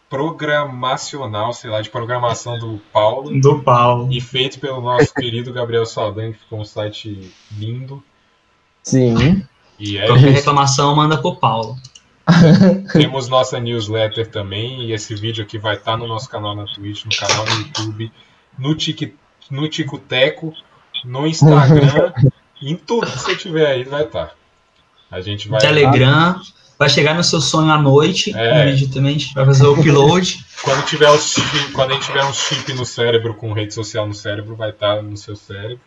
programacional, 0.09 1.51
sei 1.51 1.69
lá, 1.69 1.81
de 1.81 1.89
programação 1.89 2.57
do 2.57 2.79
Paulo. 2.93 3.39
Do 3.39 3.61
Paulo. 3.61 4.11
E 4.11 4.21
feito 4.21 4.59
pelo 4.59 4.81
nosso 4.81 5.13
querido 5.13 5.51
Gabriel 5.51 5.85
Saldanha, 5.85 6.31
que 6.31 6.39
ficou 6.39 6.61
um 6.61 6.65
site 6.65 7.31
lindo. 7.51 8.03
Sim. 8.83 9.45
E 9.79 9.97
é 9.97 10.05
Qualquer 10.05 10.31
reclamação, 10.31 10.95
manda 10.95 11.17
pro 11.17 11.35
Paulo. 11.35 11.75
Temos 12.93 13.27
nossa 13.27 13.59
newsletter 13.59 14.29
também, 14.29 14.83
e 14.83 14.93
esse 14.93 15.13
vídeo 15.15 15.43
aqui 15.43 15.57
vai 15.57 15.75
estar 15.75 15.97
no 15.97 16.07
nosso 16.07 16.29
canal 16.29 16.55
na 16.55 16.65
Twitch, 16.65 17.05
no 17.05 17.15
canal 17.15 17.45
no 17.45 17.51
YouTube, 17.59 18.11
no, 18.57 18.75
tic, 18.75 19.15
no 19.51 19.67
Ticoteco, 19.67 20.53
no 21.05 21.25
Instagram, 21.27 22.13
em 22.61 22.75
tudo 22.75 23.07
que 23.07 23.17
você 23.19 23.35
tiver 23.35 23.67
aí 23.67 23.83
vai 23.83 24.03
estar. 24.03 24.31
A 25.11 25.21
gente 25.21 25.47
vai. 25.47 25.59
Telegram. 25.59 26.39
Vai 26.77 26.89
chegar 26.89 27.15
no 27.15 27.23
seu 27.23 27.39
sonho 27.39 27.71
à 27.71 27.77
noite. 27.81 28.35
É. 28.35 28.63
O 28.67 28.71
vídeo 28.71 28.89
também. 28.89 29.15
A 29.15 29.17
gente 29.17 29.33
vai 29.33 29.45
fazer 29.45 29.65
o 29.65 29.73
upload. 29.79 30.45
Quando, 30.61 30.83
tiver 30.85 31.09
os 31.09 31.21
chip, 31.33 31.71
quando 31.73 31.91
a 31.91 31.93
gente 31.93 32.05
tiver 32.05 32.25
um 32.25 32.33
chip 32.33 32.73
no 32.73 32.85
cérebro, 32.85 33.33
com 33.35 33.53
rede 33.53 33.73
social 33.73 34.07
no 34.07 34.13
cérebro, 34.13 34.55
vai 34.55 34.71
estar 34.71 35.01
no 35.01 35.15
seu 35.15 35.35
cérebro. 35.35 35.79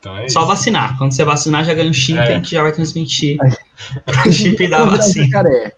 Então 0.00 0.16
é 0.16 0.28
Só 0.28 0.40
isso. 0.40 0.48
vacinar. 0.48 0.98
Quando 0.98 1.12
você 1.12 1.24
vacinar, 1.24 1.64
já 1.64 1.72
ganha 1.72 1.88
um 1.88 1.94
chip, 1.94 2.18
É. 2.18 2.22
a 2.22 2.30
gente 2.32 2.50
já 2.50 2.62
vai 2.62 2.72
transmitir 2.72 3.38
o 4.26 4.32
chip 4.32 4.66
da 4.68 4.84
vacina. 4.84 5.26
jacaré. 5.26 5.72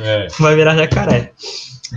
É, 0.00 0.26
Vai 0.40 0.56
virar 0.56 0.74
jacaré. 0.76 1.32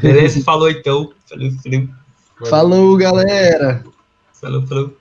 Beleza? 0.01 0.41
Falou 0.43 0.69
então. 0.69 1.11
Falou, 1.27 1.51
falou, 1.61 2.49
Falou, 2.49 2.97
galera. 2.97 3.83
falou. 4.39 4.67
falou. 4.67 4.93